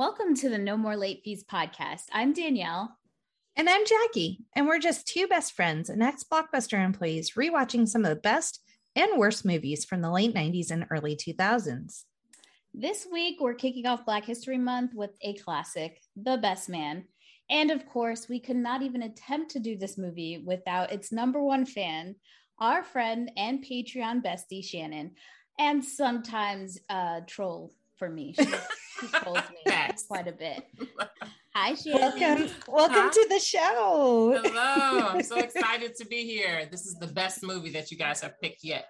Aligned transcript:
Welcome 0.00 0.34
to 0.36 0.48
the 0.48 0.56
No 0.56 0.78
More 0.78 0.96
Late 0.96 1.20
Fees 1.22 1.44
podcast. 1.44 2.04
I'm 2.10 2.32
Danielle. 2.32 2.96
And 3.54 3.68
I'm 3.68 3.84
Jackie. 3.84 4.38
And 4.56 4.66
we're 4.66 4.78
just 4.78 5.06
two 5.06 5.26
best 5.26 5.52
friends 5.52 5.90
and 5.90 6.02
ex 6.02 6.24
Blockbuster 6.24 6.82
employees 6.82 7.32
rewatching 7.32 7.86
some 7.86 8.06
of 8.06 8.08
the 8.08 8.16
best 8.16 8.62
and 8.96 9.18
worst 9.18 9.44
movies 9.44 9.84
from 9.84 10.00
the 10.00 10.10
late 10.10 10.34
90s 10.34 10.70
and 10.70 10.86
early 10.90 11.16
2000s. 11.16 12.04
This 12.72 13.06
week, 13.12 13.42
we're 13.42 13.52
kicking 13.52 13.84
off 13.84 14.06
Black 14.06 14.24
History 14.24 14.56
Month 14.56 14.92
with 14.94 15.10
a 15.20 15.34
classic, 15.34 16.00
The 16.16 16.38
Best 16.38 16.70
Man. 16.70 17.04
And 17.50 17.70
of 17.70 17.86
course, 17.86 18.26
we 18.26 18.40
could 18.40 18.56
not 18.56 18.80
even 18.80 19.02
attempt 19.02 19.50
to 19.50 19.58
do 19.58 19.76
this 19.76 19.98
movie 19.98 20.42
without 20.46 20.92
its 20.92 21.12
number 21.12 21.42
one 21.42 21.66
fan, 21.66 22.16
our 22.58 22.82
friend 22.82 23.30
and 23.36 23.62
Patreon 23.62 24.24
bestie, 24.24 24.64
Shannon, 24.64 25.10
and 25.58 25.84
sometimes 25.84 26.78
uh, 26.88 27.20
troll 27.26 27.74
for 28.00 28.08
me. 28.08 28.32
She, 28.32 28.46
she 28.46 29.06
trolls 29.08 29.38
me 29.50 29.72
quite 30.08 30.26
a 30.26 30.32
bit. 30.32 30.64
Hi, 31.54 31.74
Shannon. 31.74 32.00
Welcome, 32.00 32.50
welcome 32.66 32.96
huh? 32.96 33.10
to 33.10 33.26
the 33.28 33.38
show. 33.38 34.40
Hello. 34.42 35.08
I'm 35.08 35.22
so 35.22 35.36
excited 35.38 35.94
to 35.96 36.06
be 36.06 36.24
here. 36.24 36.66
This 36.70 36.86
is 36.86 36.94
the 36.94 37.08
best 37.08 37.42
movie 37.42 37.70
that 37.70 37.90
you 37.90 37.98
guys 37.98 38.22
have 38.22 38.40
picked 38.40 38.64
yet. 38.64 38.88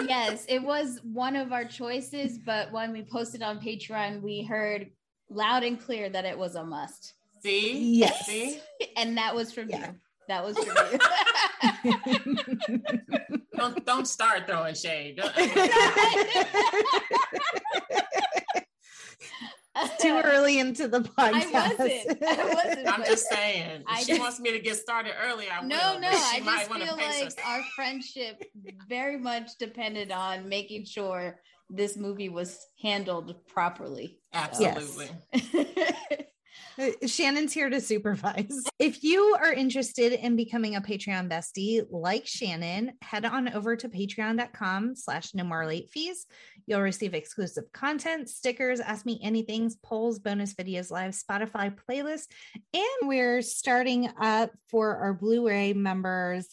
yes, 0.00 0.44
it 0.48 0.60
was 0.62 0.98
one 1.04 1.36
of 1.36 1.52
our 1.52 1.64
choices, 1.64 2.38
but 2.38 2.72
when 2.72 2.92
we 2.92 3.02
posted 3.02 3.42
on 3.42 3.60
Patreon, 3.60 4.20
we 4.20 4.42
heard 4.42 4.90
loud 5.30 5.62
and 5.62 5.80
clear 5.80 6.08
that 6.08 6.24
it 6.24 6.36
was 6.36 6.56
a 6.56 6.64
must. 6.64 7.14
See? 7.44 7.98
Yes. 7.98 8.26
See? 8.26 8.58
And 8.96 9.16
that 9.16 9.32
was 9.32 9.52
from 9.52 9.70
yeah. 9.70 9.90
you. 9.90 9.94
That 10.26 10.44
was 10.44 10.58
from 10.58 10.76
you. 10.90 10.98
Don't 13.56 13.84
don't 13.84 14.06
start 14.06 14.46
throwing 14.46 14.74
shade. 14.74 15.20
It's 15.36 15.62
too 20.02 20.20
early 20.24 20.58
into 20.58 20.88
the 20.88 21.00
podcast. 21.00 21.54
I 21.54 21.74
wasn't. 21.78 22.22
I 22.22 22.54
wasn't 22.54 22.92
I'm 22.92 23.04
just 23.04 23.28
saying. 23.28 23.84
I 23.86 24.00
she 24.00 24.06
just, 24.08 24.20
wants 24.20 24.40
me 24.40 24.52
to 24.52 24.58
get 24.58 24.76
started 24.76 25.12
early. 25.22 25.46
I 25.50 25.62
no, 25.62 25.76
will, 25.94 26.00
no. 26.00 26.08
I 26.08 26.40
just 26.44 26.72
feel 26.72 26.96
like 26.96 27.32
our 27.46 27.62
friendship 27.74 28.42
very 28.88 29.18
much 29.18 29.50
depended 29.58 30.12
on 30.12 30.48
making 30.48 30.84
sure 30.84 31.40
this 31.70 31.96
movie 31.96 32.28
was 32.28 32.58
handled 32.82 33.34
properly. 33.46 34.18
Absolutely. 34.32 35.10
Yes. 35.32 35.92
Uh, 36.78 37.06
Shannon's 37.06 37.52
here 37.52 37.70
to 37.70 37.80
supervise. 37.80 38.64
If 38.78 39.04
you 39.04 39.36
are 39.40 39.52
interested 39.52 40.12
in 40.12 40.34
becoming 40.34 40.74
a 40.74 40.80
Patreon 40.80 41.30
bestie 41.30 41.86
like 41.88 42.26
Shannon, 42.26 42.94
head 43.00 43.24
on 43.24 43.48
over 43.52 43.76
to 43.76 43.88
patreon.com 43.88 44.96
slash 44.96 45.34
no 45.34 45.44
more 45.44 45.66
late 45.66 45.88
fees. 45.90 46.26
You'll 46.66 46.80
receive 46.80 47.14
exclusive 47.14 47.70
content, 47.72 48.28
stickers, 48.28 48.80
ask 48.80 49.06
me 49.06 49.20
anything, 49.22 49.70
polls, 49.84 50.18
bonus 50.18 50.54
videos, 50.54 50.90
live 50.90 51.12
Spotify 51.12 51.72
playlists. 51.88 52.26
And 52.74 53.08
we're 53.08 53.42
starting 53.42 54.08
up 54.20 54.50
for 54.68 54.96
our 54.96 55.14
Blu-ray 55.14 55.74
members 55.74 56.48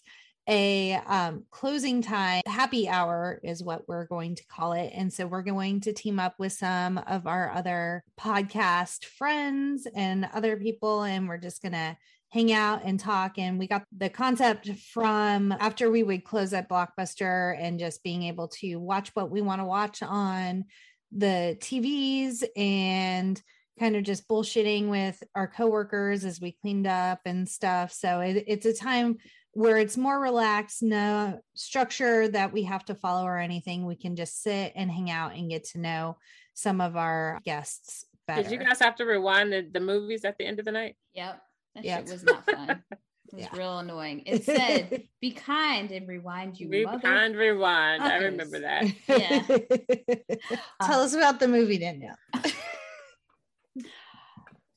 a 0.50 0.96
um, 1.06 1.46
closing 1.52 2.02
time 2.02 2.42
happy 2.48 2.90
hour 2.90 3.40
is 3.44 3.64
what 3.64 3.88
we're 3.88 4.08
going 4.08 4.34
to 4.36 4.46
call 4.48 4.74
it. 4.74 4.92
And 4.96 5.14
so 5.14 5.28
we're 5.28 5.44
going 5.44 5.82
to 5.82 5.94
team 5.94 6.20
up 6.20 6.34
with 6.40 6.54
some 6.54 6.98
of 6.98 7.28
our 7.28 7.52
other 7.52 8.04
podcast 8.20 9.06
friends 9.06 9.88
and 9.96 10.28
other 10.34 10.58
people 10.58 11.04
and 11.04 11.30
we're 11.30 11.38
just 11.38 11.62
going 11.62 11.74
to 11.74 11.96
hang 12.30 12.52
out 12.52 12.82
and 12.84 13.00
talk. 13.00 13.38
And 13.38 13.60
we 13.60 13.68
got 13.68 13.84
the 13.96 14.10
concept 14.10 14.70
from 14.92 15.52
after 15.52 15.92
we 15.92 16.02
would 16.02 16.24
close 16.24 16.52
at 16.54 16.70
blockbuster 16.70 17.56
and 17.60 17.80
just 17.80 18.04
being 18.04 18.24
able 18.24 18.48
to 18.60 18.78
watch 18.78 19.12
what 19.14 19.30
we 19.30 19.42
want 19.42 19.62
to 19.62 19.66
watch 19.66 20.02
on 20.02 20.66
the 21.12 21.58
tvs 21.60 22.44
and 22.56 23.42
kind 23.80 23.96
of 23.96 24.04
just 24.04 24.28
bullshitting 24.28 24.90
with 24.90 25.24
our 25.36 25.48
coworkers 25.48 26.26
as 26.26 26.42
we 26.42 26.52
cleaned 26.52 26.86
up 26.86 27.22
and 27.26 27.48
stuff. 27.48 27.92
So 27.94 28.20
it, 28.20 28.44
it's 28.48 28.66
a 28.66 28.74
time 28.74 29.18
where 29.54 29.78
it's 29.78 29.98
more 29.98 30.20
relaxed, 30.20 30.84
no 30.84 31.40
structure 31.56 32.28
that 32.28 32.54
we 32.54 32.64
have 32.64 32.86
to 32.86 32.96
follow 32.96 33.26
or 33.26 33.38
anything. 33.38 33.86
We 33.86 33.96
can 33.96 34.16
just 34.16 34.42
sit 34.44 34.74
and 34.76 34.92
hang 34.92 35.10
out 35.10 35.36
and 35.36 35.50
get 35.50 35.66
to 35.70 35.80
know 35.80 36.18
some 36.54 36.82
of 36.82 36.96
our 36.96 37.40
guests 37.44 38.06
better. 38.28 38.44
Did 38.44 38.52
you 38.52 38.60
guys 38.60 38.80
have 38.80 38.96
to 38.98 39.06
rewind 39.06 39.52
the, 39.52 39.68
the 39.72 39.80
movies 39.80 40.26
at 40.26 40.38
the 40.38 40.46
end 40.46 40.60
of 40.60 40.66
the 40.66 40.72
night? 40.72 40.96
Yep. 41.14 41.42
That 41.76 41.86
yep. 41.86 42.00
shit 42.00 42.14
was 42.14 42.24
not 42.24 42.46
fun. 42.46 42.84
It 43.32 43.36
was 43.36 43.44
yeah. 43.54 43.60
real 43.60 43.78
annoying. 43.78 44.24
It 44.26 44.44
said, 44.44 45.04
"Be 45.22 45.30
kind 45.30 45.92
and 45.92 46.08
rewind 46.08 46.60
you." 46.60 46.68
Be 46.68 46.84
mother- 46.84 47.00
kind, 47.00 47.36
rewind. 47.36 48.02
I 48.02 48.18
remember 48.18 48.62
that. 48.62 48.86
Yeah. 49.08 50.58
Tell 50.84 51.02
us 51.02 51.14
about 51.14 51.40
the 51.40 51.48
movie, 51.48 51.78
Danielle. 51.78 52.16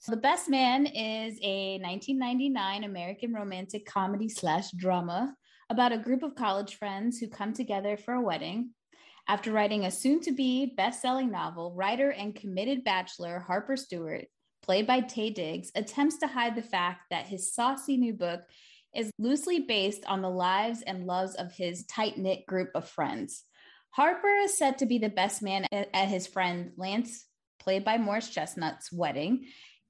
So 0.02 0.10
the 0.10 0.20
Best 0.20 0.48
Man 0.48 0.84
is 0.84 1.38
a 1.42 1.78
1999 1.78 2.82
American 2.82 3.32
romantic 3.32 3.86
comedy 3.86 4.28
slash 4.28 4.72
drama 4.72 5.32
about 5.70 5.92
a 5.92 5.98
group 5.98 6.24
of 6.24 6.34
college 6.34 6.74
friends 6.74 7.18
who 7.18 7.28
come 7.28 7.52
together 7.52 7.96
for 7.96 8.14
a 8.14 8.20
wedding. 8.20 8.70
After 9.28 9.52
writing 9.52 9.84
a 9.84 9.92
soon 9.92 10.20
to 10.22 10.32
be 10.32 10.74
best 10.76 11.00
selling 11.00 11.30
novel, 11.30 11.72
writer 11.76 12.10
and 12.10 12.34
committed 12.34 12.82
bachelor 12.82 13.38
Harper 13.38 13.76
Stewart, 13.76 14.24
played 14.60 14.88
by 14.88 15.02
Taye 15.02 15.32
Diggs, 15.32 15.70
attempts 15.76 16.18
to 16.18 16.26
hide 16.26 16.56
the 16.56 16.62
fact 16.62 17.02
that 17.10 17.28
his 17.28 17.54
saucy 17.54 17.96
new 17.96 18.12
book 18.12 18.40
is 18.96 19.12
loosely 19.20 19.60
based 19.60 20.04
on 20.06 20.20
the 20.20 20.28
lives 20.28 20.82
and 20.82 21.06
loves 21.06 21.36
of 21.36 21.52
his 21.52 21.86
tight 21.86 22.18
knit 22.18 22.44
group 22.46 22.70
of 22.74 22.88
friends. 22.88 23.44
Harper 23.90 24.34
is 24.42 24.58
said 24.58 24.78
to 24.78 24.86
be 24.86 24.98
the 24.98 25.08
best 25.08 25.42
man 25.42 25.64
at 25.70 26.08
his 26.08 26.26
friend 26.26 26.72
Lance, 26.76 27.24
played 27.60 27.84
by 27.84 27.98
Morris 27.98 28.28
Chestnut's 28.28 28.92
wedding, 28.92 29.44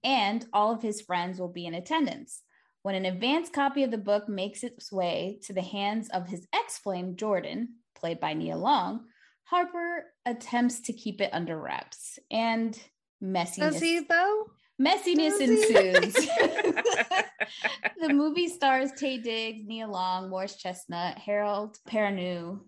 and 0.05 0.45
all 0.53 0.73
of 0.73 0.83
his 0.83 1.01
friends 1.01 1.39
will 1.39 1.53
be 1.53 1.67
in 1.67 1.75
attendance. 1.75 2.43
When 2.83 2.95
an 2.95 3.05
advance 3.05 3.49
copy 3.49 3.85
of 3.85 3.91
the 3.91 3.99
book 3.99 4.29
makes 4.29 4.65
its 4.65 4.91
way 4.91 5.39
to 5.45 5.53
the 5.53 5.63
hands 5.63 6.09
of 6.09 6.27
his 6.27 6.47
ex 6.53 6.79
flame, 6.79 7.17
Jordan, 7.17 7.77
played 7.95 8.19
by 8.19 8.35
Nia 8.35 8.57
Long, 8.57 9.05
Harper 9.45 10.07
attempts 10.27 10.81
to 10.83 10.93
keep 10.93 11.21
it 11.21 11.31
under 11.33 11.61
wraps 11.61 12.19
and 12.31 12.79
messiness. 13.23 13.73
Does 13.73 13.81
he, 13.81 14.01
though? 14.01 14.47
Messiness 14.81 15.41
ensues. 15.41 16.15
the 18.01 18.13
movie 18.13 18.49
stars 18.49 18.91
Taye 18.93 19.23
Diggs, 19.23 19.65
Nia 19.65 19.87
Long, 19.87 20.31
Morris 20.31 20.57
Chestnut, 20.57 21.19
Harold 21.19 21.77
Perrineau, 21.89 22.61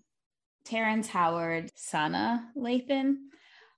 Terrence 0.64 1.08
Howard, 1.08 1.70
Sanaa 1.76 2.42
Lathan, 2.56 3.16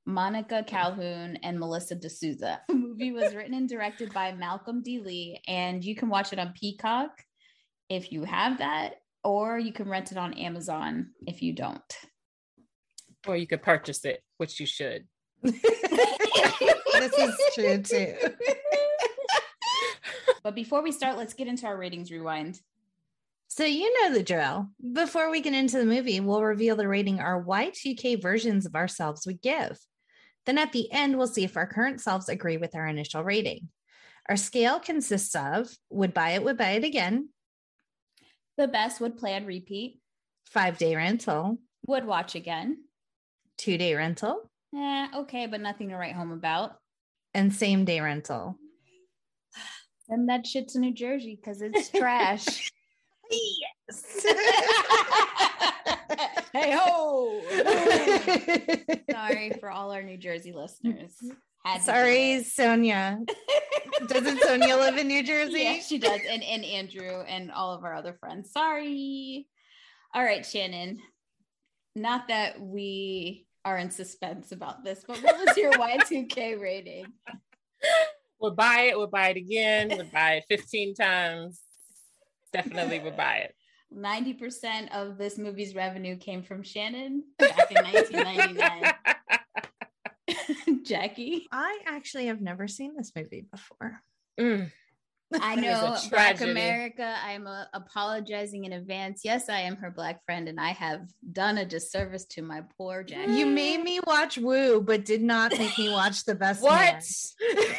Monica 0.06 0.64
Calhoun, 0.64 1.36
and 1.42 1.58
Melissa 1.58 1.96
De 1.96 2.08
Sousa. 2.08 2.60
The 2.68 2.74
movie 2.74 3.12
was 3.12 3.34
written 3.34 3.54
and 3.54 3.68
directed 3.68 4.12
by 4.14 4.32
Malcolm 4.32 4.82
D. 4.82 5.00
Lee, 5.00 5.40
and 5.46 5.84
you 5.84 5.94
can 5.94 6.08
watch 6.08 6.32
it 6.32 6.38
on 6.38 6.54
Peacock 6.58 7.10
if 7.90 8.10
you 8.10 8.24
have 8.24 8.58
that, 8.58 8.94
or 9.22 9.58
you 9.58 9.72
can 9.72 9.88
rent 9.88 10.12
it 10.12 10.18
on 10.18 10.32
Amazon 10.34 11.10
if 11.26 11.42
you 11.42 11.52
don't. 11.52 11.96
Or 13.26 13.36
you 13.36 13.46
could 13.46 13.62
purchase 13.62 14.04
it, 14.04 14.22
which 14.38 14.58
you 14.60 14.66
should. 14.66 15.06
this 15.42 17.12
is 17.18 17.36
true 17.54 17.78
too. 17.82 18.14
but 20.42 20.54
before 20.54 20.82
we 20.82 20.92
start, 20.92 21.18
let's 21.18 21.34
get 21.34 21.48
into 21.48 21.66
our 21.66 21.76
ratings 21.76 22.10
rewind. 22.10 22.60
So 23.48 23.64
you 23.64 23.92
know 24.02 24.14
the 24.14 24.22
drill. 24.22 24.68
Before 24.92 25.30
we 25.30 25.40
get 25.40 25.54
into 25.54 25.78
the 25.78 25.84
movie, 25.84 26.20
we'll 26.20 26.42
reveal 26.42 26.76
the 26.76 26.88
rating 26.88 27.20
our 27.20 27.44
Y2K 27.44 28.22
versions 28.22 28.64
of 28.64 28.74
ourselves 28.74 29.26
would 29.26 29.42
give. 29.42 29.78
Then 30.46 30.58
at 30.58 30.72
the 30.72 30.90
end, 30.92 31.18
we'll 31.18 31.26
see 31.26 31.44
if 31.44 31.56
our 31.56 31.66
current 31.66 32.00
selves 32.00 32.28
agree 32.28 32.56
with 32.56 32.74
our 32.74 32.86
initial 32.86 33.22
rating. 33.22 33.68
Our 34.28 34.36
scale 34.36 34.80
consists 34.80 35.34
of 35.34 35.68
would 35.90 36.14
buy 36.14 36.30
it, 36.30 36.44
would 36.44 36.56
buy 36.56 36.70
it 36.70 36.84
again. 36.84 37.28
The 38.56 38.68
best 38.68 39.00
would 39.00 39.18
plan 39.18 39.44
repeat. 39.44 40.00
Five 40.46 40.78
day 40.78 40.96
rental. 40.96 41.58
Would 41.86 42.06
watch 42.06 42.34
again. 42.34 42.84
Two 43.58 43.76
day 43.76 43.94
rental. 43.94 44.50
Eh, 44.74 45.08
okay, 45.16 45.46
but 45.46 45.60
nothing 45.60 45.90
to 45.90 45.96
write 45.96 46.14
home 46.14 46.32
about. 46.32 46.76
And 47.34 47.52
same 47.52 47.84
day 47.84 48.00
rental. 48.00 48.56
Send 50.08 50.28
that 50.28 50.46
shit 50.46 50.68
to 50.68 50.78
New 50.78 50.94
Jersey 50.94 51.36
because 51.36 51.60
it's 51.60 51.90
trash. 51.90 52.72
yes. 53.30 54.26
hey 56.52 56.72
ho! 56.72 57.40
Sorry 59.10 59.52
for 59.60 59.70
all 59.70 59.92
our 59.92 60.02
New 60.02 60.16
Jersey 60.16 60.52
listeners. 60.52 61.14
Sorry, 61.80 62.44
Sonia. 62.44 63.18
Doesn't 64.06 64.40
Sonia 64.40 64.76
live 64.76 64.98
in 64.98 65.08
New 65.08 65.22
Jersey? 65.22 65.62
Yeah, 65.62 65.80
she 65.80 65.98
does. 65.98 66.20
And 66.28 66.42
and 66.42 66.64
Andrew 66.64 67.22
and 67.22 67.50
all 67.50 67.74
of 67.74 67.84
our 67.84 67.94
other 67.94 68.16
friends. 68.20 68.52
Sorry. 68.52 69.46
All 70.14 70.22
right, 70.22 70.46
Shannon. 70.46 71.00
Not 71.94 72.28
that 72.28 72.60
we 72.60 73.46
are 73.64 73.78
in 73.78 73.90
suspense 73.90 74.52
about 74.52 74.84
this, 74.84 75.02
but 75.06 75.18
what 75.22 75.44
was 75.44 75.56
your 75.56 75.72
Y2K 75.72 76.60
rating? 76.60 77.06
We'll 78.38 78.54
buy 78.54 78.82
it, 78.82 78.98
we'll 78.98 79.06
buy 79.06 79.30
it 79.30 79.38
again, 79.38 79.88
we'll 79.88 80.04
buy 80.04 80.34
it 80.34 80.44
15 80.48 80.94
times. 80.94 81.60
Definitely 82.52 83.00
would 83.00 83.16
buy 83.16 83.36
it. 83.36 83.54
90% 83.94 84.90
of 84.92 85.16
this 85.16 85.38
movie's 85.38 85.74
revenue 85.74 86.16
came 86.16 86.42
from 86.42 86.62
Shannon 86.62 87.22
back 87.38 87.70
in 87.70 87.84
1999. 87.84 88.94
Jackie. 90.84 91.46
I 91.52 91.78
actually 91.86 92.26
have 92.26 92.40
never 92.40 92.66
seen 92.68 92.96
this 92.96 93.12
movie 93.14 93.46
before. 93.50 94.00
Mm. 94.38 94.70
I 95.34 95.56
That 95.56 95.58
is 95.58 95.64
a 95.64 96.06
know 96.06 96.10
Black. 96.10 96.40
America. 96.40 97.16
I'm 97.24 97.46
uh, 97.46 97.64
apologizing 97.74 98.64
in 98.64 98.72
advance. 98.72 99.22
Yes, 99.24 99.48
I 99.48 99.60
am 99.60 99.76
her 99.76 99.90
black 99.90 100.24
friend, 100.24 100.48
and 100.48 100.60
I 100.60 100.70
have 100.70 101.00
done 101.32 101.58
a 101.58 101.64
disservice 101.64 102.24
to 102.26 102.42
my 102.42 102.62
poor 102.76 103.02
Jackie. 103.02 103.32
You 103.32 103.46
made 103.46 103.82
me 103.82 103.98
watch 104.06 104.38
Woo, 104.38 104.80
but 104.80 105.04
did 105.04 105.22
not 105.22 105.50
make 105.58 105.76
me 105.78 105.90
watch 105.90 106.24
the 106.24 106.36
best 106.36 106.62
What? 106.62 107.02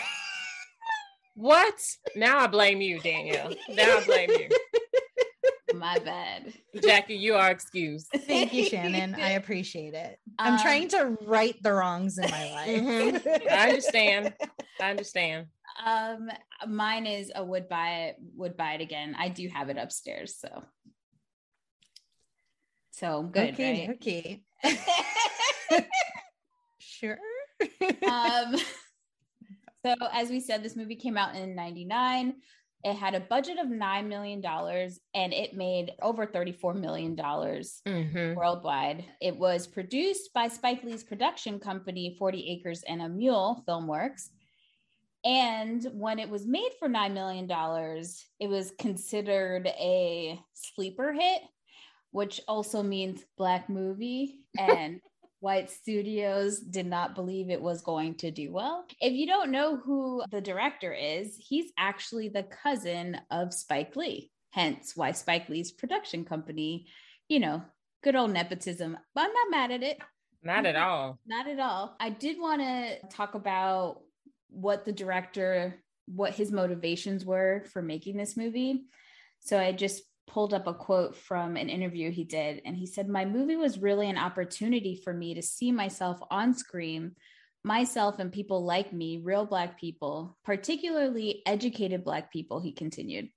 Man. 1.38 1.46
What? 1.46 1.82
Now 2.16 2.40
I 2.40 2.48
blame 2.48 2.82
you, 2.82 3.00
Danielle. 3.00 3.54
Now 3.70 3.98
I 3.98 4.04
blame 4.06 4.32
you. 4.32 4.50
My 5.74 6.00
bad. 6.00 6.54
Jackie, 6.82 7.16
you 7.16 7.36
are 7.36 7.52
excused. 7.52 8.08
Thank 8.12 8.54
you, 8.54 8.64
Shannon. 8.66 9.16
I 9.16 9.32
appreciate 9.42 9.94
it. 9.94 10.18
I'm 10.40 10.54
Um, 10.54 10.60
trying 10.60 10.88
to 10.90 11.18
right 11.26 11.56
the 11.62 11.74
wrongs 11.74 12.18
in 12.18 12.30
my 12.30 12.52
life. 12.54 12.70
Mhm. 12.70 13.48
I 13.52 13.68
understand. 13.68 14.34
I 14.80 14.90
understand. 14.90 15.48
Um, 15.86 16.30
mine 16.68 17.06
is 17.06 17.32
a 17.36 17.44
would 17.44 17.70
buy 17.70 18.06
it, 18.08 18.16
would 18.36 18.58
buy 18.58 18.74
it 18.74 18.82
again. 18.82 19.16
I 19.20 19.30
do 19.30 19.48
have 19.50 19.70
it 19.70 19.78
upstairs, 19.78 20.38
so 20.40 20.64
so 22.92 23.22
good, 23.24 23.54
okay, 23.54 23.88
right? 23.88 23.96
okay. 23.98 24.42
Sure. 26.80 27.20
um, 28.08 28.56
so 29.86 29.96
as 30.12 30.30
we 30.30 30.40
said, 30.40 30.64
this 30.64 30.76
movie 30.76 30.96
came 30.96 31.18
out 31.18 31.36
in 31.36 31.56
'99. 31.56 32.36
It 32.84 32.94
had 32.94 33.16
a 33.16 33.20
budget 33.20 33.58
of 33.58 33.70
nine 33.70 34.08
million 34.08 34.40
dollars, 34.40 35.00
and 35.14 35.34
it 35.34 35.56
made 35.56 35.92
over 36.02 36.26
thirty-four 36.26 36.74
million 36.76 37.16
dollars 37.16 37.82
Mhm. 37.86 38.36
worldwide. 38.36 39.04
It 39.22 39.36
was 39.36 39.68
produced 39.68 40.32
by 40.34 40.48
Spike 40.48 40.84
Lee's 40.84 41.04
production 41.04 41.60
company, 41.60 42.16
Forty 42.20 42.50
Acres 42.52 42.84
and 42.84 43.02
a 43.02 43.10
Mule 43.10 43.64
Filmworks. 43.68 44.30
And 45.26 45.84
when 45.94 46.20
it 46.20 46.30
was 46.30 46.46
made 46.46 46.70
for 46.80 46.88
$9 46.88 47.12
million, 47.14 47.50
it 48.40 48.48
was 48.48 48.72
considered 48.80 49.66
a 49.68 50.40
sleeper 50.54 51.12
hit, 51.12 51.42
which 52.12 52.40
also 52.48 52.82
means 52.84 53.26
black 53.38 53.68
movie. 53.68 54.42
And 54.60 55.02
white 55.40 55.70
studios 55.70 56.60
did 56.60 56.88
not 56.88 57.16
believe 57.16 57.50
it 57.50 57.62
was 57.62 57.82
going 57.82 58.16
to 58.16 58.32
do 58.32 58.52
well. 58.52 58.86
If 59.00 59.14
you 59.14 59.28
don't 59.28 59.52
know 59.52 59.78
who 59.78 60.24
the 60.32 60.42
director 60.42 60.92
is, 60.92 61.36
he's 61.38 61.72
actually 61.78 62.30
the 62.30 62.44
cousin 62.44 63.20
of 63.30 63.54
Spike 63.54 63.96
Lee, 63.96 64.32
hence 64.52 64.94
why 64.96 65.12
Spike 65.12 65.50
Lee's 65.50 65.72
production 65.72 66.26
company, 66.26 66.88
you 67.28 67.40
know, 67.40 67.62
good 68.04 68.16
old 68.16 68.32
nepotism. 68.32 68.98
But 69.14 69.26
I'm 69.26 69.34
not 69.34 69.52
mad 69.52 69.72
at 69.72 69.84
it. 69.84 70.00
Not 70.44 70.66
at 70.66 70.76
all. 70.76 71.20
Not 71.26 71.48
at 71.48 71.60
all. 71.60 71.96
I 72.00 72.10
did 72.10 72.40
want 72.40 72.62
to 72.62 72.98
talk 73.10 73.36
about 73.36 74.02
what 74.50 74.86
the 74.86 74.92
director, 74.92 75.76
what 76.08 76.34
his 76.34 76.52
motivations 76.52 77.26
were 77.26 77.66
for 77.74 77.82
making 77.82 78.18
this 78.18 78.38
movie. 78.38 78.86
So 79.42 79.60
I 79.60 79.72
just 79.72 80.04
pulled 80.38 80.54
up 80.54 80.68
a 80.68 80.74
quote 80.76 81.16
from 81.16 81.58
an 81.58 81.68
interview 81.68 82.12
he 82.12 82.24
did, 82.24 82.62
and 82.64 82.78
he 82.78 82.86
said, 82.86 83.10
My 83.10 83.26
movie 83.26 83.56
was 83.56 83.80
really 83.80 84.08
an 84.08 84.20
opportunity 84.20 85.02
for 85.04 85.12
me 85.12 85.34
to 85.34 85.42
see 85.42 85.72
myself 85.72 86.20
on 86.30 86.54
screen, 86.54 87.16
myself 87.64 88.20
and 88.20 88.32
people 88.32 88.64
like 88.64 88.94
me, 88.94 89.18
real 89.18 89.48
Black 89.48 89.80
people, 89.80 90.38
particularly 90.46 91.42
educated 91.48 92.04
Black 92.04 92.32
people, 92.32 92.60
he 92.60 92.72
continued. 92.72 93.30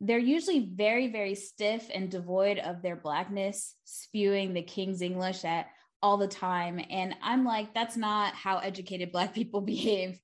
They're 0.00 0.16
usually 0.16 0.70
very, 0.74 1.08
very 1.08 1.34
stiff 1.34 1.90
and 1.92 2.10
devoid 2.10 2.56
of 2.56 2.80
their 2.80 2.96
Blackness, 2.96 3.74
spewing 3.84 4.54
the 4.54 4.62
King's 4.62 5.02
English 5.02 5.44
at 5.44 5.66
all 6.02 6.16
the 6.16 6.28
time. 6.28 6.82
And 6.88 7.14
I'm 7.22 7.44
like, 7.44 7.74
that's 7.74 7.98
not 7.98 8.32
how 8.32 8.56
educated 8.56 9.12
Black 9.12 9.34
people 9.34 9.60
behave. 9.74 10.18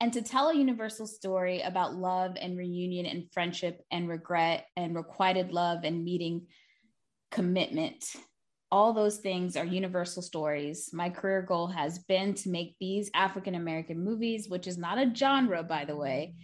And 0.00 0.12
to 0.12 0.22
tell 0.22 0.48
a 0.48 0.54
universal 0.54 1.06
story 1.06 1.62
about 1.62 1.94
love 1.94 2.36
and 2.40 2.56
reunion 2.56 3.06
and 3.06 3.32
friendship 3.32 3.80
and 3.90 4.08
regret 4.08 4.66
and 4.76 4.94
requited 4.94 5.52
love 5.52 5.84
and 5.84 6.04
meeting 6.04 6.46
commitment, 7.30 8.04
all 8.70 8.92
those 8.92 9.18
things 9.18 9.56
are 9.56 9.64
universal 9.64 10.22
stories. 10.22 10.90
My 10.92 11.08
career 11.08 11.40
goal 11.40 11.68
has 11.68 12.00
been 12.00 12.34
to 12.34 12.50
make 12.50 12.76
these 12.78 13.10
African 13.14 13.54
American 13.54 14.04
movies, 14.04 14.48
which 14.48 14.66
is 14.66 14.76
not 14.76 14.98
a 14.98 15.14
genre, 15.14 15.62
by 15.62 15.84
the 15.86 15.96
way, 15.96 16.34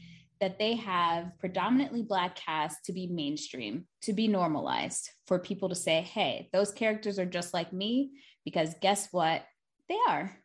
that 0.40 0.58
they 0.58 0.76
have 0.76 1.30
predominantly 1.38 2.02
Black 2.02 2.36
cast 2.36 2.84
to 2.86 2.92
be 2.92 3.06
mainstream, 3.06 3.86
to 4.02 4.12
be 4.12 4.28
normalized, 4.28 5.10
for 5.26 5.38
people 5.38 5.68
to 5.68 5.74
say, 5.74 6.00
hey, 6.00 6.48
those 6.52 6.72
characters 6.72 7.18
are 7.18 7.26
just 7.26 7.52
like 7.52 7.72
me, 7.72 8.12
because 8.44 8.74
guess 8.80 9.08
what? 9.12 9.44
They 9.88 9.98
are. 10.08 10.36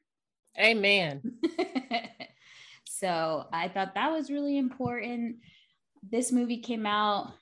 Amen. 0.60 1.22
so 3.00 3.48
I 3.54 3.68
thought 3.68 3.96
that 3.96 4.12
was 4.12 4.32
really 4.32 4.58
important. 4.58 5.38
This 6.10 6.32
movie 6.32 6.58
came 6.60 6.86
out, 6.86 7.34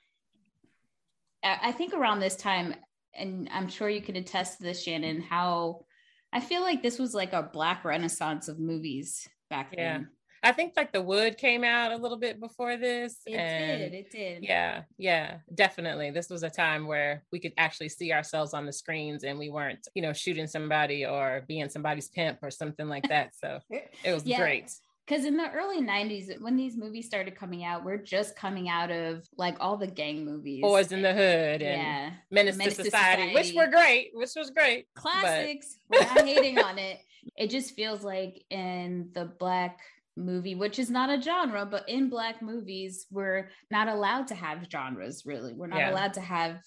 I 1.42 1.72
think, 1.72 1.94
around 1.94 2.20
this 2.20 2.36
time, 2.36 2.74
and 3.14 3.48
I'm 3.52 3.68
sure 3.68 3.88
you 3.88 4.02
could 4.02 4.16
attest 4.16 4.58
to 4.58 4.64
this, 4.64 4.82
Shannon, 4.82 5.20
how 5.20 5.84
I 6.32 6.40
feel 6.40 6.60
like 6.62 6.82
this 6.82 6.98
was 6.98 7.14
like 7.14 7.32
a 7.32 7.42
black 7.52 7.84
renaissance 7.84 8.48
of 8.48 8.58
movies 8.58 9.28
back 9.48 9.72
Yeah. 9.72 9.98
then. 9.98 10.08
I 10.42 10.52
think 10.52 10.74
like 10.76 10.92
The 10.92 11.02
Wood 11.02 11.38
came 11.38 11.64
out 11.64 11.92
a 11.92 11.96
little 11.96 12.18
bit 12.18 12.38
before 12.38 12.76
this. 12.76 13.20
It 13.26 13.36
did. 13.36 13.94
It 13.94 14.10
did. 14.10 14.44
Yeah, 14.44 14.82
yeah, 14.96 15.38
definitely. 15.52 16.10
This 16.10 16.28
was 16.30 16.42
a 16.44 16.50
time 16.50 16.86
where 16.86 17.24
we 17.32 17.40
could 17.40 17.54
actually 17.56 17.88
see 17.88 18.12
ourselves 18.12 18.54
on 18.54 18.64
the 18.66 18.72
screens 18.72 19.24
and 19.24 19.38
we 19.38 19.48
weren't, 19.48 19.88
you 19.94 20.02
know, 20.02 20.12
shooting 20.12 20.46
somebody 20.46 21.04
or 21.06 21.42
being 21.48 21.68
somebody's 21.68 22.08
pimp 22.10 22.38
or 22.42 22.50
something 22.50 22.86
like 22.86 23.08
that. 23.08 23.34
So 23.34 23.58
it 23.70 24.12
was 24.12 24.24
Yeah. 24.24 24.38
great. 24.40 24.70
Because 25.06 25.24
in 25.24 25.36
the 25.36 25.48
early 25.52 25.80
90s, 25.80 26.40
when 26.40 26.56
these 26.56 26.76
movies 26.76 27.06
started 27.06 27.36
coming 27.36 27.62
out, 27.64 27.84
we're 27.84 27.96
just 27.96 28.34
coming 28.34 28.68
out 28.68 28.90
of 28.90 29.24
like 29.36 29.56
all 29.60 29.76
the 29.76 29.86
gang 29.86 30.24
movies. 30.24 30.62
Boys 30.62 30.90
in 30.90 31.02
the 31.02 31.12
Hood 31.12 31.62
and 31.62 31.82
yeah. 31.82 32.10
Menace, 32.30 32.56
Menace 32.56 32.76
to 32.76 32.82
to 32.82 32.90
Society, 32.90 33.32
which 33.32 33.52
were 33.54 33.68
great, 33.68 34.10
which 34.14 34.30
was 34.36 34.50
great. 34.50 34.86
but- 34.94 35.00
classics. 35.02 35.78
We're 35.88 36.00
not 36.00 36.26
hating 36.26 36.58
on 36.58 36.78
it. 36.78 36.98
It 37.36 37.50
just 37.50 37.74
feels 37.74 38.04
like 38.04 38.44
in 38.50 39.10
the 39.12 39.24
black 39.24 39.80
movie, 40.16 40.54
which 40.54 40.78
is 40.78 40.90
not 40.90 41.10
a 41.10 41.20
genre, 41.20 41.66
but 41.66 41.88
in 41.88 42.08
black 42.08 42.40
movies, 42.40 43.06
we're 43.10 43.50
not 43.68 43.88
allowed 43.88 44.28
to 44.28 44.36
have 44.36 44.68
genres 44.70 45.24
really. 45.26 45.52
We're 45.52 45.66
not 45.66 45.80
Yeah. 45.80 45.90
allowed 45.90 46.14
to 46.14 46.20
have 46.20 46.60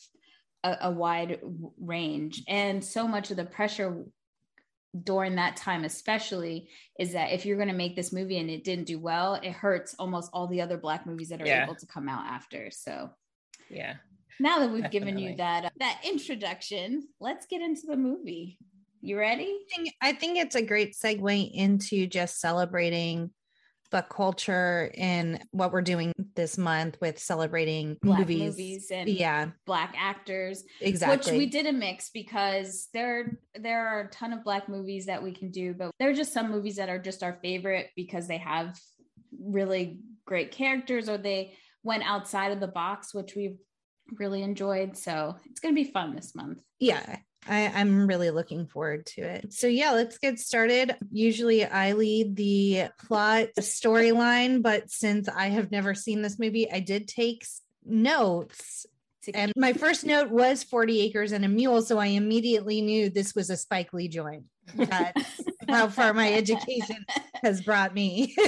a, 0.65 0.75
a 0.81 0.91
wide 0.91 1.39
range. 1.79 2.43
And 2.49 2.83
so 2.83 3.07
much 3.07 3.31
of 3.31 3.37
the 3.37 3.45
pressure 3.45 4.03
during 5.03 5.35
that 5.35 5.55
time, 5.55 5.83
especially, 5.83 6.69
is 6.97 7.13
that 7.13 7.31
if 7.31 7.45
you're 7.45 7.57
going 7.57 7.69
to 7.69 7.75
make 7.75 7.95
this 7.95 8.11
movie 8.11 8.39
and 8.39 8.49
it 8.49 8.63
didn't 8.63 8.87
do 8.87 8.99
well, 8.99 9.35
it 9.35 9.51
hurts 9.51 9.95
almost 9.99 10.31
all 10.33 10.47
the 10.47 10.61
other 10.61 10.77
black 10.77 11.05
movies 11.05 11.29
that 11.29 11.41
are 11.41 11.45
Yeah. 11.45 11.63
able 11.63 11.75
to 11.75 11.85
come 11.85 12.09
out 12.09 12.25
after. 12.25 12.71
So 12.71 13.11
Yeah. 13.69 13.95
now 14.39 14.59
that 14.59 14.71
we've 14.71 14.89
given 14.89 15.17
you 15.17 15.35
that 15.37 15.65
uh, 15.65 15.69
that 15.77 16.01
introduction, 16.03 17.07
let's 17.19 17.45
get 17.45 17.61
into 17.61 17.85
the 17.85 17.97
movie. 17.97 18.57
You 19.01 19.17
ready? 19.17 19.43
I 19.43 19.75
think, 19.75 19.95
I 20.01 20.13
think 20.13 20.37
it's 20.37 20.55
a 20.55 20.61
great 20.61 20.93
segue 20.93 21.51
into 21.53 22.07
just 22.07 22.39
celebrating 22.41 23.31
the 23.91 24.01
culture 24.03 24.91
in 24.93 25.39
what 25.51 25.71
we're 25.71 25.81
doing 25.81 26.13
this 26.35 26.57
month 26.57 26.97
with 27.01 27.17
celebrating 27.17 27.97
Black 28.01 28.19
movies. 28.19 28.51
movies 28.51 28.91
and 28.91 29.09
yeah, 29.09 29.49
black 29.65 29.95
actors, 29.97 30.63
exactly. 30.79 31.31
which 31.33 31.37
we 31.37 31.45
did 31.47 31.65
a 31.65 31.73
mix 31.73 32.09
because 32.09 32.87
there 32.93 33.39
there 33.55 33.87
are 33.87 34.01
a 34.01 34.09
ton 34.09 34.33
of 34.33 34.43
black 34.43 34.69
movies 34.69 35.07
that 35.07 35.23
we 35.23 35.31
can 35.31 35.49
do, 35.51 35.73
but 35.73 35.91
there 35.99 36.09
are 36.09 36.13
just 36.13 36.33
some 36.33 36.51
movies 36.51 36.75
that 36.75 36.89
are 36.89 36.99
just 36.99 37.23
our 37.23 37.39
favorite 37.41 37.89
because 37.95 38.27
they 38.27 38.37
have 38.37 38.79
really 39.41 39.99
great 40.25 40.51
characters 40.51 41.09
or 41.09 41.17
they 41.17 41.53
went 41.83 42.03
outside 42.03 42.51
of 42.51 42.59
the 42.59 42.67
box, 42.67 43.13
which 43.13 43.35
we've 43.35 43.57
really 44.17 44.43
enjoyed. 44.43 44.97
So 44.97 45.35
it's 45.45 45.59
gonna 45.59 45.73
be 45.73 45.85
fun 45.85 46.15
this 46.15 46.35
month. 46.35 46.61
yeah 46.79 47.17
I, 47.47 47.67
i'm 47.73 48.05
really 48.07 48.31
looking 48.31 48.67
forward 48.67 49.05
to 49.07 49.21
it. 49.21 49.53
So 49.53 49.67
yeah 49.67 49.91
let's 49.91 50.17
get 50.17 50.39
started. 50.39 50.95
Usually 51.11 51.65
i 51.65 51.93
lead 51.93 52.35
the 52.35 52.89
plot 53.05 53.47
storyline 53.59 54.61
but 54.61 54.89
since 54.91 55.27
i 55.29 55.47
have 55.47 55.71
never 55.71 55.93
seen 55.95 56.21
this 56.21 56.37
movie 56.39 56.71
i 56.71 56.79
did 56.79 57.07
take 57.07 57.45
notes. 57.85 58.85
And 59.33 59.53
my 59.55 59.73
first 59.73 60.05
note 60.05 60.29
was 60.31 60.63
40 60.63 61.01
acres 61.01 61.31
and 61.31 61.45
a 61.45 61.49
mule 61.49 61.81
so 61.81 61.97
i 61.97 62.07
immediately 62.07 62.81
knew 62.81 63.09
this 63.09 63.35
was 63.35 63.49
a 63.49 63.57
spike 63.57 63.93
lee 63.93 64.07
joint. 64.09 64.43
That's 64.75 65.41
how 65.69 65.87
far 65.87 66.13
my 66.13 66.31
education 66.33 67.05
has 67.43 67.61
brought 67.61 67.93
me. 67.93 68.35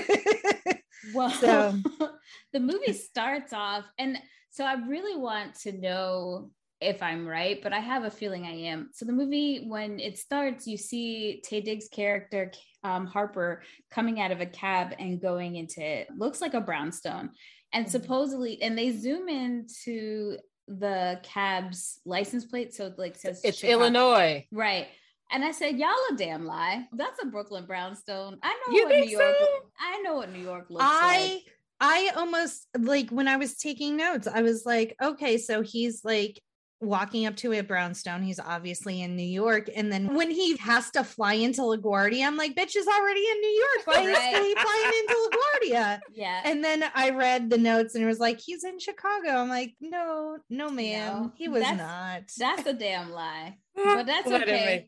Well, 1.15 1.31
So- 1.31 1.75
the 2.53 2.59
movie 2.59 2.93
starts 2.93 3.53
off, 3.53 3.85
and 3.97 4.19
so 4.51 4.63
I 4.63 4.73
really 4.87 5.19
want 5.19 5.55
to 5.61 5.71
know 5.71 6.51
if 6.81 7.01
I'm 7.03 7.27
right, 7.27 7.61
but 7.61 7.73
I 7.73 7.79
have 7.79 8.03
a 8.03 8.09
feeling 8.11 8.45
I 8.45 8.53
am. 8.71 8.89
So 8.93 9.05
the 9.05 9.13
movie, 9.13 9.65
when 9.67 9.99
it 9.99 10.17
starts, 10.17 10.65
you 10.67 10.77
see 10.77 11.41
Taye 11.47 11.63
Diggs' 11.63 11.87
character 11.87 12.51
um, 12.83 13.05
Harper 13.05 13.61
coming 13.91 14.19
out 14.19 14.31
of 14.31 14.41
a 14.41 14.45
cab 14.47 14.95
and 14.97 15.21
going 15.21 15.55
into 15.57 15.81
it 15.85 16.07
looks 16.17 16.41
like 16.41 16.55
a 16.55 16.61
brownstone, 16.61 17.29
and 17.73 17.85
Mhm. 17.85 17.89
supposedly, 17.91 18.61
and 18.63 18.75
they 18.75 18.91
zoom 18.91 19.29
into 19.29 20.37
the 20.67 21.19
cab's 21.23 21.99
license 22.05 22.45
plate, 22.45 22.73
so 22.73 22.87
it 22.87 22.97
like 22.97 23.15
says 23.15 23.41
It's 23.43 23.59
Chicago- 23.59 23.81
Illinois. 23.81 24.47
right? 24.51 24.87
And 25.33 25.45
I 25.45 25.51
said, 25.51 25.77
Y'all 25.77 25.93
a 26.11 26.15
damn 26.15 26.45
lie. 26.45 26.87
That's 26.93 27.21
a 27.21 27.27
Brooklyn 27.27 27.65
brownstone. 27.65 28.39
I 28.41 28.59
know 28.67 28.73
You 28.75 28.85
what 28.85 28.95
New 28.95 29.05
York 29.05 29.35
so? 29.39 29.47
I 29.79 30.01
know 30.01 30.15
what 30.15 30.31
New 30.33 30.41
York 30.43 30.65
looks 30.71 30.83
I 30.85 31.17
like. 31.35 31.55
I 31.79 32.11
almost 32.15 32.67
like 32.77 33.09
when 33.11 33.27
I 33.27 33.37
was 33.37 33.57
taking 33.57 33.95
notes, 33.97 34.27
I 34.27 34.41
was 34.41 34.65
like, 34.65 34.95
okay, 35.01 35.37
so 35.37 35.61
he's 35.61 36.03
like 36.03 36.41
walking 36.81 37.25
up 37.25 37.35
to 37.37 37.53
a 37.53 37.61
brownstone. 37.61 38.23
He's 38.23 38.39
obviously 38.39 39.01
in 39.01 39.15
New 39.15 39.23
York. 39.23 39.69
And 39.75 39.91
then 39.91 40.13
when 40.15 40.29
he 40.31 40.57
has 40.57 40.89
to 40.91 41.03
fly 41.03 41.33
into 41.33 41.61
LaGuardia, 41.61 42.25
I'm 42.25 42.37
like, 42.37 42.55
bitch 42.55 42.75
is 42.75 42.87
already 42.87 43.21
in 43.25 43.39
New 43.39 43.47
York. 43.75 43.87
Why 43.87 43.95
Right. 44.11 44.33
is 44.33 44.45
he 44.47 44.53
flying 44.55 44.93
into 44.99 45.29
LaGuardia? 45.31 45.99
Yeah. 46.13 46.41
And 46.43 46.63
then 46.63 46.83
I 46.93 47.11
read 47.11 47.49
the 47.49 47.57
notes 47.57 47.95
and 47.95 48.03
it 48.03 48.07
was 48.07 48.19
like, 48.19 48.39
he's 48.39 48.63
in 48.63 48.79
Chicago. 48.79 49.29
I'm 49.29 49.49
like, 49.49 49.75
no, 49.79 50.37
no, 50.49 50.69
ma'am. 50.69 51.23
No, 51.23 51.31
he 51.35 51.47
was 51.47 51.61
that's- 51.61 51.77
not. 51.77 52.23
That's 52.37 52.67
a 52.67 52.73
damn 52.73 53.11
lie. 53.11 53.57
But 53.75 54.05
that's 54.05 54.27
Let 54.27 54.41
it 54.41 54.49
okay. 54.49 54.87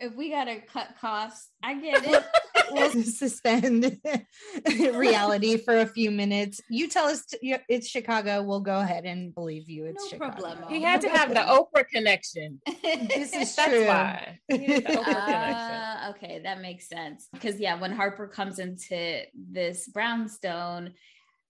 Make 0.00 0.06
it. 0.08 0.12
If 0.12 0.16
we 0.16 0.30
gotta 0.30 0.60
cut 0.60 0.88
costs, 1.00 1.48
I 1.62 1.74
get 1.80 2.04
it. 2.04 2.24
we'll 2.70 2.90
suspend 3.04 3.98
reality 4.94 5.56
for 5.58 5.78
a 5.78 5.86
few 5.86 6.10
minutes. 6.10 6.60
You 6.68 6.88
tell 6.88 7.06
us 7.06 7.24
t- 7.26 7.38
you- 7.42 7.58
it's 7.68 7.88
Chicago. 7.88 8.42
We'll 8.42 8.60
go 8.60 8.78
ahead 8.80 9.04
and 9.04 9.34
believe 9.34 9.68
you. 9.68 9.86
It's 9.86 10.02
No 10.04 10.08
Chicago. 10.10 10.42
problemo. 10.42 10.68
He 10.70 10.82
had 10.82 11.00
to 11.02 11.08
have 11.08 11.30
the 11.30 11.40
Oprah 11.40 11.86
connection. 11.88 12.60
This 12.82 13.32
is 13.34 13.54
That's 13.56 13.70
true. 13.70 13.86
why. 13.86 14.38
He 14.48 14.58
needed 14.58 14.84
the 14.84 14.90
Oprah 14.92 15.04
connection. 15.04 15.26
Ah, 15.26 16.10
okay, 16.10 16.40
that 16.44 16.60
makes 16.60 16.88
sense. 16.88 17.28
Because 17.32 17.58
yeah, 17.60 17.78
when 17.80 17.92
Harper 17.92 18.26
comes 18.28 18.58
into 18.58 19.22
this 19.34 19.88
brownstone, 19.88 20.94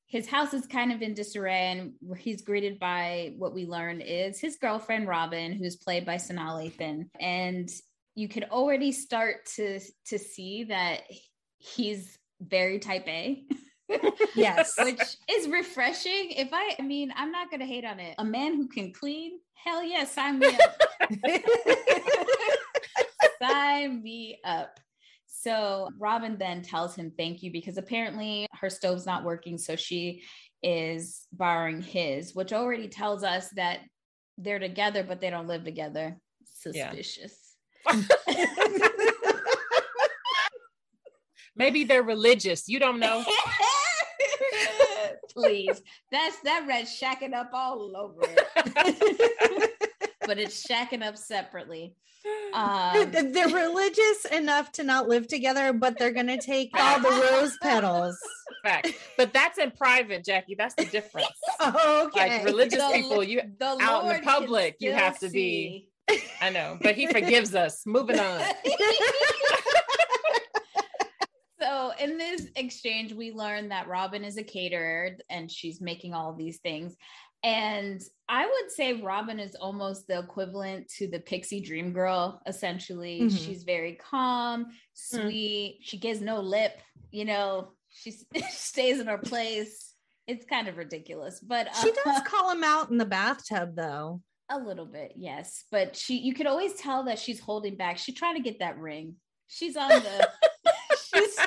his 0.06 0.26
house 0.28 0.52
is 0.52 0.66
kind 0.66 0.92
of 0.92 1.00
in 1.02 1.14
disarray, 1.14 1.70
and 1.72 1.92
he's 2.18 2.42
greeted 2.42 2.78
by 2.78 3.32
what 3.38 3.54
we 3.54 3.64
learn 3.64 4.00
is 4.02 4.38
his 4.38 4.56
girlfriend 4.56 5.08
Robin, 5.08 5.52
who's 5.52 5.76
played 5.76 6.04
by 6.04 6.16
Sanaa 6.16 6.52
Lathan, 6.70 7.08
and 7.18 7.70
you 8.14 8.28
could 8.28 8.44
already 8.44 8.92
start 8.92 9.46
to 9.56 9.80
to 10.06 10.18
see 10.18 10.64
that 10.64 11.02
he's 11.58 12.18
very 12.40 12.78
type 12.78 13.06
A. 13.08 13.44
Yes. 14.34 14.72
which 14.78 15.16
is 15.30 15.48
refreshing. 15.48 16.30
If 16.30 16.50
I, 16.52 16.74
I 16.78 16.82
mean, 16.82 17.12
I'm 17.16 17.30
not 17.30 17.50
gonna 17.50 17.66
hate 17.66 17.84
on 17.84 18.00
it. 18.00 18.14
A 18.18 18.24
man 18.24 18.56
who 18.56 18.68
can 18.68 18.92
clean, 18.92 19.38
hell 19.54 19.82
yeah, 19.82 20.04
sign 20.04 20.38
me 20.38 20.48
up. 20.48 20.82
sign 23.42 24.02
me 24.02 24.38
up. 24.44 24.78
So 25.26 25.88
Robin 25.98 26.38
then 26.38 26.62
tells 26.62 26.94
him 26.94 27.12
thank 27.18 27.42
you 27.42 27.50
because 27.50 27.76
apparently 27.76 28.46
her 28.60 28.70
stove's 28.70 29.06
not 29.06 29.24
working. 29.24 29.58
So 29.58 29.74
she 29.74 30.22
is 30.62 31.26
borrowing 31.32 31.82
his, 31.82 32.34
which 32.34 32.52
already 32.52 32.88
tells 32.88 33.24
us 33.24 33.48
that 33.56 33.80
they're 34.38 34.60
together, 34.60 35.02
but 35.02 35.20
they 35.20 35.30
don't 35.30 35.48
live 35.48 35.64
together. 35.64 36.16
Suspicious. 36.44 37.41
Maybe 41.54 41.84
they're 41.84 42.02
religious. 42.02 42.66
You 42.68 42.78
don't 42.78 42.98
know. 42.98 43.24
Please. 45.34 45.82
That's 46.10 46.38
that 46.40 46.64
red 46.66 46.86
shacking 46.86 47.34
up 47.34 47.50
all 47.52 47.94
over 47.96 48.22
it. 48.22 49.70
but 50.26 50.38
it's 50.38 50.66
shacking 50.66 51.02
up 51.02 51.18
separately. 51.18 51.94
Um, 52.54 53.10
they're 53.10 53.48
religious 53.48 54.26
enough 54.30 54.70
to 54.72 54.84
not 54.84 55.08
live 55.08 55.26
together, 55.26 55.72
but 55.72 55.98
they're 55.98 56.12
gonna 56.12 56.40
take 56.40 56.70
all 56.74 57.00
the 57.00 57.08
rose 57.08 57.58
petals. 57.60 58.16
Fact. 58.62 58.92
But 59.16 59.32
that's 59.32 59.58
in 59.58 59.72
private, 59.72 60.24
Jackie. 60.24 60.54
That's 60.54 60.76
the 60.76 60.84
difference. 60.84 61.26
Oh, 61.58 62.04
okay. 62.06 62.36
Like 62.38 62.44
religious 62.44 62.78
The- 62.78 62.92
people, 62.92 63.24
you 63.24 63.42
the 63.58 63.76
out 63.80 64.04
in 64.04 64.20
the 64.20 64.22
public, 64.22 64.76
you 64.78 64.92
have 64.92 65.18
to 65.18 65.28
be- 65.30 65.88
I 66.40 66.50
know, 66.50 66.78
but 66.82 66.94
he 66.94 67.06
forgives 67.06 67.54
us. 67.54 67.82
Moving 67.86 68.18
on. 68.18 68.40
so 71.60 71.92
in 72.00 72.18
this 72.18 72.46
exchange, 72.56 73.12
we 73.12 73.32
learn 73.32 73.68
that 73.68 73.88
Robin 73.88 74.24
is 74.24 74.36
a 74.36 74.42
caterer 74.42 75.16
and 75.30 75.50
she's 75.50 75.80
making 75.80 76.14
all 76.14 76.34
these 76.34 76.58
things. 76.58 76.96
And 77.44 78.00
I 78.28 78.46
would 78.46 78.70
say 78.70 78.94
Robin 78.94 79.40
is 79.40 79.56
almost 79.56 80.06
the 80.06 80.18
equivalent 80.18 80.88
to 80.98 81.08
the 81.08 81.18
pixie 81.18 81.60
dream 81.60 81.92
girl, 81.92 82.40
essentially. 82.46 83.22
Mhm. 83.22 83.46
She's 83.46 83.64
very 83.64 83.94
calm, 83.94 84.66
sweet. 84.94 85.80
She 85.82 85.98
gives 85.98 86.20
no 86.20 86.40
lip, 86.40 86.80
you 87.10 87.24
know, 87.24 87.72
she 87.90 88.12
stays 88.50 89.00
in 89.00 89.06
her 89.06 89.18
place. 89.18 89.94
It's 90.28 90.46
kind 90.46 90.68
of 90.68 90.76
ridiculous, 90.76 91.40
but 91.40 91.74
she 91.82 91.90
uh, 91.90 91.94
does 92.04 92.22
call 92.26 92.50
him 92.50 92.62
out 92.62 92.90
in 92.90 92.98
the 92.98 93.04
bathtub, 93.04 93.74
though. 93.74 94.22
A 94.50 94.58
little 94.58 94.86
bit, 94.86 95.12
yes. 95.16 95.64
But 95.70 95.96
she, 95.96 96.18
you 96.18 96.34
could 96.34 96.46
always 96.46 96.74
tell 96.74 97.04
that 97.04 97.18
she's 97.18 97.40
holding 97.40 97.76
back. 97.76 97.98
She's 97.98 98.14
trying 98.14 98.36
to 98.36 98.42
get 98.42 98.58
that 98.60 98.78
ring. 98.78 99.16
She's 99.48 99.76
on 99.76 99.88
the. 99.88 100.28
she's, 101.14 101.38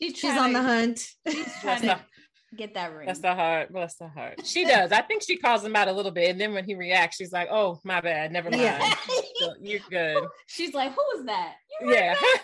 she's, 0.00 0.18
She's 0.18 0.20
trying 0.20 0.38
on 0.38 0.52
the 0.52 0.62
hunt. 0.62 0.98
She's 1.28 1.44
trying 1.60 1.82
That's 1.82 2.00
to 2.00 2.56
get 2.56 2.74
that 2.74 2.92
ring. 2.94 3.06
That's 3.06 3.20
the 3.20 3.34
heart. 3.34 3.72
Bless 3.72 3.96
the 3.96 4.08
heart. 4.08 4.40
She 4.44 4.64
does. 4.64 4.92
I 4.92 5.00
think 5.02 5.22
she 5.22 5.36
calls 5.36 5.64
him 5.64 5.74
out 5.76 5.88
a 5.88 5.92
little 5.92 6.10
bit. 6.10 6.30
And 6.30 6.40
then 6.40 6.52
when 6.54 6.64
he 6.64 6.74
reacts, 6.74 7.16
she's 7.16 7.32
like, 7.32 7.48
oh, 7.50 7.80
my 7.84 8.00
bad. 8.00 8.32
Never 8.32 8.50
mind. 8.50 8.62
Yeah. 8.62 8.94
So 9.36 9.54
you're 9.60 9.80
good. 9.90 10.24
she's 10.46 10.74
like, 10.74 10.92
"Who 10.94 11.02
is 11.18 11.26
that? 11.26 11.54
You 11.80 11.94
Yeah. 11.94 12.14
that? 12.14 12.42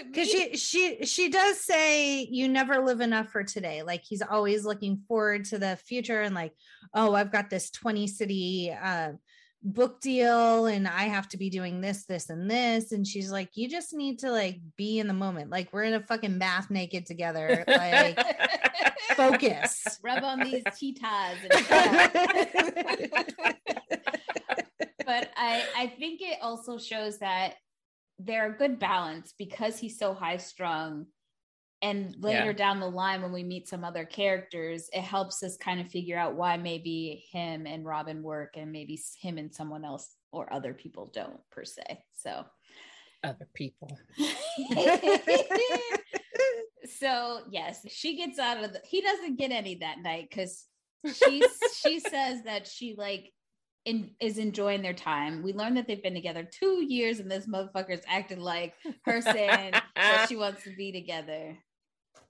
It 0.00 0.06
me?" 0.06 0.12
because 0.12 0.28
she 0.28 0.56
she 0.56 1.04
she 1.04 1.28
does 1.28 1.60
say 1.60 2.22
you 2.22 2.48
never 2.48 2.84
live 2.84 3.00
enough 3.00 3.28
for 3.28 3.44
today 3.44 3.82
like 3.82 4.02
he's 4.04 4.22
always 4.22 4.64
looking 4.64 5.02
forward 5.06 5.44
to 5.46 5.58
the 5.58 5.76
future 5.76 6.22
and 6.22 6.34
like 6.34 6.52
oh 6.94 7.14
i've 7.14 7.32
got 7.32 7.50
this 7.50 7.70
20 7.70 8.06
city 8.06 8.74
uh 8.82 9.12
book 9.62 10.00
deal 10.00 10.66
and 10.66 10.88
i 10.88 11.02
have 11.02 11.28
to 11.28 11.36
be 11.36 11.50
doing 11.50 11.82
this 11.82 12.06
this 12.06 12.30
and 12.30 12.50
this 12.50 12.92
and 12.92 13.06
she's 13.06 13.30
like 13.30 13.50
you 13.54 13.68
just 13.68 13.92
need 13.92 14.18
to 14.18 14.30
like 14.30 14.58
be 14.76 14.98
in 14.98 15.06
the 15.06 15.12
moment 15.12 15.50
like 15.50 15.70
we're 15.70 15.82
in 15.82 15.92
a 15.92 16.00
fucking 16.00 16.38
bath 16.38 16.70
naked 16.70 17.04
together 17.04 17.62
like 17.68 18.18
focus 19.14 19.98
Rub 20.02 20.24
on 20.24 20.40
these 20.40 20.64
titas. 20.64 21.36
But 25.06 25.30
I 25.36 25.64
I 25.76 25.86
think 25.98 26.20
it 26.22 26.38
also 26.40 26.78
shows 26.78 27.18
that 27.18 27.54
they're 28.24 28.52
a 28.52 28.58
good 28.58 28.78
balance 28.78 29.34
because 29.38 29.78
he's 29.78 29.98
so 29.98 30.14
high 30.14 30.36
strung. 30.36 31.06
And 31.82 32.14
later 32.18 32.50
Yeah. 32.50 32.52
down 32.52 32.80
the 32.80 32.90
line, 32.90 33.22
when 33.22 33.32
we 33.32 33.42
meet 33.42 33.66
some 33.66 33.84
other 33.84 34.04
characters, 34.04 34.90
it 34.92 35.00
helps 35.00 35.42
us 35.42 35.56
kind 35.56 35.80
of 35.80 35.90
figure 35.90 36.18
out 36.18 36.34
why 36.34 36.58
maybe 36.58 37.24
him 37.30 37.66
and 37.66 37.86
Robin 37.86 38.22
work 38.22 38.56
and 38.56 38.70
maybe 38.70 39.00
him 39.18 39.38
and 39.38 39.54
someone 39.54 39.84
else 39.84 40.14
or 40.30 40.52
other 40.52 40.74
people 40.74 41.10
don't 41.14 41.40
per 41.50 41.64
se. 41.64 42.04
So, 42.12 42.44
Other 43.24 43.48
people. 43.54 43.98
so 46.98 47.40
yes, 47.50 47.84
she 47.88 48.16
gets 48.16 48.38
out 48.38 48.62
of 48.62 48.72
the. 48.72 48.80
He 48.84 49.00
doesn't 49.00 49.38
get 49.38 49.50
any 49.50 49.76
that 49.76 50.00
night 50.00 50.28
because 50.28 50.66
she 51.14 51.44
she 51.80 52.00
says 52.12 52.42
that 52.44 52.66
she 52.66 52.94
like 52.96 53.32
in, 53.90 54.10
is 54.20 54.38
enjoying 54.38 54.82
their 54.82 54.94
time. 54.94 55.42
We 55.42 55.52
learned 55.52 55.76
that 55.76 55.86
they've 55.86 56.02
been 56.02 56.14
together 56.14 56.48
two 56.50 56.84
years, 56.86 57.20
and 57.20 57.30
this 57.30 57.46
motherfucker's 57.46 58.02
acting 58.06 58.40
like 58.40 58.74
her 59.04 59.20
saying 59.20 59.72
that 59.96 60.26
she 60.28 60.36
wants 60.44 60.62
to 60.64 60.74
be 60.76 60.92
together 60.92 61.56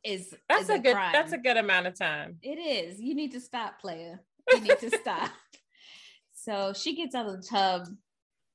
is 0.03 0.35
That's 0.49 0.65
is 0.65 0.71
a 0.71 0.79
good 0.79 0.95
crime. 0.95 1.13
that's 1.13 1.33
a 1.33 1.39
good 1.39 1.59
amount 1.59 1.87
of 1.87 1.99
time. 1.99 2.39
It 2.43 2.57
is. 2.57 3.01
You 3.01 3.15
need 3.15 3.33
to 3.33 3.41
stop, 3.41 3.81
player. 3.81 4.21
You 4.51 4.61
need 4.61 4.79
to 4.81 4.91
stop. 4.91 5.31
So 6.33 6.73
she 6.73 6.97
gets 6.97 7.15
out 7.15 7.27
of 7.27 7.37
the 7.37 7.47
tub 7.47 7.87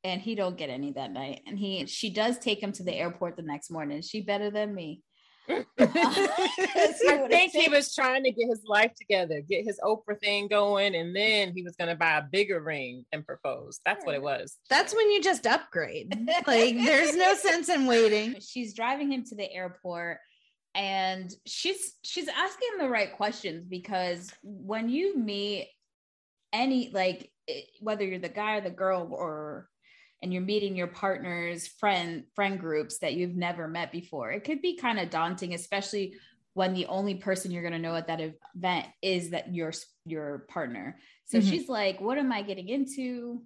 and 0.04 0.20
he 0.20 0.34
don't 0.34 0.58
get 0.58 0.72
any 0.72 0.92
that 0.94 1.12
night. 1.12 1.42
And 1.46 1.56
he 1.56 1.86
she 1.86 2.10
does 2.10 2.40
take 2.40 2.60
him 2.60 2.72
to 2.72 2.84
the 2.84 2.96
airport 2.96 3.36
the 3.36 3.44
next 3.44 3.70
morning. 3.70 4.02
She 4.02 4.22
better 4.22 4.50
than 4.50 4.74
me. 4.74 5.04
I 5.50 7.28
think 7.30 7.52
he 7.52 7.70
was 7.70 7.94
trying 7.94 8.24
to 8.24 8.32
get 8.32 8.48
his 8.48 8.64
life 8.66 8.94
together, 8.96 9.42
get 9.42 9.66
his 9.66 9.80
Oprah 9.84 10.20
thing 10.20 10.48
going, 10.48 10.96
and 10.96 11.16
then 11.16 11.54
he 11.54 11.64
was 11.64 11.76
going 11.76 11.90
to 11.90 11.96
buy 11.96 12.18
a 12.18 12.24
bigger 12.24 12.60
ring 12.62 13.06
and 13.12 13.26
propose. 13.26 13.80
That's 13.86 14.06
what 14.06 14.16
it 14.16 14.22
was. 14.22 14.58
that's 14.70 14.96
when 14.96 15.12
you 15.12 15.22
just 15.22 15.46
upgrade 15.46 16.18
like 16.48 16.76
there's 16.76 17.16
no 17.16 17.34
sense 17.36 17.70
in 17.70 17.86
waiting 17.86 18.36
She's 18.40 18.74
driving 18.74 19.12
him 19.12 19.24
to 19.26 19.36
the 19.36 19.52
airport 19.52 20.20
and 20.74 21.34
she's 21.46 21.94
she's 22.04 22.28
asking 22.28 22.78
the 22.80 22.90
right 22.90 23.16
questions 23.16 23.66
because 23.66 24.32
when 24.44 24.90
you 24.90 25.18
meet 25.18 25.70
any 26.52 26.92
like 26.94 27.32
eh, 27.48 27.62
whether 27.80 28.04
you're 28.04 28.20
the 28.20 28.30
guy 28.30 28.58
or 28.58 28.62
the 28.62 28.70
girl 28.70 29.08
or 29.12 29.70
and 30.22 30.32
you're 30.34 30.42
meeting 30.42 30.76
your 30.76 30.88
partner's 30.88 31.68
friend 31.68 32.24
friend 32.36 32.60
groups 32.60 33.00
that 33.00 33.14
you've 33.14 33.36
never 33.36 33.68
met 33.68 33.92
before 33.92 34.32
it 34.32 34.44
could 34.44 34.62
be 34.62 34.76
kind 34.78 35.00
of 35.00 35.10
daunting 35.10 35.54
especially 35.54 36.16
when 36.54 36.74
the 36.74 36.86
only 36.86 37.16
person 37.16 37.52
you're 37.52 37.62
going 37.62 37.74
to 37.74 37.80
know 37.80 37.96
at 37.96 38.08
that 38.08 38.22
event 38.22 38.88
is 39.02 39.32
that 39.32 39.54
your 39.54 39.74
your 40.06 40.46
partner. 40.48 40.98
So 41.26 41.40
Mhm. 41.40 41.50
she's 41.50 41.68
like 41.68 42.00
what 42.00 42.18
am 42.18 42.32
i 42.32 42.42
getting 42.44 42.70
into? 42.70 43.44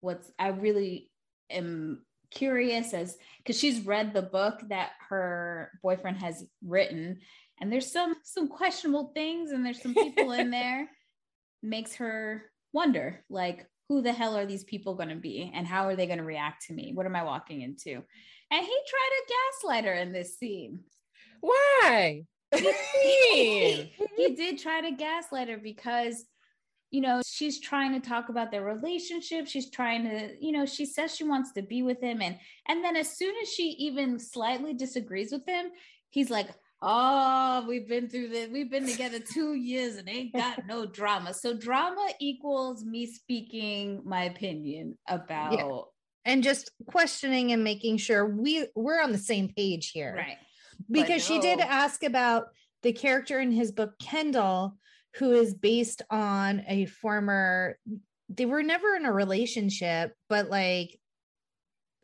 What's 0.00 0.30
i 0.38 0.48
really 0.48 1.10
am 1.50 2.04
curious 2.30 2.94
as 2.94 3.18
because 3.38 3.58
she's 3.58 3.84
read 3.84 4.14
the 4.14 4.22
book 4.22 4.60
that 4.68 4.92
her 5.08 5.72
boyfriend 5.82 6.18
has 6.18 6.44
written 6.64 7.18
and 7.60 7.70
there's 7.70 7.90
some 7.92 8.14
some 8.22 8.48
questionable 8.48 9.10
things 9.12 9.50
and 9.50 9.66
there's 9.66 9.82
some 9.82 9.94
people 9.94 10.30
in 10.32 10.50
there. 10.58 10.88
Makes 11.64 11.96
her 11.96 12.44
wonder 12.72 13.24
like 13.28 13.66
who 13.92 14.00
the 14.00 14.12
hell 14.12 14.34
are 14.34 14.46
these 14.46 14.64
people 14.64 14.94
going 14.94 15.10
to 15.10 15.16
be 15.16 15.52
and 15.54 15.66
how 15.66 15.86
are 15.86 15.94
they 15.94 16.06
going 16.06 16.18
to 16.18 16.24
react 16.24 16.66
to 16.66 16.72
me? 16.72 16.92
What 16.94 17.04
am 17.04 17.14
I 17.14 17.24
walking 17.24 17.60
into? 17.60 17.90
And 17.90 18.66
he 18.66 18.78
tried 18.88 19.10
to 19.10 19.34
gaslight 19.34 19.84
her 19.84 19.92
in 19.92 20.12
this 20.12 20.38
scene. 20.38 20.80
Why? 21.42 22.24
he, 22.56 23.92
he 24.16 24.34
did 24.34 24.58
try 24.58 24.80
to 24.80 24.96
gaslight 24.96 25.50
her 25.50 25.58
because 25.58 26.24
you 26.90 27.02
know 27.02 27.20
she's 27.26 27.60
trying 27.60 27.92
to 27.92 28.06
talk 28.06 28.28
about 28.28 28.50
their 28.50 28.62
relationship 28.62 29.46
she's 29.46 29.70
trying 29.70 30.04
to 30.04 30.36
you 30.38 30.52
know 30.52 30.66
she 30.66 30.84
says 30.84 31.16
she 31.16 31.24
wants 31.24 31.52
to 31.52 31.62
be 31.62 31.82
with 31.82 31.98
him 32.02 32.20
and 32.20 32.36
and 32.68 32.84
then 32.84 32.96
as 32.96 33.16
soon 33.16 33.34
as 33.40 33.48
she 33.48 33.70
even 33.78 34.18
slightly 34.18 34.74
disagrees 34.74 35.32
with 35.32 35.46
him 35.46 35.70
he's 36.10 36.28
like 36.28 36.50
oh 36.82 37.64
we've 37.68 37.88
been 37.88 38.08
through 38.08 38.28
this 38.28 38.50
we've 38.50 38.70
been 38.70 38.86
together 38.86 39.18
two 39.20 39.54
years 39.54 39.96
and 39.96 40.08
ain't 40.08 40.32
got 40.32 40.66
no 40.66 40.84
drama 40.84 41.32
so 41.32 41.54
drama 41.54 42.08
equals 42.20 42.84
me 42.84 43.06
speaking 43.06 44.02
my 44.04 44.24
opinion 44.24 44.98
about 45.08 45.52
yeah. 45.52 45.80
and 46.24 46.42
just 46.42 46.72
questioning 46.86 47.52
and 47.52 47.62
making 47.62 47.96
sure 47.96 48.26
we 48.26 48.66
we're 48.74 49.00
on 49.00 49.12
the 49.12 49.18
same 49.18 49.48
page 49.56 49.90
here 49.92 50.14
right 50.16 50.38
because 50.90 51.28
no. 51.28 51.36
she 51.36 51.40
did 51.40 51.60
ask 51.60 52.02
about 52.02 52.46
the 52.82 52.92
character 52.92 53.38
in 53.38 53.52
his 53.52 53.70
book 53.70 53.92
kendall 54.00 54.76
who 55.16 55.32
is 55.32 55.54
based 55.54 56.02
on 56.10 56.64
a 56.66 56.86
former 56.86 57.78
they 58.28 58.46
were 58.46 58.62
never 58.62 58.96
in 58.96 59.06
a 59.06 59.12
relationship 59.12 60.14
but 60.28 60.50
like 60.50 60.98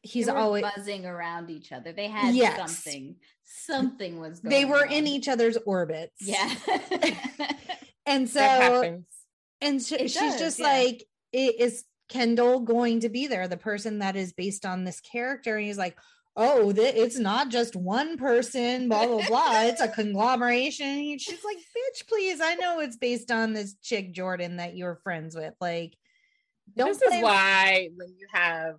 he's 0.03 0.29
always 0.29 0.63
buzzing 0.63 1.05
around 1.07 1.51
each 1.51 1.73
other 1.73 1.93
they 1.93 2.09
had 2.09 2.35
yes. 2.35 2.57
something 2.57 3.17
something 3.45 4.21
was 4.21 4.41
they 4.41 4.65
were 4.65 4.87
on. 4.87 4.93
in 4.93 5.07
each 5.07 5.29
other's 5.29 5.57
orbits 5.67 6.17
yeah 6.21 6.55
and 8.07 8.29
so 8.29 9.03
and 9.61 9.83
sh- 9.83 9.95
she's 9.99 10.15
does, 10.15 10.39
just 10.39 10.59
yeah. 10.59 10.67
like 10.67 11.05
is 11.33 11.85
kendall 12.09 12.61
going 12.61 13.01
to 13.01 13.09
be 13.09 13.27
there 13.27 13.49
the 13.49 13.57
person 13.57 13.99
that 13.99 14.17
is 14.17 14.33
based 14.33 14.65
on 14.65 14.85
this 14.85 15.01
character 15.01 15.57
and 15.57 15.67
he's 15.67 15.79
like 15.79 15.97
oh, 16.41 16.73
th- 16.73 16.95
it's 16.95 17.19
not 17.19 17.51
just 17.51 17.75
one 17.75 18.17
person, 18.17 18.89
blah, 18.89 19.07
blah, 19.07 19.27
blah. 19.27 19.63
It's 19.63 19.81
a 19.81 19.89
conglomeration. 19.89 21.19
She's 21.19 21.45
like, 21.45 21.57
bitch, 21.57 22.07
please. 22.09 22.41
I 22.41 22.55
know 22.55 22.79
it's 22.79 22.97
based 22.97 23.33
on 23.33 23.53
this 23.53 23.75
chick, 23.83 24.13
Jordan, 24.13 24.59
that 24.59 24.77
you're 24.77 25.01
friends 25.03 25.35
with. 25.35 25.53
Like, 25.61 25.95
don't 26.77 26.89
this 26.89 27.03
is 27.03 27.23
why 27.23 27.89
when 27.97 28.15
you 28.17 28.29
have 28.33 28.77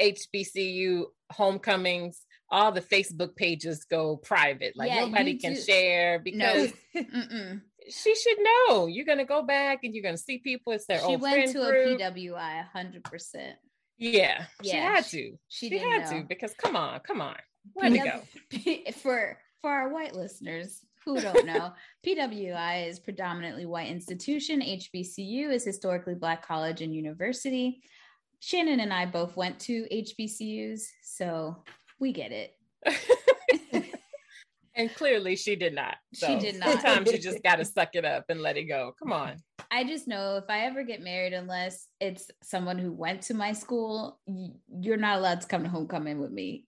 HBCU 0.00 1.04
homecomings, 1.30 2.20
all 2.50 2.70
the 2.70 2.80
Facebook 2.80 3.34
pages 3.34 3.84
go 3.84 4.16
private. 4.16 4.74
Like 4.76 4.90
yeah, 4.90 5.06
nobody 5.06 5.38
can 5.38 5.56
share 5.56 6.18
because 6.18 6.72
no. 6.94 7.60
she 7.88 8.14
should 8.14 8.38
know. 8.38 8.86
You're 8.86 9.06
gonna 9.06 9.24
go 9.24 9.42
back 9.42 9.80
and 9.82 9.94
you're 9.94 10.04
gonna 10.04 10.18
see 10.18 10.38
people. 10.38 10.72
It's 10.74 10.86
their 10.86 10.98
she 10.98 11.04
old 11.04 11.22
went 11.22 11.50
to 11.52 11.64
group. 11.64 12.00
a 12.00 12.04
PWI 12.04 12.68
hundred 12.68 13.04
percent. 13.04 13.56
Yeah, 13.98 14.44
yeah, 14.62 14.72
she 14.72 14.76
had 14.76 15.04
to. 15.06 15.38
She, 15.48 15.68
she 15.68 15.78
had 15.78 16.10
know. 16.10 16.20
to 16.20 16.26
because 16.28 16.52
come 16.54 16.76
on, 16.76 17.00
come 17.00 17.20
on, 17.20 17.36
let 17.76 17.92
it 17.92 18.04
go. 18.04 18.92
For 19.02 19.38
for 19.62 19.70
our 19.70 19.88
white 19.88 20.14
listeners 20.14 20.84
who 21.04 21.20
don't 21.20 21.46
know, 21.46 21.72
PWI 22.06 22.88
is 22.88 22.98
predominantly 22.98 23.64
white 23.64 23.88
institution. 23.88 24.60
HBCU 24.60 25.50
is 25.52 25.64
historically 25.64 26.14
black 26.14 26.46
college 26.46 26.82
and 26.82 26.94
university. 26.94 27.82
Shannon 28.42 28.80
and 28.80 28.92
I 28.92 29.06
both 29.06 29.36
went 29.36 29.60
to 29.60 29.86
HBCUs, 29.92 30.82
so 31.04 31.62
we 32.00 32.12
get 32.12 32.32
it. 32.32 32.56
and 34.74 34.92
clearly 34.96 35.36
she 35.36 35.54
did 35.54 35.76
not. 35.76 35.94
So 36.12 36.26
she 36.26 36.38
did 36.40 36.58
not. 36.58 36.70
Sometimes 36.70 37.12
you 37.12 37.18
just 37.20 37.40
got 37.44 37.56
to 37.56 37.64
suck 37.64 37.90
it 37.94 38.04
up 38.04 38.24
and 38.30 38.40
let 38.40 38.56
it 38.56 38.64
go. 38.64 38.96
Come 38.98 39.12
on. 39.12 39.36
I 39.70 39.84
just 39.84 40.08
know 40.08 40.38
if 40.38 40.44
I 40.48 40.62
ever 40.66 40.82
get 40.82 41.00
married, 41.00 41.34
unless 41.34 41.86
it's 42.00 42.32
someone 42.42 42.78
who 42.78 42.90
went 42.90 43.22
to 43.22 43.34
my 43.34 43.52
school, 43.52 44.18
you're 44.26 44.96
not 44.96 45.18
allowed 45.18 45.42
to 45.42 45.46
come 45.46 45.62
to 45.62 45.68
homecoming 45.68 46.18
with 46.18 46.32
me. 46.32 46.64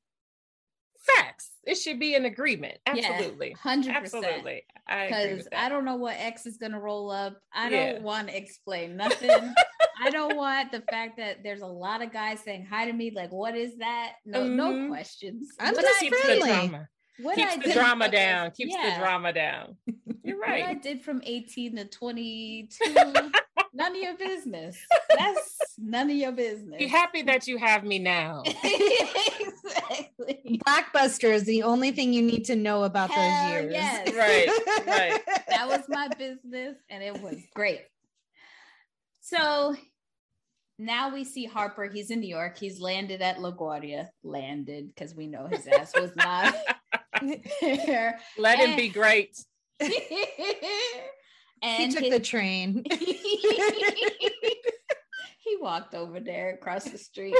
Facts. 1.00 1.50
It 1.64 1.74
should 1.74 1.98
be 1.98 2.14
an 2.14 2.24
agreement. 2.24 2.78
Absolutely. 2.86 3.50
Hundred 3.60 3.94
yeah, 3.94 4.00
percent. 4.00 4.24
Absolutely. 4.24 4.62
Because 4.86 5.48
I, 5.52 5.66
I, 5.66 5.68
don't 5.68 5.84
know 5.84 5.96
what 5.96 6.14
X 6.18 6.46
is 6.46 6.56
gonna 6.56 6.80
roll 6.80 7.10
up. 7.10 7.36
I 7.52 7.68
don't 7.68 8.02
want 8.02 8.28
to 8.28 8.36
explain 8.36 8.96
nothing. 8.96 9.54
I 10.02 10.10
don't 10.10 10.36
want 10.36 10.72
the 10.72 10.80
fact 10.80 11.16
that 11.18 11.42
there's 11.42 11.60
a 11.60 11.66
lot 11.66 12.02
of 12.02 12.12
guys 12.12 12.40
saying 12.40 12.66
hi 12.68 12.86
to 12.86 12.92
me. 12.92 13.12
Like, 13.14 13.32
what 13.32 13.56
is 13.56 13.76
that? 13.78 14.14
No, 14.24 14.40
mm-hmm. 14.40 14.56
no 14.56 14.88
questions. 14.88 15.48
I'm 15.58 15.74
but 15.74 15.82
just 15.82 16.22
friendly. 16.22 16.78
What 17.20 17.36
keeps 17.36 17.52
I 17.52 17.56
the 17.58 17.72
drama 17.72 18.10
down. 18.10 18.50
Keeps 18.50 18.74
yeah. 18.74 18.94
the 18.94 19.00
drama 19.00 19.32
down. 19.32 19.76
You're 20.24 20.38
right. 20.38 20.62
What 20.62 20.70
I 20.70 20.74
did 20.74 21.02
from 21.02 21.22
18 21.24 21.76
to 21.76 21.84
22, 21.84 22.94
none 23.74 23.90
of 23.90 23.96
your 23.96 24.16
business. 24.16 24.76
That's 25.16 25.56
none 25.78 26.10
of 26.10 26.16
your 26.16 26.32
business. 26.32 26.78
Be 26.78 26.88
happy 26.88 27.22
that 27.22 27.46
you 27.46 27.58
have 27.58 27.84
me 27.84 27.98
now. 27.98 28.42
exactly. 28.64 30.60
Blockbuster 30.66 31.32
is 31.32 31.44
the 31.44 31.62
only 31.62 31.92
thing 31.92 32.12
you 32.12 32.22
need 32.22 32.46
to 32.46 32.56
know 32.56 32.82
about 32.84 33.10
Hell 33.10 33.52
those 33.52 33.52
years. 33.52 33.72
Yes. 33.72 34.14
Right. 34.14 34.48
Right. 34.86 35.20
That 35.48 35.68
was 35.68 35.82
my 35.88 36.08
business 36.18 36.76
and 36.90 37.02
it 37.02 37.20
was 37.20 37.36
great. 37.54 37.82
So 39.34 39.74
now 40.78 41.12
we 41.12 41.24
see 41.24 41.44
Harper. 41.44 41.86
He's 41.86 42.10
in 42.10 42.20
New 42.20 42.28
York. 42.28 42.56
He's 42.58 42.80
landed 42.80 43.20
at 43.20 43.38
LaGuardia. 43.38 44.08
Landed 44.22 44.94
because 44.94 45.14
we 45.14 45.26
know 45.26 45.46
his 45.46 45.66
ass 45.66 45.92
was 45.98 46.14
not 46.16 46.54
there. 47.60 48.20
Let 48.38 48.60
and, 48.60 48.70
him 48.70 48.76
be 48.76 48.88
great. 48.88 49.36
and 49.80 49.90
he 51.62 51.88
took 51.90 52.04
his, 52.04 52.12
the 52.12 52.20
train. 52.20 52.84
he 52.90 53.06
walked 55.60 55.94
over 55.94 56.20
there 56.20 56.54
across 56.54 56.84
the 56.84 56.98
street. 56.98 57.36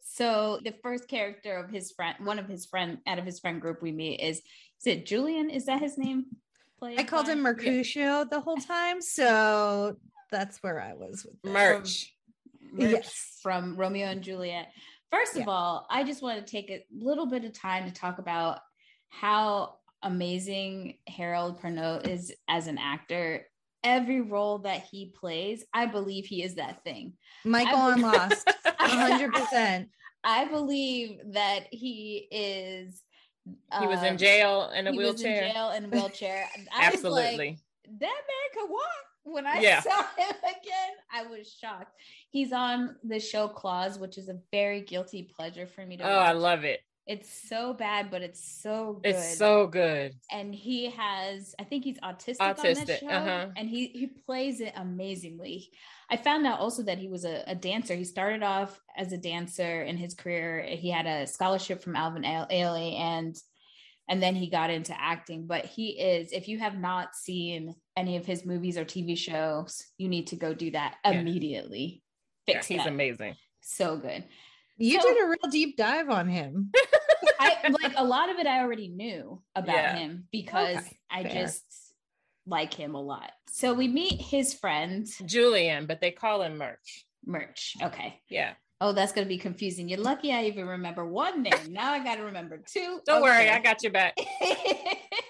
so 0.00 0.60
the 0.64 0.74
first 0.82 1.08
character 1.08 1.56
of 1.56 1.70
his 1.70 1.92
friend, 1.92 2.16
one 2.24 2.38
of 2.38 2.48
his 2.48 2.66
friend 2.66 2.98
out 3.06 3.18
of 3.18 3.24
his 3.24 3.40
friend 3.40 3.62
group 3.62 3.80
we 3.82 3.92
meet 3.92 4.20
is 4.20 4.38
is 4.38 4.86
it 4.86 5.06
Julian? 5.06 5.50
Is 5.50 5.66
that 5.66 5.80
his 5.80 5.96
name? 5.98 6.26
I 6.82 7.04
called 7.04 7.28
him 7.28 7.42
Mercutio 7.42 8.02
yeah. 8.02 8.24
the 8.30 8.40
whole 8.40 8.56
time, 8.56 9.02
so 9.02 9.96
that's 10.30 10.62
where 10.62 10.80
I 10.80 10.94
was 10.94 11.24
with 11.24 11.52
merch. 11.52 12.12
merch 12.72 12.92
yes. 12.92 13.38
from 13.42 13.76
Romeo 13.76 14.06
and 14.06 14.22
Juliet. 14.22 14.68
First 15.10 15.32
of 15.32 15.40
yeah. 15.40 15.48
all, 15.48 15.86
I 15.90 16.04
just 16.04 16.22
want 16.22 16.44
to 16.44 16.50
take 16.50 16.70
a 16.70 16.84
little 16.92 17.26
bit 17.26 17.44
of 17.44 17.52
time 17.52 17.86
to 17.86 17.92
talk 17.92 18.18
about 18.18 18.60
how 19.08 19.76
amazing 20.02 20.98
Harold 21.08 21.60
Perrineau 21.60 22.06
is 22.06 22.32
as 22.48 22.68
an 22.68 22.78
actor. 22.78 23.46
Every 23.82 24.20
role 24.20 24.58
that 24.58 24.84
he 24.90 25.12
plays, 25.18 25.64
I 25.72 25.86
believe 25.86 26.26
he 26.26 26.42
is 26.42 26.56
that 26.56 26.84
thing. 26.84 27.14
Michael 27.44 27.78
on 27.78 28.00
Lost, 28.02 28.46
100%. 28.66 29.88
I 30.22 30.44
believe 30.44 31.18
that 31.32 31.66
he 31.70 32.28
is. 32.30 33.02
He 33.80 33.86
was 33.86 34.02
in 34.02 34.12
um, 34.12 34.16
jail 34.18 34.70
in 34.76 34.86
a 34.86 34.92
wheelchair. 34.92 35.44
in 35.44 35.52
jail 35.52 35.70
in 35.70 35.84
a 35.86 35.88
wheelchair. 35.88 36.46
Absolutely. 36.78 37.36
Like, 37.38 37.56
that 38.00 38.00
man 38.02 38.48
could 38.54 38.70
walk 38.70 39.09
when 39.24 39.46
I 39.46 39.60
yeah. 39.60 39.80
saw 39.80 39.90
him 40.16 40.34
again, 40.42 40.92
I 41.12 41.26
was 41.26 41.52
shocked. 41.52 41.94
He's 42.30 42.52
on 42.52 42.96
the 43.04 43.20
show 43.20 43.48
Claws, 43.48 43.98
which 43.98 44.18
is 44.18 44.28
a 44.28 44.38
very 44.52 44.80
guilty 44.80 45.22
pleasure 45.22 45.66
for 45.66 45.84
me 45.84 45.96
to 45.98 46.04
Oh, 46.04 46.16
watch. 46.16 46.28
I 46.28 46.32
love 46.32 46.64
it. 46.64 46.80
It's 47.06 47.48
so 47.48 47.72
bad, 47.72 48.10
but 48.10 48.22
it's 48.22 48.62
so 48.62 49.00
good. 49.02 49.10
It's 49.10 49.36
so 49.36 49.66
good. 49.66 50.14
And 50.30 50.54
he 50.54 50.90
has, 50.90 51.56
I 51.58 51.64
think 51.64 51.82
he's 51.82 51.98
autistic, 51.98 52.38
autistic 52.38 52.78
on 52.80 52.86
that 52.86 53.00
show, 53.00 53.08
uh-huh. 53.08 53.46
and 53.56 53.68
he 53.68 53.88
he 53.88 54.06
plays 54.06 54.60
it 54.60 54.74
amazingly. 54.76 55.70
I 56.08 56.16
found 56.16 56.46
out 56.46 56.60
also 56.60 56.84
that 56.84 56.98
he 56.98 57.08
was 57.08 57.24
a, 57.24 57.42
a, 57.48 57.54
dancer. 57.56 57.94
He 57.94 58.04
started 58.04 58.44
off 58.44 58.80
as 58.96 59.12
a 59.12 59.18
dancer 59.18 59.82
in 59.82 59.96
his 59.96 60.14
career. 60.14 60.62
He 60.62 60.90
had 60.90 61.06
a 61.06 61.26
scholarship 61.26 61.82
from 61.82 61.96
Alvin 61.96 62.22
Ailey, 62.22 62.96
and 63.00 63.36
and 64.08 64.22
then 64.22 64.36
he 64.36 64.48
got 64.48 64.70
into 64.70 64.94
acting. 64.96 65.46
But 65.48 65.64
he 65.64 65.98
is, 66.00 66.30
if 66.30 66.46
you 66.46 66.58
have 66.60 66.78
not 66.78 67.16
seen 67.16 67.74
any 68.00 68.16
of 68.16 68.24
his 68.24 68.46
movies 68.46 68.78
or 68.78 68.84
TV 68.84 69.16
shows, 69.16 69.84
you 69.98 70.08
need 70.08 70.28
to 70.28 70.36
go 70.36 70.54
do 70.54 70.70
that 70.70 70.96
yeah. 71.04 71.12
immediately. 71.12 72.02
Fix 72.46 72.70
yeah, 72.70 72.76
he's 72.76 72.84
that. 72.84 72.92
amazing. 72.92 73.36
So 73.60 73.98
good. 73.98 74.24
You 74.78 75.00
so, 75.00 75.06
did 75.06 75.22
a 75.22 75.28
real 75.28 75.50
deep 75.50 75.76
dive 75.76 76.08
on 76.08 76.26
him. 76.26 76.72
I 77.40 77.56
like 77.82 77.92
a 77.96 78.04
lot 78.04 78.30
of 78.30 78.38
it 78.38 78.46
I 78.46 78.60
already 78.60 78.88
knew 78.88 79.42
about 79.54 79.76
yeah. 79.76 79.96
him 79.96 80.24
because 80.32 80.78
okay, 80.78 80.98
I 81.10 81.22
fair. 81.22 81.32
just 81.32 81.64
like 82.46 82.72
him 82.72 82.94
a 82.94 83.00
lot. 83.00 83.30
So 83.48 83.74
we 83.74 83.88
meet 83.88 84.20
his 84.20 84.54
friend 84.54 85.06
Julian, 85.26 85.86
but 85.86 86.00
they 86.00 86.10
call 86.10 86.42
him 86.42 86.56
Merch. 86.56 87.04
Merch. 87.26 87.76
Okay. 87.82 88.20
Yeah. 88.28 88.54
Oh, 88.80 88.92
that's 88.92 89.12
going 89.12 89.26
to 89.26 89.28
be 89.28 89.36
confusing. 89.36 89.90
You're 89.90 90.00
lucky 90.00 90.32
I 90.32 90.44
even 90.44 90.66
remember 90.66 91.04
one 91.04 91.42
name. 91.42 91.52
Now 91.68 91.92
I 91.92 92.02
got 92.02 92.16
to 92.16 92.22
remember 92.22 92.62
two. 92.66 93.00
Don't 93.04 93.22
okay. 93.22 93.22
worry, 93.22 93.50
I 93.50 93.60
got 93.60 93.82
your 93.82 93.92
back. 93.92 94.16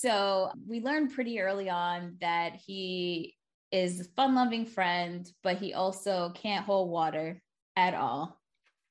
so 0.00 0.50
we 0.66 0.80
learned 0.80 1.12
pretty 1.12 1.40
early 1.40 1.68
on 1.68 2.16
that 2.22 2.54
he 2.56 3.36
is 3.70 4.00
a 4.00 4.04
fun 4.04 4.34
loving 4.34 4.64
friend, 4.64 5.30
but 5.42 5.58
he 5.58 5.74
also 5.74 6.32
can't 6.34 6.64
hold 6.64 6.88
water 6.88 7.42
at 7.76 7.92
all. 7.94 8.40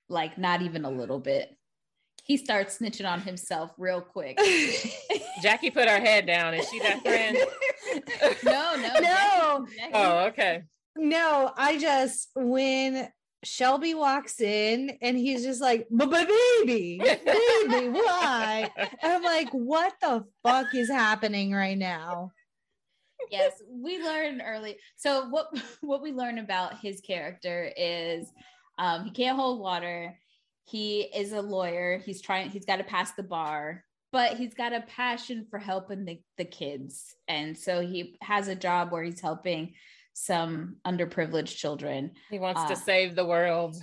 Like, 0.08 0.38
not 0.38 0.62
even 0.62 0.86
a 0.86 0.90
little 0.90 1.20
bit. 1.20 1.56
He 2.24 2.38
starts 2.38 2.78
snitching 2.78 3.10
on 3.12 3.22
himself 3.22 3.72
real 3.80 4.02
quick. 4.02 4.38
Jackie 5.42 5.72
put 5.72 5.88
her 5.90 6.00
head 6.00 6.28
down. 6.28 6.54
Is 6.54 6.70
she 6.70 6.80
that 6.80 7.02
friend? 7.04 7.38
no, 8.44 8.76
no. 8.76 8.94
No. 9.02 9.66
Jackie, 9.66 9.78
Jackie, 9.78 9.92
oh, 9.94 10.26
okay 10.28 10.64
No, 10.96 11.52
I 11.58 11.80
just 11.80 12.30
when 12.36 13.10
Shelby 13.44 13.94
walks 13.94 14.42
in 14.42 14.98
and 15.02 15.18
he's 15.18 15.44
just 15.44 15.62
like, 15.62 15.88
but 15.90 16.10
baby, 16.10 17.00
baby, 17.00 17.90
why? 17.90 18.70
I'm 19.02 19.24
like, 19.24 19.50
what 19.52 19.94
the 20.02 20.26
fuck 20.44 20.76
is 20.76 20.90
happening 20.90 21.54
right 21.54 21.78
now? 21.78 22.32
Yes, 23.32 23.62
we 23.70 24.02
learn 24.04 24.42
early. 24.42 24.78
So 24.96 25.28
what 25.30 25.48
what 25.82 26.02
we 26.02 26.12
learn 26.12 26.40
about 26.40 26.80
his 26.80 27.00
character 27.02 27.72
is 27.78 28.28
um, 28.78 29.06
he 29.06 29.12
can't 29.12 29.38
hold 29.38 29.60
water. 29.60 30.18
He 30.66 31.02
is 31.02 31.32
a 31.34 31.42
lawyer. 31.42 32.02
He's 32.04 32.22
trying. 32.22 32.50
He's 32.50 32.66
got 32.66 32.78
to 32.78 32.84
pass 32.84 33.12
the 33.12 33.24
bar, 33.24 33.84
but 34.12 34.38
he's 34.38 34.54
got 34.54 34.74
a 34.74 34.82
passion 34.82 35.46
for 35.50 35.60
helping 35.60 36.06
the, 36.06 36.22
the 36.38 36.46
kids, 36.46 37.16
and 37.28 37.58
so 37.58 37.82
he 37.82 38.18
has 38.22 38.48
a 38.48 38.56
job 38.56 38.92
where 38.92 39.04
he's 39.04 39.22
helping 39.22 39.74
some 40.20 40.76
underprivileged 40.86 41.56
children. 41.56 42.12
He 42.30 42.40
wants 42.40 42.62
uh, 42.62 42.68
to 42.68 42.76
save 42.76 43.16
the 43.16 43.26
world. 43.26 43.78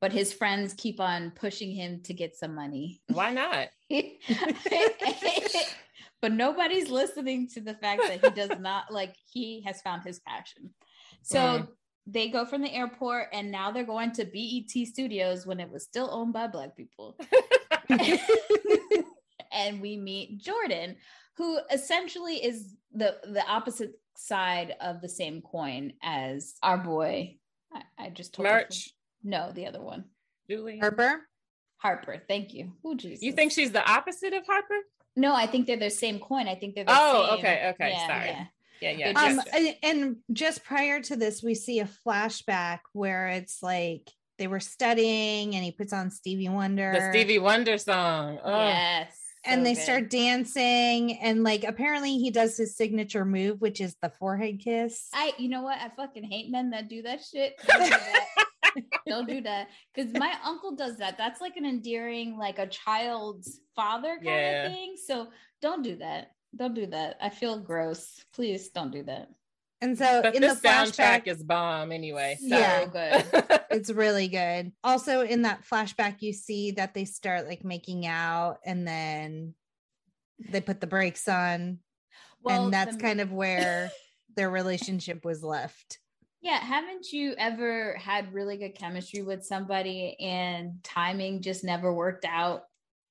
But 0.00 0.12
his 0.12 0.32
friends 0.32 0.74
keep 0.74 1.00
on 1.00 1.30
pushing 1.30 1.70
him 1.70 2.02
to 2.02 2.12
get 2.12 2.36
some 2.36 2.54
money. 2.54 3.00
Why 3.08 3.32
not? 3.32 3.68
but 6.20 6.32
nobody's 6.32 6.90
listening 6.90 7.48
to 7.54 7.60
the 7.60 7.74
fact 7.74 8.02
that 8.06 8.22
he 8.22 8.30
does 8.30 8.58
not 8.58 8.92
like 8.92 9.14
he 9.32 9.62
has 9.62 9.80
found 9.80 10.02
his 10.02 10.20
passion. 10.20 10.70
So 11.22 11.38
mm. 11.38 11.68
they 12.06 12.28
go 12.28 12.44
from 12.44 12.62
the 12.62 12.74
airport 12.74 13.28
and 13.32 13.50
now 13.50 13.70
they're 13.70 13.84
going 13.84 14.12
to 14.12 14.26
BET 14.26 14.86
Studios 14.86 15.46
when 15.46 15.60
it 15.60 15.70
was 15.70 15.84
still 15.84 16.10
owned 16.12 16.34
by 16.34 16.46
black 16.46 16.76
people. 16.76 17.16
and 19.50 19.80
we 19.80 19.96
meet 19.96 20.42
Jordan, 20.42 20.96
who 21.36 21.58
essentially 21.72 22.44
is 22.44 22.74
the 22.92 23.16
the 23.24 23.46
opposite 23.46 23.92
side 24.18 24.74
of 24.80 25.00
the 25.00 25.08
same 25.08 25.42
coin 25.42 25.92
as 26.02 26.54
our 26.62 26.78
boy. 26.78 27.36
I, 27.72 27.82
I 27.98 28.10
just 28.10 28.34
told 28.34 28.48
Merch. 28.48 28.90
No, 29.22 29.52
the 29.52 29.66
other 29.66 29.82
one. 29.82 30.04
Julie 30.48 30.78
Harper. 30.78 31.20
Harper. 31.78 32.22
Thank 32.28 32.54
you. 32.54 32.72
Oh, 32.84 32.94
Jesus. 32.94 33.22
You 33.22 33.32
think 33.32 33.52
she's 33.52 33.72
the 33.72 33.88
opposite 33.88 34.32
of 34.32 34.46
Harper? 34.46 34.78
No, 35.16 35.34
I 35.34 35.46
think 35.46 35.66
they're 35.66 35.76
the 35.76 35.90
same 35.90 36.18
coin. 36.18 36.48
I 36.48 36.54
think 36.54 36.74
they're 36.74 36.84
the 36.84 36.94
oh, 36.94 37.26
same. 37.28 37.38
okay, 37.38 37.70
okay. 37.74 37.90
Yeah, 37.90 38.06
Sorry. 38.06 38.26
Yeah. 38.26 38.44
Yeah, 38.78 38.90
yeah. 38.90 39.18
Um, 39.18 39.40
and, 39.54 39.76
and 39.82 40.16
just 40.32 40.62
prior 40.62 41.00
to 41.00 41.16
this, 41.16 41.42
we 41.42 41.54
see 41.54 41.80
a 41.80 41.88
flashback 42.06 42.80
where 42.92 43.28
it's 43.28 43.62
like 43.62 44.10
they 44.38 44.48
were 44.48 44.60
studying 44.60 45.54
and 45.54 45.64
he 45.64 45.72
puts 45.72 45.94
on 45.94 46.10
Stevie 46.10 46.50
Wonder. 46.50 46.92
The 46.92 47.10
Stevie 47.10 47.38
Wonder 47.38 47.78
song. 47.78 48.38
Oh. 48.44 48.66
Yes 48.66 49.25
and 49.46 49.64
they 49.64 49.74
good. 49.74 49.82
start 49.82 50.10
dancing 50.10 51.18
and 51.18 51.42
like 51.42 51.64
apparently 51.64 52.18
he 52.18 52.30
does 52.30 52.56
his 52.56 52.76
signature 52.76 53.24
move 53.24 53.60
which 53.60 53.80
is 53.80 53.96
the 54.02 54.10
forehead 54.10 54.60
kiss. 54.60 55.08
I 55.14 55.32
you 55.38 55.48
know 55.48 55.62
what? 55.62 55.78
I 55.78 55.90
fucking 55.96 56.24
hate 56.24 56.50
men 56.50 56.70
that 56.70 56.88
do 56.88 57.02
that 57.02 57.20
shit. 57.24 57.54
Don't 57.68 57.84
do 57.86 57.90
that, 57.90 58.26
don't 59.08 59.28
do 59.28 59.40
that. 59.42 59.68
because 59.94 60.12
my 60.12 60.34
uncle 60.44 60.76
does 60.76 60.98
that. 60.98 61.16
That's 61.16 61.40
like 61.40 61.56
an 61.56 61.64
endearing 61.64 62.36
like 62.36 62.58
a 62.58 62.66
child's 62.66 63.60
father 63.74 64.16
kind 64.16 64.26
yeah. 64.26 64.66
of 64.66 64.72
thing. 64.72 64.96
So 65.02 65.28
don't 65.62 65.82
do 65.82 65.96
that. 65.96 66.32
Don't 66.54 66.74
do 66.74 66.86
that. 66.86 67.16
I 67.20 67.30
feel 67.30 67.58
gross. 67.58 68.22
Please 68.34 68.68
don't 68.68 68.90
do 68.90 69.02
that 69.04 69.28
and 69.80 69.98
so 69.98 70.22
but 70.22 70.34
in 70.34 70.42
the 70.42 70.48
flashback, 70.48 70.94
soundtrack 70.94 71.26
is 71.26 71.42
bomb 71.42 71.92
anyway. 71.92 72.36
So. 72.40 72.46
Yeah, 72.46 72.84
good. 73.32 73.60
it's 73.70 73.90
really 73.90 74.28
good. 74.28 74.72
Also, 74.82 75.20
in 75.20 75.42
that 75.42 75.64
flashback, 75.64 76.22
you 76.22 76.32
see 76.32 76.72
that 76.72 76.94
they 76.94 77.04
start 77.04 77.46
like 77.46 77.64
making 77.64 78.06
out, 78.06 78.58
and 78.64 78.86
then 78.86 79.54
they 80.50 80.60
put 80.60 80.80
the 80.80 80.86
brakes 80.86 81.28
on, 81.28 81.78
well, 82.42 82.64
and 82.64 82.72
that's 82.72 82.96
the... 82.96 83.02
kind 83.02 83.20
of 83.20 83.32
where 83.32 83.90
their 84.36 84.50
relationship 84.50 85.24
was 85.24 85.42
left. 85.42 85.98
Yeah, 86.40 86.58
haven't 86.58 87.12
you 87.12 87.34
ever 87.38 87.94
had 87.94 88.32
really 88.32 88.56
good 88.56 88.76
chemistry 88.76 89.22
with 89.22 89.44
somebody 89.44 90.16
and 90.20 90.74
timing 90.84 91.42
just 91.42 91.64
never 91.64 91.92
worked 91.92 92.24
out? 92.24 92.64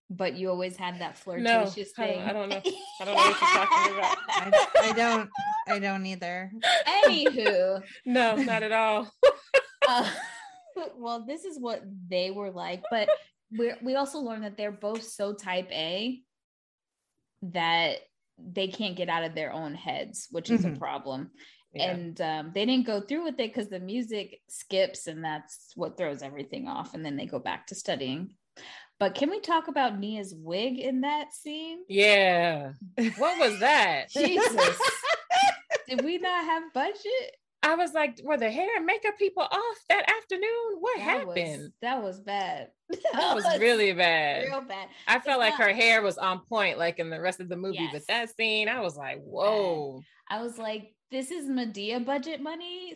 But 0.09 0.35
you 0.35 0.49
always 0.49 0.77
had 0.77 0.99
that 0.99 1.17
flirtatious 1.17 1.93
no, 1.97 2.05
thing. 2.05 2.21
I 2.21 2.33
don't, 2.33 2.51
I 2.51 2.59
don't 2.59 2.65
know. 2.65 2.71
I 3.01 3.05
don't 3.05 3.15
know 3.15 3.21
what 3.21 3.41
you're 3.41 3.49
talking 3.49 3.97
about. 3.97 4.17
I, 4.29 4.89
I, 4.89 4.93
don't. 4.93 5.29
I 5.67 5.79
don't 5.79 6.05
either. 6.05 6.51
Anywho, 6.87 7.81
no, 8.05 8.35
not 8.35 8.63
at 8.63 8.71
all. 8.71 9.11
uh, 9.87 10.09
well, 10.97 11.25
this 11.25 11.45
is 11.45 11.59
what 11.59 11.83
they 12.09 12.31
were 12.31 12.51
like, 12.51 12.83
but 12.91 13.09
we 13.57 13.73
we 13.81 13.95
also 13.95 14.19
learned 14.19 14.43
that 14.43 14.57
they're 14.57 14.71
both 14.71 15.03
so 15.03 15.33
type 15.33 15.69
A 15.71 16.21
that 17.41 17.97
they 18.37 18.67
can't 18.67 18.97
get 18.97 19.09
out 19.09 19.23
of 19.23 19.35
their 19.35 19.51
own 19.51 19.73
heads, 19.73 20.27
which 20.31 20.49
is 20.49 20.61
mm-hmm. 20.61 20.75
a 20.75 20.79
problem. 20.79 21.31
Yeah. 21.73 21.91
And 21.91 22.21
um, 22.21 22.51
they 22.53 22.65
didn't 22.65 22.87
go 22.87 23.01
through 23.01 23.25
with 23.25 23.33
it 23.33 23.53
because 23.53 23.69
the 23.69 23.79
music 23.79 24.39
skips, 24.47 25.07
and 25.07 25.23
that's 25.23 25.71
what 25.75 25.97
throws 25.97 26.21
everything 26.21 26.67
off. 26.67 26.93
And 26.93 27.05
then 27.05 27.17
they 27.17 27.25
go 27.25 27.39
back 27.39 27.67
to 27.67 27.75
studying. 27.75 28.31
But 28.99 29.15
can 29.15 29.29
we 29.29 29.39
talk 29.41 29.67
about 29.67 29.99
Nia's 29.99 30.33
wig 30.35 30.79
in 30.79 31.01
that 31.01 31.33
scene? 31.33 31.79
Yeah. 31.89 32.71
What 33.17 33.39
was 33.39 33.59
that? 33.59 34.09
Jesus. 34.13 34.79
Did 35.89 36.03
we 36.03 36.17
not 36.17 36.45
have 36.45 36.63
budget? 36.73 37.35
I 37.61 37.75
was 37.75 37.93
like, 37.93 38.19
were 38.23 38.37
the 38.37 38.49
hair 38.49 38.77
and 38.77 38.85
makeup 38.85 39.17
people 39.17 39.43
off 39.43 39.77
that 39.89 40.09
afternoon? 40.09 40.77
What 40.79 40.97
that 40.97 41.03
happened? 41.03 41.61
Was, 41.61 41.71
that 41.81 42.03
was 42.03 42.19
bad. 42.21 42.67
That 43.13 43.35
was 43.35 43.43
really 43.59 43.91
bad. 43.91 44.45
Real 44.45 44.61
bad. 44.61 44.87
I 45.07 45.19
felt 45.19 45.41
it's 45.41 45.49
like 45.51 45.59
not... 45.59 45.67
her 45.67 45.73
hair 45.73 46.01
was 46.01 46.17
on 46.17 46.41
point, 46.47 46.77
like 46.77 46.99
in 46.99 47.09
the 47.09 47.19
rest 47.19 47.39
of 47.39 47.49
the 47.49 47.57
movie. 47.57 47.77
Yes. 47.79 47.91
But 47.91 48.07
that 48.07 48.35
scene, 48.35 48.69
I 48.69 48.81
was 48.81 48.95
like, 48.95 49.19
whoa. 49.23 50.01
I 50.29 50.41
was 50.41 50.57
like, 50.57 50.93
this 51.11 51.31
is 51.31 51.49
Madea 51.49 52.05
budget 52.05 52.39
money. 52.39 52.95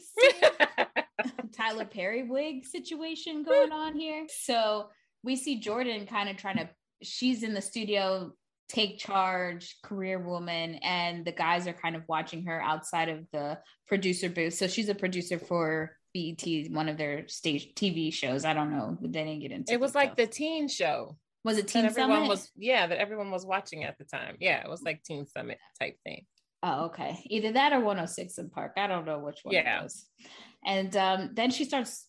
Tyler 1.52 1.86
Perry 1.86 2.24
wig 2.24 2.66
situation 2.66 3.44
going 3.44 3.72
on 3.72 3.96
here. 3.96 4.28
So 4.30 4.90
we 5.24 5.36
see 5.36 5.60
Jordan 5.60 6.06
kind 6.06 6.30
of 6.30 6.38
trying 6.38 6.58
to, 6.58 6.70
she's 7.02 7.44
in 7.44 7.54
the 7.54 7.62
studio, 7.62 8.34
take 8.70 9.00
charge, 9.00 9.78
career 9.84 10.20
woman, 10.20 10.76
and 10.76 11.26
the 11.26 11.32
guys 11.32 11.68
are 11.68 11.74
kind 11.74 11.96
of 11.96 12.04
watching 12.08 12.46
her 12.46 12.62
outside 12.62 13.10
of 13.10 13.26
the 13.34 13.58
producer 13.88 14.30
booth. 14.30 14.54
So 14.54 14.68
she's 14.68 14.90
a 14.90 14.96
producer 14.96 15.40
for 15.40 15.96
BET, 16.14 16.46
one 16.72 16.90
of 16.90 16.98
their 16.98 17.28
stage 17.28 17.74
TV 17.76 18.14
shows. 18.14 18.46
I 18.46 18.54
don't 18.54 18.72
know. 18.72 18.98
They 19.02 19.08
didn't 19.08 19.40
get 19.40 19.52
into 19.52 19.74
it. 19.74 19.80
Was 19.80 19.96
like 19.96 20.16
the 20.16 20.28
teen 20.28 20.68
show. 20.68 21.18
Was 21.46 21.58
it 21.58 21.68
Teen 21.68 21.86
everyone 21.86 22.18
Summit? 22.18 22.30
Was 22.30 22.52
yeah, 22.58 22.88
that 22.88 22.98
everyone 22.98 23.32
was 23.32 23.46
watching 23.46 23.84
at 23.84 23.98
the 23.98 24.04
time. 24.04 24.36
Yeah, 24.40 24.62
it 24.62 24.70
was 24.70 24.82
like 24.82 25.04
Teen 25.04 25.26
Summit 25.26 25.58
type 25.80 25.96
thing. 26.04 26.26
Oh, 26.62 26.86
okay. 26.88 27.24
Either 27.28 27.54
that 27.54 27.72
or 27.72 27.80
106 27.80 28.40
& 28.46 28.54
Park. 28.54 28.74
I 28.78 28.88
don't 28.88 29.06
know 29.06 29.20
which 29.20 29.40
one 29.44 29.56
yeah. 29.56 29.80
it 29.80 29.84
was. 29.84 30.06
And 30.66 30.96
um, 30.98 31.30
then 31.34 31.52
she 31.52 31.64
starts 31.64 32.06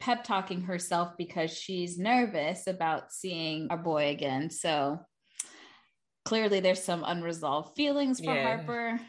pep 0.00 0.24
talking 0.24 0.62
herself 0.62 1.12
because 1.16 1.50
she's 1.50 1.98
nervous 1.98 2.66
about 2.66 3.12
seeing 3.12 3.68
our 3.70 3.78
boy 3.78 4.10
again. 4.10 4.50
So 4.50 5.00
clearly 6.24 6.60
there's 6.60 6.82
some 6.82 7.04
unresolved 7.06 7.76
feelings 7.76 8.20
for 8.20 8.34
yeah. 8.34 8.56
Harper, 8.56 9.00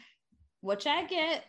which 0.60 0.86
I 0.86 1.04
get. 1.04 1.44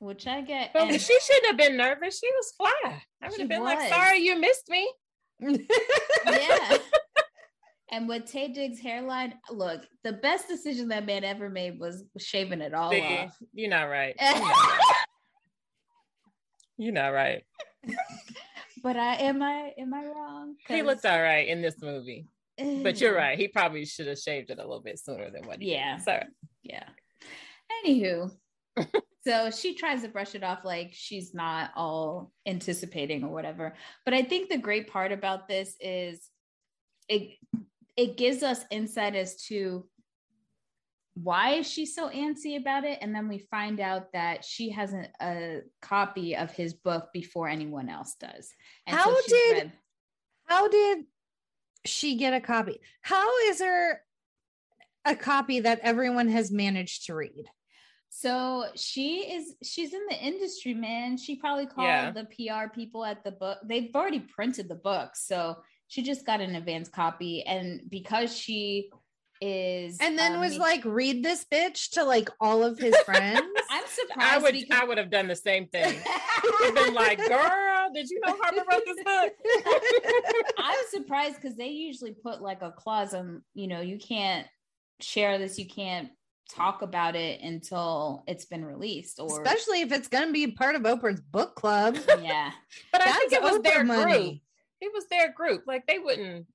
Which 0.00 0.26
I 0.26 0.42
get. 0.42 0.72
But 0.72 0.82
and 0.82 1.00
she 1.00 1.18
shouldn't 1.20 1.46
have 1.46 1.56
been 1.56 1.76
nervous. 1.76 2.20
She 2.20 2.30
was 2.30 2.52
fly. 2.56 3.02
I 3.22 3.28
would 3.28 3.40
have 3.40 3.48
been 3.48 3.62
was. 3.62 3.74
like, 3.74 3.88
sorry 3.88 4.18
you 4.18 4.38
missed 4.38 4.68
me. 4.68 4.92
yeah. 6.26 6.78
And 7.90 8.08
with 8.08 8.24
Taye 8.24 8.52
Diggs' 8.52 8.80
hairline, 8.80 9.34
look, 9.50 9.82
the 10.04 10.12
best 10.12 10.46
decision 10.46 10.88
that 10.88 11.06
man 11.06 11.24
ever 11.24 11.48
made 11.48 11.78
was 11.78 12.04
shaving 12.18 12.60
it 12.60 12.74
all 12.74 12.90
See, 12.90 13.00
off. 13.00 13.34
You're 13.54 13.70
not 13.70 13.84
right. 13.84 14.14
You're 14.20 14.34
not 14.34 14.42
right. 14.42 14.94
You're 16.76 16.92
not 16.92 17.08
right 17.08 17.42
but 18.88 18.96
I 18.96 19.16
am 19.16 19.42
I 19.42 19.74
am 19.76 19.92
I 19.92 20.06
wrong? 20.06 20.54
He 20.66 20.80
looks 20.80 21.04
all 21.04 21.20
right 21.20 21.46
in 21.46 21.60
this 21.60 21.82
movie. 21.82 22.26
but 22.56 22.98
you're 23.02 23.14
right. 23.24 23.38
He 23.38 23.46
probably 23.46 23.84
should 23.84 24.06
have 24.06 24.18
shaved 24.18 24.48
it 24.48 24.58
a 24.58 24.62
little 24.62 24.80
bit 24.80 24.98
sooner 24.98 25.30
than 25.30 25.46
what 25.46 25.60
he 25.60 25.74
Yeah. 25.74 25.98
Sorry. 25.98 26.24
Yeah. 26.62 26.88
Anywho. 27.84 28.30
so 29.26 29.50
she 29.50 29.74
tries 29.74 30.00
to 30.02 30.08
brush 30.08 30.34
it 30.34 30.42
off 30.42 30.64
like 30.64 30.92
she's 30.94 31.34
not 31.34 31.70
all 31.76 32.32
anticipating 32.46 33.24
or 33.24 33.28
whatever. 33.28 33.74
But 34.06 34.14
I 34.14 34.22
think 34.22 34.48
the 34.48 34.56
great 34.56 34.88
part 34.88 35.12
about 35.12 35.48
this 35.48 35.76
is 35.80 36.26
it 37.10 37.32
it 37.98 38.16
gives 38.16 38.42
us 38.42 38.64
insight 38.70 39.16
as 39.16 39.36
to 39.48 39.86
why 41.22 41.54
is 41.54 41.70
she 41.70 41.86
so 41.86 42.08
antsy 42.08 42.56
about 42.56 42.84
it? 42.84 42.98
And 43.00 43.14
then 43.14 43.28
we 43.28 43.38
find 43.38 43.80
out 43.80 44.12
that 44.12 44.44
she 44.44 44.70
has 44.70 44.92
a, 44.92 45.08
a 45.20 45.60
copy 45.82 46.36
of 46.36 46.50
his 46.50 46.74
book 46.74 47.08
before 47.12 47.48
anyone 47.48 47.88
else 47.88 48.14
does. 48.20 48.50
And 48.86 48.96
how 48.96 49.14
so 49.14 49.20
did 49.26 49.56
read- 49.56 49.72
how 50.44 50.68
did 50.68 51.04
she 51.84 52.16
get 52.16 52.34
a 52.34 52.40
copy? 52.40 52.80
How 53.02 53.38
is 53.48 53.58
there 53.58 54.02
a 55.04 55.16
copy 55.16 55.60
that 55.60 55.80
everyone 55.82 56.28
has 56.28 56.50
managed 56.50 57.06
to 57.06 57.14
read? 57.14 57.44
So 58.10 58.66
she 58.74 59.32
is 59.32 59.54
she's 59.62 59.92
in 59.92 60.06
the 60.08 60.16
industry 60.16 60.74
man. 60.74 61.16
She 61.18 61.36
probably 61.36 61.66
called 61.66 61.86
yeah. 61.86 62.10
the 62.10 62.24
pr 62.24 62.72
people 62.74 63.04
at 63.04 63.22
the 63.24 63.32
book. 63.32 63.58
They've 63.64 63.90
already 63.94 64.20
printed 64.20 64.68
the 64.68 64.74
book 64.74 65.10
so 65.14 65.58
she 65.88 66.02
just 66.02 66.24
got 66.24 66.40
an 66.40 66.54
advance 66.54 66.88
copy. 66.88 67.42
And 67.42 67.82
because 67.88 68.36
she 68.36 68.90
is 69.40 69.98
and 70.00 70.18
then 70.18 70.34
um, 70.34 70.40
was 70.40 70.56
like 70.58 70.84
read 70.84 71.22
this 71.24 71.44
bitch 71.52 71.90
to 71.90 72.04
like 72.04 72.28
all 72.40 72.64
of 72.64 72.78
his 72.78 72.96
friends? 73.04 73.40
I'm 73.70 73.84
surprised 73.86 74.34
i 74.34 74.38
would 74.38 74.52
because- 74.54 74.78
i 74.80 74.84
would 74.84 74.98
have 74.98 75.10
done 75.10 75.28
the 75.28 75.36
same 75.36 75.66
thing. 75.72 75.94
Been 76.74 76.94
like 76.94 77.18
girl 77.18 77.90
did 77.94 78.08
you 78.10 78.20
know 78.20 78.36
harper 78.40 78.64
wrote 78.70 78.82
this 78.84 79.02
book? 79.04 79.32
I'm 80.58 80.78
surprised 80.90 81.36
because 81.36 81.56
they 81.56 81.68
usually 81.68 82.12
put 82.12 82.42
like 82.42 82.62
a 82.62 82.70
clause 82.72 83.14
on 83.14 83.42
you 83.54 83.66
know 83.66 83.80
you 83.80 83.98
can't 83.98 84.46
share 85.00 85.38
this 85.38 85.58
you 85.58 85.66
can't 85.66 86.10
talk 86.50 86.82
about 86.82 87.14
it 87.14 87.40
until 87.42 88.24
it's 88.26 88.46
been 88.46 88.64
released 88.64 89.20
or 89.20 89.42
especially 89.42 89.82
if 89.82 89.92
it's 89.92 90.08
going 90.08 90.26
to 90.26 90.32
be 90.32 90.46
part 90.48 90.74
of 90.74 90.82
oprah's 90.82 91.20
book 91.20 91.54
club. 91.54 91.96
Yeah. 92.22 92.50
But 92.92 93.02
i 93.02 93.12
think 93.12 93.32
it 93.32 93.42
was 93.42 93.58
Oprah 93.58 93.62
their 93.64 93.84
money. 93.84 94.12
group 94.12 94.38
it 94.80 94.92
was 94.94 95.06
their 95.08 95.32
group. 95.32 95.64
Like 95.66 95.86
they 95.86 95.98
wouldn't 95.98 96.46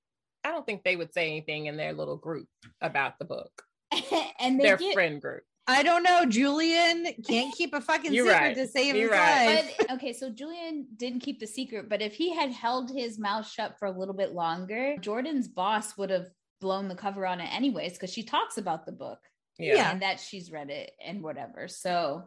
I 0.43 0.51
don't 0.51 0.65
think 0.65 0.83
they 0.83 0.95
would 0.95 1.13
say 1.13 1.27
anything 1.27 1.67
in 1.67 1.77
their 1.77 1.93
little 1.93 2.17
group 2.17 2.47
about 2.81 3.19
the 3.19 3.25
book. 3.25 3.51
and 4.39 4.59
their 4.59 4.77
get, 4.77 4.93
friend 4.93 5.21
group. 5.21 5.43
I 5.65 5.83
don't 5.83 6.03
know. 6.03 6.25
Julian 6.25 7.07
can't 7.25 7.55
keep 7.55 7.73
a 7.73 7.79
fucking 7.79 8.13
You're 8.13 8.25
secret 8.25 8.39
right. 8.39 8.55
to 8.55 8.67
save 8.67 8.95
You're 8.95 9.11
his 9.11 9.19
right. 9.19 9.55
life. 9.55 9.75
But, 9.77 9.91
okay, 9.93 10.13
so 10.13 10.29
Julian 10.29 10.87
didn't 10.97 11.21
keep 11.21 11.39
the 11.39 11.47
secret, 11.47 11.89
but 11.89 12.01
if 12.01 12.13
he 12.13 12.35
had 12.35 12.51
held 12.51 12.91
his 12.91 13.17
mouth 13.17 13.47
shut 13.47 13.79
for 13.79 13.85
a 13.85 13.97
little 13.97 14.13
bit 14.13 14.33
longer, 14.33 14.97
Jordan's 14.99 15.47
boss 15.47 15.97
would 15.97 16.09
have 16.09 16.27
blown 16.59 16.87
the 16.87 16.95
cover 16.95 17.25
on 17.25 17.39
it 17.39 17.53
anyways 17.53 17.93
because 17.93 18.11
she 18.11 18.23
talks 18.23 18.57
about 18.57 18.85
the 18.85 18.91
book. 18.91 19.19
Yeah. 19.57 19.91
And 19.91 20.01
that 20.01 20.19
she's 20.19 20.51
read 20.51 20.69
it 20.69 20.91
and 21.05 21.21
whatever. 21.21 21.67
So 21.67 22.23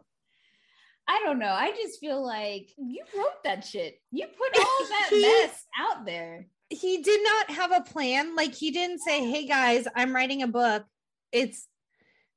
I 1.07 1.21
don't 1.23 1.39
know. 1.39 1.51
I 1.51 1.71
just 1.71 1.99
feel 1.99 2.25
like 2.25 2.69
you 2.77 3.03
wrote 3.15 3.43
that 3.43 3.65
shit. 3.65 3.99
You 4.11 4.27
put 4.27 4.59
all 4.59 4.87
that 4.89 5.09
mess 5.11 5.63
out 5.79 6.05
there 6.05 6.47
he 6.69 7.01
did 7.01 7.23
not 7.23 7.51
have 7.51 7.71
a 7.71 7.81
plan. 7.81 8.35
Like 8.35 8.53
he 8.53 8.71
didn't 8.71 8.99
say, 8.99 9.29
"Hey 9.29 9.45
guys, 9.45 9.87
I'm 9.95 10.13
writing 10.13 10.43
a 10.43 10.47
book. 10.47 10.85
It's 11.31 11.67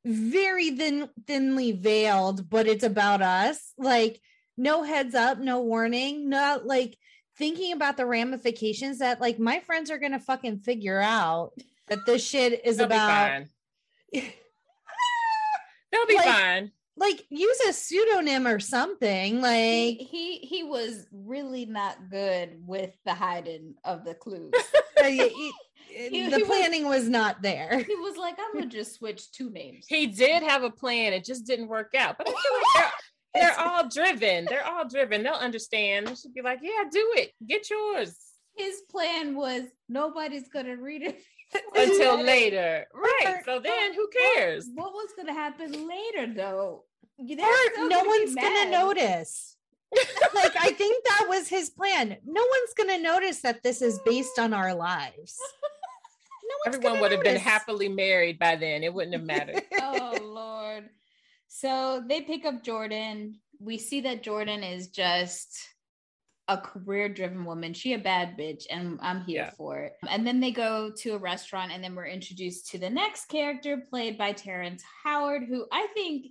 very 0.04 0.70
thin 0.70 1.08
thinly 1.26 1.72
veiled, 1.72 2.48
but 2.48 2.66
it's 2.66 2.84
about 2.84 3.22
us." 3.22 3.72
Like 3.78 4.20
no 4.56 4.82
heads 4.82 5.14
up, 5.14 5.38
no 5.38 5.60
warning, 5.60 6.28
not 6.28 6.66
like 6.66 6.96
thinking 7.36 7.72
about 7.72 7.96
the 7.96 8.06
ramifications 8.06 8.98
that 8.98 9.20
like 9.20 9.38
my 9.38 9.60
friends 9.60 9.90
are 9.90 9.98
going 9.98 10.12
to 10.12 10.20
fucking 10.20 10.58
figure 10.58 11.00
out 11.00 11.52
that 11.88 12.04
this 12.06 12.26
shit 12.26 12.64
is 12.64 12.76
They'll 12.76 12.86
about 12.86 13.44
They'll 14.12 16.06
be 16.06 16.16
like, 16.16 16.26
fine 16.26 16.72
like 17.00 17.24
use 17.30 17.58
a 17.68 17.72
pseudonym 17.72 18.46
or 18.46 18.60
something 18.60 19.40
like 19.40 19.54
he, 19.54 19.94
he, 19.94 20.38
he 20.38 20.62
was 20.62 21.06
really 21.10 21.66
not 21.66 21.96
good 22.10 22.60
with 22.66 22.90
the 23.04 23.14
hiding 23.14 23.74
of 23.84 24.04
the 24.04 24.14
clues 24.14 24.52
he, 25.02 25.20
uh, 25.22 25.26
he, 25.88 26.28
the 26.28 26.44
planning 26.44 26.84
was, 26.84 27.00
was, 27.00 27.08
not 27.08 27.42
there 27.42 27.78
he 27.78 27.96
was 27.96 28.16
like 28.16 28.36
i'm 28.38 28.52
gonna 28.52 28.66
just 28.70 28.94
switch 28.94 29.32
two 29.32 29.50
names 29.50 29.86
he 29.88 30.06
did 30.06 30.42
have 30.42 30.62
a 30.62 30.70
plan 30.70 31.12
it 31.12 31.24
just 31.24 31.46
didn't 31.46 31.68
work 31.68 31.94
out 31.96 32.16
but 32.18 32.28
i 32.28 32.30
feel 32.30 32.82
like 32.82 32.92
they're, 33.34 33.42
they're 33.42 33.60
all 33.60 33.88
driven 33.88 34.44
they're 34.44 34.66
all 34.66 34.86
driven 34.86 35.22
they'll 35.22 35.32
understand 35.32 36.06
they 36.06 36.14
should 36.14 36.34
be 36.34 36.42
like 36.42 36.60
yeah 36.62 36.84
do 36.92 37.12
it 37.16 37.32
get 37.48 37.68
yours 37.70 38.14
his 38.54 38.82
plan 38.90 39.34
was 39.34 39.62
nobody's 39.88 40.48
gonna 40.48 40.76
read 40.76 41.02
it 41.02 41.22
until 41.74 42.22
later. 42.22 42.86
Right. 42.94 43.42
So 43.44 43.60
then 43.60 43.94
who 43.94 44.08
cares? 44.08 44.68
What, 44.74 44.92
was 44.92 45.10
going 45.16 45.26
to 45.26 45.32
happen 45.32 45.88
later 45.88 46.32
though? 46.32 46.84
Or 47.20 47.88
no 47.88 48.04
one's 48.04 48.34
going 48.34 48.64
to 48.64 48.70
notice. 48.70 49.56
like 50.34 50.52
I 50.58 50.70
think 50.70 51.04
that 51.04 51.26
was 51.28 51.48
his 51.48 51.70
plan. 51.70 52.16
No 52.24 52.42
one's 52.42 52.74
going 52.76 52.90
to 52.90 53.02
notice 53.02 53.40
that 53.40 53.62
this 53.62 53.82
is 53.82 53.98
based 54.04 54.38
on 54.38 54.54
our 54.54 54.74
lives. 54.74 55.38
No 56.44 56.72
Everyone 56.72 57.00
would 57.00 57.12
have 57.12 57.22
been 57.22 57.40
happily 57.40 57.88
married 57.88 58.38
by 58.38 58.56
then. 58.56 58.82
It 58.82 58.92
wouldn't 58.92 59.14
have 59.14 59.24
mattered. 59.24 59.62
oh 59.80 60.18
Lord. 60.22 60.88
So 61.48 62.02
they 62.08 62.20
pick 62.22 62.44
up 62.44 62.62
Jordan. 62.62 63.40
We 63.58 63.78
see 63.78 64.00
that 64.02 64.22
Jordan 64.22 64.62
is 64.62 64.88
just 64.88 65.58
a 66.48 66.56
career 66.56 67.08
driven 67.08 67.44
woman. 67.44 67.72
She 67.72 67.92
a 67.92 67.98
bad 67.98 68.36
bitch, 68.36 68.64
and 68.70 68.98
I'm 69.02 69.20
here 69.22 69.44
yeah. 69.44 69.50
for 69.50 69.78
it. 69.78 69.92
And 70.08 70.26
then 70.26 70.40
they 70.40 70.50
go 70.50 70.90
to 70.98 71.10
a 71.10 71.18
restaurant, 71.18 71.70
and 71.72 71.82
then 71.82 71.94
we're 71.94 72.06
introduced 72.06 72.70
to 72.70 72.78
the 72.78 72.90
next 72.90 73.26
character 73.26 73.84
played 73.88 74.18
by 74.18 74.32
Terrence 74.32 74.82
Howard, 75.04 75.44
who 75.48 75.66
I 75.72 75.86
think. 75.94 76.26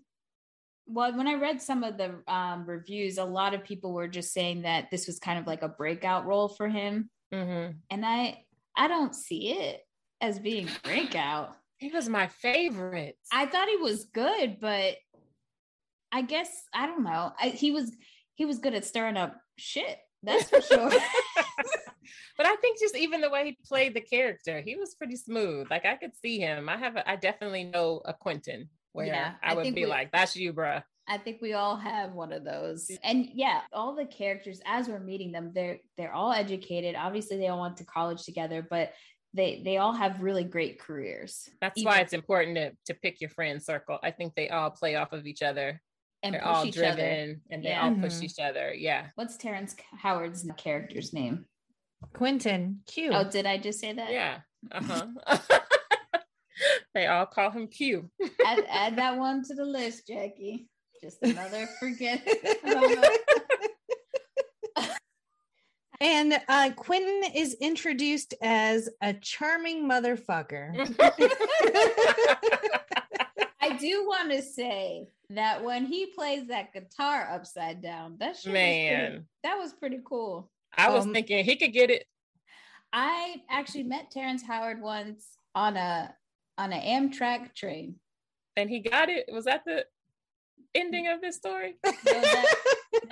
Well, 0.91 1.15
when 1.15 1.27
I 1.27 1.35
read 1.35 1.61
some 1.61 1.83
of 1.83 1.97
the 1.97 2.15
um, 2.27 2.65
reviews, 2.65 3.17
a 3.17 3.23
lot 3.23 3.53
of 3.53 3.63
people 3.63 3.93
were 3.93 4.07
just 4.07 4.33
saying 4.33 4.63
that 4.63 4.89
this 4.89 5.05
was 5.05 5.19
kind 5.19 5.37
of 5.37 5.45
like 5.45 5.61
a 5.61 5.69
breakout 5.69 6.25
role 6.25 6.47
for 6.49 6.67
him, 6.67 7.09
mm-hmm. 7.33 7.77
and 7.89 8.05
I 8.05 8.43
I 8.75 8.87
don't 8.87 9.13
see 9.13 9.51
it 9.51 9.81
as 10.21 10.39
being 10.39 10.67
breakout. 10.83 11.55
He 11.77 11.89
was 11.91 12.09
my 12.09 12.27
favorite. 12.27 13.17
I 13.31 13.45
thought 13.45 13.69
he 13.69 13.77
was 13.77 14.05
good, 14.05 14.57
but 14.59 14.95
I 16.11 16.23
guess 16.23 16.49
I 16.73 16.87
don't 16.87 17.03
know. 17.03 17.33
I, 17.39 17.49
he 17.49 17.71
was 17.71 17.91
he 18.35 18.45
was 18.45 18.59
good 18.59 18.73
at 18.73 18.85
stirring 18.85 19.17
up 19.17 19.35
shit. 19.57 19.97
That's 20.23 20.49
for 20.49 20.61
sure. 20.61 20.89
but 22.37 22.45
I 22.45 22.55
think 22.57 22.79
just 22.79 22.95
even 22.95 23.21
the 23.21 23.29
way 23.29 23.45
he 23.45 23.57
played 23.65 23.93
the 23.93 24.01
character, 24.01 24.61
he 24.61 24.75
was 24.75 24.95
pretty 24.95 25.15
smooth. 25.15 25.67
Like 25.69 25.85
I 25.85 25.95
could 25.95 26.15
see 26.15 26.39
him. 26.39 26.69
I 26.69 26.77
have, 26.77 26.95
a, 26.95 27.09
I 27.09 27.15
definitely 27.15 27.65
know 27.65 28.01
a 28.05 28.13
Quentin 28.13 28.69
where 28.93 29.07
yeah, 29.07 29.33
I, 29.43 29.51
I 29.51 29.55
would 29.55 29.75
be 29.75 29.83
we, 29.83 29.85
like, 29.85 30.11
"That's 30.11 30.35
you, 30.35 30.53
bruh." 30.53 30.83
I 31.07 31.17
think 31.17 31.41
we 31.41 31.53
all 31.53 31.75
have 31.75 32.13
one 32.13 32.31
of 32.31 32.43
those. 32.43 32.91
And 33.03 33.27
yeah, 33.33 33.61
all 33.73 33.95
the 33.95 34.05
characters 34.05 34.61
as 34.65 34.87
we're 34.87 34.99
meeting 34.99 35.31
them, 35.31 35.51
they're 35.53 35.79
they're 35.97 36.13
all 36.13 36.31
educated. 36.31 36.95
Obviously, 36.95 37.37
they 37.37 37.47
all 37.47 37.61
went 37.61 37.77
to 37.77 37.85
college 37.85 38.23
together, 38.23 38.65
but 38.67 38.93
they 39.33 39.61
they 39.63 39.77
all 39.77 39.93
have 39.93 40.21
really 40.21 40.43
great 40.43 40.79
careers. 40.79 41.49
That's 41.61 41.79
Even, 41.79 41.91
why 41.91 41.99
it's 41.99 42.13
important 42.13 42.55
to 42.57 42.71
to 42.85 42.99
pick 42.99 43.21
your 43.21 43.31
friend 43.31 43.61
circle. 43.61 43.99
I 44.03 44.11
think 44.11 44.35
they 44.35 44.49
all 44.49 44.69
play 44.69 44.95
off 44.95 45.11
of 45.11 45.25
each 45.25 45.41
other 45.41 45.81
and 46.23 46.35
they're 46.35 46.45
all 46.45 46.69
driven 46.69 46.91
other. 46.91 47.39
and 47.49 47.63
they 47.63 47.69
yeah. 47.69 47.83
all 47.83 47.95
push 47.95 48.13
mm-hmm. 48.13 48.25
each 48.25 48.39
other. 48.39 48.73
Yeah. 48.73 49.07
What's 49.15 49.37
Terrence 49.37 49.75
Howard's 49.97 50.45
character's 50.57 51.13
name? 51.13 51.45
Quentin 52.13 52.79
Q. 52.87 53.11
Oh, 53.13 53.29
did 53.29 53.45
I 53.45 53.57
just 53.57 53.79
say 53.79 53.93
that? 53.93 54.11
Yeah. 54.11 54.39
Uh-huh. 54.71 55.39
they 56.93 57.07
all 57.07 57.25
call 57.25 57.51
him 57.51 57.67
Q. 57.67 58.09
add, 58.45 58.65
add 58.69 58.97
that 58.97 59.17
one 59.17 59.43
to 59.45 59.53
the 59.53 59.65
list, 59.65 60.07
Jackie. 60.07 60.67
Just 61.01 61.21
another 61.21 61.67
forget. 61.79 62.27
and 66.01 66.39
uh, 66.47 66.71
Quentin 66.75 67.31
is 67.33 67.55
introduced 67.61 68.33
as 68.41 68.89
a 69.01 69.13
charming 69.13 69.87
motherfucker. 69.87 70.73
I 73.61 73.77
do 73.77 74.05
want 74.07 74.31
to 74.31 74.41
say 74.41 75.07
that 75.29 75.63
when 75.63 75.85
he 75.85 76.07
plays 76.07 76.47
that 76.47 76.73
guitar 76.73 77.29
upside 77.31 77.81
down, 77.81 78.17
that 78.19 78.35
man, 78.45 78.93
was 78.93 79.09
pretty, 79.09 79.25
that 79.43 79.57
was 79.57 79.73
pretty 79.73 79.99
cool. 80.03 80.49
I 80.77 80.89
was 80.89 81.05
um, 81.05 81.13
thinking 81.13 81.45
he 81.45 81.55
could 81.55 81.73
get 81.73 81.89
it. 81.89 82.05
I 82.91 83.35
actually 83.49 83.83
met 83.83 84.11
Terrence 84.11 84.43
Howard 84.43 84.81
once 84.81 85.37
on 85.55 85.77
a 85.77 86.13
on 86.59 86.73
an 86.73 87.09
Amtrak 87.09 87.55
train, 87.55 87.95
and 88.55 88.69
he 88.69 88.79
got 88.79 89.09
it. 89.09 89.25
Was 89.31 89.45
that 89.45 89.63
the 89.65 89.85
ending 90.75 91.07
of 91.07 91.21
this 91.21 91.37
story? 91.37 91.75
No, 91.85 91.93
that, 92.21 92.55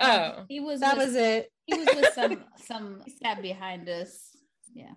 oh, 0.00 0.44
he 0.48 0.60
was. 0.60 0.80
That 0.80 0.96
with, 0.96 1.08
was 1.08 1.16
it. 1.16 1.50
He 1.66 1.78
was 1.78 1.88
with 1.94 2.12
some 2.14 2.44
some 2.64 3.02
sat 3.22 3.42
behind 3.42 3.88
us. 3.88 4.36
Yeah. 4.74 4.92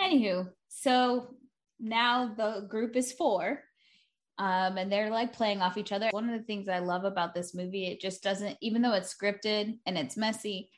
Anywho, 0.00 0.50
so 0.68 1.34
now 1.80 2.34
the 2.36 2.66
group 2.68 2.96
is 2.96 3.12
four 3.12 3.62
um, 4.38 4.76
and 4.76 4.90
they're 4.90 5.10
like 5.10 5.32
playing 5.32 5.62
off 5.62 5.78
each 5.78 5.92
other. 5.92 6.08
One 6.10 6.28
of 6.28 6.38
the 6.38 6.44
things 6.44 6.68
I 6.68 6.80
love 6.80 7.04
about 7.04 7.34
this 7.34 7.54
movie, 7.54 7.86
it 7.86 8.00
just 8.00 8.22
doesn't, 8.22 8.56
even 8.60 8.82
though 8.82 8.92
it's 8.92 9.14
scripted 9.14 9.78
and 9.86 9.96
it's 9.96 10.16
messy, 10.16 10.70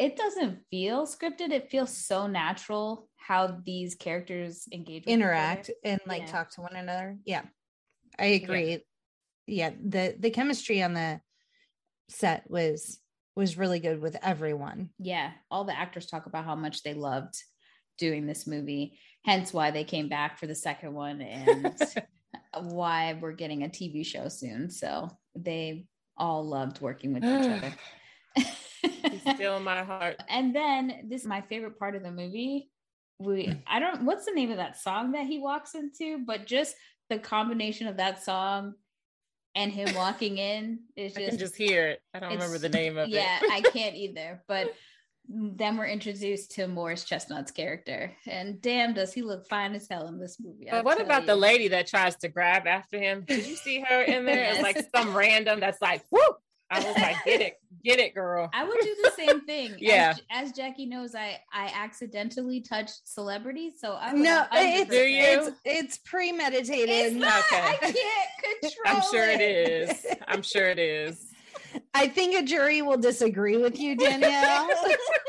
it 0.00 0.16
doesn't 0.16 0.58
feel 0.70 1.06
scripted. 1.06 1.50
It 1.50 1.70
feels 1.70 1.94
so 1.94 2.26
natural 2.26 3.08
how 3.16 3.58
these 3.66 3.94
characters 3.94 4.66
engage, 4.72 5.04
interact, 5.04 5.70
and 5.84 6.00
like 6.06 6.22
yeah. 6.22 6.32
talk 6.32 6.50
to 6.52 6.62
one 6.62 6.74
another. 6.74 7.18
Yeah, 7.26 7.42
I 8.18 8.24
agree. 8.24 8.82
Yeah. 9.46 9.68
yeah, 9.68 9.70
the 9.86 10.16
the 10.18 10.30
chemistry 10.30 10.82
on 10.82 10.94
the 10.94 11.20
set 12.08 12.50
was 12.50 12.98
was 13.36 13.58
really 13.58 13.78
good 13.78 14.00
with 14.00 14.16
everyone. 14.22 14.88
Yeah, 14.98 15.32
all 15.50 15.64
the 15.64 15.78
actors 15.78 16.06
talk 16.06 16.24
about 16.24 16.46
how 16.46 16.56
much 16.56 16.82
they 16.82 16.94
loved 16.94 17.34
doing 17.98 18.26
this 18.26 18.46
movie, 18.46 18.98
hence 19.26 19.52
why 19.52 19.70
they 19.70 19.84
came 19.84 20.08
back 20.08 20.38
for 20.38 20.46
the 20.46 20.54
second 20.54 20.94
one 20.94 21.20
and. 21.20 21.76
why 22.62 23.16
we're 23.20 23.32
getting 23.32 23.62
a 23.62 23.68
TV 23.68 24.04
show 24.04 24.28
soon. 24.28 24.70
So 24.70 25.08
they 25.36 25.86
all 26.16 26.44
loved 26.44 26.80
working 26.80 27.14
with 27.14 27.24
each 27.24 27.48
other. 27.48 27.72
He's 29.30 29.36
still 29.36 29.56
in 29.56 29.64
my 29.64 29.82
heart. 29.82 30.16
And 30.28 30.54
then 30.54 31.06
this 31.08 31.22
is 31.22 31.26
my 31.26 31.40
favorite 31.42 31.78
part 31.78 31.96
of 31.96 32.02
the 32.02 32.10
movie. 32.10 32.70
We 33.18 33.46
hmm. 33.46 33.52
I 33.66 33.80
don't 33.80 34.04
what's 34.04 34.24
the 34.24 34.32
name 34.32 34.50
of 34.50 34.56
that 34.56 34.80
song 34.80 35.12
that 35.12 35.26
he 35.26 35.38
walks 35.38 35.74
into, 35.74 36.24
but 36.24 36.46
just 36.46 36.74
the 37.08 37.18
combination 37.18 37.86
of 37.86 37.98
that 37.98 38.22
song 38.22 38.74
and 39.54 39.72
him 39.72 39.94
walking 39.94 40.38
in 40.38 40.80
is 40.96 41.12
just 41.14 41.24
I 41.26 41.30
can 41.30 41.38
just 41.38 41.56
hear 41.56 41.88
it. 41.88 42.02
I 42.14 42.20
don't 42.20 42.32
remember 42.32 42.58
the 42.58 42.68
name 42.68 42.96
of 42.96 43.08
yeah, 43.08 43.38
it. 43.42 43.48
Yeah, 43.48 43.54
I 43.54 43.60
can't 43.72 43.96
either. 43.96 44.42
But 44.48 44.74
then 45.28 45.76
we're 45.76 45.86
introduced 45.86 46.52
to 46.52 46.66
Morris 46.66 47.04
Chestnut's 47.04 47.52
character, 47.52 48.12
and 48.26 48.60
damn, 48.60 48.94
does 48.94 49.12
he 49.12 49.22
look 49.22 49.46
fine 49.48 49.74
as 49.74 49.86
hell 49.88 50.08
in 50.08 50.18
this 50.18 50.38
movie? 50.40 50.66
But 50.70 50.84
what 50.84 51.00
about 51.00 51.22
you. 51.22 51.26
the 51.28 51.36
lady 51.36 51.68
that 51.68 51.86
tries 51.86 52.16
to 52.16 52.28
grab 52.28 52.66
after 52.66 52.98
him? 52.98 53.24
Did 53.28 53.46
you 53.46 53.54
see 53.54 53.80
her 53.80 54.02
in 54.02 54.24
there? 54.24 54.36
yes. 54.36 54.54
It's 54.54 54.62
like 54.62 54.88
some 54.94 55.16
random 55.16 55.60
that's 55.60 55.80
like, 55.80 56.02
whoo! 56.10 56.20
I 56.70 56.78
was 56.78 56.96
like, 56.96 57.24
get 57.24 57.40
it, 57.40 57.60
get 57.82 57.98
it, 57.98 58.14
girl. 58.14 58.48
I 58.54 58.64
would 58.64 58.78
do 58.80 58.96
the 59.02 59.10
same 59.16 59.40
thing. 59.40 59.74
yeah. 59.78 60.14
As, 60.30 60.48
as, 60.48 60.52
Jackie 60.52 60.86
knows, 60.86 61.14
I 61.14 61.40
I 61.52 61.72
accidentally 61.74 62.60
touched 62.60 63.08
celebrities, 63.08 63.74
so 63.80 63.96
I 64.00 64.12
no, 64.12 64.46
it's, 64.52 64.90
it's, 64.92 65.56
it's 65.64 65.98
premeditated. 65.98 66.88
It's 66.88 67.16
not, 67.16 67.40
okay. 67.40 67.60
I 67.60 67.76
can't 67.76 68.62
control. 68.62 68.96
I'm 68.96 69.02
sure 69.10 69.28
it. 69.28 69.40
it 69.40 69.90
is. 69.90 70.06
I'm 70.28 70.42
sure 70.42 70.68
it 70.68 70.78
is. 70.78 71.26
I 71.92 72.06
think 72.06 72.36
a 72.36 72.42
jury 72.42 72.82
will 72.82 72.96
disagree 72.96 73.56
with 73.56 73.78
you, 73.78 73.96
Danielle, 73.96 74.70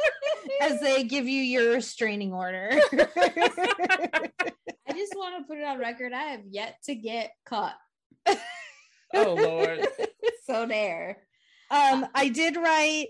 as 0.61 0.79
they 0.79 1.03
give 1.03 1.27
you 1.27 1.41
your 1.41 1.73
restraining 1.73 2.33
order. 2.33 2.69
I 2.71 4.29
just 4.93 5.13
want 5.15 5.37
to 5.37 5.43
put 5.47 5.57
it 5.57 5.65
on 5.65 5.79
record. 5.79 6.13
I 6.13 6.23
have 6.23 6.41
yet 6.49 6.77
to 6.85 6.95
get 6.95 7.31
caught. 7.45 7.75
Oh 9.13 9.33
Lord. 9.33 9.87
so 10.45 10.65
there. 10.65 11.17
Um, 11.71 12.05
I 12.13 12.29
did 12.29 12.57
write. 12.57 13.07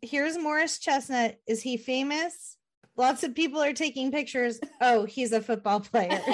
Here's 0.00 0.38
Morris 0.38 0.78
Chestnut. 0.78 1.38
Is 1.46 1.62
he 1.62 1.76
famous? 1.76 2.56
Lots 2.96 3.24
of 3.24 3.34
people 3.34 3.60
are 3.62 3.72
taking 3.72 4.12
pictures. 4.12 4.60
Oh, 4.80 5.04
he's 5.04 5.32
a 5.32 5.40
football 5.40 5.80
player. 5.80 6.08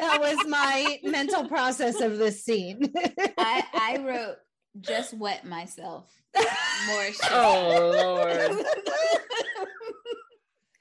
that 0.00 0.18
was 0.20 0.38
my 0.46 0.98
mental 1.02 1.48
process 1.48 2.00
of 2.00 2.18
this 2.18 2.44
scene. 2.44 2.92
I, 3.38 3.64
I 3.74 3.98
wrote 4.04 4.36
just 4.80 5.14
wet 5.14 5.44
myself. 5.44 6.10
Morris. 6.86 7.20
Oh 7.30 7.92
Lord. 7.94 8.66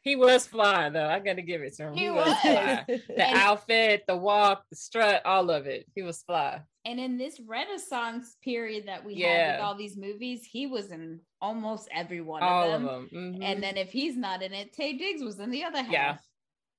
he 0.02 0.16
was 0.16 0.46
fly 0.48 0.90
though. 0.90 1.08
I 1.08 1.20
got 1.20 1.36
to 1.36 1.42
give 1.42 1.62
it 1.62 1.76
to 1.78 1.88
him. 1.88 1.94
He, 1.94 2.04
he 2.04 2.10
was. 2.10 2.28
was 2.28 2.40
fly. 2.40 2.86
The 2.88 3.28
and, 3.28 3.38
outfit, 3.38 4.04
the 4.08 4.18
walk, 4.18 4.66
the 4.70 4.76
strut, 4.76 5.26
all 5.26 5.50
of 5.50 5.66
it. 5.66 5.86
He 5.96 6.02
was 6.04 6.22
fly. 6.22 6.62
And 6.86 7.00
in 7.00 7.18
this 7.18 7.40
Renaissance 7.40 8.38
period 8.44 8.88
that 8.88 9.04
we 9.04 9.16
yeah. 9.16 9.28
had 9.28 9.56
with 9.56 9.66
all 9.66 9.76
these 9.76 9.98
movies, 9.98 10.46
he 10.46 10.68
was 10.68 10.92
in 10.92 11.20
almost 11.42 11.90
every 11.92 12.22
one 12.22 12.44
all 12.44 12.64
of 12.64 12.72
them. 12.72 12.88
Of 12.88 13.10
them. 13.10 13.10
Mm-hmm. 13.14 13.44
And 13.44 13.64
then 13.64 13.76
if 13.76 13.92
he's 13.92 14.16
not 14.16 14.44
in 14.44 14.54
it, 14.54 14.76
Taye 14.76 14.98
Diggs 14.98 15.24
was 15.24 15.40
in 15.40 15.50
the 15.50 15.64
other 15.64 15.82
half. 15.82 15.92
Yeah. 15.92 16.18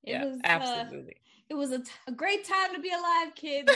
It 0.04 0.10
yeah, 0.12 0.24
was 0.24 0.38
uh, 0.38 0.42
absolutely. 0.44 1.12
Uh, 1.12 1.26
it 1.48 1.54
was 1.54 1.72
a, 1.72 1.78
t- 1.80 1.90
a 2.06 2.12
great 2.12 2.44
time 2.44 2.74
to 2.74 2.80
be 2.80 2.90
alive, 2.90 3.34
kids. 3.34 3.72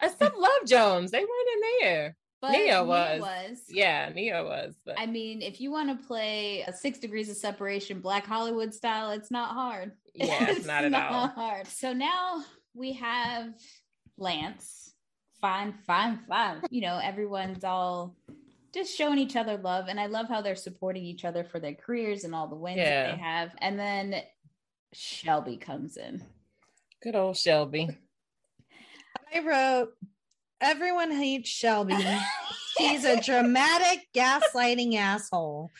I 0.00 0.08
still 0.08 0.32
love 0.36 0.66
Jones. 0.66 1.12
They 1.12 1.20
weren't 1.20 1.48
in 1.54 1.60
there. 1.80 2.16
But 2.40 2.52
Nia 2.52 2.84
was. 2.84 3.20
was. 3.20 3.58
Yeah, 3.70 4.10
Nia 4.10 4.44
was. 4.44 4.74
But. 4.84 4.98
I 4.98 5.06
mean, 5.06 5.40
if 5.40 5.60
you 5.60 5.70
want 5.70 5.88
to 5.88 6.06
play 6.06 6.62
a 6.62 6.72
six 6.72 6.98
degrees 6.98 7.30
of 7.30 7.36
separation, 7.36 8.00
Black 8.00 8.26
Hollywood 8.26 8.74
style, 8.74 9.10
it's 9.12 9.30
not 9.30 9.50
hard. 9.50 9.92
Yeah, 10.14 10.48
it's, 10.48 10.52
it's 10.58 10.66
not 10.66 10.84
at 10.84 10.90
not 10.90 11.12
all 11.12 11.28
hard. 11.28 11.66
So 11.68 11.92
now 11.92 12.44
we 12.74 12.92
have 12.94 13.54
Lance 14.18 14.83
fine, 15.44 15.74
fine, 15.86 16.18
fine. 16.26 16.62
You 16.70 16.80
know, 16.80 16.98
everyone's 17.02 17.64
all 17.64 18.16
just 18.72 18.96
showing 18.96 19.18
each 19.18 19.36
other 19.36 19.58
love. 19.58 19.88
And 19.88 20.00
I 20.00 20.06
love 20.06 20.26
how 20.26 20.40
they're 20.40 20.56
supporting 20.56 21.04
each 21.04 21.26
other 21.26 21.44
for 21.44 21.60
their 21.60 21.74
careers 21.74 22.24
and 22.24 22.34
all 22.34 22.48
the 22.48 22.54
wins 22.54 22.78
yeah. 22.78 23.08
that 23.08 23.16
they 23.16 23.22
have. 23.22 23.50
And 23.58 23.78
then 23.78 24.22
Shelby 24.94 25.58
comes 25.58 25.98
in. 25.98 26.22
Good 27.02 27.14
old 27.14 27.36
Shelby. 27.36 27.90
I 29.34 29.40
wrote, 29.40 29.90
everyone 30.62 31.12
hates 31.12 31.50
Shelby. 31.50 31.94
she's 32.78 33.04
a 33.04 33.20
dramatic 33.20 34.06
gaslighting 34.14 34.96
asshole. 34.96 35.70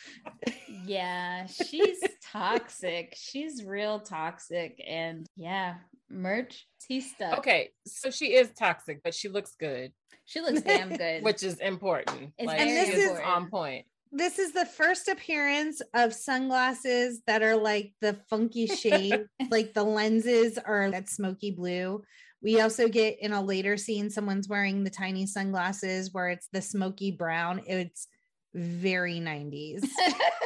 Yeah, 0.85 1.47
she's 1.47 2.03
toxic. 2.31 3.15
She's 3.17 3.63
real 3.63 3.99
toxic. 3.99 4.79
And 4.87 5.25
yeah, 5.35 5.77
Murch. 6.09 6.67
He's 6.87 7.11
stuck. 7.11 7.39
Okay, 7.39 7.71
so 7.85 8.11
she 8.11 8.35
is 8.35 8.51
toxic, 8.57 9.01
but 9.03 9.13
she 9.13 9.29
looks 9.29 9.55
good. 9.59 9.91
She 10.25 10.41
looks 10.41 10.61
damn 10.61 10.89
good, 10.97 11.23
which 11.23 11.43
is 11.43 11.57
important. 11.59 12.33
It's 12.37 12.47
like, 12.47 12.59
and 12.59 12.69
this 12.69 12.89
is 12.89 13.19
on 13.19 13.49
point. 13.49 13.85
This 14.11 14.39
is 14.39 14.53
the 14.53 14.65
first 14.65 15.07
appearance 15.07 15.81
of 15.93 16.13
sunglasses 16.13 17.21
that 17.27 17.43
are 17.43 17.57
like 17.57 17.93
the 18.01 18.17
funky 18.29 18.67
shade, 18.75 19.25
like 19.49 19.73
the 19.73 19.83
lenses 19.83 20.57
are 20.57 20.91
that 20.91 21.09
smoky 21.09 21.51
blue. 21.51 22.03
We 22.41 22.61
also 22.61 22.87
get 22.87 23.17
in 23.19 23.33
a 23.33 23.41
later 23.41 23.75
scene 23.75 24.09
someone's 24.09 24.47
wearing 24.47 24.83
the 24.83 24.89
tiny 24.89 25.25
sunglasses 25.25 26.13
where 26.13 26.29
it's 26.29 26.47
the 26.53 26.61
smoky 26.61 27.11
brown. 27.11 27.63
It's 27.65 28.07
very 28.53 29.19
90s. 29.19 29.81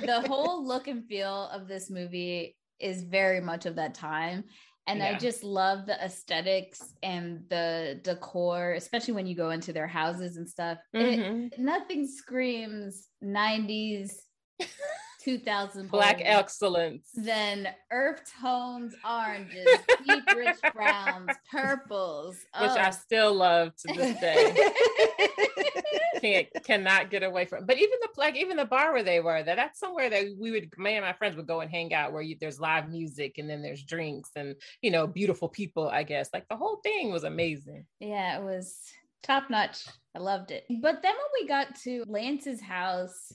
the 0.00 0.22
whole 0.26 0.64
look 0.64 0.88
and 0.88 1.04
feel 1.06 1.48
of 1.48 1.68
this 1.68 1.90
movie 1.90 2.54
is 2.82 3.02
very 3.02 3.40
much 3.40 3.66
of 3.66 3.76
that 3.76 3.94
time. 3.94 4.44
And 4.86 4.98
yeah. 4.98 5.10
I 5.10 5.18
just 5.18 5.44
love 5.44 5.86
the 5.86 6.04
aesthetics 6.04 6.82
and 7.02 7.44
the 7.48 8.00
decor, 8.02 8.72
especially 8.72 9.14
when 9.14 9.26
you 9.26 9.36
go 9.36 9.50
into 9.50 9.72
their 9.72 9.86
houses 9.86 10.36
and 10.36 10.48
stuff. 10.48 10.78
Mm-hmm. 10.94 11.44
It, 11.44 11.58
nothing 11.58 12.06
screams 12.08 13.08
90s 13.22 14.12
2000 15.22 15.90
black 15.90 16.20
excellence. 16.22 17.08
then 17.14 17.68
earth 17.90 18.20
tones 18.40 18.94
oranges 19.08 19.66
deep 20.06 20.24
rich 20.36 20.56
browns 20.74 21.30
purples. 21.50 22.36
Which 22.60 22.70
oh. 22.70 22.76
i 22.78 22.90
still 22.90 23.34
love 23.34 23.74
to 23.76 23.94
this 23.94 24.20
day. 24.20 24.70
Can't 26.20 26.48
cannot 26.64 27.10
get 27.10 27.22
away 27.22 27.46
from 27.46 27.66
but 27.66 27.78
even 27.78 27.98
the 28.00 28.08
like 28.16 28.36
even 28.36 28.56
the 28.56 28.64
bar 28.64 28.92
where 28.92 29.02
they 29.02 29.20
were 29.20 29.42
that 29.42 29.56
that's 29.56 29.80
somewhere 29.80 30.08
that 30.08 30.24
we 30.38 30.50
would 30.50 30.70
me 30.78 30.94
and 30.94 31.04
my 31.04 31.12
friends 31.12 31.36
would 31.36 31.46
go 31.48 31.60
and 31.60 31.70
hang 31.70 31.92
out 31.92 32.12
where 32.12 32.22
you, 32.22 32.36
there's 32.40 32.60
live 32.60 32.88
music 32.88 33.38
and 33.38 33.50
then 33.50 33.60
there's 33.60 33.82
drinks 33.82 34.30
and 34.36 34.54
you 34.82 34.90
know 34.90 35.06
beautiful 35.06 35.48
people 35.48 35.88
i 35.88 36.02
guess. 36.02 36.30
Like 36.32 36.48
the 36.48 36.56
whole 36.56 36.76
thing 36.82 37.10
was 37.10 37.24
amazing. 37.24 37.86
Yeah 37.98 38.38
it 38.38 38.44
was 38.44 38.76
top 39.22 39.50
notch. 39.50 39.86
I 40.14 40.18
loved 40.18 40.50
it. 40.50 40.64
But 40.68 41.02
then 41.02 41.14
when 41.14 41.40
we 41.40 41.48
got 41.48 41.74
to 41.84 42.04
lance's 42.06 42.60
house 42.60 43.32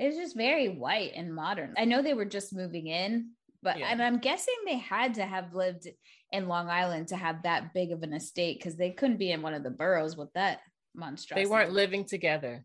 it 0.00 0.06
was 0.06 0.16
just 0.16 0.36
very 0.36 0.68
white 0.70 1.12
and 1.14 1.34
modern. 1.34 1.74
I 1.76 1.84
know 1.84 2.00
they 2.00 2.14
were 2.14 2.24
just 2.24 2.54
moving 2.54 2.86
in, 2.86 3.32
but 3.62 3.78
yeah. 3.78 3.88
and 3.90 4.02
I'm 4.02 4.18
guessing 4.18 4.54
they 4.64 4.78
had 4.78 5.14
to 5.14 5.26
have 5.26 5.54
lived 5.54 5.86
in 6.32 6.48
Long 6.48 6.70
Island 6.70 7.08
to 7.08 7.16
have 7.16 7.42
that 7.42 7.74
big 7.74 7.92
of 7.92 8.02
an 8.02 8.14
estate 8.14 8.58
because 8.58 8.76
they 8.76 8.92
couldn't 8.92 9.18
be 9.18 9.30
in 9.30 9.42
one 9.42 9.52
of 9.52 9.62
the 9.62 9.70
boroughs 9.70 10.16
with 10.16 10.32
that 10.32 10.60
monstrosity. 10.94 11.44
They 11.44 11.50
weren't 11.50 11.72
living 11.72 12.06
together. 12.06 12.64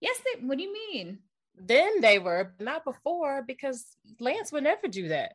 Yes, 0.00 0.18
they. 0.24 0.46
What 0.46 0.56
do 0.56 0.64
you 0.64 0.72
mean? 0.72 1.18
Then 1.58 2.00
they 2.00 2.18
were, 2.18 2.54
not 2.58 2.84
before, 2.84 3.44
because 3.46 3.84
Lance 4.18 4.50
would 4.50 4.64
never 4.64 4.88
do 4.88 5.08
that. 5.08 5.32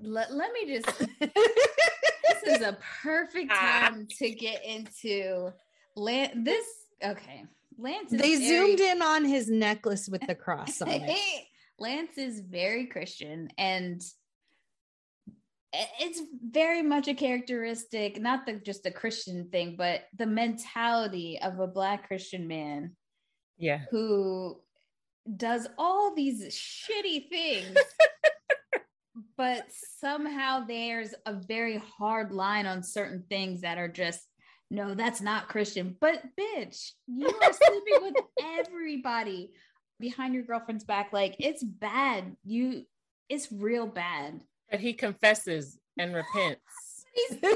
Let, 0.00 0.32
let 0.32 0.52
me 0.52 0.74
just. 0.74 0.86
this 1.20 2.42
is 2.46 2.62
a 2.62 2.78
perfect 3.02 3.50
ah. 3.52 3.88
time 3.88 4.06
to 4.18 4.30
get 4.30 4.64
into 4.64 5.52
Lance. 5.96 6.32
This 6.36 6.66
okay. 7.04 7.44
Lance 7.78 8.10
they 8.10 8.36
very, 8.36 8.46
zoomed 8.46 8.80
in 8.80 9.02
on 9.02 9.24
his 9.24 9.50
necklace 9.50 10.08
with 10.08 10.26
the 10.26 10.34
cross 10.34 10.80
on 10.82 10.88
it. 10.88 11.18
Lance 11.78 12.16
is 12.16 12.40
very 12.40 12.86
Christian 12.86 13.48
and 13.58 14.02
it's 15.72 16.20
very 16.50 16.82
much 16.82 17.08
a 17.08 17.14
characteristic, 17.14 18.20
not 18.20 18.44
the 18.44 18.54
just 18.54 18.84
a 18.84 18.90
Christian 18.90 19.48
thing, 19.50 19.74
but 19.76 20.02
the 20.16 20.26
mentality 20.26 21.38
of 21.42 21.60
a 21.60 21.66
black 21.66 22.06
Christian 22.06 22.46
man. 22.46 22.94
Yeah. 23.56 23.80
Who 23.90 24.60
does 25.36 25.68
all 25.78 26.14
these 26.14 26.42
shitty 26.48 27.28
things. 27.28 27.76
but 29.36 29.66
somehow 30.00 30.64
there's 30.66 31.14
a 31.26 31.34
very 31.34 31.78
hard 31.98 32.32
line 32.32 32.66
on 32.66 32.82
certain 32.82 33.24
things 33.28 33.60
that 33.60 33.78
are 33.78 33.88
just 33.88 34.20
no, 34.72 34.94
that's 34.94 35.20
not 35.20 35.50
Christian. 35.50 35.94
But 36.00 36.22
bitch, 36.34 36.92
you 37.06 37.26
are 37.26 37.52
sleeping 37.52 38.00
with 38.00 38.14
everybody 38.42 39.52
behind 40.00 40.32
your 40.32 40.44
girlfriend's 40.44 40.84
back. 40.84 41.12
Like 41.12 41.36
it's 41.38 41.62
bad. 41.62 42.36
You, 42.42 42.86
it's 43.28 43.52
real 43.52 43.86
bad. 43.86 44.40
But 44.70 44.80
he 44.80 44.94
confesses 44.94 45.78
and 45.98 46.14
repents. 46.14 47.04
He's 47.14 47.38
so 47.42 47.54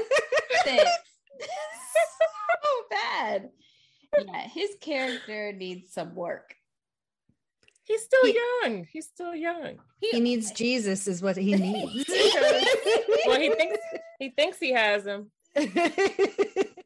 bad. 2.91 3.49
Yeah, 4.19 4.47
his 4.49 4.75
character 4.79 5.51
needs 5.53 5.93
some 5.93 6.13
work. 6.13 6.53
He's 7.83 8.03
still 8.03 8.25
he, 8.25 8.37
young. 8.61 8.85
He's 8.91 9.07
still 9.07 9.33
young. 9.33 9.79
He, 9.99 10.11
he, 10.11 10.19
needs 10.19 10.51
Jesus, 10.51 11.07
is 11.07 11.23
what 11.23 11.35
he 11.35 11.55
needs. 11.55 12.07
well, 13.25 13.39
he 13.39 13.49
thinks 13.49 13.79
he 14.19 14.29
thinks 14.29 14.59
he 14.59 14.73
has 14.73 15.03
him. 15.03 15.31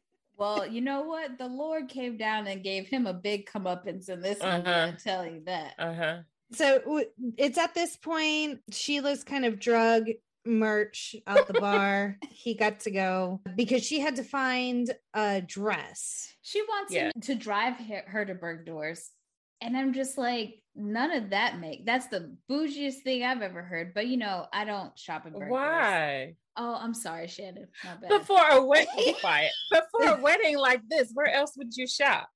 Well, 0.42 0.66
you 0.66 0.80
know 0.80 1.02
what? 1.02 1.38
The 1.38 1.46
Lord 1.46 1.88
came 1.88 2.16
down 2.16 2.48
and 2.48 2.64
gave 2.64 2.88
him 2.88 3.06
a 3.06 3.14
big 3.14 3.48
comeuppance 3.48 4.08
in 4.08 4.20
this 4.20 4.40
uh-huh. 4.40 4.58
movie. 4.58 4.70
I'm 4.70 4.96
telling 4.96 5.34
you 5.36 5.42
that. 5.46 5.74
Uh-huh. 5.78 6.16
So 6.50 7.04
it's 7.38 7.58
at 7.58 7.74
this 7.74 7.96
point 7.96 8.58
Sheila's 8.72 9.22
kind 9.22 9.44
of 9.44 9.60
drug 9.60 10.08
Murch 10.44 11.14
out 11.28 11.46
the 11.46 11.60
bar. 11.60 12.18
he 12.32 12.54
got 12.54 12.80
to 12.80 12.90
go 12.90 13.40
because 13.54 13.84
she 13.84 14.00
had 14.00 14.16
to 14.16 14.24
find 14.24 14.92
a 15.14 15.40
dress. 15.40 16.34
She 16.42 16.60
wants 16.62 16.92
yeah. 16.92 17.12
him 17.14 17.22
to 17.22 17.36
drive 17.36 17.74
her 18.08 18.24
to 18.24 18.34
Bergdorf's 18.34 19.12
And 19.60 19.76
I'm 19.76 19.92
just 19.92 20.18
like, 20.18 20.56
none 20.74 21.12
of 21.12 21.30
that 21.30 21.60
make 21.60 21.84
that's 21.84 22.06
the 22.06 22.34
bougiest 22.50 23.02
thing 23.04 23.22
I've 23.22 23.42
ever 23.42 23.62
heard. 23.62 23.94
But 23.94 24.08
you 24.08 24.16
know, 24.16 24.46
I 24.52 24.64
don't 24.64 24.98
shop 24.98 25.22
at 25.24 25.34
burgers. 25.34 25.50
Why? 25.50 26.34
Oh, 26.56 26.74
I'm 26.74 26.94
sorry, 26.94 27.28
Shannon. 27.28 27.68
Before 28.08 28.46
a 28.50 28.64
wedding, 28.64 29.14
quiet. 29.20 29.52
Before 29.70 30.18
a 30.18 30.20
wedding 30.20 30.58
like 30.58 30.82
this, 30.88 31.10
where 31.14 31.32
else 31.32 31.56
would 31.56 31.74
you 31.76 31.86
shop? 31.86 32.28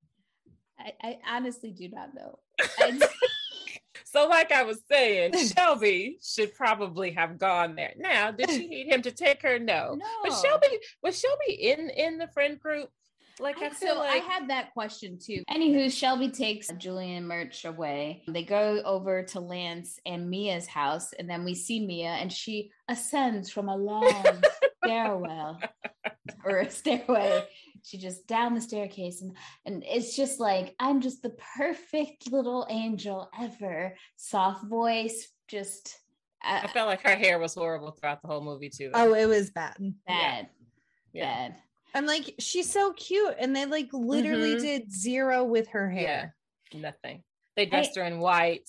I, 0.79 0.93
I 1.03 1.19
honestly 1.29 1.71
do 1.71 1.89
not 1.89 2.15
know. 2.15 2.39
so, 4.05 4.29
like 4.29 4.53
I 4.53 4.63
was 4.63 4.81
saying, 4.91 5.35
Shelby 5.57 6.19
should 6.23 6.55
probably 6.55 7.11
have 7.13 7.39
gone 7.39 7.77
there. 7.77 7.93
Now, 7.97 8.31
did 8.31 8.51
she 8.51 8.67
need 8.67 8.87
him 8.87 9.03
to 9.03 9.11
take 9.11 9.43
her? 9.43 9.59
No. 9.59 9.95
no. 9.95 10.07
But 10.23 10.33
Shelby 10.33 10.79
was 11.03 11.19
Shelby 11.19 11.53
in 11.55 11.91
in 11.91 12.19
the 12.19 12.29
friend 12.29 12.59
group? 12.59 12.89
Like 13.39 13.61
I, 13.61 13.67
I 13.67 13.71
feel 13.71 13.95
so 13.95 13.99
like 14.01 14.23
I 14.23 14.25
had 14.25 14.49
that 14.49 14.73
question 14.73 15.19
too. 15.19 15.43
Anywho, 15.51 15.93
Shelby 15.93 16.31
takes 16.31 16.69
Julian 16.79 17.27
Murch 17.27 17.65
away. 17.65 18.23
They 18.29 18.43
go 18.43 18.81
over 18.85 19.23
to 19.25 19.41
Lance 19.41 19.99
and 20.07 20.31
Mia's 20.31 20.67
house, 20.67 21.13
and 21.13 21.29
then 21.29 21.45
we 21.45 21.55
see 21.55 21.85
Mia, 21.85 22.09
and 22.09 22.33
she 22.33 22.71
ascends 22.89 23.51
from 23.51 23.69
a 23.69 23.77
long 23.77 24.43
stairwell 24.85 25.61
or 26.45 26.59
a 26.61 26.71
stairway. 26.71 27.45
She 27.83 27.99
just 27.99 28.27
down 28.27 28.55
the 28.55 28.61
staircase, 28.61 29.21
and 29.21 29.37
and 29.67 29.85
it's 29.87 30.17
just 30.17 30.41
like 30.41 30.75
I'm 30.81 31.01
just 31.01 31.23
the 31.23 31.37
perfect 31.57 32.33
little 32.33 32.67
angel 32.71 33.29
ever. 33.39 33.95
Soft 34.17 34.65
voice, 34.67 35.29
just. 35.49 35.99
Uh, 36.45 36.61
I 36.65 36.69
felt 36.69 36.89
like 36.89 37.03
her 37.03 37.17
hair 37.17 37.39
was 37.39 37.55
horrible 37.55 37.91
throughout 37.91 38.23
the 38.23 38.29
whole 38.29 38.43
movie 38.43 38.71
too. 38.71 38.91
Oh, 38.95 39.15
it 39.15 39.27
was 39.27 39.51
bad. 39.51 39.77
Bad. 40.07 40.49
Yeah. 41.13 41.49
Bad. 41.49 41.57
I'm 41.97 42.07
like, 42.07 42.35
she's 42.39 42.71
so 42.71 42.93
cute. 42.93 43.35
And 43.39 43.57
they 43.57 43.65
like 43.67 43.89
literally 43.93 44.55
mm-hmm. 44.55 44.65
did 44.65 44.93
zero 44.93 45.45
with 45.45 45.69
her 45.69 45.91
hair. 45.91 46.35
Yeah, 46.71 46.81
nothing. 46.81 47.23
They 47.57 47.67
dressed 47.67 47.97
I, 47.97 48.01
her 48.03 48.07
in 48.07 48.19
white. 48.19 48.69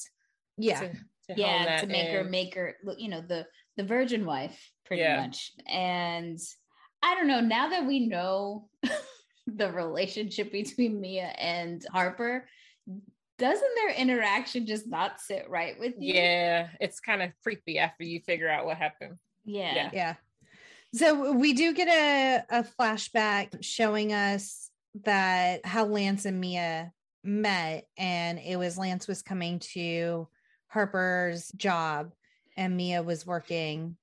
Yeah. 0.57 0.79
To, 0.79 0.89
to 0.89 1.33
yeah, 1.35 1.77
to 1.81 1.87
make 1.87 2.07
in. 2.07 2.15
her 2.15 2.23
make 2.23 2.55
her 2.55 2.75
look, 2.83 2.99
you 2.99 3.09
know, 3.09 3.21
the 3.21 3.45
the 3.75 3.83
virgin 3.83 4.25
wife, 4.25 4.57
pretty 4.85 5.03
yeah. 5.03 5.21
much. 5.21 5.51
And 5.67 6.39
I 7.03 7.15
don't 7.15 7.27
know, 7.27 7.41
now 7.41 7.69
that 7.69 7.85
we 7.85 8.07
know 8.07 8.69
the 9.47 9.71
relationship 9.71 10.51
between 10.51 10.99
Mia 10.99 11.27
and 11.37 11.85
Harper, 11.91 12.47
doesn't 13.37 13.75
their 13.75 13.93
interaction 13.93 14.65
just 14.65 14.87
not 14.87 15.19
sit 15.19 15.49
right 15.49 15.79
with 15.79 15.93
you? 15.99 16.15
Yeah, 16.15 16.69
it's 16.79 16.99
kind 16.99 17.21
of 17.21 17.31
creepy 17.43 17.77
after 17.77 18.03
you 18.03 18.21
figure 18.21 18.49
out 18.49 18.65
what 18.65 18.77
happened. 18.77 19.17
Yeah. 19.45 19.75
Yeah. 19.75 19.89
yeah. 19.93 20.13
So 20.93 21.33
we 21.33 21.53
do 21.53 21.73
get 21.73 21.87
a, 21.87 22.59
a 22.59 22.63
flashback 22.63 23.63
showing 23.63 24.13
us 24.13 24.69
that 25.03 25.65
how 25.65 25.85
Lance 25.85 26.25
and 26.25 26.39
Mia 26.39 26.91
met, 27.23 27.85
and 27.97 28.39
it 28.39 28.57
was 28.57 28.77
Lance 28.77 29.07
was 29.07 29.21
coming 29.21 29.59
to 29.73 30.27
Harper's 30.67 31.49
job, 31.55 32.13
and 32.55 32.77
Mia 32.77 33.03
was 33.03 33.25
working 33.25 33.97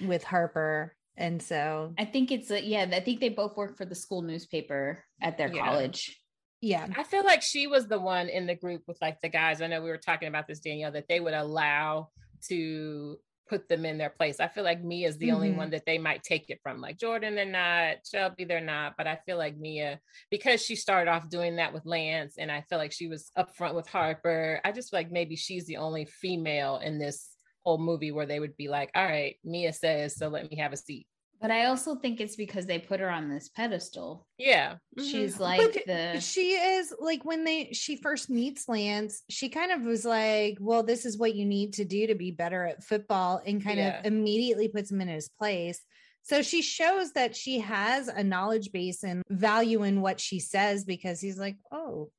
with 0.00 0.24
Harper. 0.24 0.94
And 1.16 1.40
so 1.40 1.94
I 1.98 2.04
think 2.04 2.32
it's 2.32 2.50
a, 2.50 2.62
yeah, 2.62 2.88
I 2.92 3.00
think 3.00 3.20
they 3.20 3.28
both 3.28 3.56
work 3.56 3.76
for 3.76 3.84
the 3.84 3.94
school 3.94 4.22
newspaper 4.22 5.04
at 5.22 5.38
their 5.38 5.52
yeah. 5.52 5.64
college. 5.64 6.20
Yeah. 6.60 6.88
I 6.96 7.04
feel 7.04 7.24
like 7.24 7.42
she 7.42 7.66
was 7.66 7.86
the 7.86 8.00
one 8.00 8.28
in 8.28 8.46
the 8.46 8.54
group 8.54 8.82
with 8.88 8.98
like 9.00 9.20
the 9.20 9.28
guys. 9.28 9.62
I 9.62 9.68
know 9.68 9.82
we 9.82 9.90
were 9.90 9.98
talking 9.98 10.28
about 10.28 10.48
this, 10.48 10.60
Danielle, 10.60 10.92
that 10.92 11.08
they 11.08 11.20
would 11.20 11.34
allow 11.34 12.08
to 12.48 13.18
put 13.48 13.68
them 13.68 13.84
in 13.84 13.98
their 13.98 14.10
place. 14.10 14.40
I 14.40 14.48
feel 14.48 14.64
like 14.64 14.82
Mia 14.82 15.08
is 15.08 15.18
the 15.18 15.26
mm-hmm. 15.26 15.36
only 15.36 15.50
one 15.52 15.70
that 15.70 15.86
they 15.86 15.98
might 15.98 16.22
take 16.22 16.50
it 16.50 16.60
from. 16.62 16.80
Like 16.80 16.98
Jordan, 16.98 17.34
they're 17.34 17.44
not, 17.44 17.98
Shelby, 18.04 18.44
they're 18.44 18.60
not. 18.60 18.94
But 18.96 19.06
I 19.06 19.18
feel 19.26 19.36
like 19.36 19.56
Mia, 19.56 20.00
because 20.30 20.62
she 20.62 20.76
started 20.76 21.10
off 21.10 21.28
doing 21.28 21.56
that 21.56 21.72
with 21.72 21.86
Lance, 21.86 22.36
and 22.38 22.50
I 22.50 22.62
feel 22.62 22.78
like 22.78 22.92
she 22.92 23.08
was 23.08 23.30
upfront 23.36 23.74
with 23.74 23.88
Harper. 23.88 24.60
I 24.64 24.72
just 24.72 24.90
feel 24.90 25.00
like 25.00 25.12
maybe 25.12 25.36
she's 25.36 25.66
the 25.66 25.76
only 25.76 26.04
female 26.04 26.78
in 26.78 26.98
this 26.98 27.30
whole 27.64 27.78
movie 27.78 28.12
where 28.12 28.26
they 28.26 28.40
would 28.40 28.56
be 28.56 28.68
like, 28.68 28.90
all 28.94 29.04
right, 29.04 29.36
Mia 29.44 29.72
says, 29.72 30.16
so 30.16 30.28
let 30.28 30.50
me 30.50 30.56
have 30.56 30.72
a 30.72 30.76
seat. 30.76 31.06
But 31.44 31.50
I 31.50 31.66
also 31.66 31.96
think 31.96 32.22
it's 32.22 32.36
because 32.36 32.64
they 32.64 32.78
put 32.78 33.00
her 33.00 33.10
on 33.10 33.28
this 33.28 33.50
pedestal. 33.50 34.26
Yeah. 34.38 34.76
Mm-hmm. 34.98 35.02
She's 35.02 35.38
like 35.38 35.60
but 35.60 35.84
the 35.86 36.18
she 36.18 36.52
is 36.52 36.94
like 36.98 37.26
when 37.26 37.44
they 37.44 37.68
she 37.74 37.96
first 37.96 38.30
meets 38.30 38.66
Lance, 38.66 39.20
she 39.28 39.50
kind 39.50 39.70
of 39.70 39.82
was 39.82 40.06
like, 40.06 40.56
Well, 40.58 40.82
this 40.82 41.04
is 41.04 41.18
what 41.18 41.34
you 41.34 41.44
need 41.44 41.74
to 41.74 41.84
do 41.84 42.06
to 42.06 42.14
be 42.14 42.30
better 42.30 42.64
at 42.64 42.82
football, 42.82 43.42
and 43.44 43.62
kind 43.62 43.76
yeah. 43.76 43.98
of 43.98 44.06
immediately 44.06 44.68
puts 44.68 44.90
him 44.90 45.02
in 45.02 45.08
his 45.08 45.28
place. 45.28 45.82
So 46.24 46.40
she 46.40 46.62
shows 46.62 47.12
that 47.12 47.36
she 47.36 47.58
has 47.60 48.08
a 48.08 48.24
knowledge 48.24 48.72
base 48.72 49.04
and 49.04 49.22
value 49.28 49.82
in 49.82 50.00
what 50.00 50.18
she 50.18 50.40
says 50.40 50.84
because 50.84 51.20
he's 51.20 51.38
like, 51.38 51.56
Oh, 51.70 52.10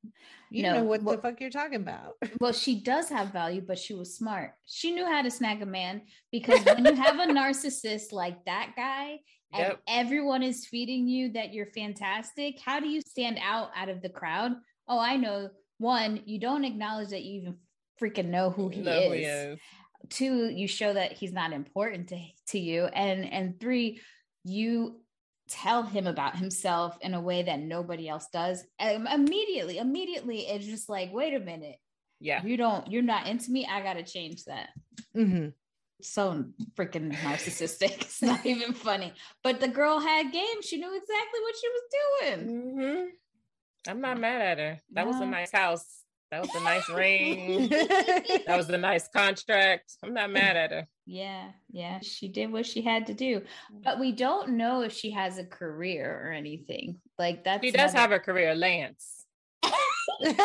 you 0.48 0.62
no, 0.62 0.74
know 0.74 0.84
what 0.84 1.02
well, 1.02 1.16
the 1.16 1.22
fuck 1.22 1.40
you're 1.40 1.50
talking 1.50 1.80
about. 1.80 2.12
Well, 2.40 2.52
she 2.52 2.80
does 2.80 3.08
have 3.08 3.32
value, 3.32 3.62
but 3.66 3.78
she 3.78 3.94
was 3.94 4.16
smart. 4.16 4.52
She 4.64 4.92
knew 4.92 5.04
how 5.04 5.22
to 5.22 5.30
snag 5.30 5.62
a 5.62 5.66
man 5.66 6.02
because 6.30 6.64
when 6.64 6.84
you 6.84 6.94
have 6.94 7.18
a 7.18 7.26
narcissist 7.32 8.12
like 8.12 8.44
that 8.44 8.74
guy 8.76 9.18
and 9.52 9.62
yep. 9.62 9.80
everyone 9.88 10.44
is 10.44 10.66
feeding 10.66 11.08
you 11.08 11.32
that 11.32 11.52
you're 11.52 11.66
fantastic, 11.66 12.60
how 12.60 12.78
do 12.78 12.88
you 12.88 13.00
stand 13.00 13.38
out 13.42 13.70
out 13.74 13.88
of 13.88 14.02
the 14.02 14.08
crowd? 14.08 14.52
Oh, 14.86 15.00
I 15.00 15.16
know. 15.16 15.50
One, 15.78 16.20
you 16.26 16.38
don't 16.38 16.64
acknowledge 16.64 17.08
that 17.08 17.24
you 17.24 17.40
even 17.40 17.56
freaking 18.00 18.26
know 18.26 18.50
who 18.50 18.68
he, 18.68 18.82
know 18.82 18.92
is. 18.92 19.06
Who 19.06 19.12
he 19.12 19.24
is. 19.24 19.58
Two, 20.08 20.48
you 20.48 20.68
show 20.68 20.92
that 20.92 21.12
he's 21.12 21.32
not 21.32 21.52
important 21.52 22.08
to, 22.08 22.20
to 22.48 22.58
you. 22.58 22.84
And 22.86 23.30
and 23.32 23.58
three, 23.60 24.00
you 24.44 25.00
tell 25.48 25.82
him 25.82 26.06
about 26.06 26.36
himself 26.36 26.96
in 27.00 27.14
a 27.14 27.20
way 27.20 27.42
that 27.42 27.60
nobody 27.60 28.08
else 28.08 28.26
does. 28.32 28.64
Um, 28.80 29.06
immediately 29.06 29.78
immediately 29.78 30.40
it's 30.40 30.66
just 30.66 30.88
like 30.88 31.12
wait 31.12 31.34
a 31.34 31.40
minute. 31.40 31.76
Yeah. 32.20 32.42
You 32.44 32.56
don't 32.56 32.90
you're 32.90 33.02
not 33.02 33.26
into 33.26 33.50
me. 33.50 33.66
I 33.70 33.82
gotta 33.82 34.02
change 34.02 34.44
that. 34.44 34.70
Mm-hmm. 35.16 35.48
so 36.02 36.44
freaking 36.76 37.12
narcissistic. 37.12 38.00
It's 38.00 38.22
not 38.22 38.44
even 38.44 38.72
funny. 38.72 39.12
But 39.42 39.60
the 39.60 39.68
girl 39.68 40.00
had 40.00 40.32
game. 40.32 40.62
She 40.62 40.78
knew 40.78 40.96
exactly 40.96 41.40
what 41.40 41.54
she 41.60 41.68
was 41.68 41.82
doing. 42.00 42.48
Mm-hmm. 42.48 43.90
i'm 43.90 44.00
not 44.00 44.18
mad 44.18 44.40
at 44.40 44.58
her. 44.58 44.80
That 44.92 45.04
no. 45.04 45.12
was 45.12 45.20
a 45.20 45.26
nice 45.26 45.52
house 45.52 46.05
that 46.30 46.40
was 46.40 46.54
a 46.54 46.60
nice 46.60 46.88
ring. 46.90 47.68
that 47.68 48.56
was 48.56 48.68
a 48.70 48.78
nice 48.78 49.08
contract. 49.08 49.92
I'm 50.02 50.14
not 50.14 50.30
mad 50.30 50.56
at 50.56 50.70
her. 50.72 50.86
Yeah, 51.06 51.50
yeah, 51.70 52.00
she 52.02 52.28
did 52.28 52.50
what 52.50 52.66
she 52.66 52.82
had 52.82 53.06
to 53.06 53.14
do. 53.14 53.42
But 53.84 54.00
we 54.00 54.12
don't 54.12 54.50
know 54.50 54.82
if 54.82 54.92
she 54.92 55.12
has 55.12 55.38
a 55.38 55.44
career 55.44 56.22
or 56.24 56.32
anything. 56.32 57.00
Like 57.18 57.44
that. 57.44 57.62
She 57.62 57.70
does 57.70 57.92
have 57.92 58.12
a 58.12 58.18
career, 58.18 58.54
Lance. 58.54 59.24
That's 60.22 60.38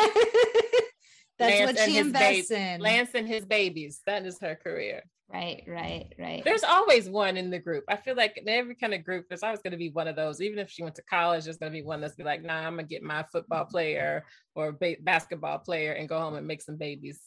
Lance 1.40 1.72
what 1.72 1.78
she 1.88 1.98
invests 1.98 2.50
in. 2.52 2.80
Lance 2.80 3.10
and 3.14 3.26
his 3.26 3.44
babies. 3.44 4.00
That 4.06 4.24
is 4.24 4.38
her 4.40 4.54
career. 4.54 5.02
Right, 5.32 5.62
right, 5.66 6.12
right. 6.18 6.44
There's 6.44 6.62
always 6.62 7.08
one 7.08 7.36
in 7.38 7.50
the 7.50 7.58
group. 7.58 7.84
I 7.88 7.96
feel 7.96 8.14
like 8.14 8.36
in 8.36 8.48
every 8.48 8.74
kind 8.74 8.92
of 8.92 9.04
group, 9.04 9.26
there's 9.28 9.42
always 9.42 9.60
going 9.60 9.72
to 9.72 9.78
be 9.78 9.90
one 9.90 10.06
of 10.06 10.14
those. 10.14 10.42
Even 10.42 10.58
if 10.58 10.70
she 10.70 10.82
went 10.82 10.94
to 10.96 11.02
college, 11.02 11.44
there's 11.44 11.56
going 11.56 11.72
to 11.72 11.78
be 11.78 11.82
one 11.82 12.00
that's 12.00 12.14
be 12.14 12.22
like, 12.22 12.42
nah, 12.42 12.66
I'm 12.66 12.74
going 12.74 12.86
to 12.86 12.94
get 12.94 13.02
my 13.02 13.22
football 13.32 13.64
player 13.64 14.24
or 14.54 14.72
ba- 14.72 14.96
basketball 15.00 15.58
player 15.58 15.92
and 15.92 16.08
go 16.08 16.18
home 16.18 16.34
and 16.34 16.46
make 16.46 16.60
some 16.60 16.76
babies 16.76 17.20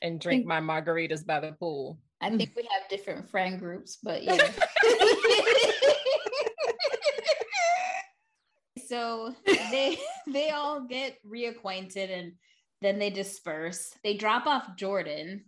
and 0.00 0.18
drink 0.20 0.46
my 0.46 0.60
margaritas 0.60 1.26
by 1.26 1.40
the 1.40 1.52
pool. 1.52 1.98
I 2.22 2.30
think 2.30 2.52
we 2.56 2.62
have 2.62 2.88
different 2.88 3.28
friend 3.28 3.58
groups, 3.58 3.98
but 4.02 4.22
yeah. 4.22 4.36
so 8.86 9.34
they 9.46 9.98
they 10.28 10.50
all 10.50 10.86
get 10.86 11.18
reacquainted 11.26 12.16
and 12.16 12.32
then 12.80 12.98
they 12.98 13.10
disperse. 13.10 13.92
They 14.04 14.16
drop 14.16 14.46
off 14.46 14.76
Jordan 14.76 15.44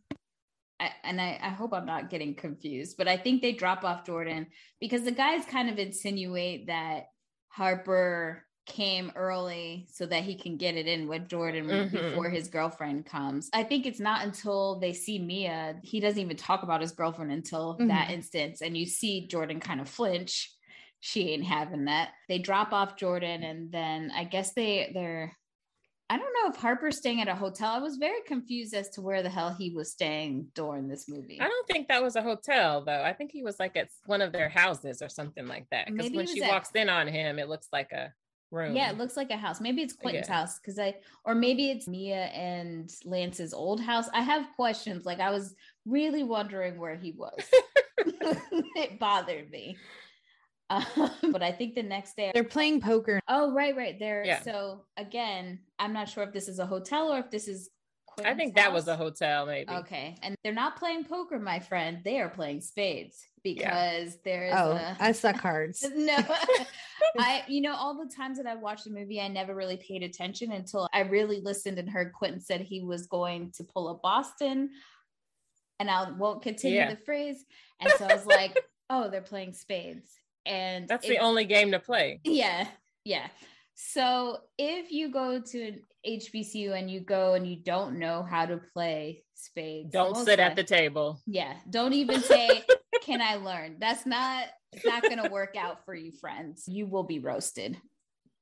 I, 0.85 0.91
and 1.03 1.21
I, 1.21 1.39
I 1.43 1.49
hope 1.49 1.73
I'm 1.73 1.87
not 1.87 2.11
getting 2.11 2.35
confused, 2.35 2.97
but 2.97 3.09
I 3.09 3.17
think 3.17 3.43
they 3.43 3.53
drop 3.53 3.85
off 3.85 4.07
Jordan 4.07 4.47
because 4.81 5.03
the 5.03 5.13
guys 5.13 5.45
kind 5.47 5.69
of 5.69 5.79
insinuate 5.79 6.67
that 6.67 7.07
Harper 7.49 8.45
came 8.67 9.13
early 9.15 9.87
so 9.93 10.07
that 10.07 10.23
he 10.23 10.35
can 10.35 10.57
get 10.57 10.75
it 10.77 10.87
in 10.87 11.07
with 11.07 11.29
Jordan 11.29 11.67
mm-hmm. 11.67 11.97
before 11.97 12.31
his 12.31 12.49
girlfriend 12.49 13.07
comes. 13.07 13.51
I 13.53 13.63
think 13.63 13.87
it's 13.87 14.01
not 14.01 14.25
until 14.25 14.79
they 14.81 14.93
see 14.93 15.19
Mia, 15.19 15.77
he 15.83 16.01
doesn't 16.01 16.21
even 16.21 16.37
talk 16.37 16.63
about 16.63 16.81
his 16.81 16.93
girlfriend 16.93 17.33
until 17.33 17.75
mm-hmm. 17.75 17.89
that 17.89 18.11
instance. 18.11 18.63
And 18.63 18.77
you 18.77 18.87
see 18.87 19.27
Jordan 19.27 19.61
kind 19.61 19.81
of 19.81 19.89
flinch. 19.89 20.51
She 21.01 21.31
ain't 21.31 21.45
having 21.45 21.85
that. 21.87 22.11
They 22.29 22.39
drop 22.39 22.73
off 22.73 22.97
Jordan 22.97 23.43
and 23.43 23.71
then 23.71 24.11
I 24.15 24.25
guess 24.25 24.55
they 24.55 24.91
they're 24.95 25.37
I 26.11 26.19
don't 26.19 26.35
know 26.35 26.51
if 26.51 26.57
Harper's 26.57 26.99
staying 26.99 27.23
at 27.23 27.29
a 27.29 27.35
hotel. 27.35 27.71
I 27.71 27.79
was 27.79 27.97
very 27.97 28.21
confused 28.27 28.75
as 28.75 28.91
to 28.91 29.01
where 29.01 29.23
the 29.23 29.31
hell 29.31 29.55
he 29.59 29.71
was 29.71 29.91
staying 29.91 30.49
during 30.55 30.87
this 30.87 31.09
movie. 31.09 31.41
I 31.41 31.49
don't 31.49 31.67
think 31.67 31.89
that 31.89 32.03
was 32.03 32.15
a 32.17 32.23
hotel 32.23 32.85
though. 32.85 33.03
I 33.03 33.15
think 33.15 33.33
he 33.33 33.43
was 33.43 33.59
like 33.59 33.77
at 33.77 33.89
one 34.05 34.21
of 34.21 34.31
their 34.31 34.51
houses 34.51 35.01
or 35.01 35.09
something 35.09 35.47
like 35.47 35.67
that. 35.71 35.87
Because 35.87 36.13
when 36.13 36.27
she 36.27 36.43
at... 36.43 36.51
walks 36.51 36.71
in 36.75 36.91
on 36.91 37.07
him, 37.07 37.39
it 37.39 37.49
looks 37.49 37.69
like 37.73 37.93
a 37.93 38.13
room. 38.51 38.77
Yeah, 38.77 38.91
it 38.91 38.99
looks 38.99 39.17
like 39.17 39.31
a 39.31 39.37
house. 39.37 39.61
Maybe 39.61 39.83
it's 39.83 39.95
Quentin's 39.95 40.29
yeah. 40.29 40.35
house 40.35 40.59
because 40.59 40.79
I, 40.79 40.95
or 41.25 41.35
maybe 41.35 41.71
it's 41.71 41.89
Mia 41.89 42.27
and 42.27 42.91
Lance's 43.07 43.55
old 43.55 43.81
house. 43.81 44.09
I 44.13 44.21
have 44.21 44.47
questions. 44.57 45.07
Like 45.07 45.21
I 45.21 45.31
was 45.31 45.55
really 45.87 46.23
wondering 46.23 46.79
where 46.79 46.97
he 46.97 47.13
was. 47.13 47.39
it 47.97 48.99
bothered 48.99 49.51
me. 49.51 49.77
Um, 50.71 50.85
but 51.33 51.43
I 51.43 51.53
think 51.53 51.75
the 51.75 51.83
next 51.83 52.17
day 52.17 52.31
they're 52.35 52.45
playing 52.45 52.81
poker. 52.81 53.21
Oh, 53.29 53.53
right, 53.53 53.77
right. 53.77 53.99
There. 53.99 54.25
Yeah. 54.25 54.43
So 54.43 54.83
again, 54.97 55.61
I'm 55.79 55.93
not 55.93 56.09
sure 56.09 56.25
if 56.25 56.33
this 56.33 56.49
is 56.49 56.59
a 56.59 56.67
hotel 56.67 57.13
or 57.13 57.19
if 57.19 57.31
this 57.31 57.49
is 57.49 57.71
I 58.25 58.35
think 58.35 58.55
that 58.55 58.73
was 58.73 58.87
a 58.89 58.97
hotel, 58.97 59.47
maybe. 59.47 59.71
Okay. 59.71 60.17
And 60.23 60.37
they're 60.43 60.53
not 60.53 60.77
playing 60.77 61.05
poker, 61.05 61.39
my 61.39 61.59
friend. 61.59 62.01
They 62.05 62.21
are 62.21 62.29
playing 62.29 62.61
spades 62.61 63.27
because 63.43 63.61
yeah. 63.65 64.21
there's 64.25 64.55
Oh, 64.57 64.73
a... 64.73 64.97
I 65.01 65.13
suck 65.13 65.39
cards. 65.41 65.85
no. 65.95 66.17
I 67.19 67.45
you 67.49 67.61
know, 67.61 67.75
all 67.75 67.95
the 67.95 68.13
times 68.15 68.39
that 68.39 68.47
I 68.47 68.55
watched 68.55 68.85
the 68.85 68.91
movie, 68.91 69.21
I 69.21 69.29
never 69.29 69.55
really 69.55 69.77
paid 69.77 70.03
attention 70.03 70.53
until 70.53 70.89
I 70.93 71.01
really 71.01 71.41
listened 71.41 71.79
and 71.79 71.89
heard 71.89 72.13
Quentin 72.13 72.41
said 72.41 72.61
he 72.61 72.81
was 72.81 73.07
going 73.07 73.53
to 73.57 73.65
pull 73.65 73.89
a 73.89 73.95
Boston. 73.95 74.71
And 75.81 75.91
I 75.91 76.11
won't 76.13 76.43
continue 76.43 76.79
yeah. 76.79 76.91
the 76.91 77.01
phrase. 77.05 77.45
And 77.81 77.93
so 77.99 78.05
I 78.05 78.15
was 78.15 78.27
like, 78.27 78.57
oh, 78.91 79.11
they're 79.11 79.21
playing 79.21 79.55
spades. 79.55 80.13
And 80.47 80.89
that's 80.89 81.07
it, 81.07 81.11
the 81.11 81.19
only 81.19 81.45
game 81.45 81.73
to 81.73 81.79
play. 81.79 82.21
Yeah. 82.25 82.67
Yeah. 83.05 83.27
So 83.75 84.39
if 84.59 84.93
you 84.93 85.11
go 85.11 85.41
to 85.41 85.63
an 85.63 85.81
HBCU 86.07 86.79
and 86.79 86.91
you 86.91 87.01
go 87.01 87.35
and 87.35 87.47
you 87.47 87.57
don't 87.57 87.99
know 87.99 88.23
how 88.23 88.47
to 88.47 88.61
play 88.73 89.25
spades, 89.35 89.93
don't 89.93 90.17
sit 90.17 90.39
at 90.39 90.57
the 90.57 90.65
table. 90.65 91.21
Yeah. 91.27 91.55
Don't 91.69 91.93
even 91.93 92.21
say, 92.21 92.65
Can 93.05 93.21
I 93.21 93.37
learn? 93.37 93.77
That's 93.79 94.07
not 94.07 94.47
not 94.85 95.03
gonna 95.03 95.29
work 95.31 95.57
out 95.57 95.85
for 95.85 95.95
you, 95.95 96.11
friends. 96.11 96.65
You 96.67 96.87
will 96.87 97.03
be 97.03 97.19
roasted. 97.19 97.77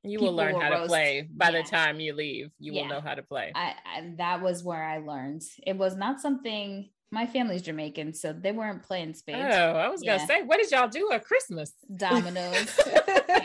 You 0.04 0.18
People 0.18 0.28
will 0.28 0.36
learn 0.36 0.54
will 0.54 0.60
how 0.60 0.70
roast. 0.70 0.82
to 0.84 0.88
play 0.88 1.28
by 1.34 1.50
yeah. 1.50 1.62
the 1.62 1.68
time 1.68 2.00
you 2.00 2.14
leave. 2.14 2.50
You 2.58 2.72
yeah. 2.72 2.82
will 2.82 2.88
know 2.88 3.00
how 3.00 3.14
to 3.14 3.22
play. 3.22 3.52
I, 3.54 3.74
I 3.84 4.14
that 4.18 4.40
was 4.40 4.62
where 4.62 4.82
I 4.82 4.98
learned. 4.98 5.42
It 5.66 5.76
was 5.76 5.96
not 5.96 6.20
something 6.20 6.90
my 7.12 7.26
family's 7.26 7.60
Jamaican, 7.60 8.14
so 8.14 8.32
they 8.32 8.52
weren't 8.52 8.82
playing 8.82 9.12
spades. 9.12 9.38
Oh, 9.54 9.72
I 9.72 9.88
was 9.88 10.02
yeah. 10.02 10.16
gonna 10.16 10.26
say, 10.26 10.42
what 10.42 10.58
did 10.58 10.70
y'all 10.70 10.88
do 10.88 11.12
at 11.12 11.24
Christmas? 11.24 11.74
Dominoes. 11.94 12.80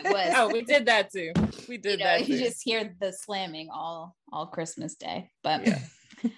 oh, 0.06 0.50
we 0.52 0.62
did 0.62 0.86
that 0.86 1.12
too. 1.12 1.34
We 1.68 1.78
did 1.78 2.00
you 2.00 2.06
know, 2.06 2.06
that. 2.06 2.26
Too. 2.26 2.34
You 2.34 2.40
just 2.40 2.62
hear 2.64 2.96
the 3.00 3.12
slamming 3.12 3.68
all 3.70 4.16
all 4.32 4.48
Christmas 4.48 4.96
Day. 4.96 5.30
But 5.44 5.68
yeah. 5.68 5.80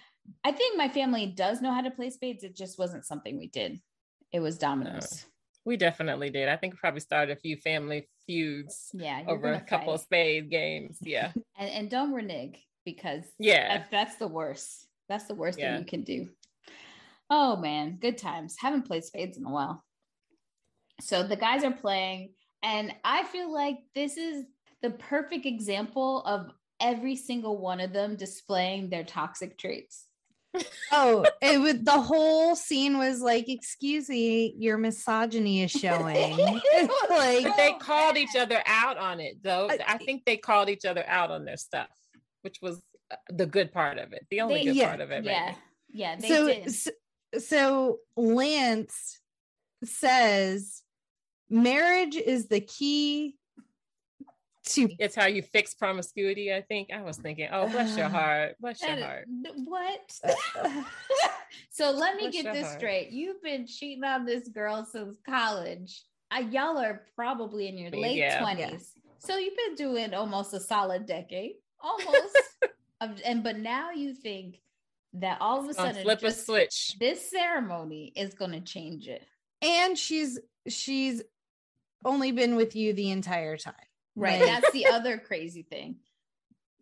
I 0.44 0.52
think 0.52 0.76
my 0.76 0.90
family 0.90 1.28
does 1.28 1.62
know 1.62 1.72
how 1.72 1.82
to 1.82 1.92
play 1.92 2.10
spades. 2.10 2.44
It 2.44 2.56
just 2.56 2.80
wasn't 2.80 3.06
something 3.06 3.38
we 3.38 3.48
did. 3.48 3.80
It 4.32 4.40
was 4.40 4.58
dominoes. 4.58 5.12
No, 5.12 5.30
we 5.66 5.78
definitely 5.78 6.32
did. 6.32 6.50
I 6.50 6.56
think 6.56 6.74
we 6.74 6.78
probably 6.78 7.02
started 7.02 7.38
a 7.38 7.40
few 7.40 7.58
family 7.58 8.10
feuds. 8.26 8.90
Yeah, 8.92 9.22
over 9.28 9.54
a 9.54 9.62
couple 9.62 9.94
of 9.94 10.02
spade 10.02 10.50
games. 10.50 10.98
Yeah, 11.02 11.32
and, 11.60 11.70
and 11.70 11.90
don't 11.92 12.12
renege 12.12 12.58
because 12.86 13.26
yeah, 13.38 13.78
that, 13.78 13.92
that's 13.92 14.16
the 14.16 14.28
worst. 14.28 14.88
That's 15.08 15.26
the 15.26 15.36
worst 15.36 15.60
yeah. 15.60 15.74
thing 15.74 15.80
you 15.80 15.86
can 15.86 16.04
do. 16.04 16.30
Oh 17.30 17.56
man, 17.58 17.98
good 18.02 18.18
times. 18.18 18.56
Haven't 18.60 18.88
played 18.88 19.04
spades 19.04 19.38
in 19.38 19.46
a 19.46 19.52
while. 19.52 19.84
So 21.02 21.24
the 21.24 21.36
guys 21.36 21.64
are 21.64 21.72
playing, 21.72 22.34
and 22.64 22.94
I 23.04 23.24
feel 23.24 23.54
like 23.54 23.78
this 23.96 24.18
is 24.18 24.46
the 24.82 24.92
perfect 24.92 25.46
example 25.46 26.24
of 26.24 26.52
every 26.80 27.16
single 27.16 27.58
one 27.58 27.80
of 27.80 27.94
them 27.94 28.16
displaying 28.16 28.90
their 28.90 29.04
toxic 29.04 29.58
traits. 29.58 30.06
oh, 30.92 31.26
it 31.42 31.60
was 31.60 31.76
the 31.84 32.02
whole 32.02 32.56
scene 32.56 32.98
was 32.98 33.22
like, 33.22 33.48
excuse 33.48 34.10
me, 34.10 34.56
your 34.58 34.78
misogyny 34.78 35.62
is 35.64 35.72
showing. 35.72 36.38
like 37.10 37.56
they 37.56 37.76
called 37.80 38.18
each 38.18 38.36
other 38.38 38.62
out 38.66 38.98
on 38.98 39.20
it 39.20 39.36
though. 39.44 39.70
I 39.88 39.98
think 39.98 40.26
they 40.26 40.38
called 40.38 40.70
each 40.70 40.86
other 40.86 41.04
out 41.08 41.30
on 41.30 41.46
their 41.46 41.58
stuff, 41.58 41.90
which 42.42 42.58
was 42.62 42.82
uh, 43.12 43.16
the 43.30 43.46
good 43.46 43.72
part 43.72 44.00
of 44.00 44.14
it. 44.14 44.26
The 44.32 44.42
only 44.42 44.56
they, 44.56 44.66
good 44.66 44.76
yeah, 44.76 44.88
part 44.88 45.02
of 45.02 45.12
it. 45.12 45.24
Yeah. 45.24 45.46
Maybe. 45.46 45.58
Yeah. 45.92 46.18
so, 46.20 46.48
did. 46.48 46.72
so 46.72 46.92
so 47.38 48.00
Lance 48.16 49.20
says 49.84 50.84
marriage 51.50 52.16
is 52.16 52.48
the 52.48 52.60
key 52.60 53.36
to 54.66 54.90
it's 55.00 55.16
how 55.16 55.26
you 55.26 55.42
fix 55.42 55.74
promiscuity 55.74 56.54
i 56.54 56.62
think. 56.62 56.90
I 56.94 57.02
was 57.02 57.18
thinking 57.18 57.50
oh 57.52 57.68
bless 57.70 57.98
your 57.98 58.08
uh, 58.08 58.10
heart 58.10 58.56
bless 58.60 58.82
your 58.82 58.98
heart. 58.98 59.26
what? 59.66 60.20
Uh, 60.24 60.84
so 61.72 61.92
let 61.92 62.18
me 62.18 62.30
bless 62.30 62.44
get 62.44 62.54
this 62.54 62.68
heart. 62.68 62.80
straight. 62.80 63.10
You've 63.12 63.42
been 63.42 63.66
cheating 63.66 64.04
on 64.04 64.26
this 64.26 64.48
girl 64.50 64.86
since 64.86 65.18
college. 65.28 66.04
I, 66.30 66.42
y'all 66.42 66.78
are 66.78 67.06
probably 67.16 67.68
in 67.68 67.78
your 67.78 67.90
late 67.90 68.18
yeah. 68.18 68.44
20s 68.44 68.92
so 69.20 69.38
you've 69.38 69.56
been 69.56 69.76
doing 69.76 70.14
almost 70.14 70.54
a 70.54 70.60
solid 70.60 71.06
decade 71.06 71.56
almost. 71.82 72.38
And 73.24 73.46
but 73.46 73.58
now 73.58 73.92
you 73.92 74.14
think 74.14 74.60
that 75.14 75.38
all 75.41 75.60
of 75.60 75.70
a 75.70 75.74
sudden 75.74 76.03
flip 76.03 76.24
a 76.24 76.32
switch. 76.32 76.95
This 76.99 77.30
ceremony 77.30 78.14
is 78.16 78.34
going 78.34 78.51
to 78.51 78.62
change 78.62 79.07
it. 79.07 79.26
And 79.62 79.97
she's 79.97 80.39
she's 80.68 81.22
only 82.05 82.32
been 82.32 82.55
with 82.55 82.76
you 82.76 82.93
the 82.93 83.12
entire 83.12 83.57
time. 83.57 83.74
Right. 84.16 84.39
That's 84.39 84.72
the 84.72 84.88
other 84.88 85.18
crazy 85.18 85.64
thing. 85.64 85.97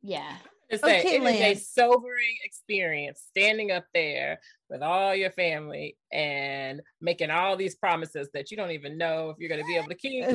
Yeah. 0.01 0.35
Say, 0.69 0.99
okay, 0.99 1.15
it 1.15 1.23
is 1.23 1.59
a 1.59 1.63
sobering 1.63 2.35
experience 2.43 3.23
standing 3.29 3.71
up 3.71 3.85
there 3.93 4.41
with 4.69 4.81
all 4.81 5.15
your 5.15 5.31
family 5.31 5.95
and 6.11 6.81
making 6.99 7.31
all 7.31 7.55
these 7.55 7.75
promises 7.75 8.27
that 8.33 8.51
you 8.51 8.57
don't 8.57 8.71
even 8.71 8.97
know 8.97 9.29
if 9.29 9.37
you're 9.39 9.47
going 9.47 9.61
to 9.61 9.67
be 9.67 9.77
able 9.77 9.87
to 9.87 9.95
keep. 9.95 10.25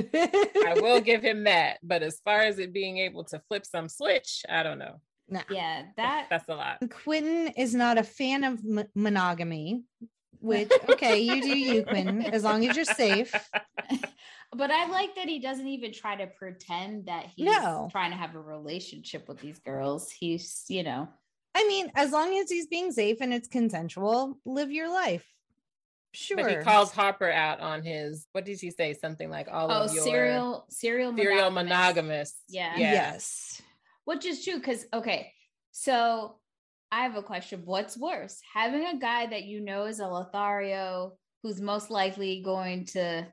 I 0.66 0.80
will 0.80 1.01
give 1.03 1.22
him 1.22 1.45
that. 1.45 1.80
But 1.82 2.03
as 2.03 2.18
far 2.24 2.40
as 2.40 2.59
it 2.59 2.72
being 2.72 2.97
able 2.97 3.24
to 3.24 3.43
flip 3.47 3.66
some 3.66 3.90
switch, 3.90 4.43
I 4.49 4.62
don't 4.62 4.78
know. 4.78 5.03
No. 5.33 5.41
Yeah, 5.49 5.85
that 5.97 6.26
that's 6.28 6.47
a 6.51 6.55
lot. 6.55 6.83
Quentin 7.05 7.55
is 7.57 7.74
not 7.74 7.97
a 7.97 8.03
fan 8.03 8.45
of 8.45 8.59
m- 8.59 8.87
monogamy, 8.95 9.83
which 10.41 10.70
okay, 10.91 11.20
you 11.20 11.41
do 11.41 11.59
you, 11.59 11.85
Quentin, 11.85 12.22
as 12.26 12.45
long 12.45 12.68
as 12.68 12.76
you're 12.76 12.85
safe. 12.85 13.33
but 14.55 14.70
I 14.70 14.91
like 14.91 15.14
that 15.14 15.28
he 15.28 15.39
doesn't 15.39 15.66
even 15.66 15.91
try 15.91 16.16
to 16.16 16.26
pretend 16.26 17.07
that 17.07 17.30
he's 17.35 17.47
no. 17.47 17.89
trying 17.91 18.11
to 18.11 18.16
have 18.18 18.35
a 18.35 18.41
relationship 18.41 19.26
with 19.26 19.41
these 19.41 19.59
girls. 19.61 20.11
He's, 20.11 20.66
you 20.68 20.83
know. 20.83 21.09
I 21.55 21.66
mean, 21.66 21.91
as 21.95 22.12
long 22.12 22.37
as 22.37 22.51
he's 22.51 22.66
being 22.66 22.93
safe 22.93 23.22
and 23.22 23.33
it's 23.33 23.49
consensual, 23.49 24.39
live 24.45 24.70
your 24.70 24.93
life. 24.93 25.24
Sure. 26.12 26.37
But 26.37 26.51
he 26.51 26.57
calls 26.57 26.93
Harper 26.93 27.30
out 27.30 27.61
on 27.61 27.83
his 27.83 28.26
what 28.33 28.45
did 28.45 28.61
he 28.61 28.70
say? 28.70 28.93
Something 28.93 29.30
like 29.30 29.49
all 29.51 29.72
oh, 29.72 29.85
of 29.85 29.95
your 29.95 30.05
serial 30.05 30.66
serial 30.68 31.16
serial 31.16 31.51
monogamous. 31.51 31.70
monogamous. 31.70 32.35
Yeah. 32.51 32.76
yeah. 32.76 32.93
Yes 32.93 33.62
which 34.05 34.25
is 34.25 34.45
true 34.45 34.59
because 34.59 34.87
okay 34.93 35.33
so 35.71 36.37
i 36.91 37.03
have 37.03 37.17
a 37.17 37.23
question 37.23 37.63
what's 37.65 37.97
worse 37.97 38.41
having 38.53 38.87
a 38.87 38.99
guy 38.99 39.27
that 39.27 39.45
you 39.45 39.61
know 39.61 39.85
is 39.85 40.01
a 40.01 40.07
lothario 40.07 41.13
who's 41.43 41.61
most 41.61 41.91
likely 41.91 42.43
going 42.43 42.85
to 42.85 43.27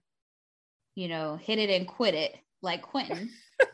you 0.95 1.07
know 1.07 1.35
hit 1.35 1.59
it 1.59 1.69
and 1.69 1.87
quit 1.87 2.13
it 2.13 2.35
like 2.61 2.81
quentin 2.81 3.29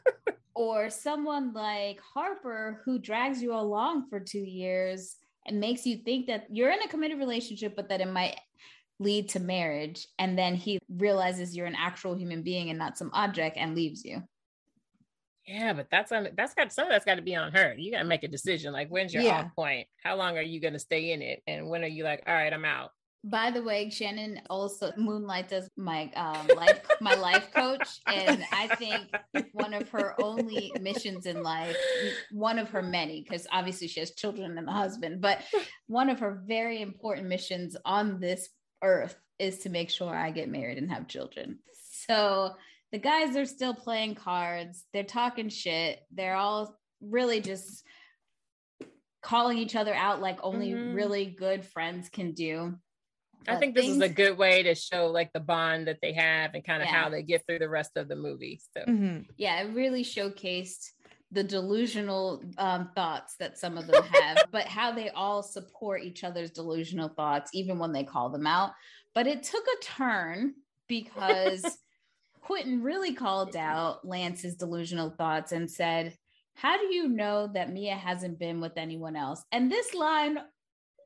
or 0.55 0.89
someone 0.89 1.53
like 1.53 1.99
harper 2.01 2.81
who 2.85 2.99
drags 2.99 3.41
you 3.41 3.53
along 3.53 4.07
for 4.09 4.19
two 4.19 4.39
years 4.39 5.15
and 5.45 5.59
makes 5.59 5.85
you 5.85 5.97
think 5.97 6.27
that 6.27 6.45
you're 6.49 6.71
in 6.71 6.81
a 6.81 6.87
committed 6.87 7.19
relationship 7.19 7.75
but 7.75 7.89
that 7.89 8.01
it 8.01 8.11
might 8.11 8.39
lead 8.99 9.27
to 9.29 9.39
marriage 9.39 10.07
and 10.19 10.37
then 10.37 10.55
he 10.55 10.79
realizes 10.89 11.55
you're 11.55 11.65
an 11.65 11.75
actual 11.77 12.15
human 12.15 12.41
being 12.41 12.69
and 12.69 12.79
not 12.79 12.97
some 12.97 13.11
object 13.13 13.57
and 13.57 13.75
leaves 13.75 14.05
you 14.05 14.21
yeah, 15.47 15.73
but 15.73 15.87
that's 15.91 16.11
on 16.11 16.29
that's 16.35 16.53
got 16.53 16.73
some 16.73 16.87
of 16.87 16.91
that's 16.91 17.05
got 17.05 17.15
to 17.15 17.21
be 17.21 17.35
on 17.35 17.51
her. 17.51 17.75
You 17.77 17.91
got 17.91 17.99
to 17.99 18.05
make 18.05 18.23
a 18.23 18.27
decision. 18.27 18.73
Like, 18.73 18.89
when's 18.89 19.13
your 19.13 19.23
yeah. 19.23 19.41
off 19.41 19.55
point? 19.55 19.87
How 20.03 20.15
long 20.15 20.37
are 20.37 20.41
you 20.41 20.59
going 20.59 20.73
to 20.73 20.79
stay 20.79 21.11
in 21.11 21.21
it? 21.21 21.43
And 21.47 21.69
when 21.69 21.83
are 21.83 21.87
you 21.87 22.03
like, 22.03 22.23
all 22.27 22.33
right, 22.33 22.51
I'm 22.51 22.65
out? 22.65 22.91
By 23.23 23.49
the 23.49 23.63
way, 23.63 23.89
Shannon 23.89 24.39
also 24.51 24.91
Moonlight 24.97 25.51
as 25.51 25.67
my 25.77 26.11
um, 26.15 26.47
life 26.55 26.81
my 27.01 27.15
life 27.15 27.51
coach, 27.53 27.99
and 28.07 28.43
I 28.51 28.67
think 28.75 29.15
one 29.51 29.73
of 29.73 29.89
her 29.89 30.13
only 30.21 30.71
missions 30.79 31.25
in 31.25 31.41
life, 31.41 31.75
one 32.31 32.59
of 32.59 32.69
her 32.69 32.83
many, 32.83 33.21
because 33.21 33.47
obviously 33.51 33.87
she 33.87 33.99
has 33.99 34.11
children 34.11 34.57
and 34.57 34.69
a 34.69 34.71
husband, 34.71 35.21
but 35.21 35.41
one 35.87 36.09
of 36.09 36.19
her 36.19 36.43
very 36.45 36.81
important 36.81 37.27
missions 37.27 37.75
on 37.83 38.19
this 38.19 38.49
earth 38.83 39.15
is 39.39 39.59
to 39.59 39.69
make 39.69 39.89
sure 39.89 40.15
I 40.15 40.31
get 40.31 40.49
married 40.49 40.77
and 40.77 40.91
have 40.91 41.07
children. 41.07 41.59
So 42.07 42.53
the 42.95 42.99
guys 42.99 43.35
are 43.35 43.45
still 43.45 43.73
playing 43.73 44.15
cards. 44.15 44.85
They're 44.93 45.03
talking 45.03 45.49
shit. 45.49 45.99
They're 46.13 46.37
all 46.37 46.79
really 47.01 47.41
just 47.41 47.83
calling 49.21 49.57
each 49.57 49.75
other 49.75 49.93
out 49.93 50.21
like 50.21 50.39
only 50.41 50.71
mm-hmm. 50.71 50.93
really 50.93 51.25
good 51.25 51.65
friends 51.65 52.07
can 52.07 52.31
do. 52.31 52.73
I 53.49 53.57
think 53.57 53.75
this 53.75 53.83
things... 53.83 53.97
is 53.97 54.01
a 54.01 54.07
good 54.07 54.37
way 54.37 54.63
to 54.63 54.75
show 54.75 55.07
like 55.07 55.33
the 55.33 55.41
bond 55.41 55.89
that 55.89 55.97
they 56.01 56.13
have 56.13 56.53
and 56.53 56.63
kind 56.63 56.81
of 56.81 56.87
yeah. 56.87 56.95
how 56.95 57.09
they 57.09 57.21
get 57.21 57.45
through 57.45 57.59
the 57.59 57.67
rest 57.67 57.97
of 57.97 58.07
the 58.07 58.15
movie. 58.15 58.61
So 58.73 58.85
mm-hmm. 58.85 59.23
yeah, 59.35 59.61
it 59.61 59.73
really 59.73 60.05
showcased 60.05 60.91
the 61.33 61.43
delusional 61.43 62.45
um, 62.57 62.91
thoughts 62.95 63.35
that 63.41 63.57
some 63.57 63.77
of 63.77 63.87
them 63.87 64.03
have, 64.13 64.45
but 64.53 64.67
how 64.67 64.93
they 64.93 65.09
all 65.09 65.43
support 65.43 66.01
each 66.01 66.23
other's 66.23 66.51
delusional 66.51 67.09
thoughts, 67.09 67.51
even 67.53 67.77
when 67.77 67.91
they 67.91 68.05
call 68.05 68.29
them 68.29 68.47
out. 68.47 68.71
But 69.13 69.27
it 69.27 69.43
took 69.43 69.65
a 69.65 69.83
turn 69.83 70.53
because 70.87 71.77
Quentin 72.45 72.83
really 72.83 73.15
called 73.15 73.55
out 73.55 74.07
Lance's 74.07 74.53
delusional 74.53 75.09
thoughts 75.09 75.51
and 75.51 75.69
said, 75.69 76.15
How 76.53 76.77
do 76.77 76.93
you 76.93 77.09
know 77.09 77.49
that 77.55 77.73
Mia 77.73 77.95
hasn't 77.95 78.37
been 78.37 78.61
with 78.61 78.73
anyone 78.77 79.15
else? 79.15 79.43
And 79.51 79.71
this 79.71 79.95
line 79.95 80.37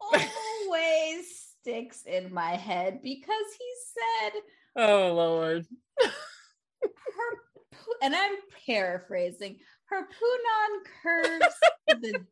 always 0.02 1.26
sticks 1.62 2.04
in 2.06 2.34
my 2.34 2.58
head 2.58 3.00
because 3.02 3.46
he 3.58 3.72
said, 3.94 4.42
Oh, 4.76 5.14
Lord. 5.14 5.66
her, 6.02 7.38
and 8.02 8.14
I'm 8.14 8.36
paraphrasing, 8.66 9.60
her 9.86 10.08
punon 10.08 10.84
curves 11.02 11.56
the 12.02 12.26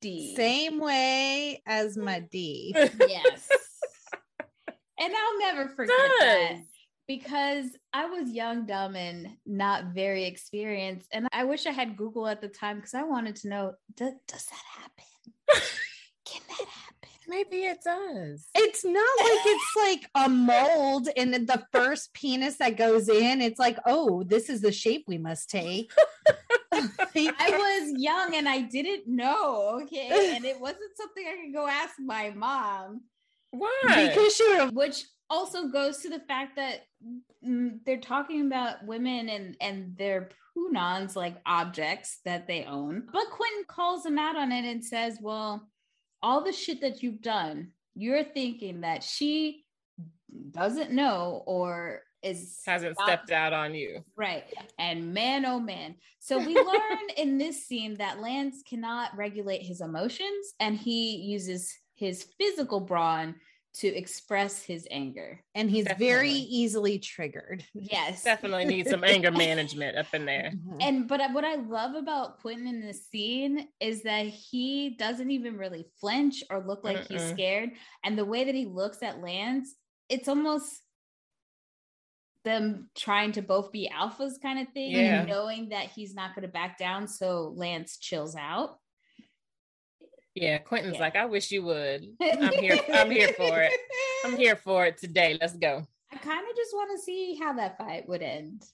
D. 0.00 0.34
Same 0.34 0.80
way 0.80 1.62
as 1.64 1.96
my 1.96 2.18
D. 2.18 2.74
yes. 2.76 3.48
and 4.98 5.14
I'll 5.14 5.38
never 5.38 5.68
forget 5.68 5.96
that 5.96 6.56
because 7.06 7.66
I 7.92 8.06
was 8.06 8.30
young, 8.30 8.66
dumb, 8.66 8.96
and 8.96 9.36
not 9.46 9.86
very 9.86 10.24
experienced. 10.24 11.08
And 11.12 11.28
I 11.32 11.44
wish 11.44 11.66
I 11.66 11.70
had 11.70 11.96
Google 11.96 12.26
at 12.26 12.40
the 12.40 12.48
time 12.48 12.76
because 12.76 12.94
I 12.94 13.02
wanted 13.02 13.36
to 13.36 13.48
know 13.48 13.74
does, 13.94 14.12
does 14.26 14.46
that 14.46 14.62
happen? 14.80 15.04
Can 16.24 16.42
that 16.48 16.68
happen? 16.68 17.08
Maybe 17.28 17.64
it 17.64 17.78
does. 17.84 18.46
It's 18.54 18.84
not 18.84 18.94
like 18.94 19.40
it's 19.46 19.76
like 19.76 20.10
a 20.24 20.28
mold 20.28 21.08
and 21.16 21.32
the 21.34 21.64
first 21.72 22.12
penis 22.14 22.56
that 22.56 22.76
goes 22.76 23.08
in, 23.08 23.40
it's 23.40 23.60
like, 23.60 23.78
oh, 23.86 24.24
this 24.24 24.50
is 24.50 24.60
the 24.60 24.72
shape 24.72 25.04
we 25.06 25.18
must 25.18 25.48
take. 25.48 25.92
I 26.72 27.50
was 27.82 28.00
young 28.00 28.34
and 28.34 28.48
I 28.48 28.62
didn't 28.62 29.06
know. 29.06 29.80
Okay. 29.82 30.34
And 30.36 30.44
it 30.44 30.60
wasn't 30.60 30.96
something 30.96 31.24
I 31.26 31.44
could 31.44 31.54
go 31.54 31.66
ask 31.66 31.94
my 31.98 32.30
mom. 32.30 33.02
Why? 33.50 34.08
Because 34.08 34.34
she 34.34 34.58
which 34.72 35.04
also 35.32 35.68
goes 35.68 35.98
to 35.98 36.10
the 36.10 36.20
fact 36.20 36.56
that 36.56 36.86
mm, 37.44 37.78
they're 37.86 37.96
talking 37.96 38.46
about 38.46 38.84
women 38.84 39.28
and 39.30 39.56
and 39.60 39.96
their 39.96 40.28
punons 40.56 41.16
like 41.16 41.36
objects 41.46 42.20
that 42.24 42.46
they 42.46 42.64
own. 42.64 43.04
But 43.12 43.30
Quentin 43.30 43.64
calls 43.66 44.02
them 44.02 44.18
out 44.18 44.36
on 44.36 44.52
it 44.52 44.64
and 44.64 44.84
says, 44.84 45.18
"Well, 45.20 45.66
all 46.22 46.44
the 46.44 46.52
shit 46.52 46.82
that 46.82 47.02
you've 47.02 47.22
done, 47.22 47.72
you're 47.94 48.24
thinking 48.24 48.82
that 48.82 49.02
she 49.02 49.64
doesn't 50.50 50.92
know 50.92 51.42
or 51.46 52.02
is 52.22 52.60
hasn't 52.64 52.96
not, 52.98 53.08
stepped 53.08 53.30
out 53.32 53.52
on 53.52 53.74
you. 53.74 54.04
Right. 54.16 54.44
And 54.78 55.12
man, 55.12 55.44
oh 55.44 55.58
man. 55.58 55.96
So 56.20 56.38
we 56.38 56.54
learn 56.54 56.98
in 57.16 57.38
this 57.38 57.66
scene 57.66 57.94
that 57.94 58.20
Lance 58.20 58.62
cannot 58.68 59.16
regulate 59.16 59.62
his 59.62 59.80
emotions 59.80 60.54
and 60.60 60.76
he 60.76 61.16
uses 61.16 61.74
his 61.94 62.26
physical 62.38 62.80
brawn 62.80 63.34
to 63.74 63.88
express 63.88 64.62
his 64.62 64.86
anger. 64.90 65.40
And 65.54 65.70
he's 65.70 65.84
Definitely. 65.84 66.06
very 66.06 66.30
easily 66.30 66.98
triggered. 66.98 67.64
Yes. 67.74 68.22
Definitely 68.22 68.66
needs 68.66 68.90
some 68.90 69.02
anger 69.04 69.30
management 69.30 69.96
up 69.96 70.12
in 70.14 70.24
there. 70.24 70.52
Mm-hmm. 70.54 70.76
And 70.80 71.08
but 71.08 71.20
what 71.32 71.44
I 71.44 71.56
love 71.56 71.94
about 71.94 72.40
Quentin 72.40 72.66
in 72.66 72.80
this 72.80 73.06
scene 73.08 73.66
is 73.80 74.02
that 74.02 74.26
he 74.26 74.90
doesn't 74.98 75.30
even 75.30 75.56
really 75.56 75.86
flinch 76.00 76.44
or 76.50 76.64
look 76.64 76.84
like 76.84 76.98
Mm-mm. 76.98 77.10
he's 77.10 77.28
scared. 77.30 77.70
And 78.04 78.16
the 78.16 78.24
way 78.24 78.44
that 78.44 78.54
he 78.54 78.66
looks 78.66 79.02
at 79.02 79.20
Lance, 79.20 79.74
it's 80.08 80.28
almost 80.28 80.82
them 82.44 82.88
trying 82.96 83.32
to 83.32 83.42
both 83.42 83.72
be 83.72 83.90
alphas 83.94 84.40
kind 84.40 84.58
of 84.58 84.72
thing, 84.72 84.92
yeah. 84.92 85.24
knowing 85.24 85.70
that 85.70 85.86
he's 85.86 86.14
not 86.14 86.34
going 86.34 86.42
to 86.42 86.52
back 86.52 86.78
down. 86.78 87.08
So 87.08 87.52
Lance 87.56 87.98
chills 87.98 88.36
out. 88.36 88.78
Yeah, 90.34 90.58
Quentin's 90.58 90.94
yeah. 90.94 91.00
like, 91.00 91.16
I 91.16 91.26
wish 91.26 91.50
you 91.50 91.62
would. 91.64 92.06
I'm 92.22 92.52
here. 92.54 92.78
I'm 92.92 93.10
here 93.10 93.28
for 93.36 93.60
it. 93.60 93.72
I'm 94.24 94.36
here 94.36 94.56
for 94.56 94.86
it 94.86 94.98
today. 94.98 95.36
Let's 95.40 95.56
go. 95.56 95.86
I 96.12 96.16
kind 96.16 96.46
of 96.48 96.56
just 96.56 96.72
want 96.74 96.90
to 96.96 97.02
see 97.02 97.38
how 97.40 97.52
that 97.54 97.78
fight 97.78 98.08
would 98.08 98.22
end. 98.22 98.64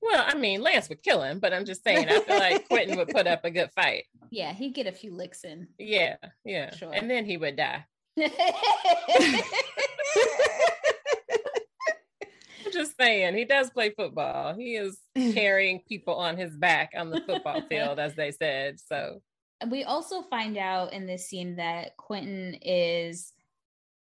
Well, 0.00 0.24
I 0.26 0.34
mean, 0.34 0.62
Lance 0.62 0.88
would 0.88 1.02
kill 1.02 1.22
him, 1.22 1.40
but 1.40 1.52
I'm 1.52 1.64
just 1.64 1.82
saying, 1.82 2.08
I 2.08 2.20
feel 2.20 2.38
like 2.38 2.68
Quentin 2.68 2.96
would 2.96 3.08
put 3.08 3.26
up 3.26 3.44
a 3.44 3.50
good 3.50 3.70
fight. 3.72 4.04
Yeah, 4.30 4.52
he'd 4.52 4.74
get 4.74 4.86
a 4.86 4.92
few 4.92 5.14
licks 5.14 5.42
in. 5.42 5.68
Yeah, 5.78 6.16
yeah. 6.44 6.74
Sure. 6.74 6.92
And 6.92 7.10
then 7.10 7.24
he 7.24 7.38
would 7.38 7.56
die. 7.56 7.86
I'm 8.18 8.30
just 12.70 12.94
saying, 13.00 13.34
he 13.34 13.46
does 13.46 13.70
play 13.70 13.88
football. 13.88 14.54
He 14.54 14.76
is 14.76 14.98
carrying 15.32 15.80
people 15.88 16.14
on 16.16 16.36
his 16.36 16.54
back 16.54 16.92
on 16.94 17.08
the 17.08 17.22
football 17.22 17.62
field, 17.70 17.98
as 17.98 18.16
they 18.16 18.32
said. 18.32 18.78
So 18.80 19.22
we 19.70 19.84
also 19.84 20.22
find 20.22 20.56
out 20.56 20.92
in 20.92 21.06
this 21.06 21.28
scene 21.28 21.56
that 21.56 21.96
Quentin 21.96 22.54
is 22.62 23.32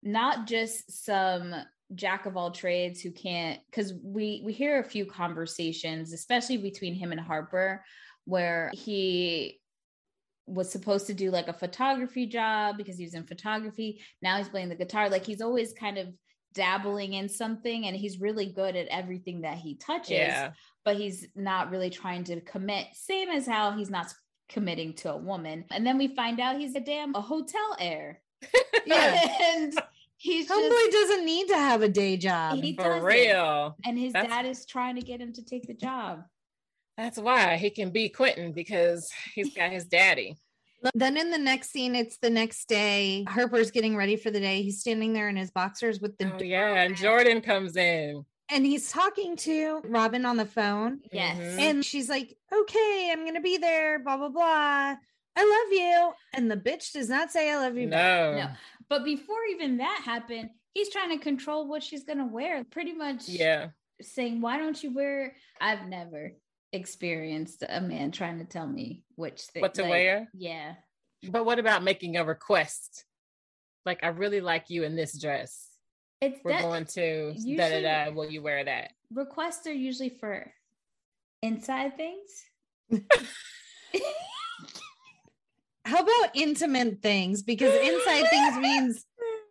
not 0.03 0.47
just 0.47 1.05
some 1.05 1.55
jack 1.95 2.27
of 2.27 2.37
all 2.37 2.51
trades 2.51 3.01
who 3.01 3.11
can't 3.11 3.61
because 3.71 3.93
we 4.03 4.43
we 4.45 4.53
hear 4.53 4.81
a 4.81 4.85
few 4.85 5.05
conversations 5.05 6.13
especially 6.13 6.57
between 6.57 6.95
him 6.95 7.13
and 7.13 7.21
harper 7.21 7.85
where 8.25 8.71
he 8.73 9.61
was 10.47 10.71
supposed 10.71 11.07
to 11.07 11.15
do 11.15 11.31
like 11.31 11.49
a 11.49 11.53
photography 11.53 12.27
job 12.27 12.77
because 12.77 12.97
he 12.97 13.05
was 13.05 13.15
in 13.15 13.25
photography 13.25 14.01
now 14.23 14.39
he's 14.39 14.49
playing 14.49 14.71
the 14.71 14.75
guitar 14.75 15.11
like 15.11 15.25
he's 15.25 15.43
always 15.43 15.75
kind 15.75 15.99
of 15.99 16.09
dabbling 16.55 17.15
in 17.15 17.29
something 17.29 17.87
and 17.87 17.97
he's 17.97 18.21
really 18.21 18.47
good 18.47 18.77
at 18.77 18.87
everything 18.89 19.43
that 19.43 19.57
he 19.57 19.77
touches 19.77 20.11
yeah. 20.11 20.51
but 20.85 20.97
he's 20.97 21.27
not 21.35 21.71
really 21.71 21.91
trying 21.91 22.25
to 22.25 22.41
commit 22.43 22.87
same 22.93 23.29
as 23.29 23.47
how 23.47 23.73
he's 23.73 23.91
not 23.91 24.13
committing 24.53 24.93
to 24.93 25.13
a 25.13 25.17
woman. 25.17 25.65
And 25.71 25.87
then 25.87 25.99
we 25.99 26.09
find 26.09 26.39
out 26.41 26.59
he's 26.59 26.75
a 26.75 26.81
damn 26.81 27.15
a 27.15 27.21
hotel 27.21 27.77
heir. 27.79 28.21
yeah. 28.87 29.19
and 29.41 29.75
he's 30.19 30.49
homeboy 30.49 30.71
just, 30.71 30.93
doesn't 30.93 31.25
need 31.25 31.49
to 31.49 31.57
have 31.57 31.83
a 31.83 31.89
day 31.89 32.17
job. 32.17 32.57
He 32.57 32.77
For 32.77 33.03
real. 33.03 33.77
And 33.85 33.99
his 33.99 34.13
That's, 34.13 34.29
dad 34.29 34.47
is 34.47 34.67
trying 34.67 34.97
to 34.97 35.03
get 35.03 35.21
him 35.21 35.33
to 35.33 35.45
take 35.45 35.67
the 35.67 35.75
job. 35.75 36.25
That's 36.97 37.19
why 37.19 37.57
he 37.57 37.71
can 37.71 37.91
be 37.91 38.09
Quentin 38.09 38.53
because 38.53 39.11
he's 39.35 39.55
got 39.55 39.71
his 39.71 39.85
daddy. 39.85 40.37
Then 40.95 41.17
in 41.17 41.31
the 41.31 41.39
next 41.39 41.71
scene, 41.71 41.95
it's 41.95 42.19
the 42.19 42.29
next 42.29 42.67
day. 42.67 43.25
Harper's 43.29 43.71
getting 43.71 43.95
ready 43.95 44.17
for 44.17 44.33
the 44.33 44.41
day. 44.41 44.63
He's 44.63 44.81
standing 44.81 45.13
there 45.13 45.29
in 45.29 45.37
his 45.37 45.53
boxers 45.53 46.01
with 46.01 46.19
the. 46.19 46.33
Oh, 46.35 46.43
yeah. 46.43 46.83
And 46.83 46.97
Jordan 46.97 47.41
comes 47.41 47.77
in 47.77 48.25
and 48.53 48.67
he's 48.67 48.91
talking 48.91 49.37
to 49.37 49.81
Robin 49.85 50.25
on 50.25 50.37
the 50.37 50.47
phone. 50.47 51.01
Yes. 51.13 51.39
Mm-hmm. 51.39 51.59
And 51.59 51.85
she's 51.85 52.09
like, 52.09 52.37
okay, 52.53 53.11
I'm 53.13 53.23
going 53.23 53.35
to 53.35 53.41
be 53.41 53.57
there, 53.57 53.99
blah, 53.99 54.17
blah, 54.17 54.29
blah. 54.29 54.97
I 55.35 55.37
love 55.37 55.73
you. 55.73 56.13
And 56.35 56.51
the 56.51 56.57
bitch 56.57 56.93
does 56.93 57.09
not 57.09 57.33
say, 57.33 57.51
I 57.51 57.57
love 57.57 57.77
you. 57.77 57.87
No. 57.87 58.37
No. 58.37 58.49
But 58.89 59.05
before 59.05 59.45
even 59.51 59.79
that 59.79 60.03
happened, 60.05 60.51
he's 60.75 60.91
trying 60.91 61.11
to 61.11 61.23
control 61.23 61.67
what 61.67 61.83
she's 61.83 62.05
going 62.05 62.19
to 62.19 62.27
wear. 62.27 62.65
Pretty 62.65 62.93
much. 62.93 63.29
Yeah. 63.29 63.69
Saying, 64.01 64.41
why 64.41 64.59
don't 64.59 64.83
you 64.83 64.93
wear? 64.93 65.35
I've 65.61 65.87
never 65.87 66.33
experienced 66.73 67.65
a 67.69 67.81
man 67.81 68.11
trying 68.11 68.39
to 68.39 68.45
tell 68.45 68.67
me 68.67 69.03
which 69.17 69.41
thing. 69.43 69.63
What 69.63 69.75
to 69.75 69.83
like, 69.83 69.91
wear? 69.91 70.29
Yeah. 70.35 70.75
But 71.29 71.47
what 71.47 71.59
about 71.59 71.83
making 71.83 72.17
a 72.17 72.25
request? 72.25 73.05
Like, 73.87 74.05
I 74.05 74.09
really 74.09 74.41
like 74.41 74.71
you 74.71 74.85
in 74.85 74.97
this 74.97 75.19
dress 75.19 75.69
it's 76.23 76.41
we're 76.45 76.53
that, 76.53 76.63
going 76.63 76.85
to 76.85 77.35
da 77.57 77.69
da 77.69 77.83
da. 77.83 78.13
Will 78.13 78.31
you 78.31 78.43
wear 78.43 78.65
that? 78.65 78.93
Requests 79.13 79.67
are 79.67 79.73
usually 79.73 80.09
for 80.09 80.53
inside 81.43 81.97
things. 81.97 82.45
How 85.85 85.99
about 85.99 86.31
intimate 86.35 87.03
things? 87.03 87.43
Because 87.43 87.75
inside 87.75 88.25
things 88.31 88.57
means 88.57 89.05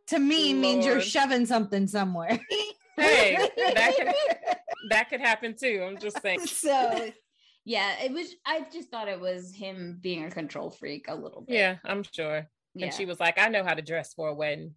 to 0.07 0.17
me 0.17 0.53
Lord. 0.53 0.61
means 0.61 0.85
you're 0.85 1.01
shoving 1.01 1.45
something 1.45 1.87
somewhere. 1.87 2.39
hey, 2.95 3.49
that 3.57 3.93
could 3.97 4.13
that 4.89 5.09
could 5.09 5.19
happen 5.19 5.55
too. 5.59 5.85
I'm 5.85 5.97
just 5.99 6.21
saying. 6.21 6.45
So 6.45 7.11
yeah, 7.65 8.01
it 8.01 8.13
was 8.13 8.33
I 8.45 8.65
just 8.71 8.89
thought 8.89 9.09
it 9.09 9.19
was 9.19 9.53
him 9.53 9.99
being 10.01 10.23
a 10.23 10.31
control 10.31 10.69
freak 10.69 11.07
a 11.09 11.15
little 11.15 11.41
bit. 11.41 11.55
Yeah, 11.55 11.75
I'm 11.83 12.03
sure. 12.03 12.47
Yeah. 12.73 12.85
And 12.85 12.93
she 12.95 13.05
was 13.05 13.19
like, 13.19 13.37
I 13.37 13.49
know 13.49 13.65
how 13.65 13.73
to 13.73 13.81
dress 13.81 14.13
for 14.13 14.29
a 14.29 14.33
wedding. 14.33 14.75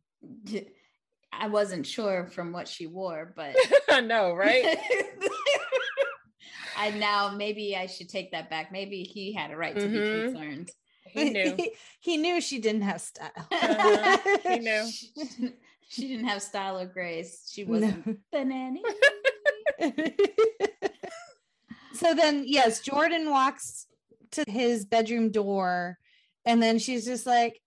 I 1.41 1.49
wasn't 1.49 1.87
sure 1.87 2.27
from 2.27 2.53
what 2.53 2.69
she 2.69 2.87
wore, 2.87 3.33
but 3.37 3.55
I 3.91 4.01
know, 4.01 4.35
right? 4.35 4.79
I 6.77 6.91
now 6.91 7.35
maybe 7.37 7.77
I 7.77 7.87
should 7.87 8.09
take 8.09 8.33
that 8.33 8.51
back. 8.51 8.73
Maybe 8.73 9.03
he 9.03 9.33
had 9.33 9.51
a 9.51 9.57
right 9.57 9.75
to 9.75 9.83
mm-hmm. 9.83 9.93
be 9.93 10.33
concerned. 10.33 10.71
He 11.07 11.31
knew. 11.31 11.55
He, 11.57 11.73
he, 12.01 12.17
knew 12.17 12.41
she 12.41 12.59
didn't 12.59 12.83
have 12.83 13.01
style. 13.01 13.31
Uh-huh. 13.53 14.39
He 14.43 14.59
knew. 14.59 14.91
She, 14.91 15.11
she, 15.89 16.09
didn't 16.09 16.27
have 16.27 16.43
style 16.43 16.79
or 16.79 16.87
grace. 16.87 17.49
She 17.53 17.63
wasn't 17.65 18.05
no. 18.05 18.17
banana. 18.33 18.81
so 21.93 22.15
then, 22.15 22.45
yes, 22.47 22.81
Jordan 22.81 23.31
walks 23.31 23.87
to 24.33 24.45
his 24.49 24.85
bedroom 24.85 25.31
door, 25.31 25.99
and 26.45 26.61
then 26.61 26.81
she's 26.81 27.05
just 27.05 27.27
like, 27.27 27.61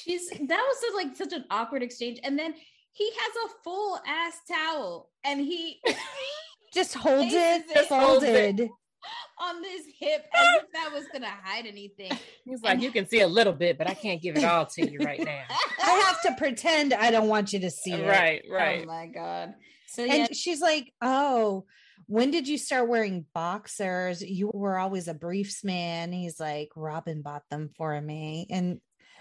she's 0.00 0.28
that 0.28 0.40
was 0.40 0.76
just 0.80 0.94
like 0.94 1.16
such 1.16 1.32
an 1.32 1.44
awkward 1.50 1.82
exchange. 1.82 2.18
And 2.22 2.38
then 2.38 2.54
he 2.92 3.10
has 3.10 3.50
a 3.50 3.62
full 3.62 4.00
ass 4.06 4.38
towel 4.48 5.10
and 5.24 5.40
he 5.40 5.80
just 6.74 6.94
holds 6.94 7.32
it, 7.32 7.64
it 7.68 7.86
folded 7.86 8.68
on 9.38 9.62
this 9.62 9.82
hip 9.98 10.24
as 10.34 10.62
if 10.62 10.72
that 10.72 10.90
was 10.92 11.04
gonna 11.12 11.26
hide 11.26 11.66
anything. 11.66 12.10
He's 12.44 12.62
like, 12.62 12.74
and, 12.74 12.82
you 12.82 12.90
can 12.90 13.06
see 13.06 13.20
a 13.20 13.26
little 13.26 13.52
bit, 13.52 13.78
but 13.78 13.86
I 13.86 13.94
can't 13.94 14.22
give 14.22 14.36
it 14.36 14.44
all 14.44 14.66
to 14.66 14.90
you 14.90 14.98
right 15.00 15.22
now. 15.22 15.44
I 15.82 15.90
have 16.06 16.22
to 16.22 16.34
pretend 16.38 16.94
I 16.94 17.10
don't 17.10 17.28
want 17.28 17.52
you 17.52 17.60
to 17.60 17.70
see 17.70 17.92
it. 17.92 18.08
Right, 18.08 18.42
oh 18.48 18.54
right. 18.54 18.82
Oh 18.82 18.86
my 18.86 19.06
god. 19.06 19.54
So 19.88 20.04
yeah. 20.04 20.14
and 20.14 20.36
she's 20.36 20.60
like, 20.60 20.92
oh, 21.02 21.64
when 22.06 22.30
did 22.30 22.48
you 22.48 22.56
start 22.56 22.88
wearing 22.88 23.26
boxers? 23.34 24.22
You 24.22 24.50
were 24.52 24.78
always 24.78 25.08
a 25.08 25.14
briefs 25.14 25.64
man. 25.64 26.12
He's 26.12 26.38
like, 26.38 26.70
Robin 26.76 27.22
bought 27.22 27.42
them 27.50 27.70
for 27.76 28.00
me. 28.00 28.46
And 28.50 28.80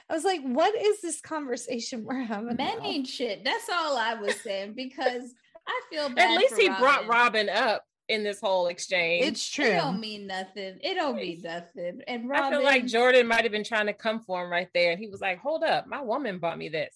I 0.10 0.14
was 0.14 0.24
like, 0.24 0.42
what 0.42 0.76
is 0.76 1.02
this 1.02 1.20
conversation 1.20 2.04
we're 2.04 2.24
having? 2.24 2.56
Men 2.58 2.80
ain't 2.84 3.08
shit. 3.08 3.44
That's 3.44 3.68
all 3.70 3.98
I 3.98 4.14
was 4.14 4.36
saying 4.42 4.74
because 4.76 5.34
I 5.68 5.82
feel 5.90 6.10
bad. 6.10 6.32
At 6.32 6.38
least 6.38 6.58
he 6.60 6.68
Robin. 6.68 6.82
brought 6.82 7.08
Robin 7.08 7.50
up 7.50 7.84
in 8.08 8.24
this 8.24 8.40
whole 8.40 8.68
exchange. 8.68 9.26
It's 9.26 9.50
true. 9.50 9.66
It 9.66 9.78
don't 9.78 10.00
mean 10.00 10.28
nothing. 10.28 10.78
It 10.82 10.94
don't 10.94 11.16
mean 11.16 11.42
nothing. 11.44 12.02
And 12.08 12.30
Robin, 12.30 12.54
I 12.54 12.58
feel 12.58 12.64
like 12.64 12.86
Jordan 12.86 13.28
might 13.28 13.44
have 13.44 13.52
been 13.52 13.64
trying 13.64 13.88
to 13.88 13.94
come 13.94 14.20
for 14.20 14.44
him 14.44 14.52
right 14.52 14.70
there. 14.76 14.92
And 14.92 15.00
he 15.00 15.08
was 15.08 15.22
like, 15.22 15.40
hold 15.40 15.64
up, 15.64 15.88
my 15.88 16.02
woman 16.02 16.38
bought 16.38 16.60
me 16.60 16.70
this. 16.70 16.96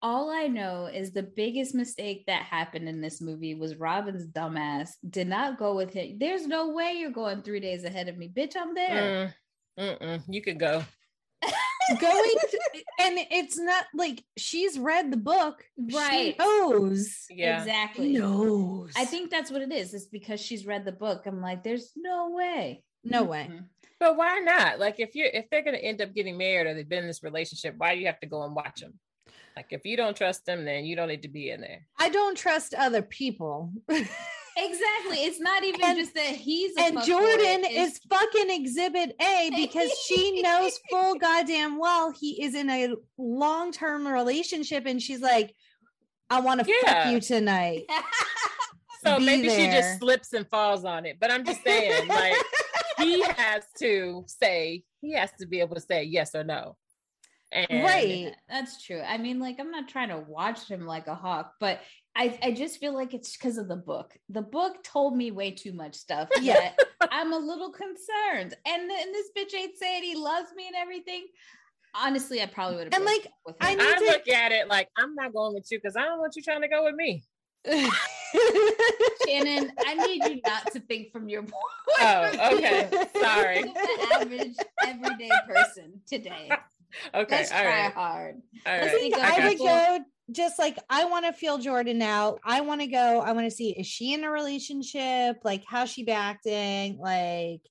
All 0.00 0.30
I 0.30 0.46
know 0.46 0.86
is 0.86 1.10
the 1.10 1.24
biggest 1.24 1.74
mistake 1.74 2.26
that 2.28 2.42
happened 2.42 2.88
in 2.88 3.00
this 3.00 3.20
movie 3.20 3.56
was 3.56 3.74
Robin's 3.74 4.28
dumbass 4.28 4.90
did 5.10 5.26
not 5.26 5.58
go 5.58 5.74
with 5.74 5.92
him. 5.92 6.18
There's 6.20 6.46
no 6.46 6.68
way 6.68 6.92
you're 6.92 7.10
going 7.10 7.42
three 7.42 7.58
days 7.58 7.82
ahead 7.82 8.08
of 8.08 8.16
me. 8.16 8.28
Bitch, 8.28 8.54
I'm 8.56 8.76
there. 8.76 9.34
Mm, 9.76 10.22
you 10.28 10.40
could 10.40 10.60
go. 10.60 10.84
Going 11.88 12.34
to, 12.50 12.58
and 13.00 13.18
it's 13.30 13.58
not 13.58 13.84
like 13.94 14.22
she's 14.36 14.78
read 14.78 15.10
the 15.10 15.16
book. 15.16 15.64
Right. 15.76 16.34
she 16.38 16.44
knows. 16.44 17.26
Yeah. 17.30 17.60
Exactly. 17.60 18.12
Knows. 18.12 18.92
I 18.96 19.04
think 19.04 19.30
that's 19.30 19.50
what 19.50 19.62
it 19.62 19.72
is. 19.72 19.94
It's 19.94 20.06
because 20.06 20.40
she's 20.40 20.66
read 20.66 20.84
the 20.84 20.92
book. 20.92 21.24
I'm 21.26 21.40
like 21.40 21.62
there's 21.62 21.92
no 21.96 22.30
way. 22.30 22.82
No 23.04 23.22
way. 23.24 23.48
Mm-hmm. 23.50 23.64
but 24.00 24.16
why 24.16 24.40
not? 24.40 24.78
Like 24.78 25.00
if 25.00 25.14
you're 25.14 25.28
if 25.28 25.48
they're 25.50 25.62
going 25.62 25.76
to 25.76 25.84
end 25.84 26.02
up 26.02 26.14
getting 26.14 26.36
married 26.36 26.66
or 26.66 26.74
they've 26.74 26.88
been 26.88 27.02
in 27.02 27.06
this 27.06 27.22
relationship 27.22 27.74
why 27.78 27.94
do 27.94 28.00
you 28.00 28.06
have 28.06 28.20
to 28.20 28.26
go 28.26 28.42
and 28.42 28.54
watch 28.54 28.80
them 28.80 28.98
like 29.56 29.66
if 29.70 29.84
you 29.84 29.96
don't 29.96 30.16
trust 30.16 30.46
them 30.46 30.64
then 30.64 30.84
you 30.84 30.94
don't 30.96 31.08
need 31.08 31.22
to 31.22 31.28
be 31.28 31.50
in 31.50 31.60
there. 31.60 31.86
I 31.98 32.08
don't 32.08 32.36
trust 32.36 32.74
other 32.74 33.02
people 33.02 33.72
Exactly. 34.60 35.18
It's 35.24 35.40
not 35.40 35.62
even 35.62 35.80
and, 35.84 35.98
just 35.98 36.14
that 36.14 36.34
he's 36.34 36.72
and 36.76 37.00
Jordan 37.04 37.64
is 37.70 37.98
fucking 38.10 38.50
exhibit 38.50 39.14
A 39.20 39.50
because 39.56 39.90
she 40.06 40.42
knows 40.42 40.78
full 40.90 41.14
goddamn 41.14 41.78
well 41.78 42.10
he 42.10 42.42
is 42.42 42.54
in 42.54 42.68
a 42.68 42.94
long 43.16 43.70
term 43.70 44.06
relationship 44.06 44.84
and 44.86 45.00
she's 45.00 45.20
like, 45.20 45.54
I 46.30 46.40
want 46.40 46.64
to 46.64 46.70
yeah. 46.70 47.04
fuck 47.04 47.12
you 47.12 47.20
tonight. 47.20 47.84
so 49.04 49.18
Be 49.18 49.26
maybe 49.26 49.48
there. 49.48 49.58
she 49.58 49.76
just 49.76 49.98
slips 49.98 50.32
and 50.32 50.46
falls 50.48 50.84
on 50.84 51.06
it. 51.06 51.18
But 51.20 51.30
I'm 51.30 51.44
just 51.44 51.62
saying, 51.62 52.08
like, 52.08 52.36
he 52.98 53.22
has 53.22 53.64
to 53.78 54.24
say, 54.26 54.82
he 55.00 55.12
has 55.14 55.30
to 55.40 55.46
be 55.46 55.60
able 55.60 55.76
to 55.76 55.80
say 55.80 56.02
yes 56.02 56.34
or 56.34 56.44
no. 56.44 56.76
And 57.50 57.82
right. 57.82 58.34
That's 58.48 58.84
true. 58.84 59.00
I 59.00 59.16
mean, 59.16 59.40
like, 59.40 59.58
I'm 59.58 59.70
not 59.70 59.88
trying 59.88 60.10
to 60.10 60.18
watch 60.18 60.68
him 60.68 60.86
like 60.86 61.06
a 61.06 61.14
hawk, 61.14 61.54
but 61.60 61.80
I, 62.18 62.36
I 62.42 62.50
just 62.50 62.80
feel 62.80 62.92
like 62.92 63.14
it's 63.14 63.36
because 63.36 63.58
of 63.58 63.68
the 63.68 63.76
book. 63.76 64.18
The 64.28 64.42
book 64.42 64.82
told 64.82 65.16
me 65.16 65.30
way 65.30 65.52
too 65.52 65.72
much 65.72 65.94
stuff. 65.94 66.28
Yeah. 66.40 66.72
I'm 67.12 67.32
a 67.32 67.38
little 67.38 67.70
concerned. 67.70 68.54
And, 68.66 68.82
and 68.90 69.14
this 69.14 69.28
bitch 69.36 69.54
ain't 69.56 69.76
saying 69.76 70.02
he 70.02 70.16
loves 70.16 70.48
me 70.56 70.66
and 70.66 70.74
everything. 70.76 71.26
Honestly, 71.94 72.42
I 72.42 72.46
probably 72.46 72.76
would 72.76 72.92
have. 72.92 72.94
And 72.94 73.04
like, 73.04 73.28
I, 73.60 73.72
I 73.72 73.98
to- 73.98 74.04
look 74.04 74.28
at 74.28 74.52
it 74.52 74.68
like 74.68 74.88
I'm 74.96 75.14
not 75.14 75.32
going 75.32 75.54
with 75.54 75.70
you 75.70 75.78
because 75.78 75.96
I 75.96 76.04
don't 76.04 76.18
want 76.18 76.34
you 76.36 76.42
trying 76.42 76.62
to 76.62 76.68
go 76.68 76.84
with 76.84 76.94
me. 76.94 77.22
Shannon, 79.26 79.72
I 79.86 79.94
need 80.06 80.24
you 80.24 80.40
not 80.46 80.72
to 80.72 80.80
think 80.80 81.12
from 81.12 81.28
your 81.28 81.42
point. 81.42 81.54
Oh, 82.00 82.54
okay. 82.54 82.88
Sorry. 83.20 83.62
the 83.62 84.08
average 84.14 84.56
everyday 84.84 85.30
person 85.46 86.00
today. 86.06 86.50
Okay. 87.14 87.36
Let's 87.36 87.50
try 87.50 87.66
right. 87.66 87.92
hard. 87.92 88.36
All 88.64 88.72
right. 88.72 88.82
I 88.84 88.88
think 88.88 89.14
I, 89.18 89.42
I 89.42 89.48
would 89.48 89.58
go 89.58 89.98
just 90.30 90.58
like 90.58 90.78
I 90.90 91.04
want 91.06 91.26
to 91.26 91.32
feel 91.32 91.58
Jordan 91.58 92.02
out. 92.02 92.40
I 92.44 92.60
want 92.60 92.80
to 92.80 92.86
go. 92.86 93.20
I 93.20 93.32
want 93.32 93.46
to 93.46 93.54
see 93.54 93.70
is 93.70 93.86
she 93.86 94.12
in 94.12 94.24
a 94.24 94.30
relationship? 94.30 95.38
Like 95.44 95.64
how's 95.66 95.90
she 95.90 96.08
acting? 96.08 96.98
Like 96.98 97.62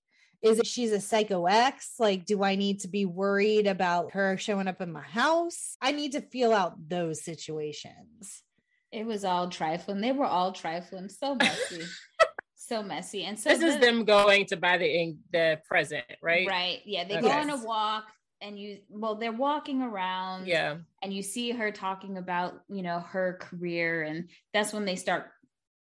is 0.41 0.60
it 0.60 0.68
she's 0.68 0.91
a 0.91 1.01
psycho 1.01 1.45
ex? 1.45 1.93
Like 1.99 2.26
do 2.26 2.43
I 2.43 2.55
need 2.55 2.82
to 2.82 2.88
be 2.88 3.05
worried 3.05 3.68
about 3.68 4.14
her 4.14 4.38
showing 4.38 4.68
up 4.68 4.82
in 4.82 4.91
my 4.91 5.01
house? 5.01 5.78
I 5.82 5.91
need 5.91 6.14
to 6.14 6.22
feel 6.22 6.53
out 6.53 6.89
those 6.89 7.24
situations. 7.24 8.43
It 8.91 9.05
was 9.05 9.26
all 9.26 9.49
trifling. 9.49 10.01
They 10.01 10.12
were 10.12 10.26
all 10.26 10.51
trifling. 10.51 11.10
So 11.10 11.36
messy. 11.39 11.84
so 12.55 12.82
messy. 12.82 13.26
And 13.26 13.39
so 13.39 13.49
this 13.49 13.60
the, 13.60 13.68
is 13.68 13.80
them 13.80 14.05
going 14.05 14.45
to 14.47 14.58
buy 14.58 14.78
the 14.78 15.16
the 15.32 15.60
present, 15.68 16.05
right? 16.22 16.47
Right. 16.47 16.82
Yeah. 16.86 17.03
They 17.03 17.18
okay. 17.18 17.28
go 17.28 17.32
on 17.32 17.49
a 17.49 17.64
walk 17.64 18.05
and 18.41 18.59
you 18.59 18.79
well 18.89 19.15
they're 19.15 19.31
walking 19.31 19.81
around 19.81 20.47
yeah. 20.47 20.75
and 21.01 21.11
you 21.13 21.23
see 21.23 21.51
her 21.51 21.71
talking 21.71 22.17
about 22.17 22.61
you 22.69 22.81
know 22.81 22.99
her 22.99 23.38
career 23.41 24.03
and 24.03 24.29
that's 24.53 24.73
when 24.73 24.85
they 24.85 24.95
start 24.95 25.31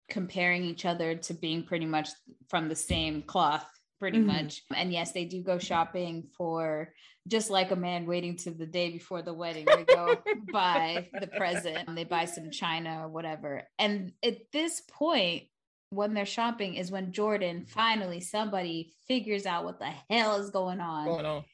comparing 0.09 0.65
each 0.65 0.85
other 0.85 1.17
to 1.17 1.35
being 1.35 1.65
pretty 1.65 1.87
much 1.87 2.09
from 2.49 2.69
the 2.69 2.77
same 2.77 3.23
cloth 3.23 3.67
pretty 3.99 4.19
mm-hmm. 4.19 4.27
much. 4.27 4.63
And 4.75 4.93
yes 4.93 5.13
they 5.13 5.25
do 5.25 5.43
go 5.43 5.59
shopping 5.59 6.29
for 6.37 6.93
just 7.27 7.51
like 7.51 7.71
a 7.73 7.77
man 7.77 8.07
waiting 8.07 8.37
to 8.37 8.51
the 8.53 8.67
day 8.67 8.91
before 8.91 9.23
the 9.23 9.35
wedding 9.35 9.65
they 9.65 9.85
go 9.85 10.17
buy 10.53 11.09
the 11.19 11.27
present 11.27 11.93
they 11.97 12.05
buy 12.05 12.27
some 12.27 12.51
china 12.51 13.01
or 13.03 13.09
whatever. 13.09 13.63
And 13.79 14.13
at 14.23 14.53
this 14.53 14.81
point 14.81 15.45
when 15.91 16.15
they're 16.15 16.27
shopping 16.27 16.75
is 16.75 16.91
when 16.91 17.13
jordan 17.13 17.65
finally 17.65 18.21
somebody 18.21 18.93
figures 19.07 19.47
out 19.47 19.65
what 19.65 19.79
the 19.79 19.91
hell 20.11 20.37
is 20.37 20.51
going 20.51 20.81
on, 20.81 21.07
going 21.07 21.27
on 21.27 21.45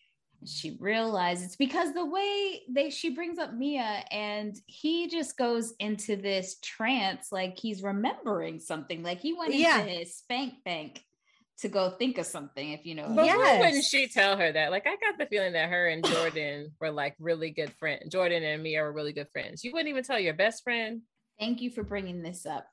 she 0.46 0.76
realizes 0.80 1.56
because 1.56 1.92
the 1.92 2.04
way 2.04 2.62
they 2.68 2.90
she 2.90 3.10
brings 3.10 3.38
up 3.38 3.54
Mia 3.54 4.04
and 4.10 4.58
he 4.66 5.08
just 5.08 5.36
goes 5.36 5.74
into 5.78 6.16
this 6.16 6.58
trance 6.60 7.32
like 7.32 7.58
he's 7.58 7.82
remembering 7.82 8.58
something 8.58 9.02
like 9.02 9.20
he 9.20 9.32
went 9.32 9.54
yeah. 9.54 9.80
into 9.80 9.92
his 9.92 10.16
spank 10.16 10.54
bank 10.64 11.02
to 11.58 11.68
go 11.68 11.90
think 11.90 12.18
of 12.18 12.26
something 12.26 12.72
if 12.72 12.84
you 12.84 12.94
know 12.94 13.12
but 13.14 13.24
yes. 13.24 13.36
why 13.36 13.58
wouldn't 13.58 13.84
she 13.84 14.08
tell 14.08 14.36
her 14.36 14.50
that 14.52 14.70
like 14.70 14.86
I 14.86 14.96
got 14.96 15.18
the 15.18 15.26
feeling 15.26 15.52
that 15.52 15.70
her 15.70 15.88
and 15.88 16.04
Jordan 16.04 16.72
were 16.80 16.90
like 16.90 17.14
really 17.20 17.50
good 17.50 17.72
friends 17.78 18.08
Jordan 18.08 18.42
and 18.42 18.62
Mia 18.62 18.82
were 18.82 18.92
really 18.92 19.12
good 19.12 19.28
friends 19.32 19.62
you 19.62 19.72
wouldn't 19.72 19.88
even 19.88 20.02
tell 20.02 20.18
your 20.18 20.34
best 20.34 20.64
friend 20.64 21.02
thank 21.38 21.60
you 21.60 21.70
for 21.70 21.84
bringing 21.84 22.22
this 22.22 22.46
up 22.46 22.66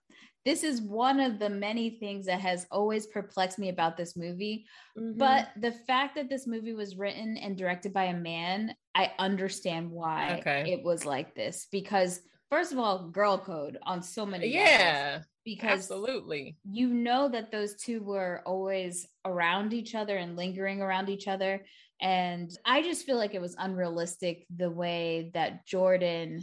this 0.45 0.63
is 0.63 0.81
one 0.81 1.19
of 1.19 1.37
the 1.39 1.49
many 1.49 1.89
things 1.89 2.25
that 2.25 2.39
has 2.39 2.65
always 2.71 3.07
perplexed 3.07 3.59
me 3.59 3.69
about 3.69 3.97
this 3.97 4.15
movie. 4.15 4.65
Mm-hmm. 4.97 5.17
But 5.17 5.49
the 5.59 5.71
fact 5.71 6.15
that 6.15 6.29
this 6.29 6.47
movie 6.47 6.73
was 6.73 6.95
written 6.95 7.37
and 7.37 7.57
directed 7.57 7.93
by 7.93 8.05
a 8.05 8.15
man, 8.15 8.73
I 8.95 9.11
understand 9.19 9.91
why 9.91 10.37
okay. 10.39 10.71
it 10.71 10.83
was 10.83 11.05
like 11.05 11.35
this. 11.35 11.67
Because 11.71 12.21
first 12.49 12.71
of 12.71 12.79
all, 12.79 13.09
girl 13.09 13.37
code 13.37 13.77
on 13.83 14.01
so 14.01 14.25
many 14.25 14.47
yeah 14.47 15.21
because 15.45 15.71
absolutely 15.71 16.57
you 16.69 16.89
know 16.89 17.29
that 17.29 17.51
those 17.51 17.75
two 17.75 18.01
were 18.03 18.41
always 18.45 19.07
around 19.25 19.73
each 19.73 19.95
other 19.95 20.17
and 20.17 20.35
lingering 20.35 20.81
around 20.81 21.09
each 21.09 21.27
other 21.27 21.65
and 22.01 22.51
i 22.65 22.81
just 22.81 23.05
feel 23.05 23.17
like 23.17 23.33
it 23.33 23.41
was 23.41 23.55
unrealistic 23.57 24.45
the 24.55 24.69
way 24.69 25.31
that 25.33 25.65
jordan 25.65 26.41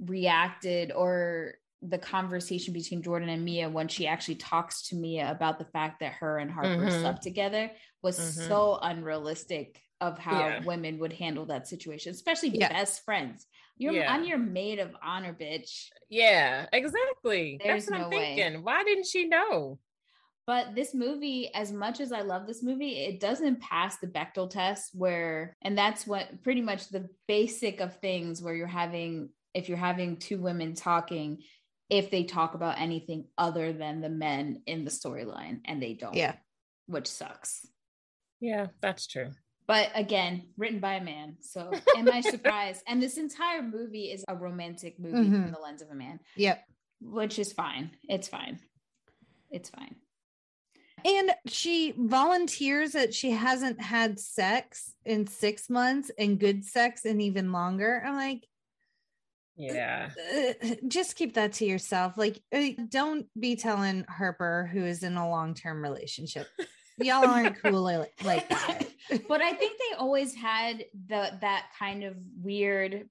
reacted 0.00 0.90
or 0.90 1.54
the 1.86 1.98
conversation 1.98 2.72
between 2.72 3.02
Jordan 3.02 3.28
and 3.28 3.44
Mia 3.44 3.68
when 3.68 3.88
she 3.88 4.06
actually 4.06 4.36
talks 4.36 4.88
to 4.88 4.96
Mia 4.96 5.30
about 5.30 5.58
the 5.58 5.66
fact 5.66 6.00
that 6.00 6.14
her 6.14 6.38
and 6.38 6.50
Harper 6.50 6.68
mm-hmm. 6.68 7.00
slept 7.00 7.22
together 7.22 7.70
was 8.02 8.18
mm-hmm. 8.18 8.48
so 8.48 8.78
unrealistic 8.80 9.80
of 10.00 10.18
how 10.18 10.38
yeah. 10.38 10.64
women 10.64 10.98
would 10.98 11.12
handle 11.12 11.46
that 11.46 11.68
situation, 11.68 12.12
especially 12.12 12.50
yeah. 12.50 12.68
best 12.68 13.04
friends. 13.04 13.46
You're 13.76 13.94
yeah. 13.94 14.12
I'm 14.12 14.24
your 14.24 14.38
maid 14.38 14.78
of 14.78 14.94
honor, 15.02 15.36
bitch. 15.38 15.88
Yeah, 16.08 16.66
exactly. 16.72 17.58
There's 17.62 17.86
That's 17.86 17.90
what 17.90 17.98
no 17.98 18.04
I'm 18.04 18.10
thinking. 18.10 18.54
Way. 18.54 18.60
Why 18.60 18.84
didn't 18.84 19.06
she 19.06 19.26
know? 19.26 19.78
But 20.46 20.74
this 20.74 20.94
movie, 20.94 21.50
as 21.54 21.72
much 21.72 22.00
as 22.00 22.12
I 22.12 22.20
love 22.20 22.46
this 22.46 22.62
movie, 22.62 22.98
it 22.98 23.18
doesn't 23.18 23.62
pass 23.62 23.96
the 23.96 24.06
Bechdel 24.06 24.50
test 24.50 24.90
where, 24.94 25.56
and 25.62 25.76
that's 25.76 26.06
what 26.06 26.42
pretty 26.42 26.60
much 26.60 26.88
the 26.88 27.08
basic 27.26 27.80
of 27.80 27.96
things 27.96 28.42
where 28.42 28.54
you're 28.54 28.66
having, 28.66 29.30
if 29.54 29.68
you're 29.68 29.78
having 29.78 30.18
two 30.18 30.38
women 30.38 30.74
talking, 30.74 31.38
if 31.90 32.10
they 32.10 32.24
talk 32.24 32.54
about 32.54 32.80
anything 32.80 33.26
other 33.36 33.72
than 33.72 34.00
the 34.00 34.08
men 34.08 34.62
in 34.66 34.84
the 34.84 34.90
storyline 34.90 35.60
and 35.64 35.82
they 35.82 35.94
don't. 35.94 36.14
Yeah. 36.14 36.34
Which 36.86 37.06
sucks. 37.06 37.66
Yeah, 38.40 38.68
that's 38.80 39.06
true. 39.06 39.30
But 39.66 39.90
again, 39.94 40.48
written 40.56 40.80
by 40.80 40.94
a 40.94 41.04
man. 41.04 41.36
So 41.40 41.72
am 41.96 42.10
I 42.10 42.20
surprised? 42.20 42.82
and 42.86 43.02
this 43.02 43.16
entire 43.16 43.62
movie 43.62 44.10
is 44.10 44.24
a 44.28 44.34
romantic 44.34 44.98
movie 44.98 45.16
mm-hmm. 45.16 45.42
from 45.42 45.52
the 45.52 45.58
lens 45.58 45.82
of 45.82 45.90
a 45.90 45.94
man. 45.94 46.20
Yep. 46.36 46.64
Which 47.00 47.38
is 47.38 47.52
fine. 47.52 47.90
It's 48.08 48.28
fine. 48.28 48.60
It's 49.50 49.70
fine. 49.70 49.96
And 51.04 51.32
she 51.46 51.92
volunteers 51.96 52.92
that 52.92 53.12
she 53.12 53.30
hasn't 53.30 53.80
had 53.80 54.18
sex 54.18 54.94
in 55.04 55.26
six 55.26 55.68
months 55.68 56.10
and 56.18 56.40
good 56.40 56.64
sex 56.64 57.04
in 57.04 57.20
even 57.20 57.52
longer. 57.52 58.02
I'm 58.06 58.14
like, 58.14 58.46
yeah. 59.56 60.10
Just 60.88 61.16
keep 61.16 61.34
that 61.34 61.52
to 61.54 61.64
yourself. 61.64 62.16
Like, 62.16 62.42
uh, 62.54 62.70
don't 62.88 63.26
be 63.38 63.56
telling 63.56 64.04
Harper, 64.08 64.68
who 64.72 64.84
is 64.84 65.02
in 65.02 65.16
a 65.16 65.28
long 65.28 65.54
term 65.54 65.82
relationship. 65.82 66.48
Y'all 66.98 67.24
aren't 67.28 67.60
cool 67.62 67.82
like 67.82 68.48
that. 68.48 68.82
but 69.28 69.40
I 69.40 69.52
think 69.52 69.78
they 69.78 69.96
always 69.96 70.34
had 70.34 70.84
the 71.08 71.32
that 71.40 71.66
kind 71.78 72.04
of 72.04 72.16
weird, 72.40 73.08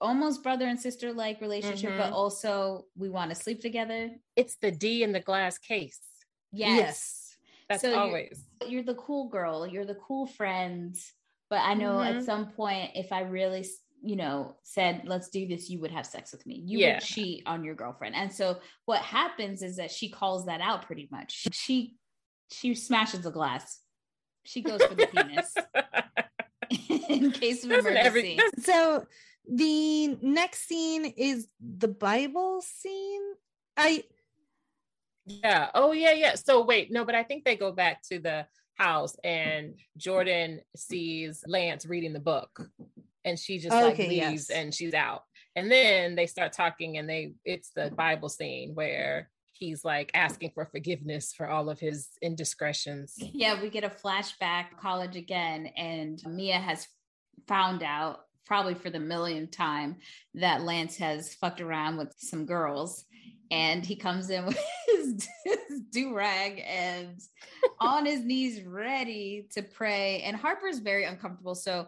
almost 0.00 0.42
brother 0.42 0.66
and 0.66 0.78
sister 0.78 1.12
like 1.12 1.40
relationship, 1.40 1.90
mm-hmm. 1.90 1.98
but 1.98 2.12
also 2.12 2.86
we 2.96 3.08
want 3.08 3.30
to 3.30 3.36
sleep 3.36 3.60
together. 3.60 4.10
It's 4.36 4.56
the 4.56 4.70
D 4.70 5.02
in 5.02 5.12
the 5.12 5.20
glass 5.20 5.58
case. 5.58 6.00
Yes. 6.52 6.78
yes. 6.78 7.18
That's 7.68 7.82
so 7.82 7.98
always. 7.98 8.44
You're, 8.60 8.70
you're, 8.70 8.82
the 8.82 8.94
cool 8.94 9.28
girl. 9.28 9.66
You're 9.66 9.86
the 9.86 9.94
cool 9.94 10.26
friend. 10.26 10.94
But 11.48 11.60
I 11.60 11.74
know 11.74 11.96
mm-hmm. 11.96 12.18
at 12.18 12.24
some 12.24 12.48
point, 12.48 12.92
if 12.94 13.12
I 13.12 13.20
really 13.20 13.64
you 14.02 14.16
know, 14.16 14.56
said, 14.62 15.02
let's 15.04 15.28
do 15.28 15.46
this, 15.46 15.70
you 15.70 15.80
would 15.80 15.92
have 15.92 16.06
sex 16.06 16.32
with 16.32 16.44
me. 16.46 16.62
You 16.64 16.78
yeah. 16.78 16.94
would 16.94 17.02
cheat 17.02 17.44
on 17.46 17.64
your 17.64 17.74
girlfriend. 17.74 18.14
And 18.14 18.32
so 18.32 18.58
what 18.84 19.00
happens 19.00 19.62
is 19.62 19.76
that 19.76 19.90
she 19.90 20.10
calls 20.10 20.46
that 20.46 20.60
out 20.60 20.86
pretty 20.86 21.08
much. 21.10 21.46
She 21.52 21.96
she 22.50 22.74
smashes 22.74 23.20
the 23.20 23.30
glass. 23.30 23.80
She 24.44 24.60
goes 24.60 24.82
for 24.82 24.94
the 24.94 25.06
penis. 25.06 25.54
in 27.08 27.30
case 27.30 27.64
of 27.64 27.70
emergency. 27.70 27.98
Every, 27.98 28.38
so 28.60 29.06
the 29.48 30.16
next 30.22 30.66
scene 30.66 31.04
is 31.04 31.48
the 31.60 31.88
Bible 31.88 32.62
scene. 32.62 33.22
I 33.76 34.04
yeah. 35.26 35.70
Oh 35.74 35.92
yeah, 35.92 36.12
yeah. 36.12 36.34
So 36.34 36.64
wait, 36.64 36.90
no, 36.90 37.04
but 37.04 37.14
I 37.14 37.22
think 37.22 37.44
they 37.44 37.56
go 37.56 37.72
back 37.72 38.02
to 38.10 38.18
the 38.18 38.46
house 38.74 39.16
and 39.22 39.74
Jordan 39.96 40.60
sees 40.76 41.44
Lance 41.46 41.86
reading 41.86 42.12
the 42.12 42.20
book 42.20 42.68
and 43.24 43.38
she 43.38 43.58
just 43.58 43.74
okay, 43.74 43.84
like 43.84 43.98
leaves 43.98 44.46
yes. 44.48 44.50
and 44.50 44.74
she's 44.74 44.94
out. 44.94 45.22
And 45.54 45.70
then 45.70 46.14
they 46.14 46.26
start 46.26 46.52
talking 46.52 46.98
and 46.98 47.08
they 47.08 47.34
it's 47.44 47.70
the 47.74 47.90
Bible 47.90 48.28
scene 48.28 48.72
where 48.74 49.30
he's 49.52 49.84
like 49.84 50.10
asking 50.14 50.50
for 50.54 50.66
forgiveness 50.66 51.32
for 51.36 51.48
all 51.48 51.70
of 51.70 51.78
his 51.78 52.08
indiscretions. 52.20 53.16
Yeah, 53.32 53.60
we 53.60 53.70
get 53.70 53.84
a 53.84 53.88
flashback 53.88 54.78
college 54.80 55.16
again 55.16 55.66
and 55.76 56.22
Mia 56.26 56.58
has 56.58 56.86
found 57.46 57.82
out 57.82 58.20
probably 58.46 58.74
for 58.74 58.90
the 58.90 59.00
millionth 59.00 59.50
time 59.50 59.96
that 60.34 60.62
Lance 60.62 60.96
has 60.96 61.34
fucked 61.34 61.60
around 61.60 61.96
with 61.96 62.12
some 62.18 62.44
girls 62.44 63.04
and 63.50 63.84
he 63.84 63.96
comes 63.96 64.30
in 64.30 64.46
with 64.46 64.58
his, 64.86 65.28
his 65.44 65.80
do 65.90 66.14
rag 66.14 66.62
and 66.66 67.20
on 67.80 68.06
his 68.06 68.24
knees, 68.24 68.62
ready 68.62 69.46
to 69.52 69.62
pray. 69.62 70.22
And 70.22 70.36
Harper's 70.36 70.78
very 70.78 71.04
uncomfortable. 71.04 71.54
So 71.54 71.86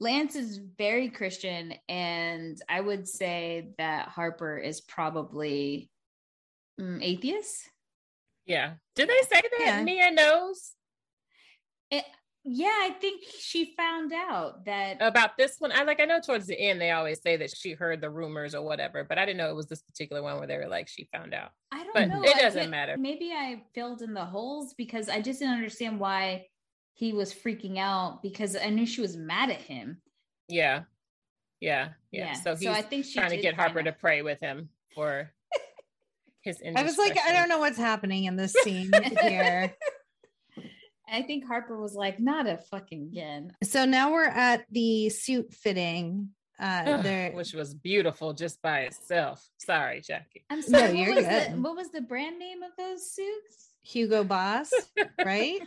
Lance 0.00 0.34
is 0.34 0.58
very 0.78 1.10
Christian, 1.10 1.74
and 1.88 2.60
I 2.68 2.80
would 2.80 3.06
say 3.06 3.68
that 3.76 4.08
Harper 4.08 4.56
is 4.56 4.80
probably 4.80 5.90
mm, 6.80 6.98
atheist. 7.02 7.68
Yeah. 8.46 8.72
Did 8.96 9.10
they 9.10 9.20
say 9.22 9.42
that 9.42 9.60
yeah. 9.60 9.82
Mia 9.82 10.10
knows? 10.10 10.72
It, 11.90 12.04
yeah, 12.44 12.74
I 12.80 12.96
think 12.98 13.22
she 13.38 13.74
found 13.76 14.14
out 14.14 14.64
that 14.64 14.96
about 15.00 15.36
this 15.36 15.56
one. 15.58 15.72
I 15.72 15.82
like 15.82 16.00
I 16.00 16.06
know 16.06 16.20
towards 16.20 16.46
the 16.46 16.58
end 16.58 16.80
they 16.80 16.90
always 16.90 17.20
say 17.20 17.36
that 17.36 17.54
she 17.54 17.72
heard 17.72 18.00
the 18.00 18.08
rumors 18.08 18.54
or 18.54 18.62
whatever, 18.62 19.04
but 19.04 19.18
I 19.18 19.26
didn't 19.26 19.36
know 19.36 19.50
it 19.50 19.56
was 19.56 19.66
this 19.66 19.82
particular 19.82 20.22
one 20.22 20.38
where 20.38 20.46
they 20.46 20.56
were 20.56 20.66
like 20.66 20.88
she 20.88 21.06
found 21.12 21.34
out. 21.34 21.50
I 21.70 21.84
don't 21.84 21.92
but 21.92 22.08
know. 22.08 22.22
It 22.24 22.38
doesn't 22.38 22.70
matter. 22.70 22.96
Maybe 22.96 23.32
I 23.32 23.62
filled 23.74 24.00
in 24.00 24.14
the 24.14 24.24
holes 24.24 24.72
because 24.72 25.10
I 25.10 25.20
just 25.20 25.40
didn't 25.40 25.54
understand 25.54 26.00
why 26.00 26.46
he 26.94 27.12
was 27.12 27.32
freaking 27.32 27.78
out 27.78 28.22
because 28.22 28.56
I 28.56 28.70
knew 28.70 28.86
she 28.86 29.00
was 29.00 29.16
mad 29.16 29.50
at 29.50 29.60
him. 29.60 30.02
Yeah. 30.48 30.82
Yeah. 31.60 31.90
Yeah. 32.10 32.26
yeah. 32.26 32.32
So 32.34 32.56
he's 32.56 32.64
so 32.64 32.72
I 32.72 32.82
think 32.82 33.10
trying 33.10 33.30
to 33.30 33.38
get 33.38 33.54
Harper 33.54 33.82
to 33.82 33.92
pray 33.92 34.22
with 34.22 34.40
him 34.40 34.68
for 34.94 35.30
his 36.42 36.60
I 36.76 36.82
was 36.82 36.98
like, 36.98 37.18
I 37.18 37.32
don't 37.32 37.48
know 37.48 37.58
what's 37.58 37.78
happening 37.78 38.24
in 38.24 38.36
this 38.36 38.52
scene 38.52 38.90
here. 39.22 39.74
I 41.12 41.22
think 41.22 41.46
Harper 41.46 41.76
was 41.78 41.94
like, 41.94 42.20
not 42.20 42.46
a 42.46 42.58
fucking 42.58 43.08
again. 43.10 43.52
So 43.64 43.84
now 43.84 44.12
we're 44.12 44.24
at 44.24 44.64
the 44.70 45.08
suit 45.08 45.52
fitting. 45.52 46.30
Uh, 46.58 47.00
there, 47.00 47.32
which 47.32 47.54
was 47.54 47.72
beautiful 47.72 48.34
just 48.34 48.60
by 48.60 48.80
itself. 48.80 49.42
Sorry, 49.56 50.02
Jackie. 50.02 50.44
I'm 50.50 50.60
sorry. 50.60 50.92
No, 50.92 51.08
what, 51.08 51.16
was 51.16 51.24
the, 51.24 51.56
what 51.56 51.76
was 51.76 51.90
the 51.90 52.02
brand 52.02 52.38
name 52.38 52.62
of 52.62 52.72
those 52.76 53.10
suits? 53.10 53.70
Hugo 53.82 54.24
Boss, 54.24 54.70
right? 55.24 55.60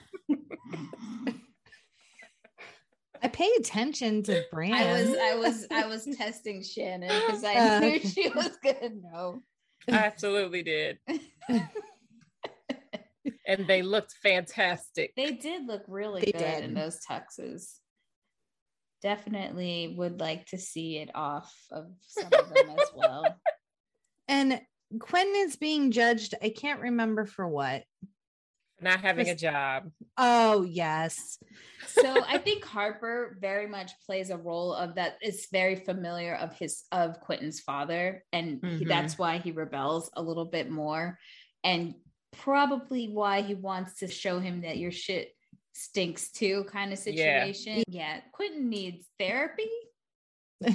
I 3.24 3.30
pay 3.30 3.50
attention 3.58 4.22
to 4.24 4.44
brands. 4.52 4.76
I 4.78 4.92
was 4.92 5.18
I 5.18 5.36
was 5.36 5.68
I 5.72 5.88
was 5.88 6.18
testing 6.18 6.62
Shannon 6.62 7.10
because 7.26 7.44
I 7.46 7.56
uh, 7.56 7.80
knew 7.80 8.00
she 8.00 8.30
was 8.30 8.58
gonna 8.62 8.90
know. 9.02 9.42
I 9.88 9.92
absolutely 10.06 10.64
did 10.64 11.00
and 13.48 13.68
they 13.68 13.82
looked 13.82 14.14
fantastic. 14.22 15.14
They 15.16 15.32
did 15.32 15.66
look 15.66 15.84
really 15.88 16.22
they 16.22 16.32
good 16.32 16.40
did. 16.40 16.64
in 16.66 16.74
those 16.74 17.00
tuxes. 17.10 17.76
Definitely 19.02 19.96
would 19.98 20.20
like 20.20 20.48
to 20.48 20.58
see 20.58 20.98
it 20.98 21.10
off 21.14 21.54
of 21.72 21.88
some 22.02 22.26
of 22.26 22.54
them 22.54 22.76
as 22.78 22.90
well. 22.96 23.26
And 24.28 24.62
Quinn 25.00 25.34
is 25.36 25.56
being 25.56 25.92
judged. 25.92 26.36
I 26.42 26.50
can't 26.50 26.80
remember 26.80 27.26
for 27.26 27.48
what. 27.48 27.84
Not 28.84 29.02
having 29.02 29.30
a 29.30 29.36
job. 29.36 29.90
Oh, 30.18 30.64
yes. 30.64 31.40
so 31.88 32.24
I 32.28 32.38
think 32.44 32.64
Harper 32.64 33.38
very 33.42 33.68
much 33.68 33.92
plays 34.06 34.30
a 34.30 34.38
role 34.38 34.74
of 34.74 34.96
that 34.96 35.18
is 35.22 35.48
very 35.52 35.76
familiar 35.78 36.36
of 36.36 36.54
his 36.58 36.84
of 36.92 37.20
Quentin's 37.22 37.60
father. 37.60 38.24
And 38.32 38.62
mm-hmm. 38.62 38.78
he, 38.78 38.86
that's 38.86 39.18
why 39.18 39.38
he 39.38 39.52
rebels 39.52 40.10
a 40.16 40.22
little 40.22 40.46
bit 40.46 40.70
more. 40.70 41.18
And 41.64 41.96
probably 42.34 43.08
why 43.08 43.42
he 43.42 43.56
wants 43.56 44.00
to 44.00 44.08
show 44.08 44.40
him 44.40 44.62
that 44.62 44.78
your 44.78 44.92
shit 44.92 45.30
stinks 45.74 46.32
too 46.32 46.66
kind 46.72 46.94
of 46.94 47.00
situation. 47.00 47.84
Yeah, 47.88 48.16
yeah. 48.16 48.20
Quentin 48.32 48.70
needs 48.70 49.06
therapy. 49.20 49.70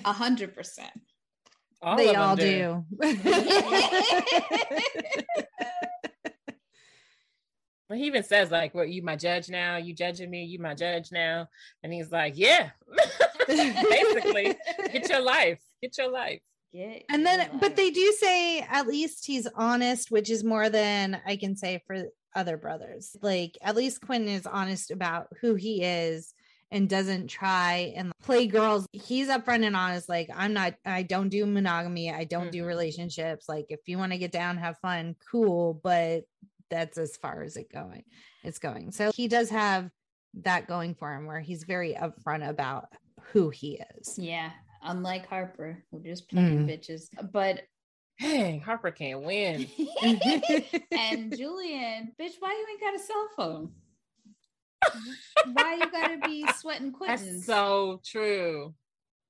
A 0.05 0.13
hundred 0.13 0.55
percent. 0.55 0.93
They 1.97 2.15
all 2.15 2.37
do. 2.37 2.85
do. 3.01 3.09
he 7.97 8.05
even 8.05 8.23
says 8.23 8.51
like, 8.51 8.75
"What 8.75 8.91
you 8.91 9.03
my 9.03 9.17
judge 9.17 9.49
now? 9.49 9.77
You 9.77 9.95
judging 9.95 10.31
me? 10.31 10.45
You 10.45 10.59
my 10.59 10.75
judge 10.75 11.11
now?" 11.11 11.49
And 11.83 11.93
he's 11.93 12.11
like, 12.11 12.35
"Yeah, 12.37 12.71
basically, 13.47 14.57
get 14.93 15.09
your 15.09 15.21
life, 15.21 15.61
get 15.83 15.97
your 15.97 16.11
life." 16.11 16.41
Get 16.73 17.07
and 17.09 17.25
then, 17.25 17.49
but 17.61 17.77
they 17.77 17.91
do 17.91 18.15
say 18.19 18.61
at 18.61 18.87
least 18.87 19.25
he's 19.25 19.49
honest, 19.55 20.11
which 20.11 20.29
is 20.29 20.45
more 20.45 20.69
than 20.69 21.19
I 21.27 21.37
can 21.37 21.57
say 21.57 21.83
for 21.87 22.05
other 22.35 22.59
brothers. 22.59 23.17
Like 23.23 23.57
at 23.63 23.75
least 23.75 24.03
Quinn 24.03 24.29
is 24.29 24.47
honest 24.47 24.91
about 24.91 25.29
who 25.41 25.55
he 25.55 25.83
is 25.83 26.35
and 26.71 26.89
doesn't 26.89 27.29
try 27.29 27.93
and 27.97 28.13
play 28.23 28.47
girls. 28.47 28.87
He's 28.93 29.29
upfront 29.29 29.65
and 29.65 29.77
honest. 29.77 30.09
Like, 30.09 30.29
I'm 30.35 30.53
not, 30.53 30.75
I 30.85 31.03
don't 31.03 31.31
do 31.31 31.47
monogamy. 31.47 32.13
I 32.13 32.25
don't 32.25 32.45
mm-hmm. 32.45 32.51
do 32.51 32.67
relationships. 32.67 33.49
Like, 33.49 33.67
if 33.71 33.81
you 33.87 33.99
want 33.99 34.13
to 34.13 34.19
get 34.19 34.33
down, 34.33 34.59
have 34.59 34.79
fun, 34.79 35.17
cool. 35.31 35.81
But 35.83 36.25
that's 36.71 36.99
as 36.99 37.17
far 37.17 37.43
as 37.43 37.57
it 37.57 37.73
going. 37.73 38.05
It's 38.45 38.59
going. 38.59 38.93
So 38.93 39.11
he 39.15 39.29
does 39.29 39.51
have 39.51 39.91
that 40.43 40.67
going 40.67 40.95
for 40.95 41.13
him 41.13 41.27
where 41.27 41.41
he's 41.41 41.65
very 41.65 41.95
upfront 41.95 42.49
about 42.49 42.89
who 43.33 43.51
he 43.51 43.81
is. 43.97 44.19
Yeah 44.19 44.51
unlike 44.83 45.29
Harper, 45.29 45.83
who 45.91 46.01
just 46.01 46.29
playing 46.29 46.67
mm. 46.67 46.71
bitches. 46.71 47.09
But 47.33 47.63
hey, 48.17 48.59
Harper 48.59 48.91
can't 48.91 49.23
win. 49.23 49.67
and 50.03 51.37
Julian, 51.37 52.13
bitch, 52.21 52.35
why 52.39 52.53
you 52.53 52.67
ain't 52.71 52.81
got 52.81 52.95
a 52.95 52.99
cell 52.99 53.29
phone? 53.37 53.71
why 55.55 55.75
you 55.75 55.91
gotta 55.91 56.19
be 56.25 56.47
sweating 56.57 56.93
Quentin's? 56.93 57.47
That's 57.47 57.47
so 57.47 58.01
true. 58.05 58.75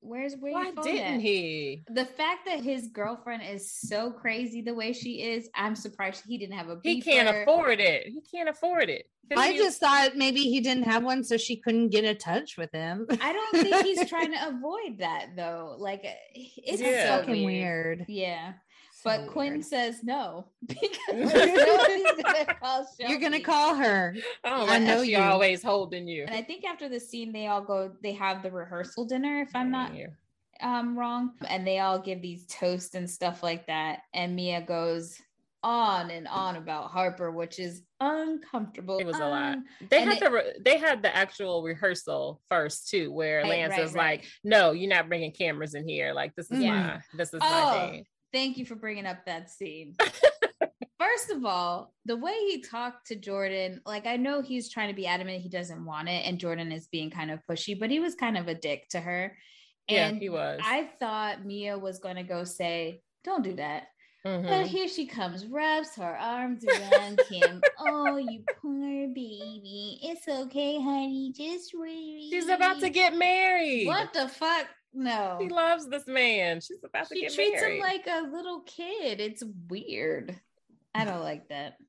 Where's 0.01 0.35
where 0.37 0.53
Why 0.53 0.73
didn't 0.83 1.15
at? 1.15 1.21
he? 1.21 1.83
The 1.89 2.05
fact 2.05 2.47
that 2.47 2.61
his 2.61 2.89
girlfriend 2.89 3.43
is 3.43 3.71
so 3.71 4.11
crazy 4.11 4.63
the 4.63 4.75
way 4.75 4.93
she 4.93 5.23
is, 5.23 5.49
I'm 5.55 5.75
surprised 5.75 6.23
he 6.27 6.39
didn't 6.39 6.57
have 6.57 6.69
a. 6.69 6.79
He 6.83 7.01
can't 7.01 7.29
afford 7.29 7.81
it. 7.81 8.07
He 8.07 8.21
can't 8.31 8.49
afford 8.49 8.91
it. 8.91 9.07
I 9.37 9.57
just 9.57 9.81
thought 9.81 10.17
maybe 10.17 10.43
he 10.43 10.61
didn't 10.61 10.85
have 10.85 11.05
one, 11.05 11.23
so 11.23 11.37
she 11.37 11.57
couldn't 11.57 11.89
get 11.91 12.05
in 12.05 12.17
touch 12.17 12.57
with 12.57 12.73
him. 12.73 13.07
I 13.21 13.33
don't 13.33 13.63
think 13.63 13.85
he's 13.85 14.09
trying 14.09 14.33
to 14.33 14.49
avoid 14.49 14.99
that 14.99 15.31
though. 15.37 15.77
Like 15.79 16.05
it's 16.35 16.81
yeah. 16.81 17.19
fucking 17.19 17.45
weird. 17.45 17.99
weird. 17.99 18.05
Yeah. 18.09 18.53
So 19.01 19.11
but 19.11 19.21
weird. 19.21 19.31
Quinn 19.31 19.63
says 19.63 20.03
no 20.03 20.47
because 20.67 20.91
gonna 21.13 22.55
call 22.61 22.87
You're 22.99 23.21
gonna 23.21 23.41
call 23.41 23.77
her. 23.77 24.17
Oh, 24.43 24.67
I 24.69 24.81
know 24.81 25.03
you're 25.03 25.23
always 25.23 25.63
holding 25.63 26.09
you. 26.09 26.25
And 26.25 26.35
I 26.35 26.43
think 26.43 26.65
after 26.65 26.89
the 26.89 26.99
scene, 26.99 27.33
they 27.33 27.47
all 27.47 27.61
go. 27.61 27.93
They 28.03 28.13
have 28.15 28.43
the 28.43 28.51
rehearsal 28.51 29.05
dinner. 29.05 29.41
If 29.41 29.55
I'm 29.55 29.71
not 29.71 29.93
um 30.61 30.99
wrong, 30.99 31.31
and 31.47 31.65
they 31.65 31.79
all 31.79 32.01
give 32.01 32.21
these 32.21 32.45
toasts 32.47 32.97
and 32.97 33.09
stuff 33.09 33.41
like 33.45 33.69
that. 33.69 34.01
And 34.15 34.35
Mia 34.35 34.63
goes 34.63 35.17
on 35.63 36.11
and 36.11 36.27
on 36.27 36.57
about 36.57 36.91
Harper, 36.91 37.31
which 37.31 37.61
is 37.61 37.83
uncomfortable. 38.01 38.99
It 38.99 39.07
was 39.07 39.19
a 39.19 39.27
lot. 39.27 39.59
They 39.91 40.03
had 40.03 40.15
it, 40.15 40.21
the 40.25 40.31
re- 40.33 40.53
they 40.61 40.77
had 40.77 41.05
the 41.05 41.15
actual 41.15 41.63
rehearsal 41.63 42.41
first 42.49 42.89
too, 42.89 43.13
where 43.13 43.43
right, 43.43 43.49
Lance 43.49 43.71
right, 43.71 43.81
was 43.81 43.93
right. 43.93 44.19
like, 44.19 44.29
"No, 44.43 44.73
you're 44.73 44.91
not 44.91 45.09
bringing 45.09 45.31
cameras 45.31 45.75
in 45.75 45.89
here. 45.89 46.13
Like 46.13 46.35
this 46.35 46.51
is 46.51 46.59
yeah. 46.59 46.73
my 46.73 47.01
this 47.17 47.33
is 47.33 47.41
oh, 47.41 47.77
my 47.77 47.91
thing." 47.91 48.05
Thank 48.33 48.59
you 48.59 48.65
for 48.65 48.75
bringing 48.75 49.07
up 49.07 49.25
that 49.27 49.51
scene. 49.51 49.97
First 50.99 51.31
of 51.31 51.45
all, 51.45 51.95
the 52.05 52.17
way 52.17 52.35
he 52.49 52.61
talked 52.61 53.07
to 53.07 53.17
Jordan, 53.17 53.81
like 53.87 54.07
I 54.07 54.17
know 54.17 54.43
he's 54.43 54.69
trying 54.69 54.89
to 54.89 54.95
be 54.95 55.07
adamant 55.07 55.43
he 55.43 55.49
doesn't 55.49 55.85
want 55.85 56.09
it, 56.09 56.27
and 56.27 56.39
Jordan 56.39 56.73
is 56.73 56.89
being 56.89 57.11
kind 57.11 57.31
of 57.31 57.41
pushy, 57.49 57.79
but 57.79 57.91
he 57.91 58.01
was 58.01 58.15
kind 58.15 58.37
of 58.37 58.49
a 58.49 58.55
dick 58.55 58.89
to 58.91 59.01
her. 59.01 59.37
And 59.89 60.17
yeah, 60.17 60.21
he 60.21 60.29
was. 60.29 60.61
I 60.63 60.91
thought 61.01 61.47
Mia 61.47 61.79
was 61.79 61.99
going 61.99 62.17
to 62.17 62.23
go 62.23 62.45
say, 62.45 63.03
"Don't 63.25 63.43
do 63.43 63.55
that." 63.55 63.85
Mm-hmm. 64.27 64.49
But 64.49 64.67
here 64.67 64.89
she 64.89 65.07
comes, 65.07 65.47
wraps 65.47 65.97
her 65.97 66.17
arms 66.19 66.65
around 66.65 67.21
him. 67.31 67.63
oh, 67.79 68.17
you 68.17 68.43
poor 68.61 69.09
baby. 69.09 70.01
It's 70.03 70.27
okay, 70.27 70.81
honey. 70.81 71.33
Just 71.35 71.71
wait. 71.75 72.29
She's 72.31 72.49
about 72.49 72.81
to 72.81 72.91
get 72.91 73.17
married. 73.17 73.87
What 73.87 74.13
the 74.13 74.29
fuck? 74.29 74.67
No. 74.95 75.39
She 75.41 75.49
loves 75.49 75.89
this 75.89 76.07
man. 76.07 76.61
She's 76.61 76.79
about 76.85 77.09
to 77.09 77.15
she 77.15 77.23
get 77.23 77.37
married. 77.37 77.53
She 77.53 77.59
treats 77.59 77.63
him 77.63 77.79
like 77.81 78.07
a 78.07 78.27
little 78.29 78.61
kid. 78.61 79.21
It's 79.21 79.43
weird. 79.69 80.39
I 80.95 81.05
don't 81.05 81.21
like 81.23 81.49
that. 81.49 81.75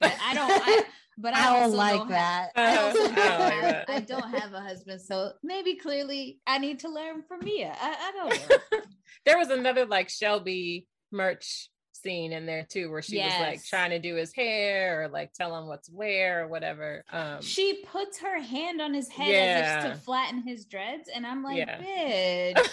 But 0.00 0.14
I 0.20 0.34
don't. 0.34 0.50
I, 0.50 0.82
but 1.16 1.36
I, 1.36 1.48
I 1.56 1.60
don't 1.60 1.76
like 1.76 1.98
don't 1.98 2.08
that. 2.08 2.48
Have, 2.56 2.66
I, 2.68 2.76
Uh, 2.76 2.86
also 2.86 2.98
I 2.98 3.04
don't 3.04 3.14
don't 3.14 3.38
like 3.38 3.52
have, 3.52 3.62
that. 3.62 3.84
I 3.88 4.00
don't 4.00 4.30
have 4.40 4.52
a 4.52 4.60
husband, 4.60 5.00
so 5.00 5.32
maybe 5.44 5.76
clearly 5.76 6.40
I 6.44 6.58
need 6.58 6.80
to 6.80 6.88
learn 6.88 7.22
from 7.28 7.40
Mia. 7.44 7.72
I, 7.80 7.94
I 8.00 8.12
don't 8.12 8.50
know. 8.72 8.80
there 9.24 9.38
was 9.38 9.50
another 9.50 9.86
like 9.86 10.08
Shelby 10.08 10.88
Murch 11.12 11.70
scene 12.02 12.32
in 12.32 12.46
there 12.46 12.66
too, 12.68 12.90
where 12.90 13.02
she 13.02 13.18
was 13.18 13.32
like 13.40 13.64
trying 13.64 13.90
to 13.90 13.98
do 13.98 14.14
his 14.16 14.32
hair 14.34 15.02
or 15.02 15.08
like 15.08 15.32
tell 15.32 15.56
him 15.56 15.66
what 15.68 15.82
to 15.84 15.92
wear 15.92 16.44
or 16.44 16.48
whatever. 16.48 17.04
Um, 17.12 17.40
she 17.40 17.84
puts 17.90 18.18
her 18.20 18.40
hand 18.40 18.80
on 18.80 18.92
his 18.94 19.08
head 19.08 19.28
as 19.28 19.32
Yeah. 19.34 19.86
if 19.86 19.92
to 19.94 19.98
flatten 20.00 20.42
his 20.42 20.64
dreads, 20.66 21.08
and 21.14 21.26
I'm 21.26 21.42
like, 21.42 21.58
Yeah. 21.58 21.80
bitch. 21.80 22.68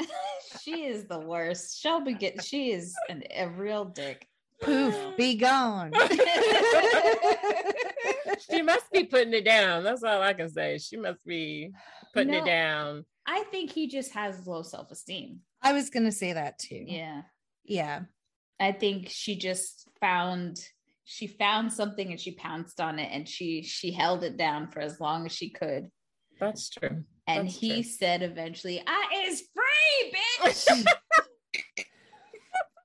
she 0.62 0.84
is 0.84 1.04
the 1.06 1.18
worst. 1.20 1.80
Shelby 1.80 2.14
get 2.14 2.42
she 2.44 2.72
is 2.72 2.94
an, 3.08 3.22
a 3.36 3.48
real 3.48 3.84
dick. 3.84 4.26
Poof, 4.62 4.94
be 5.16 5.36
gone. 5.36 5.92
she 8.50 8.62
must 8.62 8.90
be 8.92 9.04
putting 9.04 9.34
it 9.34 9.44
down. 9.44 9.84
That's 9.84 10.02
all 10.02 10.22
I 10.22 10.32
can 10.34 10.50
say. 10.50 10.78
She 10.78 10.96
must 10.96 11.24
be 11.24 11.72
putting 12.14 12.32
No. 12.32 12.38
it 12.38 12.46
down. 12.46 13.04
I 13.26 13.44
think 13.50 13.70
he 13.70 13.88
just 13.88 14.12
has 14.12 14.46
low 14.46 14.62
self 14.62 14.90
esteem. 14.90 15.40
I 15.62 15.72
was 15.72 15.90
gonna 15.90 16.12
say 16.12 16.32
that 16.32 16.58
too. 16.58 16.84
Yeah. 16.86 17.22
Yeah. 17.64 18.02
I 18.60 18.72
think 18.72 19.08
she 19.10 19.36
just 19.36 19.88
found 20.00 20.60
she 21.04 21.26
found 21.26 21.72
something 21.72 22.10
and 22.10 22.20
she 22.20 22.32
pounced 22.32 22.80
on 22.80 22.98
it 22.98 23.10
and 23.12 23.28
she 23.28 23.62
she 23.62 23.90
held 23.90 24.22
it 24.24 24.36
down 24.36 24.68
for 24.68 24.80
as 24.80 25.00
long 25.00 25.26
as 25.26 25.32
she 25.32 25.50
could. 25.50 25.90
That's 26.38 26.70
true. 26.70 27.04
And 27.26 27.46
That's 27.46 27.58
he 27.58 27.82
true. 27.82 27.82
said 27.82 28.22
eventually, 28.22 28.82
I 28.86 29.24
is 29.26 29.44
free, 29.54 30.14
bitch. 30.44 30.84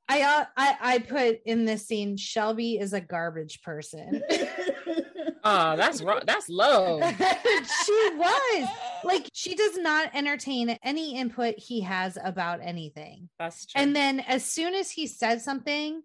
I, 0.09 0.21
uh, 0.21 0.45
I 0.55 0.77
I 0.81 0.99
put 0.99 1.39
in 1.45 1.65
this 1.65 1.87
scene 1.87 2.17
Shelby 2.17 2.77
is 2.79 2.93
a 2.93 3.01
garbage 3.01 3.61
person. 3.61 4.21
Oh, 5.43 5.75
that's 5.77 6.01
wrong. 6.01 6.21
That's 6.25 6.47
low. 6.49 7.01
she 7.85 8.09
was 8.15 8.69
like 9.07 9.29
she 9.33 9.55
does 9.55 9.77
not 9.77 10.11
entertain 10.13 10.77
any 10.83 11.17
input 11.17 11.55
he 11.57 11.81
has 11.81 12.17
about 12.23 12.59
anything. 12.61 13.29
That's 13.39 13.65
true. 13.65 13.81
And 13.81 13.95
then 13.95 14.19
as 14.19 14.45
soon 14.45 14.73
as 14.73 14.91
he 14.91 15.07
says 15.07 15.43
something 15.43 16.01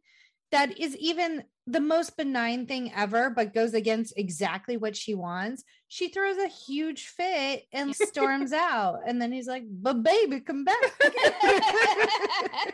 that 0.50 0.78
is 0.78 0.96
even 0.96 1.44
the 1.66 1.80
most 1.80 2.16
benign 2.16 2.66
thing 2.66 2.92
ever, 2.94 3.30
but 3.30 3.54
goes 3.54 3.74
against 3.74 4.14
exactly 4.16 4.76
what 4.76 4.96
she 4.96 5.14
wants, 5.14 5.64
she 5.88 6.08
throws 6.08 6.36
a 6.36 6.48
huge 6.48 7.06
fit 7.06 7.64
and 7.72 7.94
storms 7.96 8.52
out. 8.52 9.00
And 9.06 9.20
then 9.20 9.32
he's 9.32 9.46
like, 9.46 9.64
But 9.66 10.02
baby, 10.02 10.40
come 10.40 10.64
back. 10.64 10.76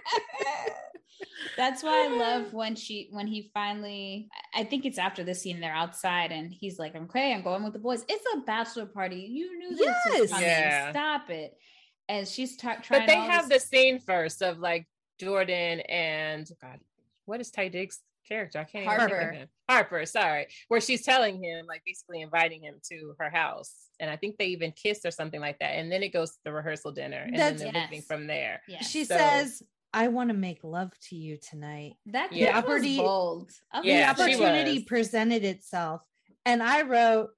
That's 1.56 1.82
why 1.82 2.06
I 2.10 2.16
love 2.16 2.52
when 2.52 2.74
she 2.76 3.08
when 3.10 3.26
he 3.26 3.50
finally 3.54 4.28
I 4.54 4.64
think 4.64 4.84
it's 4.84 4.98
after 4.98 5.24
this 5.24 5.42
scene 5.42 5.60
they're 5.60 5.74
outside 5.74 6.32
and 6.32 6.52
he's 6.52 6.78
like, 6.78 6.94
Okay, 6.96 7.32
I'm 7.34 7.42
going 7.42 7.64
with 7.64 7.72
the 7.72 7.78
boys. 7.78 8.04
It's 8.08 8.24
a 8.34 8.38
bachelor 8.40 8.86
party. 8.86 9.26
You 9.30 9.58
knew 9.58 9.70
this 9.76 9.80
Yes. 10.06 10.20
was 10.20 10.30
coming. 10.30 10.46
Yeah. 10.46 10.90
Stop 10.90 11.30
it. 11.30 11.56
And 12.08 12.26
she's 12.26 12.56
ta- 12.56 12.78
trying 12.82 13.02
but 13.02 13.06
they 13.06 13.16
have 13.16 13.48
this- 13.48 13.64
the 13.64 13.68
scene 13.68 13.98
first 14.00 14.42
of 14.42 14.58
like 14.58 14.86
Jordan 15.20 15.80
and 15.80 16.48
God, 16.62 16.78
what 17.24 17.40
is 17.40 17.50
Taye 17.50 17.70
Diggs' 17.72 18.00
character? 18.26 18.60
I 18.60 18.64
can't 18.64 18.84
even 18.84 18.96
think 18.98 19.10
Harper. 19.10 19.28
of 19.30 19.34
him. 19.34 19.48
Harper, 19.68 20.06
sorry. 20.06 20.46
Where 20.68 20.80
she's 20.80 21.02
telling 21.02 21.42
him, 21.42 21.66
like 21.66 21.82
basically 21.84 22.20
inviting 22.22 22.62
him 22.62 22.76
to 22.90 23.14
her 23.18 23.28
house. 23.28 23.74
And 24.00 24.08
I 24.08 24.16
think 24.16 24.36
they 24.38 24.46
even 24.46 24.70
kiss 24.72 25.00
or 25.04 25.10
something 25.10 25.40
like 25.40 25.58
that. 25.58 25.72
And 25.72 25.90
then 25.90 26.02
it 26.04 26.12
goes 26.12 26.30
to 26.30 26.38
the 26.44 26.52
rehearsal 26.52 26.92
dinner. 26.92 27.18
And 27.26 27.34
That's- 27.36 27.60
then 27.60 27.72
they're 27.72 27.82
moving 27.82 28.02
from 28.02 28.26
there. 28.28 28.62
Yeah. 28.68 28.80
she 28.82 29.04
So- 29.04 29.16
says, 29.16 29.62
I 29.92 30.08
want 30.08 30.30
to 30.30 30.34
make 30.34 30.62
love 30.64 30.92
to 31.08 31.16
you 31.16 31.38
tonight. 31.38 31.94
that 32.06 32.32
Yeah. 32.32 32.46
yeah. 32.46 32.54
was 32.56 32.64
Opportunity- 32.64 32.96
bold. 32.98 33.50
Uh, 33.72 33.78
I 33.78 33.86
Yeah, 33.86 34.12
the 34.12 34.22
opportunity 34.22 34.74
was. 34.74 34.84
presented 34.84 35.44
itself. 35.44 36.02
And 36.44 36.62
I 36.62 36.82
wrote, 36.82 37.30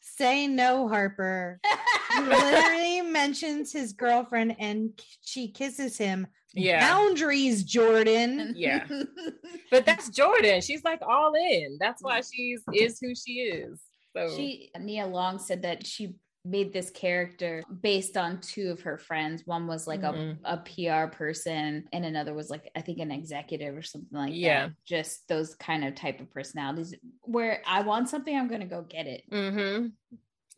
Say 0.00 0.46
no, 0.48 0.88
Harper. 0.88 1.60
He 2.12 2.20
literally 2.20 3.00
mentions 3.00 3.72
his 3.72 3.94
girlfriend 3.94 4.56
and 4.58 4.90
she 5.22 5.48
kisses 5.50 5.96
him. 5.96 6.26
Yeah. 6.52 6.80
Boundaries, 6.80 7.64
Jordan. 7.64 8.52
Yeah. 8.56 8.86
But 9.70 9.86
that's 9.86 10.10
Jordan. 10.10 10.60
She's 10.60 10.84
like 10.84 11.00
all 11.00 11.32
in. 11.34 11.78
That's 11.80 12.02
why 12.02 12.20
she's 12.20 12.62
is 12.74 12.98
who 13.00 13.14
she 13.14 13.34
is. 13.40 13.80
So 14.14 14.28
she 14.36 14.70
Nia 14.78 15.06
Long 15.06 15.38
said 15.38 15.62
that 15.62 15.86
she 15.86 16.16
made 16.44 16.72
this 16.72 16.90
character 16.90 17.62
based 17.80 18.16
on 18.16 18.40
two 18.40 18.70
of 18.70 18.80
her 18.82 18.98
friends. 18.98 19.46
One 19.46 19.66
was 19.66 19.86
like 19.86 20.00
Mhm. 20.00 20.38
a, 20.44 20.54
a 20.54 20.56
PR 20.58 21.14
person 21.14 21.88
and 21.92 22.04
another 22.04 22.34
was 22.34 22.50
like 22.50 22.70
I 22.74 22.80
think 22.80 22.98
an 22.98 23.12
executive 23.12 23.76
or 23.76 23.82
something 23.82 24.08
like 24.18 24.32
Yeah. 24.34 24.66
that. 24.68 24.74
Just 24.84 25.28
those 25.28 25.54
kind 25.54 25.84
of 25.84 25.94
type 25.94 26.20
of 26.20 26.30
personalities 26.30 26.94
where 27.22 27.62
I 27.66 27.82
want 27.82 28.08
something, 28.08 28.36
I'm 28.36 28.48
gonna 28.48 28.66
go 28.66 28.82
get 28.82 29.06
it. 29.06 29.22
hmm 29.30 29.88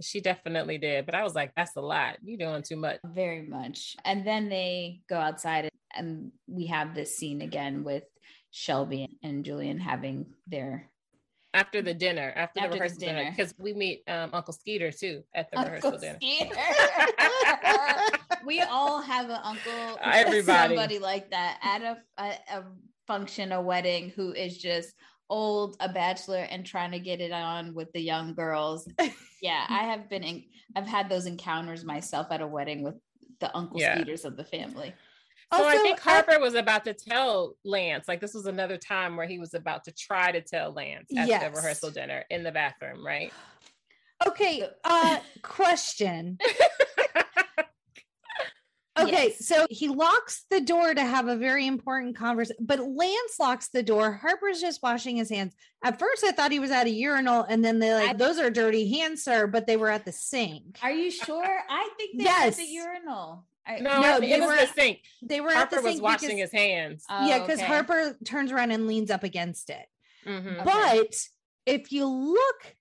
she 0.03 0.21
definitely 0.21 0.77
did. 0.77 1.07
But 1.07 1.15
I 1.15 1.23
was 1.23 1.37
like, 1.37 1.53
that's 1.55 1.77
a 1.77 1.81
lot. 1.81 2.17
You're 2.25 2.37
doing 2.37 2.63
too 2.63 2.75
much. 2.77 2.99
Very 3.05 3.43
much. 3.43 3.95
And 4.05 4.27
then 4.27 4.49
they 4.49 5.03
go 5.09 5.17
outside 5.17 5.69
and 5.95 6.33
we 6.49 6.67
have 6.67 6.97
this 6.97 7.17
scene 7.17 7.43
again 7.43 7.85
with 7.85 8.03
Shelby 8.51 9.19
and 9.23 9.45
Julian 9.45 9.79
having 9.79 10.35
their 10.49 10.91
After 11.55 11.81
the 11.83 11.95
dinner, 11.95 12.33
after, 12.37 12.61
After 12.61 12.61
the 12.63 12.69
the 12.69 12.81
rehearsal 12.81 12.99
dinner, 12.99 13.19
dinner. 13.21 13.31
because 13.37 13.55
we 13.59 13.73
meet 13.75 14.03
um, 14.09 14.31
Uncle 14.33 14.53
Skeeter 14.53 14.91
too 14.91 15.23
at 15.35 15.51
the 15.51 15.57
rehearsal 15.59 15.95
Uncle 15.95 16.01
dinner. 16.01 16.19
We 18.45 18.61
all 18.61 19.01
have 19.01 19.31
an 19.31 19.39
uncle, 19.43 19.99
Everybody. 20.03 20.75
somebody 20.75 20.99
like 20.99 21.31
that 21.31 21.59
at 21.63 21.81
a, 21.83 21.97
a, 22.23 22.59
a 22.59 22.65
function, 23.07 23.53
a 23.53 23.61
wedding, 23.63 24.11
who 24.15 24.33
is 24.33 24.59
just 24.59 24.93
old, 25.31 25.77
a 25.81 25.89
bachelor, 25.89 26.47
and 26.51 26.67
trying 26.67 26.91
to 26.91 26.99
get 26.99 27.21
it 27.23 27.33
on 27.33 27.73
with 27.75 27.91
the 27.93 28.01
young 28.01 28.35
girls. 28.35 28.87
Yeah, 29.41 29.65
I 29.69 29.85
have 29.85 30.11
been 30.11 30.23
in, 30.23 30.45
I've 30.77 30.87
had 30.87 31.09
those 31.09 31.25
encounters 31.27 31.85
myself 31.85 32.27
at 32.31 32.43
a 32.43 32.47
wedding 32.47 32.83
with 32.83 32.97
the 33.41 33.55
Uncle 33.57 33.81
Yeah. 33.81 33.95
Skeeters 33.97 34.25
of 34.27 34.37
the 34.37 34.45
family. 34.45 34.93
So 35.57 35.65
I 35.65 35.73
Also, 35.73 35.83
think 35.83 36.07
I- 36.07 36.11
Harper 36.11 36.41
was 36.41 36.55
about 36.55 36.85
to 36.85 36.95
tell 36.95 37.57
Lance, 37.65 38.09
like 38.09 38.21
this 38.21 38.35
was 38.35 38.47
another 38.47 38.77
time 38.77 39.17
where 39.17 39.27
he 39.27 39.39
was 39.39 39.55
about 39.55 39.85
to 39.85 39.93
try 39.93 40.33
to 40.33 40.41
tell 40.41 40.73
Lance 40.73 41.11
at 41.17 41.29
Yes. 41.29 41.43
the 41.45 41.51
rehearsal 41.51 41.91
dinner 41.91 42.25
in 42.31 42.43
the 42.43 42.53
bathroom, 42.53 43.05
right? 43.07 43.33
Okay, 44.27 44.69
uh 44.85 45.19
question. 45.43 46.39
Okay, 48.97 49.31
Yes. 49.31 49.45
so 49.49 49.67
he 49.71 49.89
locks 49.89 50.45
the 50.51 50.61
door 50.61 50.95
to 50.95 51.03
have 51.05 51.27
a 51.27 51.35
very 51.37 51.67
important 51.67 52.17
conversation, 52.17 52.65
but 52.65 52.79
Lance 52.79 53.41
locks 53.41 53.69
the 53.71 53.83
door. 53.83 54.13
Harper's 54.13 54.61
just 54.61 54.85
washing 54.85 55.17
his 55.17 55.29
hands. 55.29 55.53
At 55.83 55.99
first, 55.99 56.23
I 56.23 56.31
thought 56.31 56.53
he 56.53 56.61
was 56.61 56.71
at 56.71 56.87
a 56.87 56.91
urinal, 56.91 57.43
and 57.43 57.65
then 57.65 57.81
they're 57.81 57.97
like, 57.99 58.11
I- 58.11 58.13
"Those 58.13 58.39
are 58.39 58.51
dirty 58.51 58.89
hands, 58.97 59.25
sir," 59.25 59.49
but 59.49 59.67
they 59.67 59.77
were 59.77 59.91
at 59.91 60.05
the 60.05 60.13
sink. 60.13 60.79
Are 60.81 60.93
you 60.93 61.11
sure? 61.11 61.65
I 61.69 61.91
think 61.99 62.19
they 62.19 62.25
Yes. 62.25 62.53
at 62.53 62.59
the 62.59 62.67
urinal. 62.71 63.45
I, 63.67 63.79
No, 63.79 64.01
No, 64.01 64.21
they 64.21 64.33
it 64.33 64.41
was 64.41 64.49
were- 64.49 64.57
the 64.57 64.67
sink. 64.73 65.01
They 65.23 65.41
were 65.41 65.53
Harper 65.53 65.77
at 65.77 65.83
the 65.83 65.89
was 65.91 66.01
washing 66.01 66.37
because, 66.37 66.51
his 66.51 66.61
hands. 66.61 67.05
Oh, 67.09 67.27
yeah, 67.27 67.39
because 67.41 67.59
okay. 67.61 67.67
Harper 67.67 68.17
turns 68.25 68.53
around 68.53 68.71
and 68.73 68.87
leans 68.87 69.11
up 69.11 69.23
against 69.25 69.71
it. 69.71 69.87
Mhm. 70.27 70.61
Okay. 70.61 70.65
But 70.65 71.17
if 71.67 71.93
you 71.93 72.07
look 72.07 72.77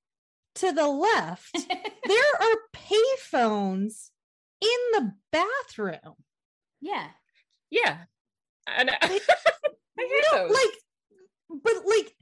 to 0.56 0.72
the 0.72 0.88
left, 0.88 1.52
there 2.08 2.34
are 2.42 2.56
payphones 2.74 4.10
in 4.62 4.70
the 4.94 5.14
bathroom. 5.32 6.16
yeah. 6.82 7.08
Yeah. 7.70 7.98
And 8.68 8.90
I, 8.92 8.98
I 9.02 9.08
hear 9.98 10.22
No, 10.34 10.46
like, 10.46 11.62
but 11.64 11.74
like, 11.86 12.16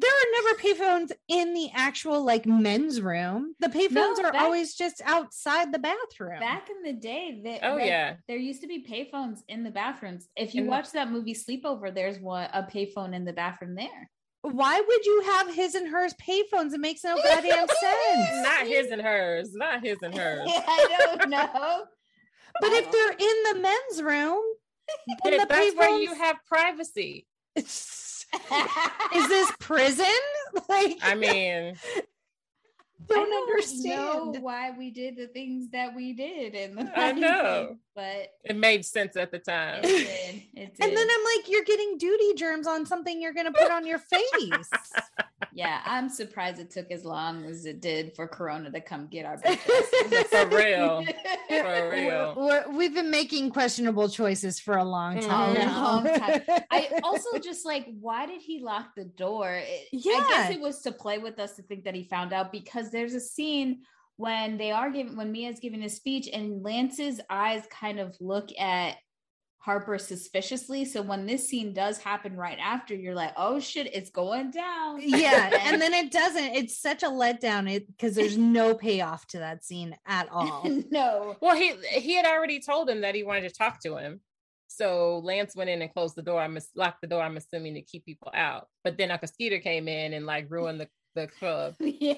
there 0.00 0.10
are 0.10 0.42
never 0.42 0.58
payphones 0.62 1.12
in 1.28 1.52
the 1.54 1.68
actual 1.74 2.24
like 2.24 2.46
men's 2.46 3.00
room. 3.00 3.54
The 3.60 3.68
payphones 3.68 3.92
No, 4.18 4.24
are 4.24 4.32
back- 4.32 4.42
always 4.42 4.74
just 4.74 5.02
outside 5.04 5.72
the 5.72 5.78
bathroom. 5.78 6.40
Back 6.40 6.68
in 6.70 6.82
the 6.82 6.98
day, 6.98 7.40
they, 7.44 7.60
Oh, 7.62 7.76
they- 7.76 7.86
yeah. 7.88 8.16
there 8.28 8.38
used 8.38 8.60
to 8.62 8.66
be 8.66 8.84
payphones 8.84 9.40
in 9.48 9.62
the 9.62 9.70
bathrooms. 9.70 10.28
If 10.36 10.54
you 10.54 10.60
In 10.62 10.66
the- 10.66 10.70
watch 10.70 10.90
that 10.92 11.10
movie 11.10 11.34
Sleepover, 11.34 11.94
there's 11.94 12.18
one 12.18 12.48
a 12.52 12.62
payphone 12.62 13.14
in 13.14 13.24
the 13.24 13.32
bathroom 13.32 13.74
there. 13.74 14.10
Why 14.42 14.80
would 14.80 15.04
you 15.04 15.20
have 15.26 15.54
his 15.54 15.74
and 15.74 15.86
hers 15.88 16.14
payphones? 16.14 16.72
It 16.72 16.80
makes 16.80 17.04
no 17.04 17.14
goddamn 17.16 17.66
sense. 17.80 18.42
not 18.42 18.66
his 18.66 18.86
and 18.90 19.02
hers. 19.02 19.54
Not 19.54 19.84
his 19.84 19.98
and 20.02 20.14
hers. 20.18 20.48
I 20.48 20.96
don't 21.16 21.28
know. 21.28 21.84
But 22.60 22.72
if 22.72 22.90
they're 22.90 23.12
in 23.12 23.42
the 23.52 23.60
men's 23.60 24.02
room, 24.02 24.40
then 25.24 25.38
the 25.38 25.46
That's 25.46 25.76
where 25.76 25.98
you 26.00 26.14
have 26.14 26.36
privacy. 26.46 27.26
is 29.14 29.28
this 29.28 29.52
prison? 29.58 30.06
Like, 30.68 30.98
I 31.02 31.14
mean, 31.14 31.76
don't, 33.08 33.30
know 33.30 33.42
understand. 33.42 34.42
why 34.42 34.70
we 34.76 34.90
did 34.90 35.16
the 35.16 35.26
things 35.26 35.70
that 35.70 35.94
we 35.94 36.12
did 36.12 36.54
and 36.54 36.78
the 36.78 36.98
I 36.98 37.12
90s, 37.12 37.20
know. 37.20 37.76
but 37.94 38.32
it 38.44 38.56
made 38.56 38.84
sense 38.84 39.16
at 39.16 39.30
the 39.30 39.38
time. 39.38 39.80
it 39.82 39.86
did. 39.86 40.42
It 40.54 40.76
did. 40.76 40.88
And 40.88 40.96
then 40.96 41.08
I'm 41.10 41.24
like, 41.36 41.48
you're 41.48 41.64
getting 41.64 41.98
duty 41.98 42.34
germs 42.34 42.66
on 42.66 42.86
something 42.86 43.20
you're 43.20 43.34
going 43.34 43.46
to 43.46 43.52
put 43.52 43.70
on 43.70 43.86
your 43.86 43.98
face. 43.98 44.70
yeah, 45.52 45.80
I'm 45.84 46.08
surprised 46.08 46.60
it 46.60 46.70
took 46.70 46.90
as 46.90 47.04
long 47.04 47.44
as 47.44 47.66
it 47.66 47.80
did 47.80 48.14
for 48.14 48.26
Corona 48.28 48.70
to 48.70 48.80
come 48.80 49.08
get 49.08 49.26
our 49.26 49.36
bitches. 49.38 50.24
for 50.26 50.56
real. 50.56 51.04
For 51.50 51.90
real. 51.90 52.72
we 52.72 52.84
have 52.84 52.94
been 52.94 53.10
making 53.10 53.50
questionable 53.50 54.08
choices 54.08 54.60
for 54.60 54.76
a 54.76 54.84
long 54.84 55.16
mm-hmm. 55.16 55.28
time. 55.28 55.56
Mm, 55.56 55.76
a 55.76 55.80
long 55.80 56.04
time. 56.04 56.42
I 56.70 57.00
also 57.02 57.38
just 57.38 57.66
like, 57.66 57.86
why 58.00 58.26
did 58.26 58.40
he 58.40 58.60
lock 58.60 58.94
the 58.94 59.04
door? 59.04 59.54
It, 59.54 59.88
yeah. 59.92 60.12
I 60.12 60.28
guess 60.28 60.50
it 60.52 60.60
was 60.60 60.80
to 60.82 60.92
play 60.92 61.18
with 61.18 61.40
us 61.40 61.56
to 61.56 61.62
think 61.62 61.84
that 61.84 61.96
he 61.96 62.04
found 62.04 62.32
out 62.32 62.52
because 62.52 62.89
there's 62.90 63.14
a 63.14 63.20
scene 63.20 63.82
when 64.16 64.58
they 64.58 64.70
are 64.70 64.90
giving 64.90 65.16
when 65.16 65.32
Mia's 65.32 65.60
giving 65.60 65.82
a 65.82 65.88
speech 65.88 66.28
and 66.32 66.62
Lance's 66.62 67.20
eyes 67.30 67.62
kind 67.70 67.98
of 67.98 68.14
look 68.20 68.50
at 68.58 68.96
Harper 69.60 69.98
suspiciously. 69.98 70.86
So 70.86 71.02
when 71.02 71.26
this 71.26 71.46
scene 71.46 71.74
does 71.74 71.98
happen 71.98 72.34
right 72.34 72.58
after, 72.58 72.94
you're 72.94 73.14
like, 73.14 73.34
oh 73.36 73.60
shit, 73.60 73.94
it's 73.94 74.08
going 74.08 74.50
down. 74.50 75.00
Yeah. 75.02 75.50
and 75.66 75.80
then 75.80 75.92
it 75.92 76.10
doesn't. 76.10 76.54
It's 76.54 76.80
such 76.80 77.02
a 77.02 77.08
letdown 77.08 77.70
it 77.70 77.86
because 77.86 78.14
there's 78.14 78.38
no 78.38 78.74
payoff 78.74 79.26
to 79.28 79.38
that 79.40 79.64
scene 79.64 79.94
at 80.06 80.28
all. 80.30 80.66
no. 80.90 81.36
Well, 81.40 81.56
he 81.56 81.74
he 81.90 82.14
had 82.14 82.24
already 82.24 82.60
told 82.60 82.88
him 82.88 83.02
that 83.02 83.14
he 83.14 83.22
wanted 83.22 83.48
to 83.48 83.54
talk 83.54 83.80
to 83.82 83.96
him. 83.96 84.20
So 84.68 85.18
Lance 85.24 85.54
went 85.54 85.68
in 85.68 85.82
and 85.82 85.92
closed 85.92 86.14
the 86.14 86.22
door. 86.22 86.40
I 86.40 86.48
mis- 86.48 86.70
locked 86.74 87.02
the 87.02 87.06
door, 87.06 87.22
I'm 87.22 87.36
assuming 87.36 87.74
to 87.74 87.82
keep 87.82 88.06
people 88.06 88.30
out. 88.32 88.68
But 88.82 88.96
then 88.96 89.10
Uncle 89.10 89.28
Skeeter 89.28 89.58
came 89.58 89.88
in 89.88 90.14
and 90.14 90.24
like 90.24 90.46
ruined 90.48 90.80
the 90.80 90.88
the 91.14 91.26
club. 91.38 91.74
Yeah. 91.80 92.14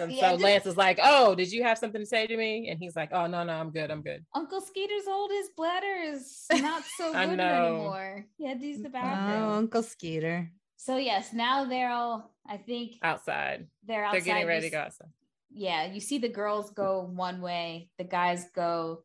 And 0.00 0.12
yeah, 0.12 0.20
so 0.20 0.30
just, 0.32 0.42
Lance 0.42 0.66
is 0.66 0.76
like, 0.76 0.98
"Oh, 1.02 1.34
did 1.34 1.50
you 1.50 1.62
have 1.62 1.78
something 1.78 2.00
to 2.00 2.06
say 2.06 2.26
to 2.26 2.36
me?" 2.36 2.68
And 2.68 2.78
he's 2.78 2.94
like, 2.94 3.10
"Oh 3.12 3.26
no, 3.26 3.42
no, 3.42 3.54
I'm 3.54 3.70
good. 3.70 3.90
I'm 3.90 4.02
good." 4.02 4.24
Uncle 4.34 4.60
Skeeter's 4.60 5.06
old. 5.08 5.30
His 5.30 5.48
bladder 5.56 5.94
is 6.04 6.44
not 6.52 6.82
so 6.96 7.12
good 7.12 7.40
anymore. 7.40 8.26
He 8.36 8.46
had 8.46 8.60
to 8.60 8.66
use 8.66 8.82
the 8.82 8.90
bathroom. 8.90 9.42
Oh, 9.42 9.50
Uncle 9.54 9.82
Skeeter. 9.82 10.50
So 10.76 10.96
yes, 10.96 11.32
now 11.32 11.64
they're 11.64 11.90
all. 11.90 12.34
I 12.46 12.58
think 12.58 12.96
outside. 13.02 13.66
They're 13.86 14.04
outside. 14.04 14.20
They're 14.20 14.34
getting 14.34 14.48
ready 14.48 14.66
to 14.68 14.70
go 14.70 14.80
outside. 14.80 15.08
Yeah, 15.50 15.86
you 15.86 16.00
see 16.00 16.18
the 16.18 16.28
girls 16.28 16.70
go 16.70 17.00
one 17.00 17.40
way, 17.40 17.88
the 17.98 18.04
guys 18.04 18.46
go. 18.54 19.04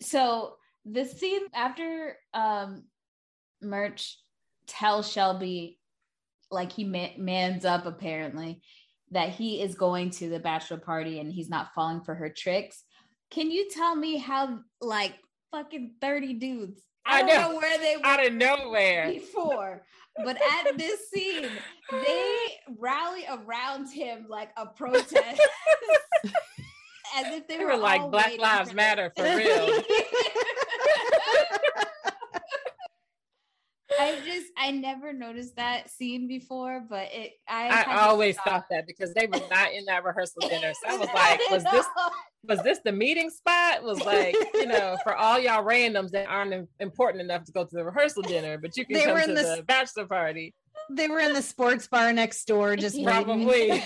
So 0.00 0.56
the 0.84 1.04
scene 1.04 1.42
after 1.54 2.16
um, 2.34 2.84
Murch 3.62 4.18
tells 4.66 5.10
Shelby 5.10 5.79
like 6.50 6.72
he 6.72 6.84
mans 6.84 7.64
up 7.64 7.86
apparently 7.86 8.62
that 9.12 9.30
he 9.30 9.60
is 9.60 9.74
going 9.74 10.10
to 10.10 10.28
the 10.28 10.38
bachelor 10.38 10.78
party 10.78 11.18
and 11.18 11.32
he's 11.32 11.48
not 11.48 11.74
falling 11.74 12.00
for 12.02 12.14
her 12.14 12.28
tricks. 12.28 12.84
Can 13.30 13.50
you 13.50 13.68
tell 13.70 13.94
me 13.94 14.18
how 14.18 14.60
like 14.80 15.14
fucking 15.50 15.94
30 16.00 16.34
dudes 16.34 16.80
I, 17.06 17.20
I 17.20 17.22
know. 17.22 17.40
know. 17.40 17.56
where 17.56 17.78
they 17.78 17.96
were 17.96 18.06
out 18.06 18.26
of 18.26 18.32
nowhere 18.34 19.10
before, 19.10 19.82
but 20.24 20.36
at 20.36 20.76
this 20.76 21.08
scene, 21.10 21.48
they 21.90 22.36
rally 22.78 23.24
around 23.28 23.90
him 23.90 24.26
like 24.28 24.50
a 24.56 24.66
protest, 24.66 25.16
as 27.16 27.26
if 27.34 27.48
they, 27.48 27.56
they 27.56 27.64
were, 27.64 27.72
were 27.72 27.78
like 27.78 28.10
Black 28.10 28.38
Lives 28.38 28.74
Matter 28.74 29.12
for 29.16 29.24
real. 29.24 29.66
I 34.56 34.70
never 34.70 35.12
noticed 35.12 35.56
that 35.56 35.90
scene 35.90 36.28
before, 36.28 36.84
but 36.88 37.08
it 37.12 37.32
I, 37.48 37.84
I 37.86 38.06
always 38.06 38.36
thought, 38.36 38.44
thought 38.44 38.64
that 38.70 38.86
because 38.86 39.14
they 39.14 39.26
were 39.26 39.40
not 39.50 39.72
in 39.72 39.84
that 39.86 40.04
rehearsal 40.04 40.48
dinner. 40.48 40.72
So 40.82 40.94
I 40.94 40.96
was 40.98 41.08
like, 41.14 41.40
was 41.50 41.64
this 41.64 41.86
was 42.44 42.62
this 42.62 42.78
the 42.84 42.92
meeting 42.92 43.30
spot? 43.30 43.82
Was 43.82 44.04
like, 44.04 44.34
you 44.54 44.66
know, 44.66 44.96
for 45.04 45.14
all 45.14 45.38
y'all 45.38 45.64
randoms 45.64 46.10
that 46.10 46.28
aren't 46.28 46.68
important 46.78 47.22
enough 47.22 47.44
to 47.44 47.52
go 47.52 47.64
to 47.64 47.74
the 47.74 47.84
rehearsal 47.84 48.22
dinner, 48.22 48.58
but 48.58 48.76
you 48.76 48.84
can 48.84 48.94
they 48.94 49.04
come 49.04 49.20
to 49.20 49.26
the, 49.26 49.56
the 49.56 49.62
bachelor 49.66 50.06
party. 50.06 50.54
They 50.90 51.08
were 51.08 51.20
in 51.20 51.34
the 51.34 51.42
sports 51.42 51.86
bar 51.86 52.12
next 52.12 52.44
door, 52.46 52.74
just 52.76 53.02
probably. 53.02 53.70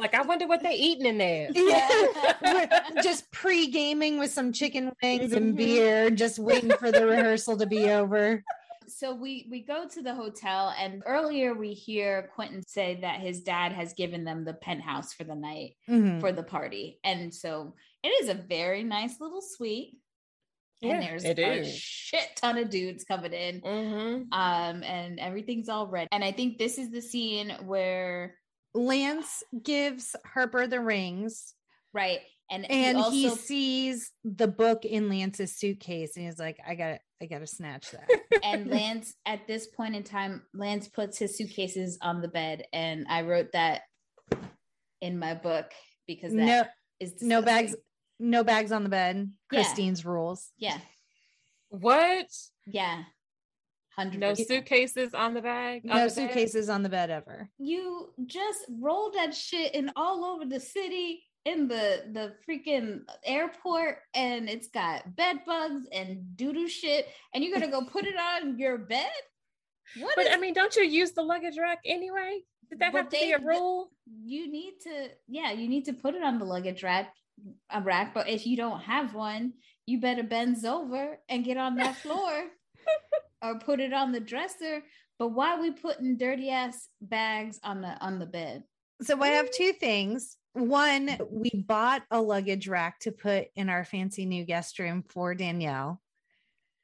Like, 0.00 0.14
I 0.14 0.22
wonder 0.22 0.46
what 0.46 0.62
they're 0.62 0.72
eating 0.74 1.06
in 1.06 1.18
there. 1.18 1.48
Yeah. 1.54 2.80
just 3.02 3.30
pre-gaming 3.32 4.18
with 4.18 4.30
some 4.30 4.52
chicken 4.52 4.92
wings 5.02 5.32
and 5.32 5.48
mm-hmm. 5.48 5.56
beer, 5.56 6.10
just 6.10 6.38
waiting 6.38 6.70
for 6.78 6.90
the 6.90 7.06
rehearsal 7.06 7.56
to 7.58 7.66
be 7.66 7.90
over. 7.90 8.42
So 8.88 9.14
we 9.14 9.46
we 9.50 9.60
go 9.60 9.86
to 9.86 10.02
the 10.02 10.14
hotel 10.14 10.74
and 10.78 11.02
earlier 11.04 11.54
we 11.54 11.74
hear 11.74 12.30
Quentin 12.34 12.62
say 12.66 12.98
that 13.02 13.20
his 13.20 13.42
dad 13.42 13.72
has 13.72 13.92
given 13.92 14.24
them 14.24 14.44
the 14.44 14.54
penthouse 14.54 15.12
for 15.12 15.24
the 15.24 15.34
night 15.34 15.74
mm-hmm. 15.88 16.20
for 16.20 16.32
the 16.32 16.42
party. 16.42 16.98
And 17.04 17.34
so 17.34 17.74
it 18.02 18.08
is 18.08 18.28
a 18.30 18.34
very 18.34 18.84
nice 18.84 19.20
little 19.20 19.42
suite. 19.42 19.98
Yeah, 20.80 20.94
and 20.94 21.02
there's 21.02 21.24
a 21.24 21.58
is. 21.60 21.76
shit 21.76 22.28
ton 22.36 22.56
of 22.56 22.70
dudes 22.70 23.04
coming 23.04 23.32
in. 23.32 23.60
Mm-hmm. 23.60 24.32
Um, 24.32 24.82
and 24.84 25.18
everything's 25.18 25.68
all 25.68 25.88
red. 25.88 26.08
And 26.12 26.22
I 26.22 26.32
think 26.32 26.56
this 26.56 26.78
is 26.78 26.90
the 26.90 27.02
scene 27.02 27.50
where 27.66 28.36
Lance 28.74 29.42
gives 29.62 30.14
Harper 30.24 30.66
the 30.66 30.80
rings. 30.80 31.54
Right. 31.92 32.20
And 32.50 32.70
and 32.70 32.96
he, 32.96 33.02
also... 33.02 33.10
he, 33.10 33.28
sees 33.30 34.10
the 34.24 34.48
book 34.48 34.84
in 34.84 35.08
Lance's 35.08 35.56
suitcase 35.56 36.16
and 36.16 36.24
he's 36.24 36.38
like, 36.38 36.58
I 36.66 36.74
got 36.74 36.92
it. 36.92 37.00
I 37.20 37.26
gotta 37.26 37.46
snatch 37.46 37.90
that. 37.90 38.08
and 38.44 38.68
Lance, 38.68 39.14
at 39.26 39.46
this 39.46 39.66
point 39.66 39.96
in 39.96 40.04
time, 40.04 40.42
Lance 40.54 40.88
puts 40.88 41.18
his 41.18 41.36
suitcases 41.36 41.98
on 42.00 42.22
the 42.22 42.28
bed. 42.28 42.64
And 42.72 43.06
I 43.08 43.22
wrote 43.22 43.52
that 43.52 43.82
in 45.00 45.18
my 45.18 45.34
book 45.34 45.72
because 46.06 46.32
that 46.32 46.46
no, 46.46 46.64
is 47.00 47.12
disgusting. 47.12 47.28
no 47.28 47.42
bags, 47.42 47.76
no 48.18 48.44
bags 48.44 48.72
on 48.72 48.84
the 48.84 48.88
bed. 48.88 49.30
Yeah. 49.50 49.58
Christine's 49.58 50.04
rules. 50.04 50.48
Yeah. 50.58 50.78
What? 51.70 52.28
Yeah. 52.66 53.02
100 53.98 54.20
No 54.20 54.34
suitcases 54.34 55.12
on 55.12 55.34
the 55.34 55.42
bag. 55.42 55.84
No 55.84 56.04
the 56.04 56.10
suitcases 56.10 56.68
bed? 56.68 56.72
on 56.72 56.82
the 56.84 56.88
bed 56.88 57.10
ever. 57.10 57.48
You 57.58 58.10
just 58.26 58.60
roll 58.80 59.10
that 59.12 59.34
shit 59.34 59.74
in 59.74 59.90
all 59.96 60.24
over 60.24 60.44
the 60.46 60.60
city 60.60 61.24
in 61.44 61.66
the 61.66 62.04
the 62.12 62.34
freaking 62.48 63.00
airport 63.24 63.98
and 64.14 64.48
it's 64.48 64.68
got 64.68 65.16
bed 65.16 65.38
bugs 65.46 65.86
and 65.92 66.36
doo-doo 66.36 66.68
shit 66.68 67.08
and 67.32 67.42
you're 67.42 67.52
gonna 67.52 67.70
go 67.70 67.84
put 67.84 68.04
it 68.04 68.16
on 68.16 68.58
your 68.58 68.76
bed 68.76 69.08
what 69.98 70.14
but 70.16 70.26
is- 70.26 70.32
i 70.34 70.36
mean 70.36 70.52
don't 70.52 70.74
you 70.76 70.82
use 70.82 71.12
the 71.12 71.22
luggage 71.22 71.56
rack 71.58 71.78
anyway 71.86 72.40
did 72.68 72.80
that 72.80 72.92
but 72.92 72.98
have 72.98 73.08
to 73.08 73.16
they, 73.18 73.26
be 73.26 73.32
a 73.32 73.38
rule 73.38 73.92
you 74.24 74.50
need 74.50 74.74
to 74.82 75.08
yeah 75.28 75.52
you 75.52 75.68
need 75.68 75.84
to 75.84 75.92
put 75.92 76.14
it 76.14 76.22
on 76.22 76.38
the 76.38 76.44
luggage 76.44 76.82
rack 76.82 77.14
a 77.70 77.80
rack 77.80 78.12
but 78.12 78.28
if 78.28 78.46
you 78.46 78.56
don't 78.56 78.80
have 78.80 79.14
one 79.14 79.52
you 79.86 80.00
better 80.00 80.24
bend 80.24 80.62
over 80.66 81.18
and 81.30 81.44
get 81.44 81.56
on 81.56 81.76
that 81.76 81.96
floor 81.96 82.44
or 83.42 83.58
put 83.58 83.80
it 83.80 83.92
on 83.92 84.12
the 84.12 84.20
dresser. 84.20 84.82
But 85.18 85.28
why 85.28 85.54
are 85.54 85.60
we 85.60 85.72
putting 85.72 86.16
dirty 86.16 86.50
ass 86.50 86.88
bags 87.00 87.58
on 87.64 87.80
the 87.80 87.98
on 88.00 88.18
the 88.18 88.26
bed? 88.26 88.64
So 89.02 89.20
I 89.20 89.28
have 89.28 89.50
two 89.50 89.72
things. 89.72 90.36
One, 90.54 91.16
we 91.30 91.50
bought 91.54 92.02
a 92.10 92.20
luggage 92.20 92.68
rack 92.68 92.98
to 93.00 93.12
put 93.12 93.46
in 93.54 93.68
our 93.68 93.84
fancy 93.84 94.26
new 94.26 94.44
guest 94.44 94.78
room 94.78 95.04
for 95.08 95.34
Danielle. 95.34 96.00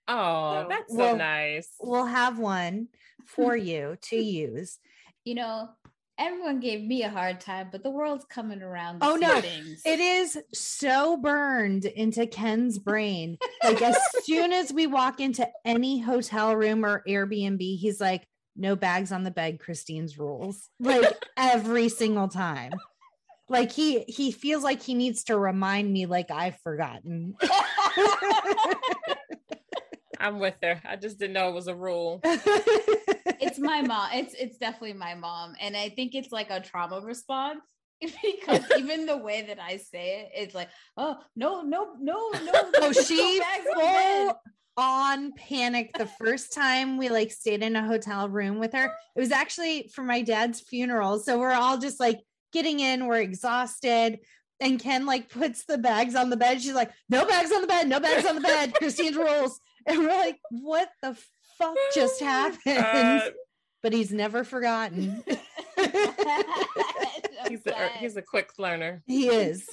Oh, 0.07 0.63
so 0.63 0.69
that's 0.69 0.93
so 0.93 0.99
we'll, 0.99 1.17
nice. 1.17 1.71
We'll 1.81 2.07
have 2.07 2.39
one 2.39 2.89
for 3.27 3.57
you 3.57 3.97
to 4.03 4.17
use. 4.17 4.79
You 5.25 5.37
know, 5.37 5.71
everyone 6.19 6.61
gave 6.61 6.83
me 6.83 7.03
a 7.03 7.09
hard 7.09 7.41
time, 7.41 7.69
but 7.71 7.83
the 7.83 7.91
world's 7.91 8.25
coming 8.25 8.63
around. 8.63 8.99
Oh 9.03 9.17
no, 9.17 9.41
things. 9.41 9.83
it 9.85 10.01
is 10.01 10.39
so 10.53 11.17
burned 11.17 11.85
into 11.85 12.27
Ken's 12.27 12.79
brain. 12.79 13.39
like 13.63 13.83
as 13.83 13.97
soon 14.25 14.53
as 14.53 14.73
we 14.73 14.87
walk 14.87 15.21
into 15.21 15.49
any 15.65 16.01
hotel 16.01 16.55
room 16.55 16.85
or 16.85 17.03
Airbnb, 17.09 17.79
he's 17.79 18.01
like, 18.01 18.27
"No 18.57 18.77
bags 18.77 19.13
on 19.13 19.25
the 19.25 19.31
bed." 19.31 19.61
Christine's 19.61 20.19
rules, 20.19 20.69
like 20.81 21.05
every 21.37 21.89
single 21.89 22.29
time. 22.29 22.73
Like 23.49 23.73
he 23.73 24.05
he 24.09 24.33
feels 24.33 24.65
like 24.65 24.83
he 24.83 24.95
needs 24.95 25.25
to 25.25 25.39
remind 25.39 25.93
me, 25.93 26.07
like 26.07 26.31
I've 26.31 26.59
forgotten. 26.61 27.37
I'm 30.21 30.39
with 30.39 30.55
her. 30.63 30.81
I 30.85 30.97
just 30.97 31.19
didn't 31.19 31.35
know 31.35 31.49
it 31.49 31.55
was 31.55 31.69
a 31.69 31.75
rule 31.75 32.21
it's 33.45 33.59
my 33.59 33.83
mom. 33.83 34.11
It's 34.13 34.35
it's 34.35 34.59
definitely 34.59 34.95
my 34.95 35.15
mom, 35.15 35.55
and 35.61 35.77
I 35.77 35.91
think 35.91 36.15
it's 36.15 36.33
like 36.33 36.51
a 36.51 36.61
trauma 36.61 37.01
response 37.01 37.61
because 38.01 38.63
even 38.79 39.07
the 39.07 39.17
way 39.17 39.43
that 39.43 39.59
I 39.61 39.77
say 39.77 40.21
it, 40.21 40.31
it's 40.35 40.55
like, 40.55 40.69
oh 40.97 41.19
no, 41.37 41.63
no, 41.63 41.95
no, 42.01 42.31
no. 42.31 42.53
Oh, 42.77 42.93
she 42.93 43.41
full 43.75 44.41
on 44.77 45.33
panic 45.35 45.93
the 45.97 46.07
first 46.07 46.53
time 46.53 46.97
we 46.97 47.09
like 47.09 47.31
stayed 47.31 47.63
in 47.63 47.77
a 47.77 47.87
hotel 47.87 48.29
room 48.29 48.59
with 48.59 48.73
her. 48.73 48.87
It 49.15 49.21
was 49.21 49.31
actually 49.31 49.91
for 49.95 50.03
my 50.03 50.23
dad's 50.23 50.61
funeral, 50.61 51.19
so 51.19 51.39
we're 51.39 51.53
all 51.53 51.79
just 51.79 52.01
like 52.01 52.21
getting 52.53 52.81
in. 52.81 53.07
We're 53.07 53.21
exhausted. 53.21 54.21
And 54.61 54.79
Ken 54.79 55.05
like 55.05 55.31
puts 55.31 55.65
the 55.65 55.79
bags 55.79 56.15
on 56.15 56.31
the 56.31 56.37
bed. 56.37 56.63
She's 56.63 56.75
like, 56.75 56.93
no 57.09 57.27
bags 57.27 57.53
on 57.53 57.61
the 57.61 57.67
bed, 57.67 57.89
no 57.89 57.99
bags 57.99 58.25
on 58.25 58.37
the 58.37 58.41
bed. 58.41 58.73
Christine's 58.75 59.17
rules. 59.17 59.61
And 59.87 59.99
we're 59.99 60.09
like, 60.09 60.39
what 60.51 60.89
the 61.03 61.17
fuck 61.59 61.77
just 61.95 62.21
happened? 62.23 62.79
Uh, 62.79 63.21
but 63.83 63.93
he's 63.93 64.13
never 64.13 64.45
forgotten. 64.45 65.23
he's, 67.49 67.67
a, 67.67 67.89
he's 67.99 68.17
a 68.17 68.23
quick 68.23 68.51
learner. 68.59 69.03
He 69.07 69.29
is. 69.29 69.69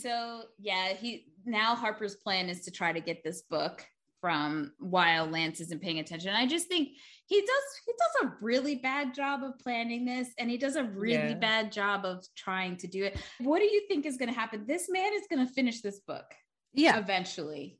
so 0.00 0.42
yeah, 0.58 0.94
he 0.94 1.26
now 1.44 1.76
Harper's 1.76 2.16
plan 2.16 2.48
is 2.48 2.62
to 2.62 2.72
try 2.72 2.92
to 2.92 3.00
get 3.00 3.22
this 3.22 3.42
book 3.42 3.86
from 4.20 4.72
while 4.80 5.26
Lance 5.26 5.60
isn't 5.60 5.80
paying 5.80 6.00
attention. 6.00 6.34
I 6.34 6.46
just 6.46 6.66
think 6.66 6.88
he 7.26 7.40
does 7.40 7.48
he 7.84 7.92
does 7.92 8.28
a 8.28 8.34
really 8.40 8.76
bad 8.76 9.14
job 9.14 9.42
of 9.42 9.58
planning 9.58 10.04
this 10.04 10.28
and 10.38 10.48
he 10.48 10.56
does 10.56 10.76
a 10.76 10.84
really 10.84 11.30
yeah. 11.30 11.34
bad 11.34 11.72
job 11.72 12.04
of 12.04 12.24
trying 12.36 12.76
to 12.78 12.86
do 12.86 13.04
it 13.04 13.18
what 13.40 13.58
do 13.58 13.64
you 13.64 13.82
think 13.88 14.06
is 14.06 14.16
going 14.16 14.32
to 14.32 14.38
happen 14.38 14.64
this 14.66 14.88
man 14.88 15.12
is 15.12 15.24
going 15.28 15.44
to 15.44 15.52
finish 15.52 15.80
this 15.80 16.00
book 16.00 16.24
yeah 16.72 16.98
eventually 16.98 17.78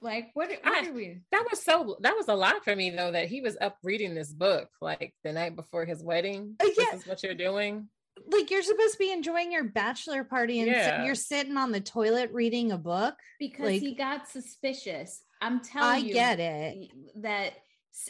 like 0.00 0.30
what, 0.34 0.50
what 0.62 0.84
I, 0.84 0.88
are 0.88 0.92
we 0.92 1.20
that 1.30 1.44
was 1.50 1.62
so 1.62 1.96
that 2.00 2.16
was 2.16 2.28
a 2.28 2.34
lot 2.34 2.62
for 2.64 2.74
me 2.74 2.90
though 2.90 3.12
that 3.12 3.28
he 3.28 3.40
was 3.40 3.56
up 3.60 3.76
reading 3.82 4.14
this 4.14 4.32
book 4.32 4.68
like 4.80 5.14
the 5.22 5.32
night 5.32 5.56
before 5.56 5.84
his 5.84 6.02
wedding 6.02 6.56
uh, 6.60 6.66
yeah. 6.76 6.84
this 6.92 7.02
is 7.02 7.06
what 7.06 7.22
you're 7.22 7.34
doing 7.34 7.88
like 8.30 8.50
you're 8.50 8.62
supposed 8.62 8.92
to 8.92 8.98
be 8.98 9.12
enjoying 9.12 9.50
your 9.50 9.64
bachelor 9.64 10.24
party 10.24 10.60
and 10.60 10.70
yeah. 10.70 11.04
you're 11.04 11.14
sitting 11.14 11.56
on 11.56 11.72
the 11.72 11.80
toilet 11.80 12.30
reading 12.32 12.72
a 12.72 12.78
book 12.78 13.14
because 13.38 13.66
like, 13.66 13.80
he 13.80 13.94
got 13.94 14.28
suspicious 14.28 15.22
i'm 15.40 15.60
telling 15.60 15.88
I 15.88 15.96
you 15.98 16.10
i 16.10 16.12
get 16.12 16.40
it 16.40 16.90
that 17.16 17.54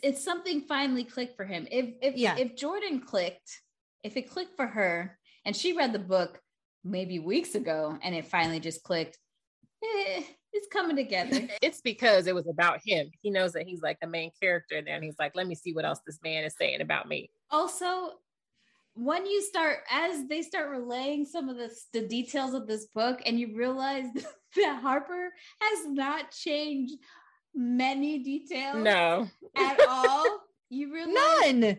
it's 0.02 0.24
something 0.24 0.62
finally 0.62 1.04
clicked 1.04 1.36
for 1.36 1.44
him. 1.44 1.66
If 1.70 1.94
if 2.00 2.16
yeah. 2.16 2.36
if 2.36 2.56
Jordan 2.56 3.00
clicked, 3.00 3.60
if 4.02 4.16
it 4.16 4.30
clicked 4.30 4.56
for 4.56 4.66
her 4.66 5.18
and 5.44 5.54
she 5.54 5.76
read 5.76 5.92
the 5.92 5.98
book 5.98 6.40
maybe 6.84 7.18
weeks 7.18 7.54
ago 7.54 7.98
and 8.02 8.14
it 8.14 8.26
finally 8.26 8.60
just 8.60 8.82
clicked, 8.82 9.18
eh, 9.82 10.22
it's 10.54 10.68
coming 10.68 10.96
together. 10.96 11.48
it's 11.62 11.80
because 11.80 12.26
it 12.26 12.34
was 12.34 12.46
about 12.46 12.80
him. 12.84 13.10
He 13.20 13.30
knows 13.30 13.52
that 13.52 13.66
he's 13.66 13.82
like 13.82 13.98
the 14.00 14.06
main 14.06 14.30
character 14.40 14.80
there 14.80 14.94
and 14.94 15.04
he's 15.04 15.18
like, 15.18 15.32
let 15.34 15.46
me 15.46 15.54
see 15.54 15.74
what 15.74 15.84
else 15.84 16.00
this 16.06 16.20
man 16.22 16.44
is 16.44 16.54
saying 16.56 16.80
about 16.80 17.08
me. 17.08 17.30
Also, 17.50 18.12
when 18.94 19.26
you 19.26 19.42
start 19.42 19.78
as 19.90 20.26
they 20.28 20.40
start 20.42 20.70
relaying 20.70 21.26
some 21.26 21.48
of 21.48 21.56
the, 21.56 21.70
the 21.92 22.06
details 22.06 22.54
of 22.54 22.66
this 22.68 22.86
book 22.86 23.20
and 23.26 23.38
you 23.38 23.56
realize 23.56 24.06
that 24.56 24.80
Harper 24.80 25.30
has 25.60 25.86
not 25.88 26.30
changed 26.30 26.94
many 27.54 28.20
details. 28.20 28.82
No. 28.82 29.28
At 29.56 29.80
all. 29.88 30.40
You 30.70 30.92
realize 30.92 31.14
none. 31.54 31.78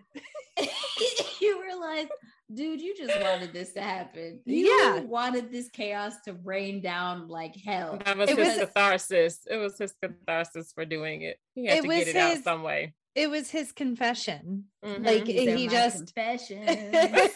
you 1.41 1.61
realize, 1.61 2.07
dude, 2.53 2.81
you 2.81 2.95
just 2.95 3.19
wanted 3.21 3.53
this 3.53 3.73
to 3.73 3.81
happen. 3.81 4.39
You 4.45 4.67
yeah. 4.67 4.99
wanted 5.01 5.51
this 5.51 5.69
chaos 5.69 6.13
to 6.25 6.33
rain 6.33 6.81
down 6.81 7.27
like 7.27 7.55
hell. 7.55 7.99
That 8.05 8.17
was 8.17 8.29
it 8.29 8.37
his 8.37 8.47
was, 8.47 8.57
catharsis. 8.57 9.39
It 9.49 9.57
was 9.57 9.77
his 9.77 9.93
catharsis 10.01 10.71
for 10.73 10.85
doing 10.85 11.21
it. 11.21 11.37
He 11.53 11.65
had 11.65 11.83
to 11.83 11.87
get 11.87 12.07
it 12.07 12.15
his, 12.15 12.15
out 12.15 12.43
some 12.43 12.63
way. 12.63 12.93
It 13.15 13.29
was 13.29 13.49
his 13.49 13.71
confession. 13.71 14.65
Mm-hmm. 14.83 15.05
Like 15.05 15.27
he 15.27 15.67
just 15.67 15.97
confession. 15.97 16.65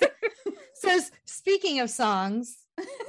so 0.76 1.00
speaking 1.26 1.80
of 1.80 1.90
songs, 1.90 2.58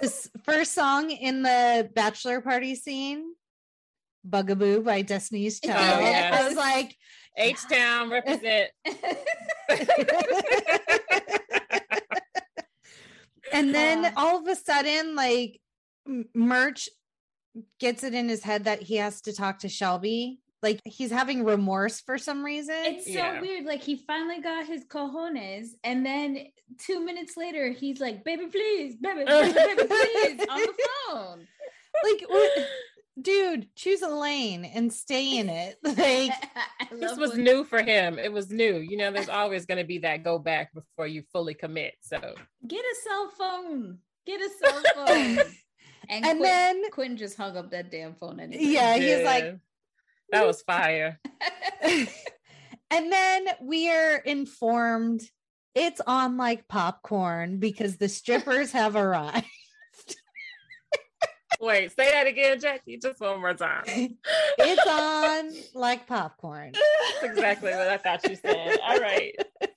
this 0.00 0.30
first 0.44 0.72
song 0.72 1.10
in 1.10 1.42
the 1.42 1.90
bachelor 1.94 2.40
party 2.40 2.74
scene 2.74 3.34
Bugaboo 4.24 4.82
by 4.82 5.02
Destiny's 5.02 5.60
oh, 5.64 5.68
Child. 5.68 6.00
Oh, 6.00 6.04
yes. 6.04 6.40
I 6.40 6.48
was 6.48 6.56
like, 6.56 6.96
H 7.36 7.58
Town 7.70 8.10
represent. 8.10 8.70
and 13.52 13.74
then 13.74 14.12
all 14.16 14.38
of 14.40 14.46
a 14.46 14.56
sudden, 14.56 15.14
like, 15.14 15.60
Murch 16.34 16.88
gets 17.78 18.04
it 18.04 18.14
in 18.14 18.28
his 18.28 18.42
head 18.42 18.64
that 18.64 18.82
he 18.82 18.96
has 18.96 19.20
to 19.22 19.32
talk 19.32 19.60
to 19.60 19.68
Shelby. 19.68 20.40
Like 20.62 20.80
he's 20.84 21.10
having 21.10 21.44
remorse 21.44 22.00
for 22.00 22.18
some 22.18 22.44
reason. 22.44 22.74
It's 22.80 23.06
so 23.06 23.12
yeah. 23.12 23.40
weird. 23.40 23.64
Like 23.64 23.82
he 23.82 23.96
finally 23.96 24.42
got 24.42 24.66
his 24.66 24.84
cojones, 24.84 25.68
and 25.84 26.04
then 26.04 26.48
two 26.78 27.02
minutes 27.02 27.34
later, 27.38 27.70
he's 27.70 27.98
like, 27.98 28.24
"Baby, 28.24 28.46
please, 28.48 28.96
baby, 28.96 29.24
baby, 29.24 29.52
baby 29.54 29.82
please," 29.86 30.40
on 30.50 30.60
the 30.60 30.74
phone. 31.08 31.46
Like, 32.04 32.24
what? 32.28 32.52
Dude, 33.22 33.74
choose 33.74 34.02
a 34.02 34.08
lane 34.08 34.64
and 34.64 34.92
stay 34.92 35.38
in 35.38 35.48
it. 35.48 35.78
Like 35.84 36.32
this 37.00 37.16
was 37.16 37.32
when- 37.32 37.44
new 37.44 37.64
for 37.64 37.82
him. 37.82 38.18
It 38.18 38.32
was 38.32 38.50
new. 38.50 38.76
You 38.76 38.96
know, 38.96 39.10
there's 39.10 39.28
always 39.28 39.66
going 39.66 39.78
to 39.78 39.84
be 39.84 39.98
that 39.98 40.24
go 40.24 40.38
back 40.38 40.72
before 40.74 41.06
you 41.06 41.22
fully 41.32 41.54
commit. 41.54 41.94
So 42.00 42.18
get 42.66 42.80
a 42.80 42.94
cell 43.06 43.30
phone. 43.36 43.98
Get 44.26 44.40
a 44.40 44.50
cell 44.62 44.82
phone. 44.94 45.38
and, 46.08 46.24
and 46.26 46.44
then 46.44 46.90
Quinn 46.90 47.16
just 47.16 47.36
hung 47.36 47.56
up 47.56 47.70
that 47.70 47.90
damn 47.90 48.14
phone. 48.14 48.40
Anyway. 48.40 48.64
Yeah, 48.64 48.96
he's 48.96 49.24
like, 49.24 49.56
that 50.30 50.46
was 50.46 50.62
fire. 50.62 51.18
and 51.82 53.12
then 53.12 53.46
we 53.62 53.90
are 53.90 54.16
informed 54.16 55.22
it's 55.74 56.00
on 56.06 56.36
like 56.36 56.66
popcorn 56.68 57.58
because 57.58 57.96
the 57.96 58.08
strippers 58.08 58.72
have 58.72 58.96
arrived. 58.96 59.46
Wait, 61.60 61.94
say 61.94 62.10
that 62.10 62.26
again, 62.26 62.58
Jackie, 62.58 62.96
just 62.96 63.20
one 63.20 63.40
more 63.40 63.54
time. 63.54 63.84
it's 64.58 64.86
on 64.86 65.52
like 65.78 66.06
popcorn. 66.06 66.72
That's 66.72 67.34
exactly 67.34 67.70
what 67.72 67.88
I 67.88 67.98
thought 67.98 68.28
you 68.28 68.36
said. 68.36 68.78
All 68.82 68.98
right. 68.98 69.34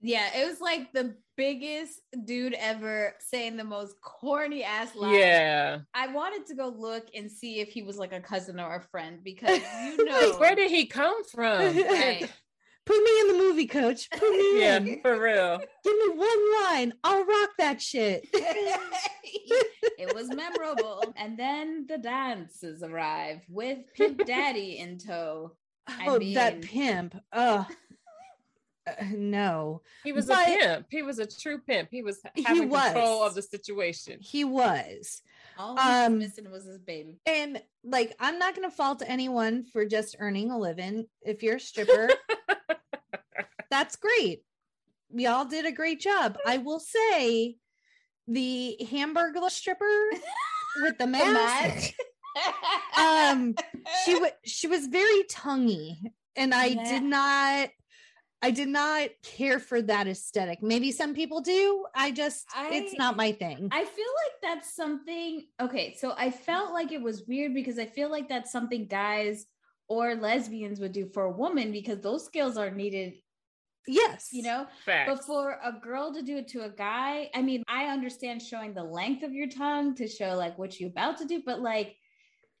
Yeah, 0.00 0.28
it 0.36 0.48
was 0.48 0.60
like 0.60 0.92
the 0.92 1.16
biggest 1.36 2.00
dude 2.24 2.54
ever 2.54 3.14
saying 3.18 3.56
the 3.56 3.64
most 3.64 4.00
corny 4.00 4.62
ass 4.62 4.94
line. 4.94 5.14
Yeah. 5.14 5.78
I 5.92 6.06
wanted 6.08 6.46
to 6.46 6.54
go 6.54 6.68
look 6.68 7.08
and 7.14 7.30
see 7.30 7.60
if 7.60 7.70
he 7.70 7.82
was 7.82 7.96
like 7.98 8.12
a 8.12 8.20
cousin 8.20 8.60
or 8.60 8.76
a 8.76 8.80
friend 8.80 9.18
because 9.24 9.60
you 9.98 10.04
know 10.04 10.36
where 10.38 10.54
did 10.54 10.70
he 10.70 10.86
come 10.86 11.24
from? 11.24 11.76
Right. 11.76 12.30
Put 12.88 13.04
me 13.04 13.20
in 13.20 13.28
the 13.28 13.34
movie, 13.34 13.66
coach. 13.66 14.08
Put 14.08 14.30
me 14.30 14.60
yeah, 14.60 14.78
in. 14.78 14.86
Yeah, 14.86 14.94
for 15.02 15.20
real. 15.20 15.60
Give 15.84 15.92
me 15.92 16.16
one 16.16 16.62
line. 16.62 16.94
I'll 17.04 17.22
rock 17.22 17.50
that 17.58 17.82
shit. 17.82 18.26
it 18.32 20.14
was 20.14 20.28
memorable. 20.28 21.04
And 21.16 21.38
then 21.38 21.84
the 21.86 21.98
dances 21.98 22.82
arrived 22.82 23.44
with 23.46 23.80
Pimp 23.94 24.24
Daddy 24.24 24.78
in 24.78 24.96
tow. 24.96 25.52
I 25.86 26.06
oh, 26.06 26.18
mean, 26.18 26.32
that 26.32 26.62
pimp. 26.62 27.14
Oh. 27.30 27.66
Uh, 28.86 28.92
no, 29.10 29.82
he 30.02 30.12
was 30.12 30.24
but 30.24 30.48
a 30.48 30.58
pimp. 30.58 30.86
He 30.88 31.02
was 31.02 31.18
a 31.18 31.26
true 31.26 31.58
pimp. 31.58 31.90
He 31.90 32.00
was 32.02 32.20
having 32.42 32.62
he 32.62 32.68
was. 32.68 32.84
control 32.84 33.22
of 33.22 33.34
the 33.34 33.42
situation. 33.42 34.16
He 34.22 34.44
was. 34.44 35.20
All 35.58 35.76
he 35.76 35.82
um, 35.82 36.18
missing 36.20 36.50
was 36.50 36.64
his 36.64 36.78
baby. 36.78 37.20
And 37.26 37.60
like, 37.84 38.14
I'm 38.18 38.38
not 38.38 38.56
going 38.56 38.68
to 38.68 38.74
fault 38.74 39.02
anyone 39.06 39.64
for 39.64 39.84
just 39.84 40.16
earning 40.20 40.50
a 40.50 40.58
living. 40.58 41.06
If 41.20 41.42
you're 41.42 41.56
a 41.56 41.60
stripper, 41.60 42.08
that's 43.70 43.96
great. 43.96 44.42
Y'all 45.10 45.44
did 45.44 45.66
a 45.66 45.72
great 45.72 46.00
job. 46.00 46.36
I 46.46 46.58
will 46.58 46.80
say 46.80 47.56
the 48.26 48.76
hamburger 48.90 49.48
stripper 49.48 50.10
with 50.82 50.98
the 50.98 51.06
mask. 51.06 51.94
um 52.98 53.54
she 54.04 54.14
was 54.14 54.30
she 54.44 54.66
was 54.66 54.86
very 54.86 55.24
tonguey 55.24 55.98
and 56.36 56.54
I 56.54 56.66
yeah. 56.66 56.84
did 56.84 57.02
not 57.02 57.68
I 58.40 58.52
did 58.52 58.68
not 58.68 59.08
care 59.24 59.58
for 59.58 59.82
that 59.82 60.06
aesthetic. 60.06 60.62
Maybe 60.62 60.92
some 60.92 61.12
people 61.12 61.40
do. 61.40 61.84
I 61.92 62.12
just 62.12 62.46
I, 62.54 62.70
it's 62.72 62.96
not 62.96 63.16
my 63.16 63.32
thing. 63.32 63.68
I 63.72 63.84
feel 63.84 64.06
like 64.24 64.40
that's 64.42 64.76
something 64.76 65.44
okay, 65.60 65.96
so 65.98 66.14
I 66.16 66.30
felt 66.30 66.72
like 66.72 66.92
it 66.92 67.02
was 67.02 67.26
weird 67.26 67.52
because 67.52 67.80
I 67.80 67.86
feel 67.86 68.10
like 68.10 68.28
that's 68.28 68.52
something 68.52 68.86
guys 68.86 69.46
or 69.88 70.14
lesbians 70.14 70.78
would 70.78 70.92
do 70.92 71.08
for 71.12 71.24
a 71.24 71.32
woman 71.32 71.72
because 71.72 72.00
those 72.00 72.24
skills 72.24 72.56
are 72.56 72.70
needed 72.70 73.14
Yes. 73.88 74.28
You 74.32 74.42
know, 74.42 74.66
Facts. 74.84 75.10
but 75.10 75.24
for 75.24 75.58
a 75.64 75.72
girl 75.72 76.12
to 76.12 76.22
do 76.22 76.36
it 76.36 76.48
to 76.48 76.64
a 76.64 76.68
guy, 76.68 77.30
I 77.34 77.42
mean, 77.42 77.62
I 77.68 77.86
understand 77.86 78.42
showing 78.42 78.74
the 78.74 78.84
length 78.84 79.22
of 79.22 79.32
your 79.32 79.48
tongue 79.48 79.94
to 79.96 80.06
show 80.06 80.34
like 80.34 80.58
what 80.58 80.78
you're 80.78 80.90
about 80.90 81.18
to 81.18 81.24
do, 81.24 81.42
but 81.44 81.60
like, 81.60 81.96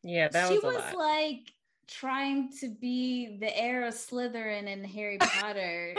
yeah, 0.02 0.28
that 0.28 0.48
she 0.48 0.58
was, 0.58 0.76
was 0.76 0.94
like 0.94 1.52
trying 1.86 2.50
to 2.60 2.68
be 2.68 3.36
the 3.40 3.56
heir 3.56 3.86
of 3.86 3.94
Slytherin 3.94 4.66
in 4.66 4.84
Harry 4.84 5.18
Potter. 5.20 5.94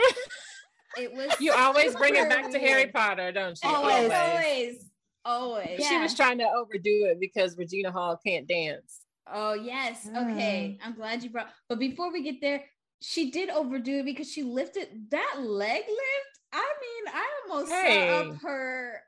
it 0.98 1.12
was. 1.12 1.30
You 1.40 1.52
always 1.52 1.94
bring 1.94 2.16
it 2.16 2.28
back 2.28 2.42
weird. 2.42 2.54
to 2.54 2.58
Harry 2.58 2.86
Potter, 2.88 3.30
don't 3.30 3.58
you? 3.62 3.68
Always, 3.70 4.10
always, 4.10 4.90
always. 5.24 5.78
Yeah. 5.78 5.88
She 5.88 5.98
was 5.98 6.14
trying 6.14 6.38
to 6.38 6.44
overdo 6.44 7.06
it 7.06 7.20
because 7.20 7.56
Regina 7.56 7.92
Hall 7.92 8.18
can't 8.24 8.48
dance. 8.48 9.00
Oh 9.32 9.54
yes. 9.54 10.08
Okay. 10.08 10.78
Mm. 10.80 10.86
I'm 10.86 10.94
glad 10.94 11.22
you 11.22 11.30
brought. 11.30 11.50
But 11.68 11.78
before 11.78 12.12
we 12.12 12.22
get 12.22 12.40
there, 12.40 12.64
she 13.00 13.30
did 13.30 13.50
overdo 13.50 13.98
it 13.98 14.04
because 14.04 14.30
she 14.30 14.42
lifted 14.42 14.88
that 15.10 15.36
leg 15.38 15.82
lift. 15.86 16.40
I 16.52 16.72
mean, 16.80 17.14
I 17.14 17.26
almost 17.48 17.72
hey. 17.72 18.08
saw 18.08 18.30
up 18.30 18.40
her. 18.42 19.00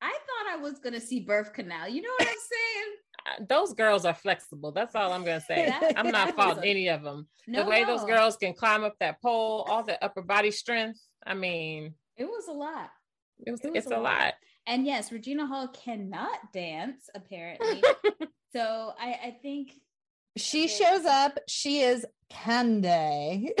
I 0.00 0.10
thought 0.10 0.52
I 0.52 0.56
was 0.56 0.78
gonna 0.78 1.00
see 1.00 1.20
birth 1.20 1.52
canal. 1.52 1.88
You 1.88 2.02
know 2.02 2.10
what 2.18 2.28
I'm 2.28 2.34
saying? 2.34 3.46
Those 3.48 3.72
girls 3.72 4.04
are 4.04 4.14
flexible. 4.14 4.70
That's 4.70 4.94
all 4.94 5.12
I'm 5.12 5.24
gonna 5.24 5.40
say. 5.40 5.66
That, 5.66 5.94
I'm 5.96 6.10
not 6.10 6.34
faulting 6.36 6.64
any 6.64 6.88
of 6.88 7.02
them. 7.02 7.26
No, 7.46 7.64
the 7.64 7.70
way 7.70 7.80
no. 7.82 7.96
those 7.96 8.04
girls 8.04 8.36
can 8.36 8.52
climb 8.52 8.84
up 8.84 8.96
that 9.00 9.20
pole, 9.22 9.66
all 9.68 9.82
the 9.82 10.02
upper 10.04 10.20
body 10.20 10.50
strength. 10.50 11.00
I 11.26 11.32
mean, 11.32 11.94
it 12.16 12.24
was 12.26 12.48
a 12.48 12.52
lot. 12.52 12.90
It 13.46 13.50
was. 13.50 13.60
It 13.62 13.72
was 13.72 13.78
it's 13.78 13.86
a 13.86 13.96
lot. 13.96 14.02
lot. 14.02 14.34
And 14.66 14.86
yes, 14.86 15.12
Regina 15.12 15.46
Hall 15.46 15.68
cannot 15.68 16.52
dance 16.52 17.08
apparently. 17.14 17.82
so 18.54 18.92
I, 18.98 19.18
I 19.24 19.36
think 19.42 19.72
she 20.36 20.68
shows 20.68 21.04
up. 21.04 21.38
She 21.48 21.80
is 21.80 22.06
Candy. 22.30 23.52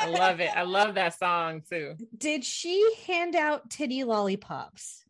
I 0.00 0.08
love 0.08 0.40
it. 0.40 0.50
I 0.54 0.62
love 0.62 0.94
that 0.94 1.18
song 1.18 1.62
too. 1.68 1.96
Did 2.16 2.44
she 2.44 2.94
hand 3.06 3.36
out 3.36 3.70
titty 3.70 4.04
lollipops? 4.04 5.04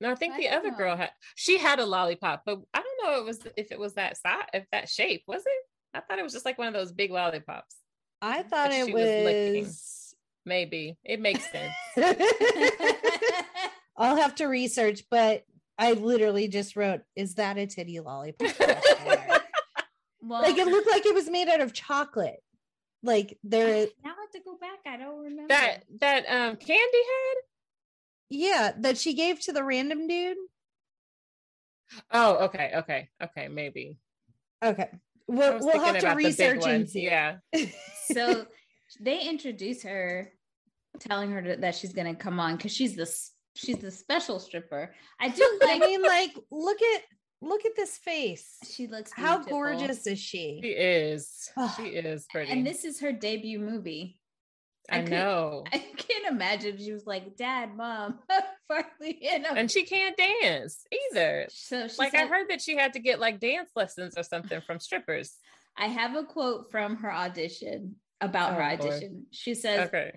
No, 0.00 0.10
I 0.10 0.14
think 0.16 0.34
I 0.34 0.38
the 0.38 0.48
other 0.48 0.70
know. 0.72 0.76
girl 0.76 0.96
had. 0.96 1.10
She 1.36 1.58
had 1.58 1.78
a 1.78 1.86
lollipop, 1.86 2.42
but 2.44 2.60
I 2.74 2.82
don't 2.82 3.04
know. 3.04 3.20
It 3.20 3.24
was 3.24 3.38
if 3.56 3.70
it 3.70 3.78
was 3.78 3.94
that 3.94 4.16
size, 4.16 4.46
if 4.52 4.64
that 4.72 4.88
shape 4.88 5.22
was 5.28 5.42
it. 5.46 5.66
I 5.94 6.00
thought 6.00 6.18
it 6.18 6.24
was 6.24 6.32
just 6.32 6.44
like 6.44 6.58
one 6.58 6.68
of 6.68 6.74
those 6.74 6.92
big 6.92 7.10
lollipops. 7.10 7.76
I 8.20 8.42
thought 8.42 8.72
it 8.72 8.92
was, 8.92 9.66
was 9.66 10.14
maybe 10.44 10.96
it 11.04 11.20
makes 11.20 11.48
sense. 11.50 11.74
I'll 13.96 14.16
have 14.16 14.34
to 14.36 14.46
research, 14.46 15.04
but 15.10 15.44
I 15.78 15.92
literally 15.92 16.48
just 16.48 16.76
wrote, 16.76 17.02
"Is 17.14 17.36
that 17.36 17.58
a 17.58 17.66
titty 17.66 18.00
lollipop?" 18.00 18.50
well, 20.22 20.42
like 20.42 20.56
it 20.56 20.66
looked 20.66 20.86
like 20.90 21.06
it 21.06 21.14
was 21.14 21.28
made 21.28 21.48
out 21.48 21.60
of 21.60 21.72
chocolate. 21.72 22.42
Like 23.02 23.38
there. 23.42 23.86
Now 24.04 24.12
I 24.16 24.20
have 24.20 24.30
to 24.32 24.40
go 24.44 24.56
back. 24.60 24.78
I 24.86 24.96
don't 24.96 25.18
remember 25.18 25.48
that 25.48 25.84
that 26.00 26.24
um 26.28 26.56
candy 26.56 26.72
had. 26.76 27.34
Yeah, 28.30 28.72
that 28.78 28.96
she 28.96 29.14
gave 29.14 29.40
to 29.40 29.52
the 29.52 29.62
random 29.62 30.06
dude. 30.06 30.36
Oh, 32.10 32.44
okay, 32.46 32.72
okay, 32.76 33.08
okay, 33.22 33.48
maybe. 33.48 33.98
Okay, 34.64 34.88
we'll, 35.26 35.58
we'll 35.58 35.80
have 35.80 35.98
to 35.98 36.08
research 36.14 36.64
and 36.64 36.88
see. 36.88 37.04
Yeah. 37.04 37.36
so 38.12 38.46
they 39.00 39.20
introduce 39.28 39.82
her, 39.82 40.32
telling 41.00 41.30
her 41.32 41.42
to, 41.42 41.56
that 41.56 41.74
she's 41.74 41.92
going 41.92 42.06
to 42.06 42.14
come 42.14 42.40
on 42.40 42.56
because 42.56 42.72
she's 42.72 42.96
the 42.96 43.12
she's 43.54 43.78
the 43.78 43.90
special 43.90 44.38
stripper. 44.38 44.94
I 45.20 45.28
do. 45.28 45.58
Like, 45.62 45.82
I 45.82 45.86
mean, 45.86 46.02
like, 46.02 46.32
look 46.50 46.78
at 46.80 47.02
look 47.42 47.66
at 47.66 47.76
this 47.76 47.98
face. 47.98 48.56
She 48.70 48.86
looks 48.86 49.12
beautiful. 49.12 49.42
how 49.42 49.44
gorgeous 49.44 50.06
is 50.06 50.18
she? 50.18 50.60
She 50.62 50.70
is. 50.70 51.50
she 51.76 51.82
is 51.88 52.26
pretty. 52.30 52.52
And 52.52 52.66
this 52.66 52.84
is 52.84 53.00
her 53.00 53.12
debut 53.12 53.58
movie. 53.58 54.18
I, 54.90 54.98
I 54.98 55.04
know. 55.04 55.64
I 55.72 55.78
can't 55.78 56.26
imagine 56.28 56.76
she 56.78 56.92
was 56.92 57.06
like, 57.06 57.36
"Dad, 57.36 57.76
Mom, 57.76 58.18
finally 58.68 59.18
in." 59.20 59.44
And 59.44 59.70
she 59.70 59.84
can't 59.84 60.16
dance 60.16 60.84
either. 61.10 61.46
So 61.50 61.86
like, 61.98 62.12
said, 62.12 62.24
I 62.24 62.26
heard 62.26 62.50
that 62.50 62.60
she 62.60 62.76
had 62.76 62.94
to 62.94 62.98
get 62.98 63.20
like 63.20 63.38
dance 63.38 63.70
lessons 63.76 64.14
or 64.16 64.22
something 64.22 64.60
from 64.60 64.80
strippers. 64.80 65.34
I 65.76 65.86
have 65.86 66.16
a 66.16 66.24
quote 66.24 66.70
from 66.70 66.96
her 66.96 67.12
audition 67.12 67.96
about 68.20 68.52
oh, 68.52 68.54
her 68.56 68.62
audition. 68.62 69.20
Boy. 69.20 69.26
She 69.30 69.54
says, 69.54 69.88
"Okay, 69.88 70.12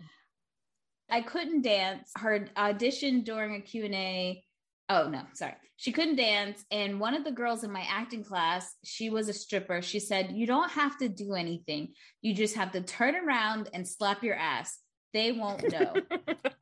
I 1.10 1.22
couldn't 1.22 1.62
dance. 1.62 2.12
Her 2.18 2.48
audition 2.58 3.22
during 3.22 3.56
a 3.56 3.62
Q 3.62 3.86
and 3.86 3.96
A 3.96 4.44
oh 4.90 5.10
no 5.10 5.22
sorry. 5.34 5.56
She 5.78 5.92
couldn't 5.92 6.16
dance 6.16 6.64
and 6.72 7.00
one 7.00 7.16
of 7.16 7.26
the 7.26 7.32
girls 7.32 7.64
in 7.64 7.72
my 7.72 7.86
acting 7.90 8.24
class 8.24 8.76
she 8.84 9.10
was 9.10 9.28
a 9.28 9.34
stripper. 9.34 9.82
She 9.82 10.00
said 10.00 10.32
you 10.32 10.48
don't 10.48 10.72
have 10.72 10.98
to 11.00 11.10
do 11.10 11.34
anything. 11.34 11.94
You 12.22 12.34
just 12.34 12.56
have 12.56 12.72
to 12.72 12.82
turn 12.82 13.16
around 13.16 13.70
and 13.74 13.88
slap 13.88 14.24
your 14.24 14.36
ass. 14.36 14.78
They 15.14 15.32
won't 15.32 15.70
know. 15.72 15.94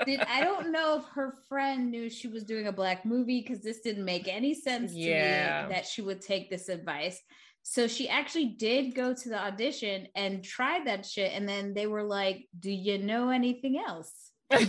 Did, 0.06 0.22
i 0.22 0.44
don't 0.44 0.72
know 0.72 1.00
if 1.00 1.06
her 1.14 1.38
friend 1.48 1.90
knew 1.92 2.10
she 2.10 2.28
was 2.28 2.44
doing 2.44 2.68
a 2.68 2.72
black 2.72 3.06
movie 3.06 3.42
because 3.42 3.64
this 3.64 3.82
didn't 3.82 4.06
make 4.06 4.28
any 4.28 4.54
sense 4.54 4.94
to 4.94 5.00
yeah. 5.00 5.66
me 5.68 5.74
that 5.74 5.86
she 5.86 6.02
would 6.02 6.22
take 6.22 6.50
this 6.50 6.70
advice. 6.70 7.22
So 7.64 7.88
she 7.88 8.10
actually 8.10 8.56
did 8.58 8.94
go 8.94 9.14
to 9.14 9.30
the 9.30 9.40
audition 9.40 10.08
and 10.16 10.44
tried 10.44 10.86
that 10.88 11.06
shit 11.06 11.32
and 11.34 11.48
then 11.48 11.74
they 11.74 11.88
were 11.88 12.04
like 12.04 12.48
do 12.60 12.72
you 12.72 12.98
know 12.98 13.30
anything 13.30 13.78
else? 13.78 14.32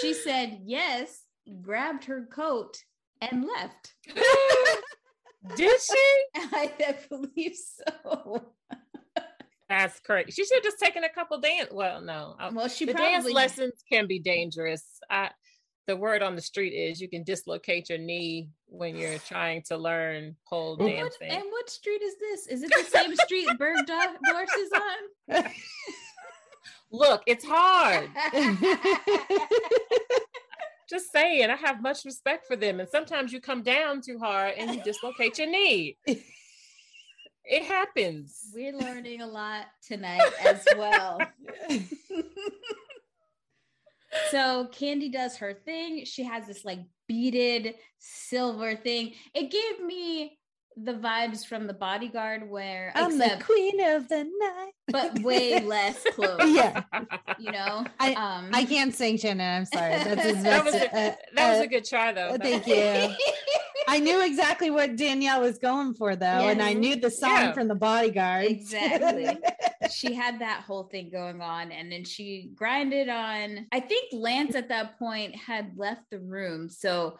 She 0.00 0.14
said 0.14 0.60
yes 0.64 1.21
grabbed 1.62 2.04
her 2.04 2.26
coat 2.32 2.76
and 3.20 3.46
left. 3.46 3.94
Did 5.56 5.80
she? 5.80 6.24
I, 6.36 6.72
I 6.80 6.96
believe 7.08 7.56
so. 7.56 8.52
That's 9.68 9.98
correct. 10.00 10.32
She 10.32 10.44
should 10.44 10.56
have 10.56 10.64
just 10.64 10.78
taken 10.78 11.02
a 11.02 11.08
couple 11.08 11.40
dance. 11.40 11.70
Well, 11.72 12.02
no. 12.02 12.36
Uh, 12.38 12.50
well, 12.52 12.68
she 12.68 12.84
the 12.84 12.92
probably... 12.92 13.12
dance 13.12 13.30
lessons 13.30 13.72
can 13.90 14.06
be 14.06 14.18
dangerous. 14.18 14.84
I, 15.08 15.30
the 15.86 15.96
word 15.96 16.22
on 16.22 16.36
the 16.36 16.42
street 16.42 16.70
is 16.70 17.00
you 17.00 17.08
can 17.08 17.24
dislocate 17.24 17.88
your 17.88 17.98
knee 17.98 18.50
when 18.66 18.96
you're 18.96 19.18
trying 19.18 19.62
to 19.62 19.76
learn 19.76 20.36
pole 20.46 20.76
and 20.78 20.88
dancing. 20.88 21.28
What, 21.28 21.38
and 21.38 21.44
what 21.50 21.70
street 21.70 22.02
is 22.02 22.14
this? 22.20 22.46
Is 22.48 22.62
it 22.62 22.70
the 22.70 22.84
same 22.84 23.16
street 23.16 23.48
Bergdorf 23.58 24.46
is 24.58 24.70
on? 24.72 25.44
Look, 26.92 27.22
it's 27.26 27.44
hard. 27.48 28.10
Just 30.92 31.10
saying, 31.10 31.48
I 31.48 31.56
have 31.56 31.80
much 31.80 32.04
respect 32.04 32.46
for 32.46 32.54
them. 32.54 32.78
And 32.78 32.86
sometimes 32.86 33.32
you 33.32 33.40
come 33.40 33.62
down 33.62 34.02
too 34.02 34.18
hard 34.18 34.52
and 34.58 34.74
you 34.74 34.82
dislocate 34.82 35.38
your 35.38 35.50
knee. 35.50 35.96
It 37.44 37.64
happens. 37.64 38.52
We're 38.54 38.72
learning 38.72 39.20
a 39.20 39.26
lot 39.26 39.66
tonight 39.84 40.22
as 40.44 40.64
well. 40.76 41.20
so 44.30 44.68
Candy 44.70 45.08
does 45.08 45.36
her 45.38 45.52
thing. 45.52 46.04
She 46.04 46.22
has 46.22 46.46
this 46.46 46.64
like 46.64 46.78
beaded 47.08 47.74
silver 47.98 48.76
thing. 48.76 49.14
It 49.34 49.50
gave 49.50 49.84
me 49.84 50.38
the 50.76 50.94
vibes 50.94 51.44
from 51.46 51.66
the 51.66 51.74
bodyguard 51.74 52.48
where 52.48 52.92
I'm 52.94 53.12
except, 53.12 53.40
the 53.40 53.44
queen 53.44 53.80
of 53.80 54.08
the 54.08 54.24
night, 54.24 54.72
but 54.88 55.20
way 55.20 55.60
less 55.64 56.04
close. 56.14 56.40
yeah, 56.46 56.82
you 57.38 57.52
know. 57.52 57.84
I 58.00 58.14
um, 58.14 58.50
I 58.52 58.64
can't 58.64 58.94
sing 58.94 59.18
Shannon. 59.18 59.58
I'm 59.58 59.64
sorry. 59.64 59.92
That's, 59.92 60.42
that 60.42 60.64
was 60.64 60.74
a, 60.74 60.86
uh, 60.86 61.14
that 61.34 61.52
was 61.52 61.60
a 61.60 61.66
good 61.66 61.84
try 61.84 62.12
though. 62.12 62.36
Thank 62.40 62.66
you. 62.66 63.14
I 63.88 63.98
knew 63.98 64.24
exactly 64.24 64.70
what 64.70 64.96
Danielle 64.96 65.40
was 65.40 65.58
going 65.58 65.94
for 65.94 66.14
though, 66.14 66.26
yes. 66.26 66.52
and 66.52 66.62
I 66.62 66.72
knew 66.72 66.96
the 66.96 67.10
song 67.10 67.30
yeah. 67.30 67.52
from 67.52 67.68
the 67.68 67.74
bodyguard. 67.74 68.46
Exactly. 68.46 69.38
she 69.90 70.14
had 70.14 70.40
that 70.40 70.62
whole 70.62 70.84
thing 70.84 71.10
going 71.10 71.40
on, 71.40 71.72
and 71.72 71.90
then 71.90 72.04
she 72.04 72.50
grinded 72.54 73.08
on. 73.08 73.66
I 73.72 73.80
think 73.80 74.10
Lance 74.12 74.54
at 74.54 74.68
that 74.68 74.98
point 74.98 75.34
had 75.34 75.72
left 75.76 76.02
the 76.10 76.20
room, 76.20 76.68
so 76.68 77.18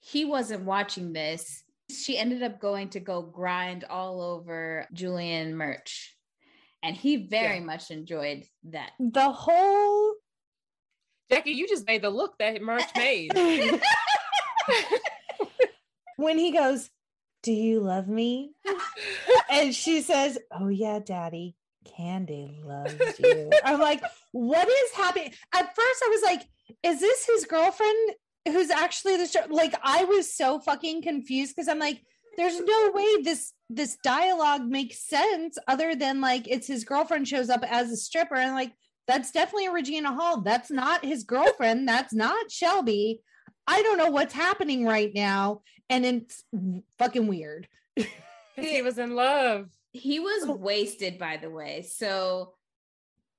he 0.00 0.24
wasn't 0.24 0.62
watching 0.62 1.12
this 1.12 1.64
she 1.90 2.18
ended 2.18 2.42
up 2.42 2.60
going 2.60 2.90
to 2.90 3.00
go 3.00 3.22
grind 3.22 3.84
all 3.84 4.20
over 4.20 4.86
Julian 4.92 5.56
Murch. 5.56 6.16
And 6.82 6.96
he 6.96 7.26
very 7.26 7.58
yeah. 7.58 7.64
much 7.64 7.90
enjoyed 7.90 8.44
that. 8.64 8.90
The 8.98 9.30
whole 9.30 10.14
Jackie, 11.30 11.52
you 11.52 11.66
just 11.66 11.86
made 11.86 12.02
the 12.02 12.10
look 12.10 12.38
that 12.38 12.62
Murch 12.62 12.84
made. 12.96 13.32
when 16.16 16.38
he 16.38 16.52
goes, 16.52 16.90
Do 17.42 17.52
you 17.52 17.80
love 17.80 18.08
me? 18.08 18.52
and 19.50 19.74
she 19.74 20.02
says, 20.02 20.38
Oh, 20.52 20.68
yeah, 20.68 21.00
daddy. 21.04 21.56
Candy 21.96 22.58
loves 22.64 23.18
you. 23.18 23.50
I'm 23.64 23.80
like, 23.80 24.02
What 24.32 24.68
is 24.68 24.92
happening? 24.92 25.32
At 25.52 25.74
first, 25.74 26.02
I 26.04 26.08
was 26.10 26.22
like, 26.22 26.42
Is 26.82 27.00
this 27.00 27.26
his 27.26 27.44
girlfriend? 27.46 28.14
Who's 28.46 28.70
actually 28.70 29.16
the 29.16 29.46
like 29.50 29.74
I 29.82 30.04
was 30.04 30.32
so 30.32 30.58
fucking 30.60 31.02
confused 31.02 31.54
because 31.54 31.68
I'm 31.68 31.78
like, 31.78 32.00
there's 32.36 32.60
no 32.60 32.90
way 32.92 33.22
this 33.22 33.52
this 33.68 33.96
dialogue 34.02 34.64
makes 34.64 35.08
sense 35.08 35.58
other 35.66 35.94
than 35.94 36.20
like 36.20 36.46
it's 36.48 36.66
his 36.66 36.84
girlfriend 36.84 37.26
shows 37.26 37.50
up 37.50 37.64
as 37.68 37.90
a 37.90 37.96
stripper 37.96 38.36
and 38.36 38.54
like 38.54 38.72
that's 39.06 39.30
definitely 39.30 39.66
a 39.66 39.72
Regina 39.72 40.12
Hall. 40.12 40.40
That's 40.40 40.70
not 40.70 41.04
his 41.04 41.24
girlfriend. 41.24 41.88
That's 41.88 42.12
not 42.12 42.50
Shelby. 42.50 43.20
I 43.66 43.82
don't 43.82 43.98
know 43.98 44.10
what's 44.10 44.34
happening 44.34 44.84
right 44.84 45.12
now, 45.14 45.62
and 45.88 46.04
it's 46.04 46.44
fucking 46.98 47.26
weird. 47.26 47.68
he 48.56 48.82
was 48.82 48.98
in 48.98 49.14
love. 49.14 49.68
He 49.92 50.18
was 50.20 50.48
oh. 50.48 50.54
wasted, 50.54 51.18
by 51.18 51.36
the 51.36 51.50
way. 51.50 51.82
So 51.82 52.54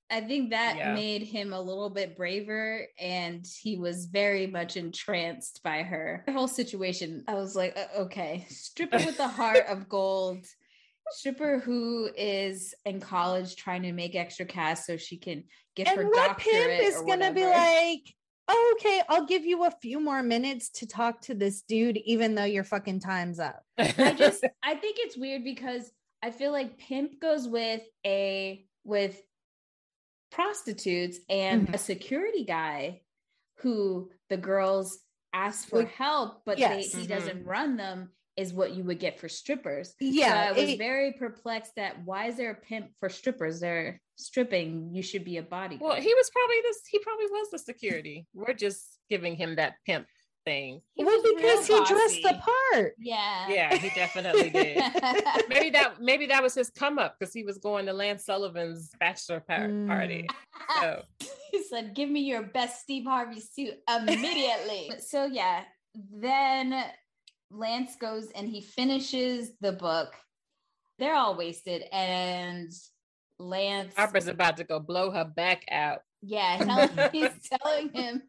I 0.10 0.22
think 0.22 0.52
that 0.52 0.78
yeah. 0.78 0.94
made 0.94 1.24
him 1.24 1.52
a 1.52 1.60
little 1.60 1.90
bit 1.90 2.16
braver 2.16 2.88
and 3.00 3.46
he 3.62 3.78
was 3.78 4.06
very 4.06 4.48
much 4.48 4.78
entranced 4.78 5.62
by 5.64 5.84
her. 5.84 6.24
The 6.26 6.34
whole 6.34 6.48
situation, 6.48 7.24
I 7.28 7.34
was 7.34 7.56
like, 7.56 7.78
okay, 7.98 8.46
stripper 8.50 8.98
with 8.98 9.20
a 9.20 9.28
heart 9.28 9.66
of 9.70 9.90
gold, 9.90 10.46
stripper 11.12 11.60
who 11.60 12.10
is 12.16 12.74
in 12.86 13.02
college 13.02 13.56
trying 13.58 13.84
to 13.84 13.92
make 13.92 14.16
extra 14.16 14.46
cash 14.46 14.80
so 14.86 14.96
she 14.96 15.18
can 15.18 15.44
get 15.76 15.88
and 15.88 15.98
her 15.98 16.08
what 16.08 16.38
pimp 16.38 16.82
is 16.82 17.02
going 17.02 17.20
to 17.20 17.34
be 17.34 17.46
like, 17.46 18.02
oh, 18.48 18.76
okay, 18.80 19.02
I'll 19.10 19.26
give 19.26 19.46
you 19.46 19.66
a 19.66 19.72
few 19.72 20.00
more 20.00 20.24
minutes 20.24 20.70
to 20.70 20.88
talk 20.88 21.22
to 21.24 21.36
this 21.36 21.64
dude, 21.64 21.98
even 21.98 22.36
though 22.36 22.46
your 22.46 22.64
fucking 22.64 23.02
time's 23.02 23.40
up. 23.40 23.62
I 23.78 24.16
just, 24.18 24.46
I 24.64 24.76
think 24.76 24.98
it's 25.00 25.18
weird 25.18 25.44
because 25.44 25.92
I 26.24 26.32
feel 26.32 26.54
like 26.54 26.78
pimp 26.78 27.20
goes 27.20 27.48
with 27.48 27.82
a, 28.06 28.66
with 28.86 29.22
prostitutes 30.32 31.18
and 31.30 31.64
mm-hmm. 31.64 31.74
a 31.74 31.78
security 31.78 32.46
guy 32.46 33.02
who 33.60 34.10
the 34.30 34.38
girls 34.38 35.00
ask 35.34 35.68
for 35.68 35.86
help, 35.86 36.42
but 36.46 36.58
yes. 36.58 36.92
they, 36.92 37.00
he 37.00 37.06
mm-hmm. 37.06 37.14
doesn't 37.14 37.46
run 37.46 37.78
them 37.78 38.10
is 38.36 38.54
what 38.54 38.76
you 38.76 38.84
would 38.84 39.00
get 39.00 39.20
for 39.20 39.28
strippers. 39.28 39.96
Yeah. 40.00 40.30
So 40.30 40.50
I 40.50 40.52
was 40.52 40.70
it, 40.70 40.78
very 40.78 41.14
perplexed 41.14 41.76
that 41.76 42.06
why 42.06 42.28
is 42.28 42.38
there 42.38 42.52
a 42.52 42.56
pimp 42.56 42.92
for 43.00 43.10
strippers? 43.10 43.60
They're 43.60 44.00
stripping. 44.16 44.92
You 44.94 45.02
should 45.02 45.26
be 45.26 45.38
a 45.38 45.44
body. 45.44 45.78
Well, 45.82 45.96
he 45.96 46.14
was 46.14 46.30
probably 46.30 46.58
this, 46.62 46.82
he 46.88 47.00
probably 47.00 47.26
was 47.26 47.50
the 47.52 47.60
security. 47.60 48.28
We're 48.34 48.54
just 48.54 49.00
giving 49.10 49.36
him 49.36 49.56
that 49.56 49.74
pimp 49.86 50.06
thing. 50.48 50.82
He 50.94 51.04
well, 51.04 51.22
because 51.36 51.68
he 51.68 51.76
dressed 51.76 52.22
the 52.24 52.40
part. 52.72 52.94
Yeah. 52.98 53.50
Yeah, 53.50 53.76
he 53.76 53.90
definitely 53.90 54.50
did. 54.50 54.82
maybe 55.50 55.70
that 55.72 55.96
maybe 56.00 56.26
that 56.28 56.42
was 56.42 56.56
his 56.56 56.70
come 56.70 56.98
up 56.98 57.18
because 57.20 57.34
he 57.34 57.44
was 57.44 57.58
going 57.58 57.86
to 57.88 57.94
Lance 57.94 58.26
Sullivan's 58.26 58.92
bachelor 58.98 59.42
par- 59.42 59.68
mm. 59.68 59.88
party. 59.88 60.26
So 60.80 61.02
he 61.52 61.64
said, 61.64 61.94
"Give 61.94 62.10
me 62.10 62.22
your 62.22 62.44
best 62.44 62.82
Steve 62.82 63.04
Harvey 63.06 63.42
suit 63.42 63.74
immediately." 63.90 64.92
so 65.00 65.26
yeah, 65.26 65.64
then 66.14 66.82
Lance 67.52 67.98
goes 68.00 68.32
and 68.34 68.48
he 68.48 68.62
finishes 68.62 69.52
the 69.60 69.74
book. 69.74 70.14
They're 70.98 71.16
all 71.16 71.36
wasted 71.36 71.84
and 71.92 72.72
Lance 73.38 73.94
Harper's 73.96 74.28
about 74.28 74.58
to 74.58 74.64
go 74.64 74.80
blow 74.80 75.12
her 75.12 75.26
back 75.26 75.66
out. 75.70 76.00
Yeah, 76.22 76.58
tell, 76.96 77.10
he's 77.10 77.50
telling 77.50 77.90
him 77.90 78.24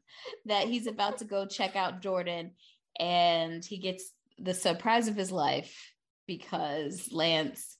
that 0.46 0.68
he's 0.68 0.86
about 0.86 1.18
to 1.18 1.24
go 1.24 1.46
check 1.46 1.76
out 1.76 2.02
Jordan, 2.02 2.52
and 2.98 3.64
he 3.64 3.78
gets 3.78 4.12
the 4.38 4.54
surprise 4.54 5.08
of 5.08 5.16
his 5.16 5.32
life 5.32 5.92
because 6.26 7.08
Lance 7.12 7.76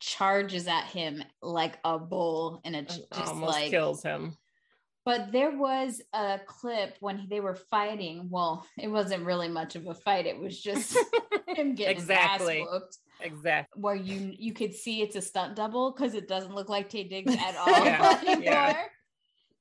charges 0.00 0.66
at 0.66 0.84
him 0.86 1.22
like 1.40 1.78
a 1.84 1.98
bull, 1.98 2.60
and 2.64 2.74
it 2.74 2.88
just 2.88 3.28
almost 3.28 3.52
like 3.52 3.70
kills 3.70 4.02
him. 4.02 4.36
But 5.04 5.32
there 5.32 5.56
was 5.56 6.00
a 6.12 6.40
clip 6.46 6.96
when 7.00 7.26
they 7.28 7.40
were 7.40 7.56
fighting. 7.56 8.28
Well, 8.30 8.64
it 8.78 8.88
wasn't 8.88 9.26
really 9.26 9.48
much 9.48 9.74
of 9.74 9.86
a 9.88 9.94
fight. 9.94 10.26
It 10.26 10.38
was 10.38 10.60
just 10.60 10.96
him 11.48 11.74
getting 11.74 11.96
exactly. 11.96 12.62
ass 12.62 12.68
whooped. 12.70 12.98
Exactly. 13.20 13.80
Where 13.80 13.96
you 13.96 14.32
you 14.36 14.52
could 14.52 14.74
see 14.74 15.02
it's 15.02 15.16
a 15.16 15.20
stunt 15.20 15.56
double 15.56 15.92
because 15.92 16.14
it 16.14 16.28
doesn't 16.28 16.54
look 16.54 16.68
like 16.68 16.88
Taye 16.88 17.08
Diggs 17.08 17.34
at 17.34 17.56
all 17.66 17.84
yeah. 17.84 18.20
anymore. 18.22 18.42
Yeah 18.42 18.82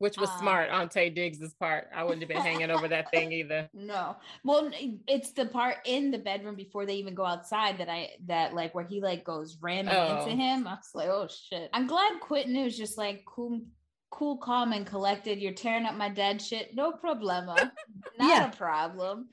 which 0.01 0.17
was 0.17 0.31
um, 0.31 0.39
smart 0.39 0.71
on 0.71 0.89
Taye 0.89 1.13
Diggs's 1.13 1.53
part. 1.53 1.87
I 1.95 2.03
wouldn't 2.03 2.21
have 2.21 2.27
been 2.27 2.41
hanging 2.41 2.71
over 2.71 2.87
that 2.87 3.11
thing 3.11 3.31
either. 3.41 3.69
No, 3.71 4.15
well, 4.43 4.71
it's 5.07 5.31
the 5.31 5.45
part 5.45 5.77
in 5.85 6.09
the 6.09 6.17
bedroom 6.17 6.55
before 6.55 6.87
they 6.87 6.95
even 6.95 7.13
go 7.13 7.23
outside 7.23 7.77
that 7.77 7.87
I 7.87 8.09
that 8.25 8.55
like 8.55 8.73
where 8.73 8.83
he 8.83 8.99
like 8.99 9.23
goes 9.23 9.57
ramming 9.61 9.93
oh. 9.93 10.23
into 10.23 10.31
him. 10.31 10.67
I 10.67 10.71
was 10.71 10.89
like, 10.95 11.07
oh 11.07 11.27
shit. 11.27 11.69
I'm 11.71 11.85
glad 11.85 12.19
Quentin 12.19 12.55
is 12.55 12.75
just 12.75 12.97
like 12.97 13.23
cool, 13.25 13.61
cool, 14.09 14.37
calm, 14.37 14.73
and 14.73 14.87
collected. 14.87 15.39
You're 15.39 15.53
tearing 15.53 15.85
up 15.85 15.95
my 15.95 16.09
dad 16.09 16.41
shit, 16.41 16.75
no 16.75 16.91
problema, 16.93 17.55
not 18.17 18.27
yeah. 18.27 18.49
a 18.49 18.55
problem. 18.55 19.29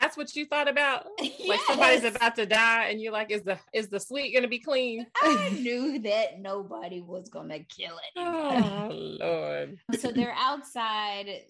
That's 0.00 0.16
what 0.16 0.34
you 0.36 0.46
thought 0.46 0.68
about? 0.68 1.06
Yes. 1.20 1.32
Like 1.48 1.60
somebody's 1.60 2.04
about 2.04 2.36
to 2.36 2.46
die 2.46 2.88
and 2.88 3.00
you're 3.00 3.12
like, 3.12 3.30
is 3.30 3.42
the 3.42 3.58
is 3.72 3.88
the 3.88 3.98
suite 3.98 4.34
gonna 4.34 4.48
be 4.48 4.58
clean? 4.58 5.06
I 5.22 5.50
knew 5.60 5.98
that 6.00 6.40
nobody 6.40 7.00
was 7.00 7.28
gonna 7.28 7.60
kill 7.60 7.96
it. 7.96 8.18
Oh 8.18 8.88
Lord. 8.90 9.78
So 9.98 10.10
they're 10.12 10.34
outside. 10.36 11.42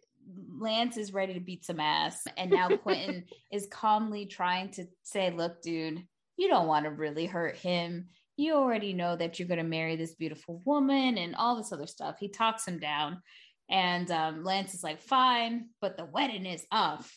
Lance 0.59 0.97
is 0.97 1.13
ready 1.13 1.35
to 1.35 1.41
beat 1.41 1.65
some 1.65 1.81
ass. 1.81 2.23
And 2.37 2.51
now 2.51 2.69
Quentin 2.69 3.25
is 3.51 3.67
calmly 3.71 4.27
trying 4.27 4.71
to 4.73 4.87
say, 5.03 5.31
look, 5.31 5.63
dude, 5.63 6.05
you 6.37 6.49
don't 6.49 6.67
want 6.67 6.85
to 6.85 6.91
really 6.91 7.27
hurt 7.27 7.57
him. 7.57 8.09
You 8.37 8.55
already 8.55 8.93
know 8.93 9.17
that 9.17 9.39
you're 9.39 9.49
going 9.49 9.59
to 9.59 9.65
marry 9.65 9.97
this 9.97 10.15
beautiful 10.15 10.61
woman 10.67 11.17
and 11.17 11.35
all 11.35 11.57
this 11.57 11.73
other 11.73 11.87
stuff. 11.87 12.17
He 12.21 12.29
talks 12.29 12.69
him 12.69 12.79
down. 12.79 13.23
And 13.71 14.11
um, 14.11 14.45
Lance 14.45 14.75
is 14.75 14.85
like, 14.85 15.01
fine, 15.01 15.71
but 15.81 15.97
the 15.97 16.05
wedding 16.05 16.47
is 16.47 16.67
off 16.71 17.11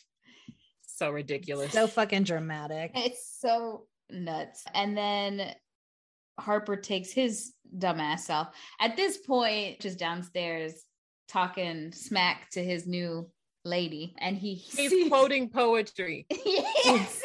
so 0.96 1.10
ridiculous. 1.10 1.72
So 1.72 1.86
fucking 1.86 2.24
dramatic. 2.24 2.92
It's 2.94 3.38
so 3.40 3.86
nuts. 4.10 4.64
And 4.74 4.96
then 4.96 5.54
Harper 6.38 6.76
takes 6.76 7.12
his 7.12 7.52
dumbass 7.76 8.20
self. 8.20 8.48
At 8.80 8.96
this 8.96 9.18
point, 9.18 9.80
just 9.80 9.98
downstairs 9.98 10.74
talking 11.28 11.92
smack 11.92 12.50
to 12.50 12.62
his 12.62 12.86
new 12.86 13.30
lady. 13.64 14.14
And 14.18 14.36
he 14.36 14.54
he's 14.54 14.90
sees... 14.90 15.08
quoting 15.08 15.48
poetry. 15.48 16.26
yes. 16.30 17.22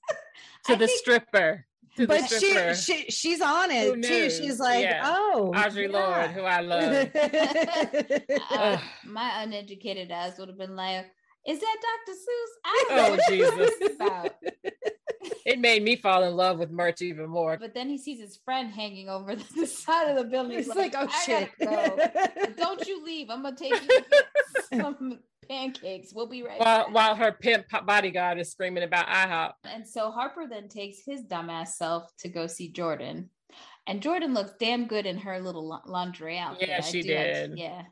to 0.66 0.76
the 0.76 0.86
think... 0.86 0.98
stripper. 0.98 1.64
To 1.96 2.06
but 2.06 2.28
she, 2.28 2.74
she 2.74 3.10
she's 3.10 3.40
on 3.40 3.72
it 3.72 4.00
too. 4.04 4.30
She's 4.30 4.60
like, 4.60 4.84
yeah. 4.84 5.00
oh, 5.02 5.50
Audre 5.52 5.90
yeah. 5.90 5.98
Lorde, 5.98 6.30
who 6.30 6.42
I 6.42 6.60
love. 6.60 7.08
uh, 8.52 8.78
my 9.04 9.42
uneducated 9.42 10.12
ass 10.12 10.38
would 10.38 10.46
have 10.46 10.58
been 10.58 10.76
like, 10.76 11.06
is 11.48 11.60
that 11.60 11.76
Dr. 11.80 12.18
Seuss? 12.18 12.52
I 12.64 12.84
oh, 12.90 12.96
don't 12.96 13.16
know 13.16 13.24
oh, 13.26 13.66
Jesus. 13.66 13.94
about. 13.96 14.34
it 15.46 15.58
made 15.58 15.82
me 15.82 15.96
fall 15.96 16.24
in 16.24 16.36
love 16.36 16.58
with 16.58 16.70
Murch 16.70 17.00
even 17.00 17.28
more. 17.30 17.56
But 17.58 17.72
then 17.72 17.88
he 17.88 17.96
sees 17.96 18.20
his 18.20 18.36
friend 18.44 18.70
hanging 18.70 19.08
over 19.08 19.34
the 19.56 19.66
side 19.66 20.10
of 20.10 20.16
the 20.16 20.24
building. 20.24 20.58
He's 20.58 20.68
like, 20.68 20.94
like, 20.94 21.08
oh 21.08 21.22
shit. 21.24 21.50
Go. 21.58 21.98
don't 22.56 22.86
you 22.86 23.02
leave. 23.02 23.30
I'm 23.30 23.42
gonna 23.42 23.56
take 23.56 23.72
you 23.72 24.00
some 24.78 25.20
pancakes. 25.48 26.12
We'll 26.12 26.28
be 26.28 26.42
right 26.42 26.60
while, 26.60 26.84
back. 26.84 26.94
While 26.94 27.14
her 27.16 27.32
pimp 27.32 27.64
bodyguard 27.86 28.38
is 28.38 28.50
screaming 28.50 28.84
about 28.84 29.06
IHOP. 29.06 29.52
And 29.64 29.88
so 29.88 30.10
Harper 30.10 30.46
then 30.48 30.68
takes 30.68 30.98
his 31.06 31.22
dumbass 31.24 31.68
self 31.68 32.14
to 32.18 32.28
go 32.28 32.46
see 32.46 32.70
Jordan. 32.70 33.30
And 33.86 34.02
Jordan 34.02 34.34
looks 34.34 34.52
damn 34.60 34.86
good 34.86 35.06
in 35.06 35.16
her 35.16 35.40
little 35.40 35.80
lingerie 35.86 36.38
outfit. 36.38 36.68
Yeah, 36.68 36.82
she 36.82 37.00
did. 37.00 37.52
Like, 37.52 37.58
yeah. 37.58 37.82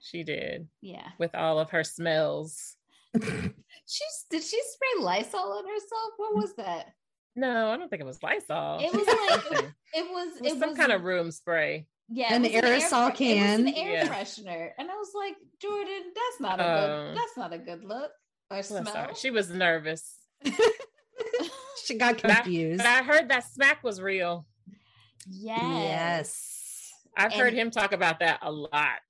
She 0.00 0.22
did. 0.22 0.68
Yeah. 0.80 1.08
With 1.18 1.34
all 1.34 1.58
of 1.58 1.70
her 1.70 1.82
smells. 1.82 2.75
She's 3.88 4.26
did 4.30 4.42
she 4.42 4.60
spray 4.60 5.04
Lysol 5.04 5.52
on 5.52 5.64
herself? 5.64 6.12
What 6.16 6.34
was 6.34 6.54
that? 6.56 6.92
No, 7.36 7.70
I 7.70 7.76
don't 7.76 7.88
think 7.88 8.00
it 8.00 8.06
was 8.06 8.22
Lysol. 8.22 8.80
It 8.80 8.92
was 8.92 9.06
like 9.06 9.62
it 9.94 10.10
was 10.10 10.36
it 10.38 10.42
was, 10.42 10.52
it 10.52 10.58
some 10.58 10.70
was, 10.70 10.78
kind 10.78 10.92
of 10.92 11.02
room 11.04 11.30
spray. 11.30 11.86
Yeah, 12.08 12.34
an 12.34 12.44
aerosol 12.44 13.06
an 13.06 13.12
can. 13.12 13.60
It 13.60 13.64
was 13.64 13.74
an 13.74 13.78
air 13.78 13.92
yeah. 13.92 14.08
freshener, 14.08 14.70
and 14.78 14.90
I 14.90 14.94
was 14.94 15.10
like, 15.14 15.36
Jordan, 15.60 16.12
that's 16.14 16.40
not 16.40 16.60
a 16.60 16.62
good. 16.62 16.90
Um, 16.90 17.14
that's 17.14 17.36
not 17.36 17.52
a 17.52 17.58
good 17.58 17.84
look 17.84 18.10
or 18.50 18.62
smell. 18.62 18.86
Sorry. 18.86 19.14
She 19.16 19.30
was 19.30 19.50
nervous. 19.50 20.14
she 21.84 21.98
got 21.98 22.18
confused. 22.18 22.78
But 22.78 22.86
I, 22.86 23.00
but 23.00 23.10
I 23.10 23.12
heard 23.12 23.28
that 23.30 23.44
smack 23.44 23.82
was 23.82 24.00
real. 24.00 24.46
Yes. 25.28 25.60
Yes. 25.60 26.55
I've 27.16 27.32
and 27.32 27.40
heard 27.40 27.54
him 27.54 27.70
talk 27.70 27.92
about 27.92 28.20
that 28.20 28.40
a 28.42 28.52
lot. 28.52 29.00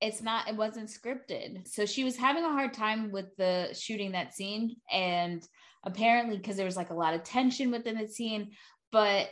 It's 0.00 0.22
not, 0.22 0.48
it 0.48 0.56
wasn't 0.56 0.88
scripted. 0.88 1.66
So 1.66 1.84
she 1.84 2.04
was 2.04 2.16
having 2.16 2.44
a 2.44 2.50
hard 2.50 2.72
time 2.72 3.10
with 3.10 3.34
the 3.36 3.76
shooting 3.78 4.12
that 4.12 4.34
scene. 4.34 4.76
And 4.90 5.46
apparently, 5.84 6.36
because 6.36 6.56
there 6.56 6.66
was 6.66 6.76
like 6.76 6.90
a 6.90 6.94
lot 6.94 7.14
of 7.14 7.24
tension 7.24 7.70
within 7.70 7.98
the 7.98 8.06
scene, 8.06 8.52
but 8.92 9.28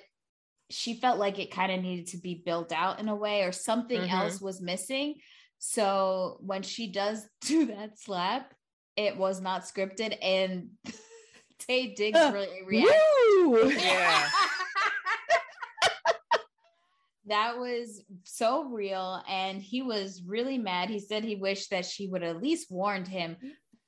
she 0.70 0.94
felt 0.94 1.18
like 1.18 1.38
it 1.38 1.52
kind 1.52 1.70
of 1.70 1.82
needed 1.82 2.08
to 2.08 2.18
be 2.18 2.42
built 2.44 2.72
out 2.72 2.98
in 2.98 3.08
a 3.08 3.14
way 3.14 3.42
or 3.42 3.52
something 3.52 4.00
mm-hmm. 4.00 4.14
else 4.14 4.40
was 4.40 4.60
missing. 4.60 5.16
So 5.58 6.38
when 6.40 6.62
she 6.62 6.90
does 6.90 7.24
do 7.42 7.66
that 7.66 7.98
slap, 7.98 8.52
it 8.96 9.16
was 9.16 9.40
not 9.40 9.62
scripted. 9.62 10.16
And 10.20 10.70
Taye 11.68 11.94
Diggs 11.94 12.18
really 12.18 12.62
reacted. 12.66 13.80
Yeah. 13.82 14.28
That 17.26 17.58
was 17.58 18.02
so 18.24 18.64
real 18.64 19.22
and 19.28 19.62
he 19.62 19.82
was 19.82 20.22
really 20.26 20.58
mad 20.58 20.88
he 20.88 20.98
said 20.98 21.24
he 21.24 21.36
wished 21.36 21.70
that 21.70 21.84
she 21.84 22.06
would 22.06 22.22
at 22.22 22.42
least 22.42 22.70
warned 22.70 23.08
him 23.08 23.36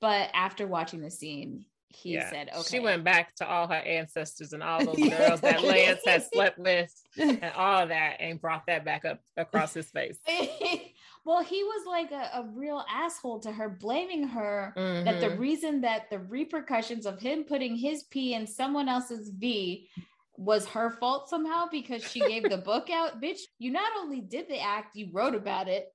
but 0.01 0.31
after 0.35 0.67
watching 0.67 1.01
the 1.01 1.11
scene 1.11 1.65
he 1.89 2.15
yeah. 2.15 2.31
said 2.31 2.51
okay 2.55 2.77
she 2.77 2.81
went 2.81 3.05
back 3.05 3.35
to 3.35 3.47
all 3.47 3.67
her 3.67 3.75
ancestors 3.75 4.53
and 4.53 4.63
all 4.63 4.79
those 4.85 5.09
girls 5.09 5.41
that 5.41 5.63
lance 5.63 6.01
had 6.05 6.23
slept 6.33 6.59
with 6.59 6.93
and 7.19 7.43
all 7.57 7.87
that 7.87 8.17
and 8.21 8.41
brought 8.41 8.65
that 8.67 8.85
back 8.85 9.05
up 9.05 9.21
across 9.37 9.73
his 9.73 9.89
face 9.91 10.19
well 11.25 11.43
he 11.43 11.63
was 11.63 11.87
like 11.87 12.11
a, 12.13 12.39
a, 12.39 12.47
real 12.55 12.85
asshole 12.91 13.41
to 13.41 13.53
her 13.53 13.69
blaming 13.69 14.27
her 14.29 14.75
mm-hmm. 14.77 15.05
that 15.05 15.21
the 15.21 15.29
mm-hmm. 15.29 15.41
reason 15.41 15.81
that 15.81 16.09
the 16.11 16.19
repercussions 16.19 17.07
of 17.07 17.21
him 17.21 17.45
putting 17.45 17.77
his 17.77 18.05
p 18.05 18.35
in 18.35 18.47
someone 18.47 18.89
else's 18.89 19.31
v 19.31 19.89
was 20.39 20.67
her 20.67 20.91
fault 20.91 21.29
somehow 21.29 21.67
because 21.71 22.03
she 22.05 22.21
gave 22.21 22.49
the 22.49 22.59
book 22.73 22.91
out. 22.91 23.21
Bitch, 23.21 23.41
you 23.59 23.71
not 23.71 23.93
only 23.99 24.21
did 24.21 24.49
the 24.49 24.61
act, 24.61 24.97
you 24.97 25.09
wrote 25.13 25.35
about 25.35 25.69
it, 25.69 25.89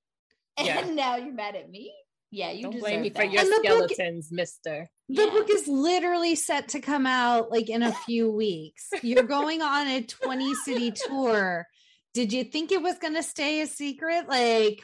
and 0.58 0.68
yeah. 0.68 0.82
now 0.94 1.16
you're 1.18 1.34
mad 1.34 1.56
at 1.56 1.70
me. 1.70 1.94
Yeah, 2.32 2.52
you 2.52 2.64
don't 2.64 2.80
blame 2.80 3.02
me 3.02 3.10
that. 3.10 3.18
for 3.18 3.30
your 3.30 3.44
skeletons, 3.44 4.30
book, 4.30 4.36
Mister. 4.38 4.90
The 5.10 5.26
yeah. 5.26 5.30
book 5.32 5.50
is 5.50 5.68
literally 5.68 6.36
set 6.36 6.70
to 6.70 6.80
come 6.80 7.06
out 7.06 7.52
like 7.52 7.70
in 7.70 7.84
a 7.84 7.92
few 7.92 8.32
weeks. 8.32 8.90
You're 9.02 9.24
going 9.24 9.62
on 9.62 9.88
a 9.88 10.02
20 10.02 10.56
city 10.66 10.92
tour. 10.92 11.68
Did 12.14 12.32
you 12.32 12.46
think 12.46 12.72
it 12.72 12.82
was 12.82 12.98
going 13.00 13.16
to 13.16 13.24
stay 13.24 13.60
a 13.62 13.68
secret? 13.68 14.30
Like, 14.30 14.82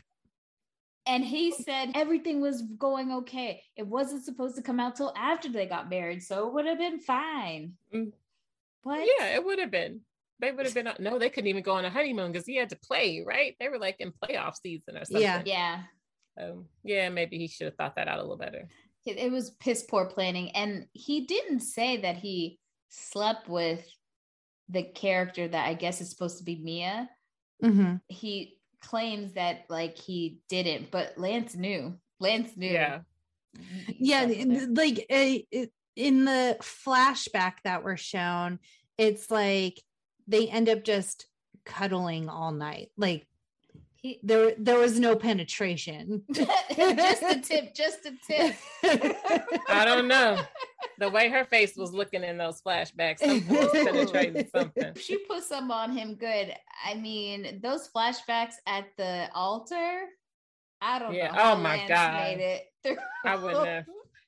and 1.05 1.23
he 1.23 1.51
said 1.51 1.91
everything 1.95 2.41
was 2.41 2.61
going 2.61 3.13
okay. 3.13 3.63
It 3.77 3.87
wasn't 3.87 4.25
supposed 4.25 4.57
to 4.57 4.61
come 4.61 4.81
out 4.81 4.97
till 4.97 5.13
after 5.15 5.49
they 5.49 5.65
got 5.65 5.89
married, 5.89 6.23
so 6.23 6.47
it 6.47 6.53
would 6.53 6.65
have 6.65 6.77
been 6.77 6.99
fine. 6.99 7.73
Mm. 7.93 8.11
What? 8.83 9.07
Yeah, 9.19 9.35
it 9.35 9.45
would 9.45 9.59
have 9.59 9.71
been. 9.71 10.01
They 10.39 10.51
would 10.51 10.65
have 10.65 10.75
been. 10.75 10.89
No, 10.99 11.17
they 11.17 11.29
couldn't 11.29 11.47
even 11.47 11.63
go 11.63 11.73
on 11.73 11.85
a 11.85 11.89
honeymoon 11.89 12.31
because 12.31 12.45
he 12.45 12.55
had 12.55 12.69
to 12.69 12.77
play. 12.77 13.23
Right? 13.25 13.55
They 13.59 13.69
were 13.69 13.79
like 13.79 13.97
in 13.99 14.11
playoff 14.11 14.55
season 14.61 14.97
or 14.97 15.05
something. 15.05 15.21
Yeah, 15.21 15.41
yeah. 15.45 15.81
Um, 16.39 16.65
yeah, 16.83 17.09
maybe 17.09 17.37
he 17.37 17.47
should 17.47 17.65
have 17.65 17.75
thought 17.75 17.95
that 17.95 18.07
out 18.07 18.19
a 18.19 18.21
little 18.21 18.37
better. 18.37 18.67
It, 19.05 19.17
it 19.17 19.31
was 19.31 19.51
piss 19.51 19.83
poor 19.83 20.05
planning, 20.05 20.51
and 20.51 20.85
he 20.93 21.25
didn't 21.25 21.61
say 21.61 21.97
that 21.97 22.17
he 22.17 22.59
slept 22.89 23.49
with 23.49 23.85
the 24.69 24.83
character 24.83 25.47
that 25.47 25.67
I 25.67 25.73
guess 25.73 26.01
is 26.01 26.09
supposed 26.09 26.37
to 26.39 26.43
be 26.43 26.57
Mia. 26.57 27.09
Mm-hmm. 27.63 27.95
He 28.07 28.59
claims 28.81 29.33
that 29.33 29.65
like 29.69 29.97
he 29.97 30.41
didn't, 30.49 30.91
but 30.91 31.17
Lance 31.17 31.55
knew. 31.55 31.97
Lance 32.19 32.55
knew. 32.55 32.71
Yeah. 32.71 32.99
Yeah, 33.97 34.27
like 34.69 35.05
it, 35.09 35.71
in 35.97 36.25
the 36.25 36.55
flashback 36.61 37.53
that 37.63 37.83
were 37.83 37.97
shown, 37.97 38.59
it's 38.97 39.31
like 39.31 39.81
they 40.27 40.47
end 40.47 40.69
up 40.69 40.83
just 40.83 41.25
cuddling 41.65 42.29
all 42.29 42.51
night. 42.51 42.91
Like 42.97 43.25
he, 43.95 44.19
there 44.21 44.53
there 44.59 44.77
was 44.77 44.99
no 44.99 45.15
penetration. 45.15 46.23
just 46.31 47.23
a 47.23 47.41
tip, 47.41 47.73
just 47.73 48.05
a 48.05 48.13
tip. 48.27 48.55
I 49.67 49.83
don't 49.85 50.07
know. 50.07 50.39
the 50.99 51.09
way 51.09 51.29
her 51.29 51.45
face 51.45 51.75
was 51.75 51.91
looking 51.93 52.23
in 52.23 52.37
those 52.37 52.61
flashbacks, 52.61 53.19
penetrating 53.19 54.47
something. 54.55 54.93
She 54.95 55.17
put 55.25 55.43
some 55.43 55.71
on 55.71 55.97
him 55.97 56.13
good. 56.13 56.53
I 56.85 56.93
mean, 56.93 57.59
those 57.63 57.89
flashbacks 57.89 58.53
at 58.67 58.85
the 58.97 59.29
altar. 59.33 60.01
I 60.79 60.99
don't 60.99 61.15
yeah. 61.15 61.31
know. 61.31 61.41
Oh 61.41 61.55
my 61.55 61.87
god! 61.87 62.61
I 63.25 63.35
wouldn't 63.35 63.65
have. 63.65 63.85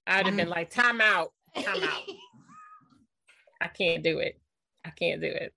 I'd 0.07 0.25
have 0.25 0.35
been 0.35 0.47
mm. 0.47 0.55
like, 0.55 0.71
time 0.71 1.01
out, 1.01 1.31
time 1.55 1.83
out. 1.83 2.01
I 3.61 3.67
can't 3.67 4.03
do 4.03 4.19
it. 4.19 4.39
I 4.85 4.89
can't 4.91 5.21
do 5.21 5.27
it. 5.27 5.53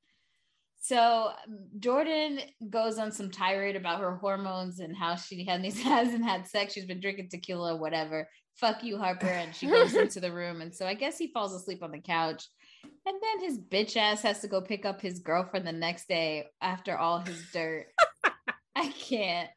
So 0.80 1.30
Jordan 1.78 2.40
goes 2.68 2.98
on 2.98 3.12
some 3.12 3.30
tirade 3.30 3.76
about 3.76 4.00
her 4.00 4.16
hormones 4.16 4.80
and 4.80 4.96
how 4.96 5.14
she 5.14 5.44
hasn't 5.46 6.24
had 6.24 6.48
sex. 6.48 6.72
She's 6.72 6.86
been 6.86 7.00
drinking 7.00 7.28
tequila, 7.30 7.76
whatever. 7.76 8.28
Fuck 8.56 8.82
you, 8.82 8.98
Harper. 8.98 9.28
And 9.28 9.54
she 9.54 9.68
goes 9.68 9.94
into 9.94 10.20
the 10.20 10.32
room. 10.32 10.60
And 10.60 10.74
so 10.74 10.86
I 10.86 10.94
guess 10.94 11.16
he 11.16 11.28
falls 11.28 11.54
asleep 11.54 11.82
on 11.82 11.92
the 11.92 12.00
couch. 12.00 12.48
And 13.06 13.16
then 13.22 13.48
his 13.48 13.58
bitch 13.58 13.96
ass 13.96 14.22
has 14.22 14.40
to 14.40 14.48
go 14.48 14.60
pick 14.60 14.84
up 14.84 15.00
his 15.00 15.20
girlfriend 15.20 15.66
the 15.66 15.72
next 15.72 16.08
day 16.08 16.46
after 16.60 16.98
all 16.98 17.20
his 17.20 17.40
dirt. 17.52 17.86
I 18.74 18.88
can't. 18.88 19.50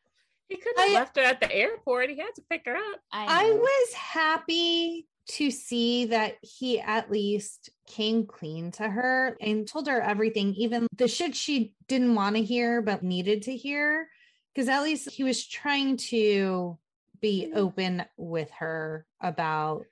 He 0.47 0.57
could 0.57 0.73
have 0.77 0.91
left 0.91 1.17
her 1.17 1.23
at 1.23 1.39
the 1.39 1.51
airport. 1.51 2.11
He 2.11 2.17
had 2.17 2.35
to 2.35 2.43
pick 2.49 2.63
her 2.65 2.75
up. 2.75 2.99
I, 3.11 3.47
I 3.47 3.51
was 3.51 3.93
happy 3.93 5.07
to 5.27 5.49
see 5.49 6.05
that 6.05 6.35
he 6.41 6.79
at 6.79 7.11
least 7.11 7.69
came 7.87 8.25
clean 8.25 8.71
to 8.71 8.87
her 8.87 9.37
and 9.41 9.67
told 9.67 9.87
her 9.87 10.01
everything, 10.01 10.53
even 10.55 10.87
the 10.95 11.07
shit 11.07 11.35
she 11.35 11.73
didn't 11.87 12.15
want 12.15 12.35
to 12.35 12.43
hear 12.43 12.81
but 12.81 13.03
needed 13.03 13.43
to 13.43 13.55
hear. 13.55 14.07
Because 14.53 14.69
at 14.69 14.83
least 14.83 15.09
he 15.09 15.23
was 15.23 15.45
trying 15.45 15.97
to 15.97 16.77
be 17.19 17.51
mm. 17.51 17.57
open 17.57 18.05
with 18.17 18.49
her 18.51 19.05
about. 19.21 19.85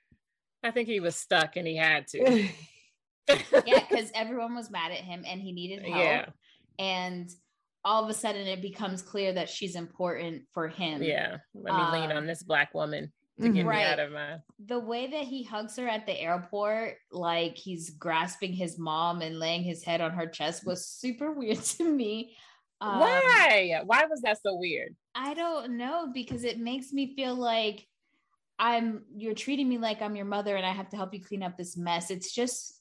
I 0.62 0.70
think 0.70 0.88
he 0.88 1.00
was 1.00 1.16
stuck 1.16 1.56
and 1.56 1.66
he 1.66 1.76
had 1.76 2.06
to. 2.08 2.18
yeah, 3.28 3.84
because 3.88 4.10
everyone 4.14 4.54
was 4.54 4.70
mad 4.70 4.92
at 4.92 4.98
him 4.98 5.24
and 5.26 5.40
he 5.40 5.52
needed 5.52 5.82
help. 5.82 5.98
Yeah. 5.98 6.26
And 6.78 7.30
all 7.84 8.02
of 8.02 8.08
a 8.08 8.14
sudden 8.14 8.46
it 8.46 8.62
becomes 8.62 9.02
clear 9.02 9.32
that 9.34 9.50
she's 9.50 9.74
important 9.74 10.44
for 10.54 10.68
him. 10.68 11.02
Yeah. 11.02 11.38
Let 11.54 11.74
me 11.74 11.80
um, 11.80 11.92
lean 11.92 12.12
on 12.12 12.26
this 12.26 12.42
black 12.42 12.72
woman 12.72 13.12
to 13.40 13.48
get 13.48 13.66
right. 13.66 13.78
me 13.78 13.84
out 13.84 13.98
of 13.98 14.12
my 14.12 14.36
the 14.64 14.78
way 14.78 15.08
that 15.08 15.24
he 15.24 15.42
hugs 15.42 15.76
her 15.76 15.88
at 15.88 16.06
the 16.06 16.20
airport 16.20 16.94
like 17.10 17.56
he's 17.56 17.90
grasping 17.90 18.52
his 18.52 18.78
mom 18.78 19.22
and 19.22 19.40
laying 19.40 19.62
his 19.62 19.82
head 19.82 20.00
on 20.00 20.12
her 20.12 20.26
chest 20.26 20.64
was 20.64 20.86
super 20.86 21.32
weird 21.32 21.60
to 21.62 21.84
me. 21.84 22.36
Um, 22.80 23.00
why? 23.00 23.80
Why 23.84 24.04
was 24.10 24.20
that 24.22 24.38
so 24.42 24.56
weird? 24.56 24.94
I 25.14 25.34
don't 25.34 25.76
know 25.76 26.10
because 26.12 26.44
it 26.44 26.58
makes 26.58 26.92
me 26.92 27.14
feel 27.14 27.34
like 27.34 27.86
i'm 28.56 29.02
you're 29.16 29.34
treating 29.34 29.68
me 29.68 29.78
like 29.78 30.00
i'm 30.00 30.14
your 30.14 30.24
mother 30.24 30.54
and 30.54 30.64
i 30.64 30.70
have 30.70 30.88
to 30.88 30.96
help 30.96 31.12
you 31.12 31.20
clean 31.20 31.42
up 31.42 31.56
this 31.58 31.76
mess. 31.76 32.10
It's 32.10 32.32
just 32.32 32.80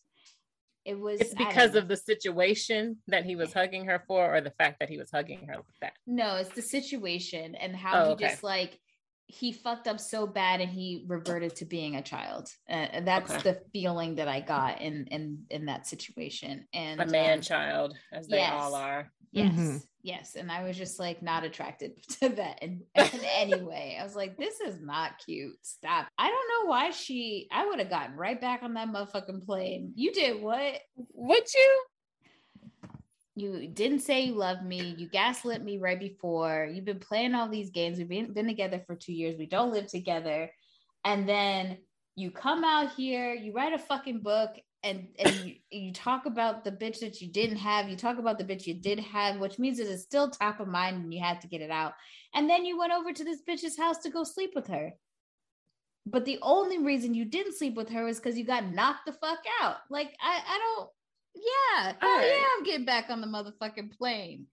it 0.85 0.99
was 0.99 1.21
it's 1.21 1.33
because 1.33 1.75
of 1.75 1.87
the 1.87 1.95
situation 1.95 2.97
that 3.07 3.25
he 3.25 3.35
was 3.35 3.53
hugging 3.53 3.85
her 3.85 4.03
for 4.05 4.35
or 4.35 4.41
the 4.41 4.51
fact 4.51 4.79
that 4.81 4.89
he 4.89 4.97
was 4.97 5.09
hugging 5.09 5.47
her 5.47 5.55
like 5.55 5.79
that? 5.81 5.93
No 6.05 6.35
it's 6.35 6.49
the 6.49 6.61
situation 6.61 7.55
and 7.55 7.75
how 7.75 8.03
oh, 8.03 8.05
he 8.05 8.11
okay. 8.11 8.27
just 8.27 8.43
like 8.43 8.79
he 9.27 9.51
fucked 9.51 9.87
up 9.87 9.99
so 9.99 10.27
bad 10.27 10.61
and 10.61 10.69
he 10.69 11.05
reverted 11.07 11.55
to 11.57 11.65
being 11.65 11.95
a 11.95 12.01
child. 12.01 12.49
Uh, 12.69 13.01
that's 13.01 13.31
okay. 13.31 13.41
the 13.41 13.61
feeling 13.71 14.15
that 14.15 14.27
I 14.27 14.41
got 14.41 14.81
in 14.81 15.07
in 15.07 15.45
in 15.49 15.65
that 15.65 15.87
situation. 15.87 16.67
And 16.73 17.01
a 17.01 17.05
man 17.05 17.39
um, 17.39 17.41
child, 17.41 17.97
as 18.11 18.27
they 18.27 18.37
yes, 18.37 18.53
all 18.53 18.75
are. 18.75 19.11
Yes, 19.31 19.53
mm-hmm. 19.53 19.77
yes. 20.03 20.35
And 20.35 20.51
I 20.51 20.63
was 20.63 20.77
just 20.77 20.99
like 20.99 21.23
not 21.23 21.43
attracted 21.43 21.93
to 22.21 22.29
that 22.29 22.61
in, 22.61 22.81
in 22.95 23.19
any 23.35 23.61
way. 23.61 23.97
I 23.99 24.03
was 24.03 24.15
like, 24.15 24.37
this 24.37 24.59
is 24.59 24.79
not 24.79 25.13
cute. 25.25 25.55
Stop. 25.63 26.07
I 26.17 26.29
don't 26.29 26.65
know 26.65 26.69
why 26.69 26.91
she. 26.91 27.47
I 27.51 27.65
would 27.65 27.79
have 27.79 27.89
gotten 27.89 28.15
right 28.15 28.39
back 28.39 28.61
on 28.61 28.75
that 28.75 28.89
motherfucking 28.89 29.45
plane. 29.45 29.93
You 29.95 30.11
did 30.11 30.41
what? 30.41 30.79
Would 30.95 31.53
you? 31.53 31.83
You 33.35 33.67
didn't 33.67 33.99
say 33.99 34.21
you 34.21 34.35
love 34.35 34.63
me 34.63 34.95
you 34.97 35.07
gaslit 35.07 35.63
me 35.63 35.77
right 35.77 35.99
before 35.99 36.69
you've 36.71 36.85
been 36.85 36.99
playing 36.99 37.33
all 37.33 37.49
these 37.49 37.71
games 37.71 37.97
we've 37.97 38.09
been, 38.09 38.33
been 38.33 38.47
together 38.47 38.81
for 38.85 38.95
two 38.95 39.13
years 39.13 39.37
we 39.37 39.45
don't 39.45 39.73
live 39.73 39.87
together 39.87 40.49
and 41.03 41.27
then 41.27 41.77
you 42.15 42.29
come 42.29 42.63
out 42.63 42.93
here 42.93 43.33
you 43.33 43.51
write 43.53 43.73
a 43.73 43.79
fucking 43.79 44.19
book 44.19 44.51
and 44.83 45.07
and 45.17 45.33
you, 45.35 45.55
you 45.71 45.93
talk 45.93 46.25
about 46.25 46.63
the 46.63 46.71
bitch 46.71 46.99
that 46.99 47.21
you 47.21 47.31
didn't 47.31 47.57
have 47.57 47.89
you 47.89 47.95
talk 47.95 48.19
about 48.19 48.37
the 48.37 48.43
bitch 48.43 48.67
you 48.67 48.75
did 48.75 48.99
have 48.99 49.39
which 49.39 49.57
means 49.57 49.79
it 49.79 49.87
is 49.87 50.03
still 50.03 50.29
top 50.29 50.59
of 50.59 50.67
mind 50.67 51.03
and 51.03 51.13
you 51.13 51.21
had 51.21 51.41
to 51.41 51.47
get 51.47 51.61
it 51.61 51.71
out 51.71 51.93
and 52.33 52.49
then 52.49 52.65
you 52.65 52.77
went 52.77 52.93
over 52.93 53.13
to 53.13 53.23
this 53.23 53.41
bitch's 53.47 53.77
house 53.77 53.99
to 53.99 54.09
go 54.09 54.23
sleep 54.23 54.51
with 54.55 54.67
her. 54.67 54.93
But 56.05 56.25
the 56.25 56.39
only 56.41 56.79
reason 56.79 57.13
you 57.13 57.25
didn't 57.25 57.55
sleep 57.55 57.75
with 57.75 57.89
her 57.89 58.03
was 58.03 58.17
because 58.17 58.37
you 58.37 58.43
got 58.43 58.73
knocked 58.73 59.05
the 59.05 59.13
fuck 59.13 59.39
out. 59.61 59.77
Like 59.89 60.15
i 60.21 60.41
i 60.47 60.57
don't 60.59 60.89
yeah. 61.35 61.93
Oh 62.01 62.17
right. 62.17 62.27
yeah, 62.27 62.43
I'm 62.57 62.63
getting 62.63 62.85
back 62.85 63.09
on 63.09 63.21
the 63.21 63.27
motherfucking 63.27 63.97
plane. 63.97 64.47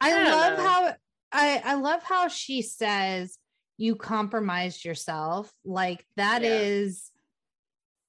I, 0.00 0.12
I 0.12 0.30
love 0.30 0.58
how 0.58 0.94
I 1.32 1.62
I 1.64 1.74
love 1.74 2.02
how 2.02 2.28
she 2.28 2.62
says 2.62 3.38
you 3.76 3.96
compromised 3.96 4.84
yourself. 4.84 5.52
Like 5.64 6.04
that 6.16 6.42
yeah. 6.42 6.58
is 6.58 7.10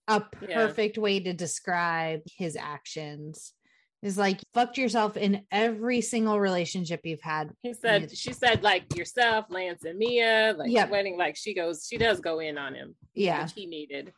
a 0.07 0.21
perfect 0.21 0.97
yeah. 0.97 1.03
way 1.03 1.19
to 1.19 1.33
describe 1.33 2.21
his 2.25 2.55
actions. 2.55 3.53
Is 4.01 4.19
like 4.19 4.39
fucked 4.53 4.77
yourself 4.77 5.17
in 5.17 5.41
every 5.51 5.99
single 6.01 6.39
relationship 6.39 7.01
you've 7.05 7.21
had. 7.21 7.49
He 7.63 7.73
said, 7.73 8.15
she 8.15 8.33
said, 8.33 8.61
like 8.61 8.95
yourself, 8.95 9.45
Lance 9.49 9.83
and 9.83 9.97
Mia, 9.97 10.53
like 10.55 10.69
yep. 10.69 10.91
wedding, 10.91 11.17
like 11.17 11.35
she 11.35 11.55
goes, 11.55 11.87
she 11.89 11.97
does 11.97 12.19
go 12.19 12.37
in 12.37 12.55
on 12.59 12.75
him. 12.75 12.93
Yeah. 13.15 13.47
he 13.47 13.65
needed. 13.65 14.13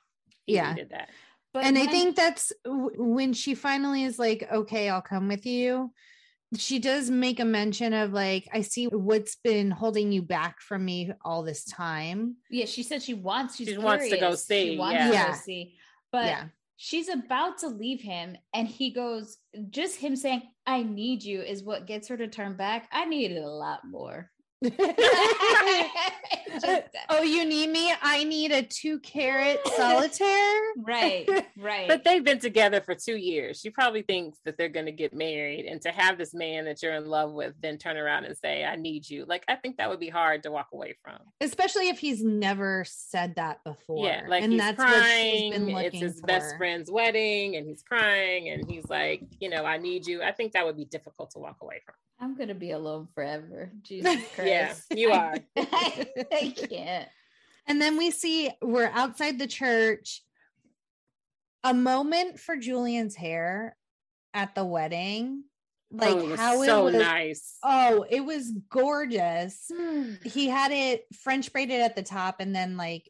He 0.46 0.56
yeah. 0.56 0.74
Needed 0.74 0.90
that. 0.90 1.10
But 1.54 1.66
and 1.66 1.76
when- 1.76 1.88
I 1.88 1.92
think 1.92 2.16
that's 2.16 2.52
when 2.66 3.34
she 3.34 3.56
finally 3.56 4.04
is 4.04 4.20
like, 4.20 4.48
okay, 4.52 4.90
I'll 4.90 5.02
come 5.02 5.28
with 5.28 5.46
you. 5.46 5.92
She 6.56 6.80
does 6.80 7.10
make 7.10 7.42
a 7.42 7.46
mention 7.46 7.94
of 7.94 8.14
like, 8.14 8.48
I 8.54 8.62
see 8.62 8.86
what's 8.86 9.36
been 9.36 9.70
holding 9.70 10.14
you 10.14 10.22
back 10.22 10.62
from 10.62 10.86
me 10.86 11.12
all 11.22 11.44
this 11.44 11.66
time. 11.66 12.38
Yeah, 12.50 12.66
she 12.66 12.84
said 12.84 13.04
she 13.04 13.14
wants. 13.14 13.58
she 13.58 13.78
wants 13.78 14.10
to 14.10 14.18
go 14.18 14.34
see. 14.36 14.72
She 14.72 14.78
wants 14.78 14.96
yeah. 14.96 15.26
to 15.26 15.32
go 15.32 15.38
see, 15.38 15.76
but 16.10 16.26
yeah. 16.26 16.46
she's 16.78 17.10
about 17.10 17.58
to 17.60 17.68
leave 17.68 18.02
him, 18.02 18.38
and 18.54 18.66
he 18.66 18.92
goes. 18.92 19.38
Just 19.70 19.98
him 19.98 20.16
saying, 20.16 20.44
"I 20.66 20.84
need 20.84 21.22
you" 21.22 21.42
is 21.42 21.64
what 21.64 21.86
gets 21.86 22.08
her 22.08 22.16
to 22.16 22.30
turn 22.30 22.56
back. 22.56 22.88
I 22.94 23.04
needed 23.04 23.44
a 23.44 23.50
lot 23.50 23.82
more. 23.84 24.32
oh, 27.10 27.22
you 27.24 27.46
need 27.46 27.70
me? 27.70 27.94
I 28.02 28.24
need 28.24 28.52
a 28.52 28.64
two 28.64 29.00
carat 29.00 29.60
solitaire. 29.76 30.28
Right, 30.80 31.28
right. 31.58 31.88
But 31.88 32.04
they've 32.04 32.24
been 32.24 32.40
together 32.40 32.80
for 32.82 32.96
two 32.96 33.18
years. 33.18 33.60
She 33.60 33.70
probably 33.70 34.04
thinks 34.04 34.40
that 34.46 34.58
they're 34.58 34.70
going 34.70 34.86
to 34.86 34.92
get 34.92 35.14
married. 35.14 35.66
And 35.66 35.82
to 35.82 35.90
have 35.92 36.18
this 36.18 36.34
man 36.34 36.66
that 36.66 36.82
you're 36.82 36.94
in 36.94 37.08
love 37.08 37.34
with 37.34 37.56
then 37.62 37.78
turn 37.78 37.98
around 37.98 38.24
and 38.26 38.38
say, 38.38 38.64
I 38.64 38.76
need 38.78 39.10
you. 39.10 39.26
Like, 39.28 39.44
I 39.50 39.56
think 39.56 39.78
that 39.78 39.90
would 39.90 40.00
be 40.00 40.10
hard 40.10 40.44
to 40.44 40.52
walk 40.52 40.68
away 40.74 40.96
from. 41.04 41.18
Especially 41.42 41.90
if 41.90 42.00
he's 42.00 42.24
never 42.24 42.86
said 42.88 43.36
that 43.36 43.64
before. 43.66 44.06
Yeah, 44.06 44.22
like 44.28 44.44
and 44.44 44.58
that's 44.60 44.78
crying. 44.78 45.52
what 45.52 45.58
she's 45.58 45.66
been 45.66 45.78
It's 45.86 46.00
his 46.00 46.20
for. 46.22 46.28
best 46.28 46.56
friend's 46.58 46.90
wedding 46.92 47.56
and 47.58 47.68
he's 47.68 47.84
crying 47.84 48.50
and 48.50 48.70
he's 48.70 48.86
like, 48.90 49.24
you 49.40 49.50
know, 49.50 49.66
I 49.66 49.78
need 49.78 50.06
you. 50.08 50.22
I 50.24 50.32
think 50.32 50.54
that 50.54 50.66
would 50.66 50.78
be 50.78 50.86
difficult 50.86 51.32
to 51.32 51.40
walk 51.40 51.58
away 51.62 51.82
from. 51.86 51.96
I'm 52.20 52.36
gonna 52.36 52.56
be 52.56 52.72
alone 52.72 53.08
forever. 53.14 53.72
Jesus 53.84 54.16
Christ. 54.34 54.40
yeah, 54.48 54.74
you 54.92 55.12
are. 55.12 55.36
I, 55.56 56.08
I 56.32 56.56
can't. 56.70 57.08
And 57.68 57.82
then 57.82 57.98
we 57.98 58.12
see 58.12 58.50
we're 58.62 58.92
outside 58.94 59.40
the 59.40 59.48
church. 59.48 60.24
A 61.64 61.74
moment 61.74 62.40
for 62.40 62.56
Julian's 62.56 63.16
hair 63.16 63.76
at 64.34 64.56
the 64.56 64.64
wedding. 64.64 65.44
Like 65.92 66.16
oh, 66.16 66.32
it 66.32 66.40
how 66.40 66.64
so 66.64 66.82
it 66.88 66.92
was 66.92 67.02
nice. 67.02 67.58
Oh, 67.64 68.06
it 68.10 68.22
was 68.22 68.52
gorgeous. 68.70 69.72
Hmm. 69.74 70.14
he 70.24 70.48
had 70.48 70.72
it 70.72 71.06
French 71.22 71.52
braided 71.52 71.82
at 71.82 71.96
the 71.96 72.04
top 72.04 72.40
and 72.40 72.56
then 72.56 72.78
like 72.78 73.10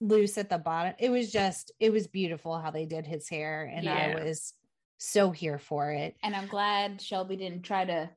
loose 0.00 0.38
at 0.38 0.50
the 0.50 0.58
bottom. 0.58 0.94
It 0.98 1.10
was 1.10 1.30
just, 1.30 1.72
it 1.80 1.92
was 1.92 2.06
beautiful 2.06 2.58
how 2.58 2.70
they 2.70 2.84
did 2.84 3.06
his 3.06 3.28
hair. 3.28 3.70
And 3.72 3.84
yeah. 3.84 4.14
I 4.18 4.24
was 4.24 4.52
so 4.98 5.30
here 5.30 5.58
for 5.58 5.90
it. 5.90 6.16
And 6.22 6.34
I'm 6.34 6.46
glad 6.46 7.00
Shelby 7.00 7.36
didn't 7.36 7.62
try 7.62 7.84
to. 7.84 8.10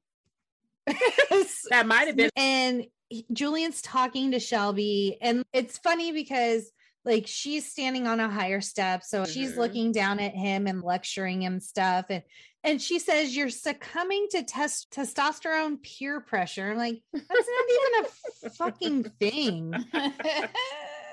that 1.70 1.86
might 1.86 2.08
have 2.08 2.16
been. 2.16 2.30
And 2.36 2.86
Julian's 3.32 3.82
talking 3.82 4.32
to 4.32 4.40
Shelby, 4.40 5.18
and 5.22 5.44
it's 5.54 5.78
funny 5.78 6.12
because 6.12 6.72
like 7.08 7.26
she's 7.26 7.66
standing 7.66 8.06
on 8.06 8.20
a 8.20 8.30
higher 8.30 8.62
step 8.62 9.04
so 9.04 9.22
mm-hmm. 9.22 9.32
she's 9.32 9.58
looking 9.58 9.92
down 9.92 10.20
at 10.20 10.36
him 10.36 10.68
and 10.68 10.84
lecturing 10.84 11.42
him 11.42 11.60
stuff 11.60 12.06
and 12.10 12.22
and 12.64 12.82
she 12.82 13.00
says 13.00 13.36
you're 13.36 13.50
succumbing 13.50 14.28
to 14.32 14.44
test 14.44 14.92
testosterone 14.92 15.82
peer 15.82 16.20
pressure 16.20 16.72
I'm 16.72 16.78
like 16.78 17.02
that's 17.14 17.26
not 17.30 17.66
even 17.72 18.06
a 18.44 18.50
fucking 18.58 19.04
thing 19.20 19.74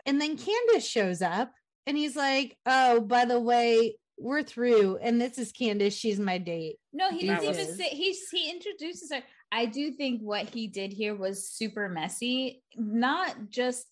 and 0.07 0.21
then 0.21 0.37
Candace 0.37 0.87
shows 0.87 1.23
up 1.23 1.53
and 1.87 1.97
he's 1.97 2.17
like 2.17 2.59
oh 2.67 3.01
by 3.01 3.25
the 3.25 3.41
way 3.41 3.97
we're 4.19 4.43
through 4.43 4.99
and 5.01 5.21
this 5.21 5.39
is 5.39 5.53
Candace 5.53 5.95
she's 5.95 6.19
my 6.19 6.39
date 6.39 6.77
no 6.93 7.11
he 7.11 7.27
doesn't 7.27 7.49
even 7.49 7.77
say 7.77 7.89
he's 7.91 8.29
he 8.31 8.51
introduces 8.51 9.13
her 9.13 9.23
I 9.53 9.67
do 9.67 9.93
think 9.93 10.21
what 10.21 10.49
he 10.51 10.67
did 10.67 10.93
here 10.93 11.15
was 11.15 11.49
super 11.49 11.89
messy 11.89 12.63
not 12.77 13.51
just 13.51 13.87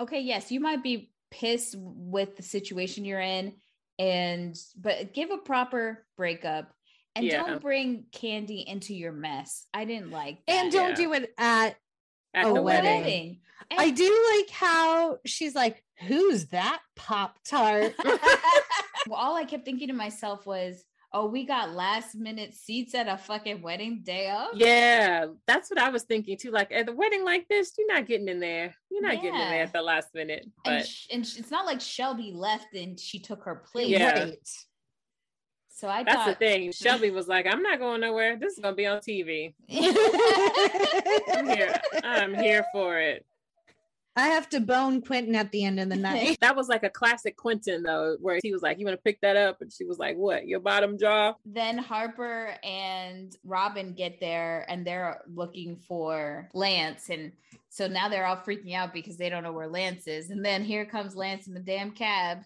okay 0.00 0.20
yes 0.20 0.50
you 0.52 0.60
might 0.60 0.82
be 0.82 1.10
pissed 1.30 1.74
with 1.78 2.36
the 2.36 2.42
situation 2.42 3.04
you're 3.04 3.20
in 3.20 3.54
and 3.98 4.56
but 4.80 5.12
give 5.12 5.30
a 5.30 5.38
proper 5.38 6.06
breakup 6.16 6.72
and 7.16 7.26
Yeah. 7.26 7.44
don't 7.46 7.60
bring 7.60 8.04
Candy 8.12 8.64
into 8.66 8.94
your 8.94 9.10
mess. 9.10 9.66
I 9.74 9.84
didn't 9.86 10.12
like 10.12 10.38
that. 10.46 10.52
And 10.54 10.72
don't 10.72 10.90
Yeah. 10.90 10.94
do 10.94 11.12
it 11.14 11.34
at 11.36 11.76
At 12.32 12.46
A 12.46 12.52
wedding. 12.62 12.62
wedding. 13.02 13.40
And- 13.72 13.80
I 13.80 13.90
do 13.90 14.36
like 14.38 14.50
how 14.50 15.18
she's 15.26 15.54
like, 15.56 15.82
who's 16.06 16.46
that 16.48 16.80
Pop 16.94 17.36
Tart? 17.44 17.94
well, 18.04 19.18
all 19.18 19.34
I 19.34 19.44
kept 19.44 19.64
thinking 19.64 19.88
to 19.88 19.94
myself 19.94 20.46
was, 20.46 20.84
oh, 21.12 21.26
we 21.26 21.44
got 21.46 21.72
last 21.72 22.14
minute 22.14 22.54
seats 22.54 22.94
at 22.94 23.08
a 23.08 23.16
fucking 23.16 23.62
wedding 23.62 24.02
day 24.02 24.30
of. 24.30 24.48
Yeah, 24.54 25.26
that's 25.46 25.70
what 25.70 25.78
I 25.78 25.88
was 25.88 26.02
thinking 26.04 26.36
too. 26.36 26.50
Like 26.50 26.70
at 26.72 26.86
the 26.86 26.92
wedding 26.92 27.24
like 27.24 27.48
this, 27.48 27.72
you're 27.78 27.92
not 27.92 28.06
getting 28.06 28.28
in 28.28 28.40
there. 28.40 28.74
You're 28.90 29.02
not 29.02 29.16
getting 29.16 29.34
in 29.34 29.50
there 29.50 29.62
at 29.62 29.72
the 29.72 29.82
last 29.82 30.14
minute. 30.14 30.42
And, 30.42 30.52
But 30.64 30.86
sh- 30.86 31.06
and 31.12 31.26
sh- 31.26 31.38
it's 31.38 31.50
not 31.50 31.66
like 31.66 31.80
Shelby 31.80 32.32
left 32.34 32.74
and 32.74 32.98
she 32.98 33.18
took 33.18 33.44
her 33.44 33.56
place. 33.56 33.88
Yeah. 33.88 34.24
Right. 34.24 34.48
So 35.70 35.88
I 35.88 36.02
that's 36.02 36.26
the 36.26 36.34
thing. 36.34 36.72
Shelby 36.72 37.10
was 37.10 37.28
like, 37.28 37.46
I'm 37.46 37.62
not 37.62 37.78
going 37.78 38.00
nowhere. 38.00 38.36
This 38.36 38.54
is 38.54 38.58
gonna 38.58 38.74
be 38.74 38.86
on 38.86 38.98
TV. 38.98 39.54
I'm 41.32 41.46
here. 41.46 41.80
I'm 42.02 42.34
here 42.34 42.64
for 42.72 42.98
it. 42.98 43.24
I 44.18 44.28
have 44.28 44.48
to 44.50 44.60
bone 44.60 45.02
Quentin 45.02 45.34
at 45.34 45.50
the 45.52 45.64
end 45.64 45.80
of 45.80 45.88
the 45.88 45.96
night. 46.10 46.38
That 46.40 46.56
was 46.56 46.68
like 46.68 46.82
a 46.82 46.90
classic 46.90 47.36
Quentin 47.36 47.82
though, 47.82 48.16
where 48.20 48.38
he 48.42 48.52
was 48.52 48.62
like, 48.62 48.78
You 48.78 48.86
want 48.86 48.98
to 48.98 49.02
pick 49.02 49.20
that 49.20 49.36
up? 49.36 49.60
And 49.60 49.72
she 49.72 49.84
was 49.84 49.98
like, 49.98 50.16
What? 50.16 50.46
Your 50.46 50.60
bottom 50.60 50.98
jaw? 50.98 51.34
then 51.44 51.78
Harper 51.78 52.54
and 52.62 53.36
Robin 53.44 53.94
get 53.94 54.20
there 54.20 54.66
and 54.68 54.86
they're 54.86 55.22
looking 55.32 55.76
for 55.76 56.48
Lance. 56.54 57.10
And 57.10 57.32
so 57.68 57.86
now 57.86 58.08
they're 58.08 58.26
all 58.26 58.36
freaking 58.36 58.74
out 58.74 58.92
because 58.92 59.16
they 59.16 59.28
don't 59.28 59.42
know 59.42 59.52
where 59.52 59.68
Lance 59.68 60.06
is. 60.06 60.30
And 60.30 60.44
then 60.44 60.64
here 60.64 60.84
comes 60.84 61.16
Lance 61.16 61.46
in 61.46 61.54
the 61.54 61.60
damn 61.60 61.90
cab. 61.90 62.38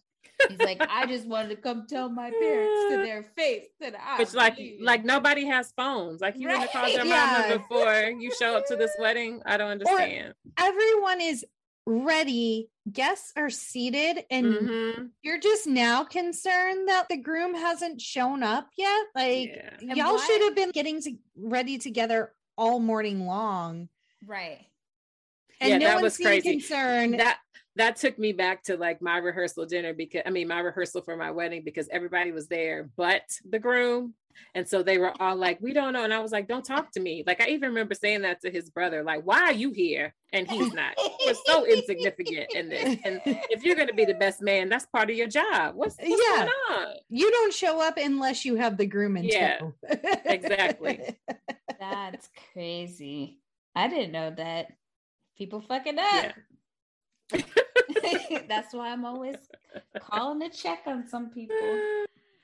He's 0.49 0.59
like, 0.59 0.81
I 0.89 1.07
just 1.09 1.27
wanted 1.27 1.51
to 1.51 1.57
come 1.57 1.87
tell 1.89 2.09
my 2.09 2.31
parents 2.31 2.91
to 2.91 2.97
their 2.99 3.23
face 3.37 3.67
that 3.81 3.95
I 4.01 4.19
Which 4.19 4.35
like 4.35 4.57
believe." 4.57 4.81
like 4.81 5.05
nobody 5.05 5.47
has 5.47 5.73
phones. 5.77 6.21
Like 6.21 6.35
you 6.37 6.49
want 6.49 6.63
to 6.63 6.69
call 6.69 6.89
your 6.89 7.05
yeah. 7.05 7.45
mama 7.49 7.59
before 7.59 8.13
you 8.19 8.33
show 8.39 8.57
up 8.57 8.67
to 8.67 8.77
this 8.77 8.91
wedding. 8.99 9.41
I 9.47 9.57
don't 9.57 9.71
understand. 9.71 10.35
Everyone 10.59 11.21
is 11.21 11.45
ready. 11.87 12.69
Guests 12.91 13.33
are 13.37 13.51
seated, 13.51 14.25
and 14.31 14.47
Mhm. 14.47 15.11
you're 15.23 15.39
just 15.39 15.67
now 15.67 16.03
concerned 16.05 16.89
that 16.89 17.09
the 17.09 17.17
groom 17.17 17.55
hasn't 17.55 18.01
shown 18.01 18.43
up 18.43 18.69
yet. 18.77 19.07
Like, 19.15 19.49
Yeah. 19.51 19.95
Y'all 19.95 20.15
why- 20.17 20.27
should 20.27 20.43
have 20.43 20.55
been 20.55 20.71
getting 20.71 21.01
to, 21.03 21.17
ready 21.37 21.79
together 21.79 22.35
all 22.57 22.79
morning 22.81 23.27
long. 23.27 23.89
right. 24.27 24.67
And 25.61 25.71
Yeah, 25.71 25.79
no 25.79 25.87
that 25.87 25.95
one 25.95 26.03
was 26.05 26.17
crazy. 26.17 26.51
concerned. 26.51 27.21
that 27.21 27.39
that 27.77 27.97
took 27.97 28.19
me 28.19 28.33
back 28.33 28.63
to 28.65 28.77
like 28.77 29.01
my 29.01 29.17
rehearsal 29.17 29.65
dinner 29.65 29.95
because 29.95 30.23
I 30.27 30.31
mean 30.31 30.47
my 30.49 30.59
rehearsal 30.61 31.01
for 31.03 31.17
my 31.17 31.31
wedding 31.31 31.63
because 31.65 31.89
everybody 31.89 32.31
was 32.33 32.49
there 32.49 32.91
but 32.97 33.23
the 33.49 33.59
groom. 33.59 34.15
And 34.55 34.69
so 34.69 34.83
they 34.83 34.99
were 34.99 35.13
all 35.21 35.37
like, 35.37 35.59
we 35.61 35.73
don't 35.73 35.93
know. 35.93 36.05
And 36.05 36.13
I 36.13 36.19
was 36.21 36.33
like, 36.33 36.49
don't 36.49 36.65
talk 36.65 36.91
to 36.93 37.01
me. 37.01 37.25
Like 37.27 37.41
I 37.41 37.49
even 37.49 37.69
remember 37.71 37.95
saying 37.95 38.23
that 38.23 38.41
to 38.43 38.51
his 38.51 38.71
brother, 38.71 39.03
like, 39.03 39.23
why 39.25 39.41
are 39.43 39.53
you 39.53 39.73
here? 39.73 40.15
And 40.33 40.47
he's 40.49 40.73
not. 40.73 40.95
We're 41.27 41.35
so 41.47 41.67
insignificant 41.73 42.49
in 42.55 42.69
this. 42.69 42.97
And 43.05 43.21
if 43.51 43.65
you're 43.65 43.77
gonna 43.77 43.93
be 43.93 44.05
the 44.05 44.15
best 44.15 44.41
man, 44.43 44.69
that's 44.69 44.87
part 44.87 45.11
of 45.11 45.17
your 45.17 45.29
job. 45.29 45.75
What's, 45.75 45.97
what's 45.99 46.11
Yeah. 46.11 46.37
going 46.47 46.51
on? 46.71 46.95
you 47.09 47.31
don't 47.31 47.53
show 47.53 47.81
up 47.87 47.99
unless 47.99 48.45
you 48.45 48.55
have 48.57 48.77
the 48.77 48.87
groom 48.87 49.17
in 49.17 49.25
Yeah, 49.25 49.59
tow. 49.59 49.75
exactly. 50.25 51.17
That's 51.81 52.29
crazy. 52.53 53.39
I 53.75 53.89
didn't 53.89 54.13
know 54.13 54.31
that. 54.37 54.69
People 55.37 55.61
fucking 55.63 55.99
up. 55.99 56.33
Yeah. 57.33 57.43
That's 58.49 58.73
why 58.75 58.91
I'm 58.93 59.05
always 59.05 59.37
calling 59.99 60.41
to 60.41 60.49
check 60.57 60.81
on 60.87 61.07
some 61.09 61.31
people. 61.31 61.57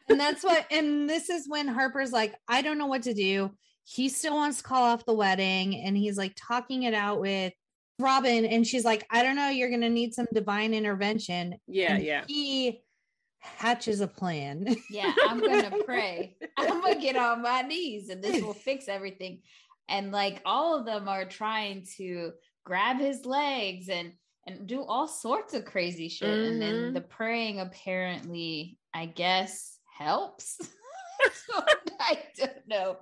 And 0.08 0.18
that's 0.20 0.42
what 0.44 0.66
and 0.70 1.08
this 1.08 1.28
is 1.30 1.48
when 1.48 1.66
harper's 1.68 2.12
like 2.12 2.34
i 2.48 2.62
don't 2.62 2.78
know 2.78 2.86
what 2.86 3.02
to 3.02 3.14
do 3.14 3.50
he 3.84 4.08
still 4.08 4.34
wants 4.34 4.58
to 4.58 4.62
call 4.64 4.82
off 4.84 5.04
the 5.06 5.14
wedding 5.14 5.76
and 5.76 5.96
he's 5.96 6.18
like 6.18 6.34
talking 6.36 6.82
it 6.84 6.94
out 6.94 7.20
with 7.20 7.52
robin 7.98 8.44
and 8.44 8.66
she's 8.66 8.84
like 8.84 9.06
i 9.10 9.22
don't 9.22 9.36
know 9.36 9.48
you're 9.48 9.70
gonna 9.70 9.88
need 9.88 10.14
some 10.14 10.26
divine 10.34 10.72
intervention 10.74 11.54
Yeah, 11.66 11.94
And 11.96 12.04
yeah. 12.04 12.24
he 12.26 12.80
hatches 13.40 14.00
a 14.00 14.06
plan 14.08 14.66
Yeah, 14.90 15.12
I'm 15.26 15.40
gonna 15.40 15.72
pray. 15.84 16.36
I'm 16.56 16.80
gonna 16.80 17.00
get 17.00 17.16
on 17.16 17.40
my 17.42 17.62
knees 17.62 18.08
and 18.08 18.22
this 18.22 18.42
will 18.42 18.52
fix 18.54 18.88
everything. 18.88 19.42
And 19.88 20.10
like 20.12 20.42
all 20.44 20.78
of 20.78 20.84
them 20.84 21.08
are 21.08 21.24
trying 21.24 21.86
to 21.96 22.32
grab 22.64 22.98
his 22.98 23.24
legs 23.24 23.88
and 23.88 24.12
and 24.46 24.66
do 24.66 24.82
all 24.82 25.06
sorts 25.06 25.54
of 25.54 25.64
crazy 25.64 26.08
shit. 26.08 26.44
And 26.46 26.60
then 26.60 26.74
Mhm. 26.90 26.94
the 26.94 27.00
praying 27.02 27.60
apparently, 27.60 28.76
I 28.92 29.06
guess, 29.06 29.77
helps. 29.98 30.60
I 32.00 32.18
don't 32.38 32.68
know. 32.68 32.96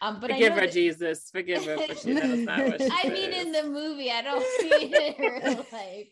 Um, 0.00 0.20
but 0.20 0.30
Forgive 0.30 0.54
her, 0.54 0.60
that- 0.62 0.72
Jesus. 0.72 1.28
Forgive 1.30 1.64
her 1.64 1.76
for 1.76 1.94
she 2.02 2.14
knows 2.14 2.38
not 2.40 2.60
what 2.60 2.80
she 2.80 2.88
I 2.90 3.08
mean, 3.08 3.32
in 3.32 3.52
the 3.52 3.64
movie, 3.64 4.10
I 4.10 4.22
don't 4.22 4.62
mean 4.62 4.94
in 4.94 5.14
real 5.18 5.66
life. 5.72 6.08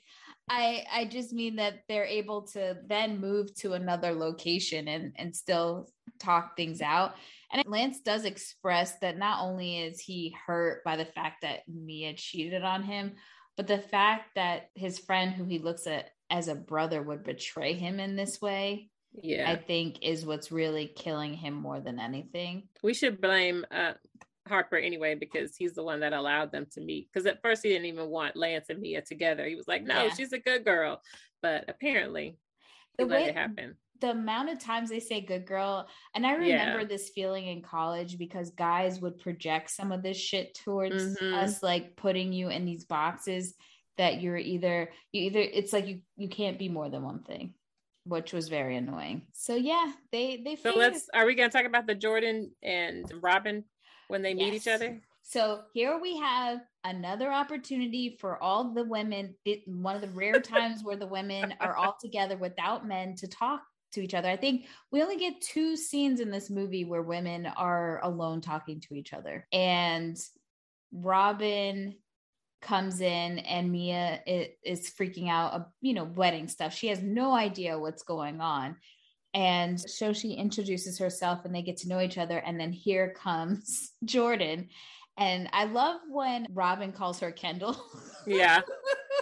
I 0.49 0.85
I 0.93 1.05
just 1.07 1.33
mean 1.33 1.57
that 1.57 1.83
they're 1.89 2.05
able 2.05 2.43
to 2.49 2.77
then 2.87 3.21
move 3.21 3.55
to 3.57 3.73
another 3.73 4.13
location 4.13 4.87
and 4.89 5.13
and 5.17 5.35
still 5.35 5.89
talk 6.19 6.57
things 6.57 6.81
out. 6.81 7.15
And 7.53 7.63
Lance 7.67 8.01
does 8.01 8.25
express 8.25 8.99
that 8.99 9.19
not 9.19 9.45
only 9.45 9.79
is 9.79 10.01
he 10.01 10.37
hurt 10.47 10.83
by 10.85 10.97
the 10.97 11.05
fact 11.05 11.43
that 11.43 11.61
Mia 11.69 12.15
cheated 12.15 12.65
on 12.65 12.83
him, 12.83 13.15
but 13.57 13.67
the 13.67 13.79
fact 13.79 14.35
that 14.35 14.71
his 14.75 14.99
friend, 14.99 15.33
who 15.33 15.45
he 15.45 15.59
looks 15.59 15.87
at 15.87 16.11
as 16.29 16.49
a 16.49 16.55
brother, 16.55 17.03
would 17.03 17.23
betray 17.23 17.75
him 17.75 18.01
in 18.01 18.17
this 18.17 18.41
way. 18.41 18.91
Yeah. 19.23 19.51
I 19.51 19.57
think 19.57 19.99
is 20.03 20.25
what's 20.27 20.51
really 20.53 20.87
killing 20.89 21.35
him 21.35 21.55
more 21.55 21.81
than 21.81 21.99
anything. 22.01 22.69
we 22.83 22.95
should 22.95 23.21
blame 23.21 23.65
uh, 23.71 23.93
Harper 24.49 24.77
anyway 24.77 25.15
because 25.15 25.57
he's 25.57 25.75
the 25.75 25.83
one 25.83 26.01
that 26.01 26.13
allowed 26.13 26.53
them 26.53 26.67
to 26.73 26.81
meet. 26.81 27.09
Because 27.13 27.27
at 27.27 27.43
first 27.43 27.63
he 27.65 27.69
didn't 27.71 27.87
even 27.87 28.09
want 28.09 28.37
Lance 28.37 28.67
and 28.69 28.81
Mia 28.81 29.03
together. 29.03 29.45
He 29.47 29.57
was 29.57 29.67
like, 29.69 29.83
"No, 29.83 30.05
Yeah. 30.05 30.15
she's 30.15 30.33
a 30.33 30.39
good 30.39 30.65
girl," 30.65 31.01
but 31.43 31.65
apparently 31.69 32.39
he 32.99 33.05
The 33.05 33.07
let 33.07 33.23
way- 33.23 33.29
it 33.31 33.35
happen. 33.35 33.77
the 34.01 34.11
amount 34.11 34.51
of 34.51 34.59
times 34.61 34.91
they 34.91 35.01
say 35.01 35.23
good 35.23 35.47
girl 35.47 35.89
and 36.15 36.27
i 36.27 36.35
remember 36.35 36.85
this 36.85 37.09
feeling 37.15 37.47
in 37.47 37.63
college 37.63 38.19
because 38.19 38.51
guys 38.51 39.01
would 39.01 39.19
project 39.19 39.71
some 39.71 39.91
of 39.91 40.03
this 40.03 40.19
shit 40.19 40.55
towards 40.55 41.17
Mhm. 41.19 41.33
us 41.33 41.63
like 41.63 41.97
putting 41.97 42.31
you 42.31 42.51
in 42.51 42.67
these 42.67 42.85
boxes 42.85 43.55
that 43.97 44.21
you're 44.21 44.37
either 44.37 44.93
you 45.13 45.23
either 45.23 45.41
it's 45.41 45.73
like 45.73 45.87
you 45.87 46.03
you 46.19 46.29
can't 46.29 46.59
be 46.59 46.69
more 46.69 46.91
than 46.91 47.03
one 47.03 47.23
thing 47.23 47.55
which 48.07 48.33
was 48.33 48.49
very 48.49 48.77
annoying 48.77 49.23
so 49.33 49.55
yeah 49.57 49.93
they 50.13 50.41
they 50.45 50.57
So 50.57 50.71
figured- 50.71 50.93
let's. 50.93 51.09
Are 51.13 51.27
we 51.27 51.35
gonna 51.35 51.51
talk 51.51 51.65
about 51.67 51.87
the 51.87 51.95
Jordan 51.95 52.53
and 52.63 53.11
Robin 53.21 53.65
when 54.09 54.23
they 54.23 54.33
meet 54.35 54.55
each 54.55 54.69
other? 54.69 55.01
So 55.23 55.63
here 55.75 55.99
we 56.01 56.17
have 56.19 56.61
another 56.85 57.33
opportunity 57.33 58.17
for 58.21 58.41
all 58.41 58.73
the 58.73 58.85
women. 58.85 59.35
It, 59.45 59.63
one 59.67 59.97
of 59.97 60.01
the 60.01 60.09
rare 60.11 60.41
times 60.55 60.85
where 60.85 60.95
the 60.97 61.09
women 61.09 61.53
are 61.59 61.75
all 61.77 61.97
together 62.01 62.37
without 62.37 62.87
men 62.87 63.17
to 63.17 63.27
talk 63.27 63.61
to 63.95 64.01
each 64.01 64.15
other. 64.15 64.29
I 64.29 64.37
think 64.37 64.67
we 64.93 65.03
only 65.03 65.17
get 65.17 65.41
two 65.41 65.77
scenes 65.77 66.21
in 66.21 66.31
this 66.31 66.49
movie 66.49 66.85
where 66.85 67.03
women 67.03 67.47
are 67.47 68.01
alone 68.05 68.41
talking 68.41 68.81
to 68.83 68.95
each 68.95 69.13
other. 69.13 69.49
And 69.53 70.17
Robin 70.93 71.97
comes 72.67 73.01
in 73.01 73.39
and 73.41 73.71
Mia 73.71 74.21
is 74.27 74.91
freaking 74.99 75.31
out, 75.31 75.55
uh, 75.55 75.65
you 75.81 75.95
know, 75.95 76.05
wedding 76.05 76.49
stuff. 76.49 76.75
She 76.75 76.89
has 76.89 77.01
no 77.01 77.33
idea 77.33 77.79
what's 77.79 78.03
going 78.03 78.41
on. 78.41 78.77
And 79.35 79.79
so 79.79 80.13
she 80.13 80.33
introduces 80.33 80.99
herself 80.99 81.45
and 81.45 81.55
they 81.55 81.63
get 81.63 81.77
to 81.79 81.89
know 81.89 82.01
each 82.01 82.19
other. 82.19 82.39
And 82.39 82.59
then 82.59 82.73
here 82.73 83.15
comes 83.17 83.93
Jordan. 84.05 84.69
And 85.19 85.49
I 85.53 85.65
love 85.65 86.01
when 86.09 86.47
Robin 86.53 86.93
calls 86.93 87.21
her 87.21 87.33
Kendall. 87.33 87.77
Yeah, 88.29 88.63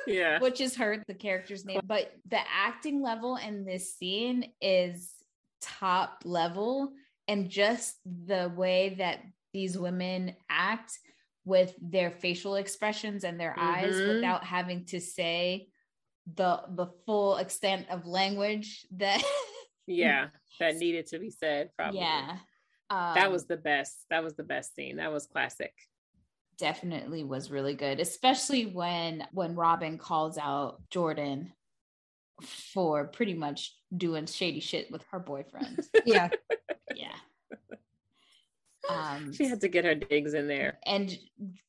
yeah. 0.06 0.38
Which 0.38 0.62
is 0.62 0.76
her, 0.76 1.04
the 1.06 1.12
character's 1.12 1.66
name. 1.66 1.82
But 1.84 2.10
the 2.30 2.38
acting 2.50 3.02
level 3.02 3.36
in 3.36 3.66
this 3.66 3.94
scene 3.94 4.50
is 4.62 5.12
top 5.60 6.22
level. 6.24 6.92
And 7.28 7.50
just 7.50 7.96
the 8.06 8.50
way 8.56 8.94
that 8.96 9.20
these 9.52 9.76
women 9.76 10.36
act 10.48 10.98
with 11.44 11.74
their 11.80 12.10
facial 12.10 12.56
expressions 12.56 13.24
and 13.24 13.38
their 13.38 13.54
eyes 13.58 13.94
Mhm. 13.94 14.14
without 14.14 14.44
having 14.44 14.84
to 14.86 15.00
say 15.00 15.68
the 16.34 16.62
the 16.70 16.86
full 17.04 17.36
extent 17.36 17.88
of 17.90 18.06
language 18.06 18.86
that 18.92 19.22
Yeah, 19.86 20.28
that 20.60 20.76
needed 20.76 21.06
to 21.08 21.18
be 21.18 21.30
said. 21.30 21.70
Probably. 21.76 22.00
yeah 22.00 22.38
that 22.90 23.26
um, 23.26 23.32
was 23.32 23.46
the 23.46 23.56
best. 23.56 24.04
That 24.10 24.22
was 24.24 24.34
the 24.36 24.44
best 24.44 24.74
scene. 24.74 24.96
That 24.96 25.12
was 25.12 25.26
classic. 25.26 25.72
definitely 26.56 27.24
was 27.24 27.50
really 27.50 27.74
good 27.74 27.98
especially 27.98 28.64
when 28.66 29.26
when 29.32 29.56
robin 29.56 29.98
calls 29.98 30.38
out 30.38 30.80
jordan 30.88 31.52
for 32.42 33.08
pretty 33.08 33.34
much 33.34 33.74
doing 33.96 34.24
shady 34.26 34.60
shit 34.60 34.88
with 34.92 35.02
her 35.10 35.18
boyfriend 35.18 35.80
yeah 36.06 36.28
yeah 36.94 37.16
um 38.90 39.32
She 39.32 39.44
had 39.44 39.60
to 39.62 39.68
get 39.68 39.84
her 39.84 39.94
digs 39.94 40.34
in 40.34 40.46
there. 40.48 40.78
and 40.86 41.16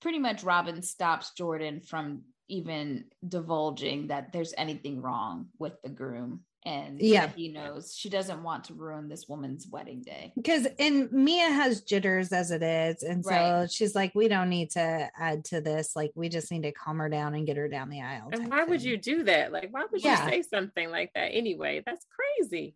pretty 0.01 0.19
much 0.19 0.43
robin 0.43 0.81
stops 0.81 1.31
jordan 1.33 1.81
from 1.81 2.23
even 2.47 3.05
divulging 3.27 4.07
that 4.07 4.31
there's 4.31 4.53
anything 4.57 5.01
wrong 5.01 5.47
with 5.57 5.73
the 5.83 5.89
groom 5.89 6.41
and 6.63 6.99
yeah 7.01 7.27
he 7.35 7.47
knows 7.49 7.95
she 7.95 8.09
doesn't 8.09 8.41
want 8.43 8.63
to 8.65 8.73
ruin 8.73 9.07
this 9.07 9.27
woman's 9.27 9.67
wedding 9.67 10.01
day 10.01 10.31
because 10.35 10.67
and 10.79 11.11
mia 11.11 11.49
has 11.49 11.81
jitters 11.81 12.31
as 12.31 12.49
it 12.51 12.63
is 12.63 13.03
and 13.03 13.23
so 13.23 13.31
Right. 13.31 13.71
she's 13.71 13.93
like 13.95 14.13
we 14.15 14.27
don't 14.27 14.49
need 14.49 14.71
to 14.71 15.09
add 15.17 15.45
to 15.45 15.61
this 15.61 15.95
like 15.95 16.11
we 16.15 16.27
just 16.29 16.51
need 16.51 16.63
to 16.63 16.71
calm 16.71 16.97
her 16.99 17.09
down 17.09 17.33
and 17.35 17.45
get 17.47 17.57
her 17.57 17.67
down 17.67 17.89
the 17.89 18.01
aisle 18.01 18.29
And 18.31 18.41
type 18.43 18.49
why 18.51 18.63
would 18.63 18.83
you 18.83 18.97
do 18.97 19.23
that? 19.23 19.51
Like, 19.51 19.69
why 19.71 19.85
would 19.91 20.03
Yeah. 20.03 20.25
you 20.25 20.31
say 20.31 20.41
something 20.41 20.89
like 20.89 21.11
that 21.13 21.29
anyway? 21.33 21.83
That's 21.85 22.05
crazy. 22.17 22.75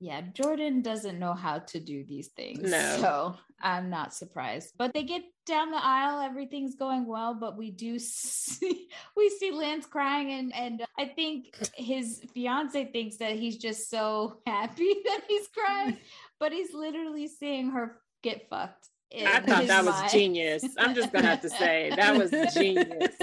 Yeah 0.00 0.20
jordan 0.32 0.82
doesn't 0.82 1.18
know 1.18 1.32
how 1.34 1.58
to 1.60 1.78
do 1.80 2.04
these 2.04 2.28
things 2.28 2.60
No. 2.70 2.96
so 3.00 3.36
i'm 3.62 3.90
not 3.90 4.12
surprised 4.12 4.72
but 4.76 4.92
they 4.92 5.04
get 5.04 5.22
down 5.46 5.70
the 5.70 5.82
aisle 5.82 6.20
everything's 6.20 6.74
going 6.74 7.06
well 7.06 7.34
but 7.34 7.56
we 7.56 7.70
do 7.70 7.98
see 8.00 8.88
we 9.16 9.28
see 9.30 9.50
lance 9.52 9.86
crying 9.86 10.32
and 10.32 10.54
and 10.54 10.84
i 10.98 11.04
think 11.06 11.56
his 11.74 12.22
fiance 12.34 12.84
thinks 12.92 13.16
that 13.18 13.32
he's 13.36 13.56
just 13.56 13.88
so 13.88 14.38
happy 14.46 14.94
that 15.04 15.20
he's 15.28 15.46
crying 15.48 15.96
but 16.40 16.52
he's 16.52 16.74
literally 16.74 17.28
seeing 17.28 17.70
her 17.70 17.98
get 18.22 18.48
fucked 18.50 18.88
I 19.16 19.38
thought 19.42 19.68
that 19.68 19.84
was 19.84 20.10
genius. 20.12 20.64
I'm 20.76 20.92
just 20.92 21.12
gonna 21.12 21.28
have 21.28 21.42
to 21.42 21.50
say 21.50 21.92
that 21.94 22.16
was 22.16 22.32
genius. 22.52 23.14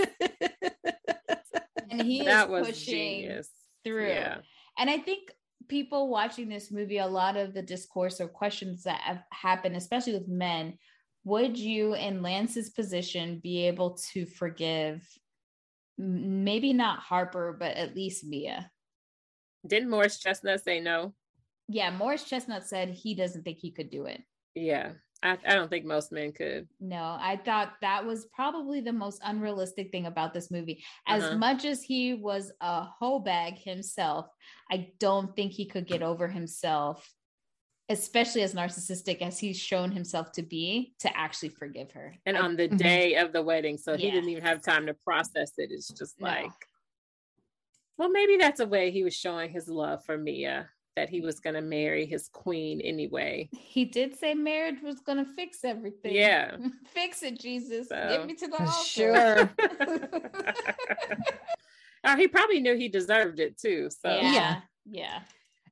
and 1.89 2.01
he 2.03 2.23
that 2.23 2.45
is 2.45 2.49
was 2.51 2.67
pushing 2.67 2.93
genius. 3.23 3.49
through 3.83 4.07
Yeah. 4.07 4.37
And 4.77 4.89
I 4.89 4.99
think 4.99 5.31
people 5.67 6.09
watching 6.09 6.49
this 6.49 6.71
movie, 6.71 6.97
a 6.97 7.07
lot 7.07 7.37
of 7.37 7.53
the 7.53 7.61
discourse 7.61 8.21
or 8.21 8.27
questions 8.27 8.83
that 8.83 9.01
have 9.01 9.23
happened, 9.31 9.75
especially 9.75 10.13
with 10.13 10.27
men, 10.27 10.77
would 11.23 11.57
you, 11.57 11.93
in 11.93 12.21
Lance's 12.21 12.69
position, 12.69 13.39
be 13.43 13.67
able 13.67 13.97
to 14.13 14.25
forgive 14.25 15.07
maybe 15.97 16.73
not 16.73 16.99
Harper, 16.99 17.55
but 17.57 17.75
at 17.77 17.95
least 17.95 18.25
Mia? 18.25 18.71
Didn't 19.65 19.89
Morris 19.89 20.19
Chestnut 20.19 20.63
say 20.63 20.79
no? 20.79 21.13
Yeah, 21.67 21.91
Morris 21.91 22.23
Chestnut 22.23 22.65
said 22.65 22.89
he 22.89 23.13
doesn't 23.13 23.43
think 23.43 23.59
he 23.59 23.71
could 23.71 23.89
do 23.89 24.05
it. 24.05 24.21
Yeah. 24.55 24.93
I, 25.23 25.37
I 25.45 25.53
don't 25.53 25.69
think 25.69 25.85
most 25.85 26.11
men 26.11 26.31
could. 26.31 26.67
No, 26.79 27.17
I 27.19 27.39
thought 27.45 27.73
that 27.81 28.05
was 28.05 28.25
probably 28.25 28.81
the 28.81 28.93
most 28.93 29.21
unrealistic 29.23 29.91
thing 29.91 30.07
about 30.07 30.33
this 30.33 30.49
movie. 30.49 30.83
As 31.07 31.23
Uh-huh. 31.23 31.37
much 31.37 31.63
as 31.65 31.83
he 31.83 32.15
was 32.15 32.51
a 32.59 32.83
hoe 32.85 33.19
bag 33.19 33.59
himself, 33.59 34.27
I 34.71 34.91
don't 34.99 35.35
think 35.35 35.51
he 35.51 35.65
could 35.67 35.85
get 35.85 36.01
over 36.01 36.27
himself, 36.27 37.07
especially 37.87 38.41
as 38.41 38.55
narcissistic 38.55 39.21
as 39.21 39.37
he's 39.37 39.59
shown 39.59 39.91
himself 39.91 40.31
to 40.33 40.41
be, 40.41 40.95
to 40.99 41.15
actually 41.15 41.49
forgive 41.49 41.91
her. 41.91 42.15
And 42.25 42.35
I- 42.35 42.41
on 42.41 42.55
the 42.55 42.69
Mhm. 42.69 42.77
day 42.77 43.15
of 43.17 43.31
the 43.31 43.43
wedding, 43.43 43.77
so 43.77 43.95
he 43.95 44.09
didn't 44.09 44.29
even 44.29 44.43
have 44.43 44.61
time 44.61 44.87
to 44.87 44.95
process 44.95 45.51
it. 45.59 45.71
It's 45.71 45.89
just 45.89 46.19
No. 46.19 46.27
like, 46.29 46.51
well, 47.97 48.09
maybe 48.09 48.37
that's 48.37 48.59
a 48.59 48.65
way 48.65 48.89
he 48.89 49.03
was 49.03 49.15
showing 49.15 49.51
his 49.51 49.67
love 49.69 50.03
for 50.03 50.17
Mia, 50.17 50.71
that 50.95 51.09
he 51.09 51.21
was 51.21 51.39
going 51.39 51.53
to 51.53 51.61
marry 51.61 52.05
his 52.05 52.27
queen 52.27 52.81
anyway. 52.81 53.49
he 53.51 53.85
did 53.85 54.17
say 54.17 54.33
marriage 54.33 54.81
was 54.83 54.99
going 54.99 55.17
to 55.17 55.25
fix 55.33 55.63
everything. 55.63 56.13
Yeah. 56.13 56.57
fix 56.93 57.23
it, 57.23 57.39
Jesus. 57.39 57.87
So- 57.89 57.95
Get 58.09 58.25
me 58.27 58.33
to 58.35 58.47
the 58.47 58.59
altar. 58.61 58.85
sure 58.85 59.49
oh, 62.03 62.15
he 62.15 62.27
probably 62.27 62.59
knew 62.59 62.75
he 62.75 62.89
deserved 62.89 63.39
it 63.39 63.57
too. 63.57 63.89
So 63.89 64.09
yeah. 64.09 64.31
Yeah. 64.33 64.61
Yeah. 64.85 65.19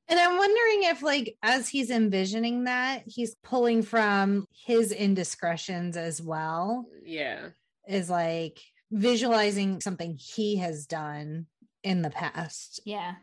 And 0.08 0.18
I'm 0.18 0.36
wondering 0.38 0.82
if, 0.90 1.02
like, 1.02 1.36
as 1.42 1.68
he's 1.68 1.88
envisioning 1.90 2.64
that, 2.64 3.04
he's 3.06 3.36
pulling 3.44 3.82
from 3.82 4.46
his 4.66 4.90
indiscretions 4.90 5.96
as 5.96 6.20
well, 6.20 6.86
yeah. 7.04 7.50
is 7.86 8.10
like 8.10 8.58
visualizing 8.90 9.80
something 9.80 10.18
he 10.18 10.56
has 10.56 10.86
done 10.86 11.46
in 11.84 12.02
the 12.02 12.10
past 12.10 12.80
Yeah. 12.84 13.14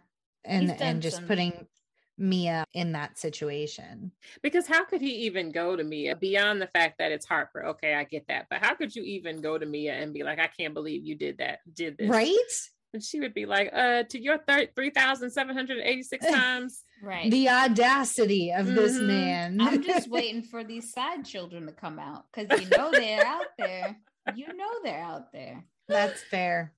and 0.45 0.71
and 0.81 1.01
just 1.01 1.17
some- 1.17 1.25
putting 1.27 1.67
Mia 2.17 2.65
in 2.73 2.91
that 2.93 3.17
situation. 3.17 4.11
Because 4.41 4.67
how 4.67 4.83
could 4.85 5.01
he 5.01 5.11
even 5.25 5.51
go 5.51 5.75
to 5.75 5.83
Mia 5.83 6.15
beyond 6.15 6.61
the 6.61 6.67
fact 6.67 6.97
that 6.99 7.11
it's 7.11 7.25
Harper? 7.25 7.65
Okay, 7.67 7.93
I 7.93 8.03
get 8.03 8.27
that. 8.27 8.47
But 8.49 8.59
how 8.63 8.73
could 8.75 8.95
you 8.95 9.03
even 9.03 9.41
go 9.41 9.57
to 9.57 9.65
Mia 9.65 9.93
and 9.93 10.13
be 10.13 10.23
like, 10.23 10.39
I 10.39 10.47
can't 10.47 10.73
believe 10.73 11.05
you 11.05 11.15
did 11.15 11.37
that, 11.39 11.59
did 11.73 11.97
this? 11.97 12.09
Right? 12.09 12.33
And 12.93 13.03
she 13.03 13.19
would 13.19 13.33
be 13.33 13.45
like, 13.45 13.69
uh, 13.73 14.03
to 14.03 14.19
your 14.19 14.37
thir- 14.47 14.69
3,786 14.75 16.25
times. 16.31 16.83
Right. 17.03 17.29
The 17.29 17.49
audacity 17.49 18.51
of 18.51 18.65
this 18.67 18.97
Mhm. 18.97 19.05
man. 19.07 19.61
I'm 19.61 19.83
just 19.83 20.09
waiting 20.09 20.41
for 20.41 20.63
these 20.63 20.91
side 20.93 21.25
children 21.25 21.65
to 21.67 21.71
come 21.73 21.99
out 21.99 22.25
because 22.33 22.59
you 22.61 22.69
know 22.69 22.89
they're 22.91 23.25
out 23.25 23.45
there. 23.57 23.97
You 24.35 24.47
know 24.55 24.69
they're 24.83 25.03
out 25.03 25.31
there. 25.31 25.63
That's 25.87 26.21
fair. 26.23 26.73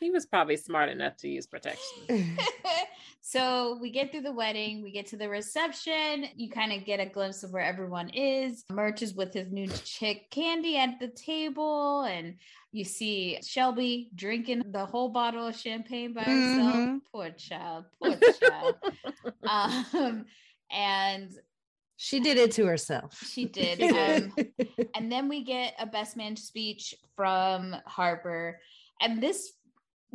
He 0.00 0.10
was 0.10 0.26
probably 0.26 0.56
smart 0.56 0.88
enough 0.88 1.16
to 1.18 1.28
use 1.28 1.46
protection. 1.46 2.38
so 3.30 3.76
we 3.78 3.90
get 3.90 4.10
through 4.10 4.22
the 4.22 4.32
wedding, 4.32 4.82
we 4.82 4.90
get 4.90 5.04
to 5.08 5.18
the 5.18 5.28
reception. 5.28 6.28
You 6.34 6.48
kind 6.48 6.72
of 6.72 6.86
get 6.86 6.98
a 6.98 7.04
glimpse 7.04 7.42
of 7.42 7.52
where 7.52 7.62
everyone 7.62 8.08
is. 8.08 8.64
Murch 8.70 9.02
is 9.02 9.12
with 9.12 9.34
his 9.34 9.50
new 9.52 9.68
chick 9.84 10.30
Candy 10.30 10.78
at 10.78 10.98
the 10.98 11.08
table, 11.08 12.04
and 12.04 12.36
you 12.72 12.84
see 12.84 13.38
Shelby 13.42 14.08
drinking 14.14 14.62
the 14.72 14.86
whole 14.86 15.10
bottle 15.10 15.46
of 15.46 15.54
champagne 15.54 16.14
by 16.14 16.22
herself. 16.22 16.74
Mhm. 16.74 17.00
Poor 17.12 17.28
child, 17.32 17.84
poor 18.02 18.16
child. 18.40 18.76
um, 19.92 20.24
and 20.70 21.30
She 21.98 22.20
did 22.20 22.38
it 22.38 22.52
to 22.52 22.64
herself. 22.64 23.22
she 23.26 23.44
did. 23.44 23.78
She 23.78 23.88
did. 23.88 24.22
Um, 24.22 24.32
and 24.94 25.12
then 25.12 25.28
we 25.28 25.44
get 25.44 25.74
a 25.78 25.84
best 25.84 26.16
man 26.16 26.34
speech 26.34 26.94
from 27.14 27.76
Harper. 27.84 28.58
And 29.02 29.22
this 29.22 29.52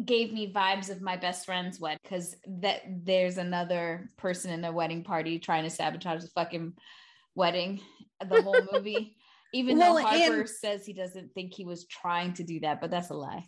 gave 0.04 0.34
me 0.34 0.52
vibes 0.52 0.90
of 0.90 1.02
my 1.02 1.18
best 1.18 1.46
friend's 1.46 1.80
wedding 1.80 2.00
because 2.04 2.36
that 2.48 2.82
there's 3.04 3.38
another 3.38 4.10
person 4.18 4.52
in 4.52 4.66
a 4.66 4.72
wedding 4.72 5.04
party 5.04 5.40
trying 5.40 5.64
to 5.64 5.70
sabotage 5.70 6.22
the 6.24 6.30
fucking 6.30 6.74
wedding, 7.36 7.80
the 8.28 8.42
whole 8.42 8.58
movie. 8.72 9.16
Even 9.54 9.78
Well, 9.78 9.96
though 9.96 10.02
Harper 10.04 10.40
and- 10.42 10.50
says 10.50 10.86
he 10.86 10.94
doesn't 10.94 11.34
think 11.34 11.54
he 11.54 11.66
was 11.66 11.86
trying 11.86 12.34
to 12.34 12.44
do 12.44 12.60
that, 12.62 12.82
but 12.82 12.90
that's 12.90 13.10
a 13.12 13.14
lie. 13.14 13.46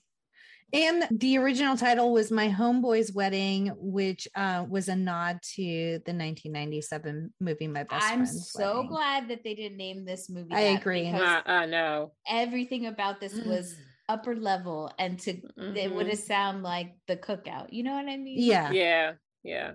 And 0.74 1.08
the 1.12 1.38
original 1.38 1.78
title 1.78 2.12
was 2.12 2.32
My 2.32 2.50
Homeboy's 2.50 3.14
Wedding, 3.14 3.72
which 3.78 4.28
uh, 4.36 4.66
was 4.68 4.88
a 4.88 4.96
nod 4.96 5.40
to 5.56 5.64
the 6.06 6.12
1997 6.12 7.34
movie 7.40 7.68
My 7.68 7.84
Best 7.84 8.04
I'm 8.06 8.26
Friend's 8.26 8.52
so 8.52 8.76
Wedding. 8.78 8.88
glad 8.90 9.28
that 9.30 9.44
they 9.44 9.54
didn't 9.56 9.78
name 9.78 10.06
this 10.06 10.30
movie. 10.30 10.54
I 10.54 10.64
that 10.74 10.82
agree. 10.82 11.06
because 11.06 11.22
uh, 11.22 11.42
I 11.46 11.66
know. 11.68 12.14
everything 12.28 12.88
about 12.88 13.20
this 13.20 13.36
was 13.36 13.76
upper 14.08 14.36
level 14.36 14.92
and 15.00 15.20
to 15.20 15.32
it 15.32 15.94
would 15.94 16.08
have 16.08 16.18
mm-hmm. 16.18 16.26
sound 16.26 16.64
like 16.64 16.96
the 17.08 17.18
cookout. 17.18 17.68
You 17.72 17.84
know 17.84 17.94
what 17.94 18.08
I 18.08 18.18
mean? 18.18 18.36
Yeah. 18.40 18.72
Yeah, 18.72 19.14
yeah. 19.44 19.72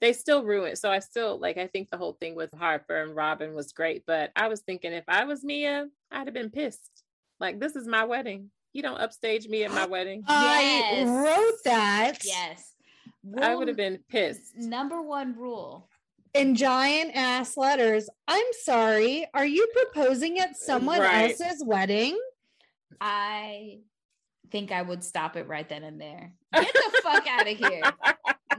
They 0.00 0.12
still 0.12 0.42
ruined. 0.44 0.78
So 0.78 0.90
I 0.90 0.98
still 0.98 1.38
like. 1.38 1.58
I 1.58 1.68
think 1.68 1.90
the 1.90 1.96
whole 1.96 2.14
thing 2.14 2.34
with 2.34 2.50
Harper 2.52 3.02
and 3.02 3.14
Robin 3.14 3.54
was 3.54 3.72
great, 3.72 4.02
but 4.06 4.32
I 4.34 4.48
was 4.48 4.60
thinking 4.60 4.92
if 4.92 5.04
I 5.06 5.24
was 5.24 5.44
Mia, 5.44 5.86
I'd 6.10 6.26
have 6.26 6.34
been 6.34 6.50
pissed. 6.50 6.90
Like 7.38 7.60
this 7.60 7.76
is 7.76 7.86
my 7.86 8.04
wedding. 8.04 8.50
You 8.72 8.82
don't 8.82 9.00
upstage 9.00 9.46
me 9.48 9.64
at 9.64 9.70
my 9.70 9.86
wedding. 9.86 10.24
I 10.28 10.62
Yes. 10.62 11.08
wrote 11.08 11.64
that 11.64 12.18
Yes. 12.24 12.74
I 13.40 13.54
would 13.54 13.68
have 13.68 13.76
been 13.76 14.00
pissed. 14.08 14.56
Number 14.56 15.00
one 15.02 15.36
rule. 15.36 15.88
in 16.34 16.54
giant 16.56 17.14
ass 17.14 17.56
letters. 17.58 18.08
I'm 18.26 18.46
sorry. 18.62 19.26
Are 19.34 19.44
you 19.44 19.68
proposing 19.74 20.38
at 20.38 20.56
someone 20.56 20.98
Right. 21.00 21.38
else's 21.38 21.62
wedding? 21.62 22.18
I 23.00 23.80
think 24.50 24.72
I 24.72 24.82
would 24.82 25.02
stop 25.04 25.36
it 25.36 25.48
right 25.48 25.68
then 25.68 25.82
and 25.84 26.00
there. 26.00 26.32
Get 26.54 26.72
the 26.72 27.00
fuck 27.02 27.26
out 27.26 27.48
of 27.48 27.56
here. 27.56 27.82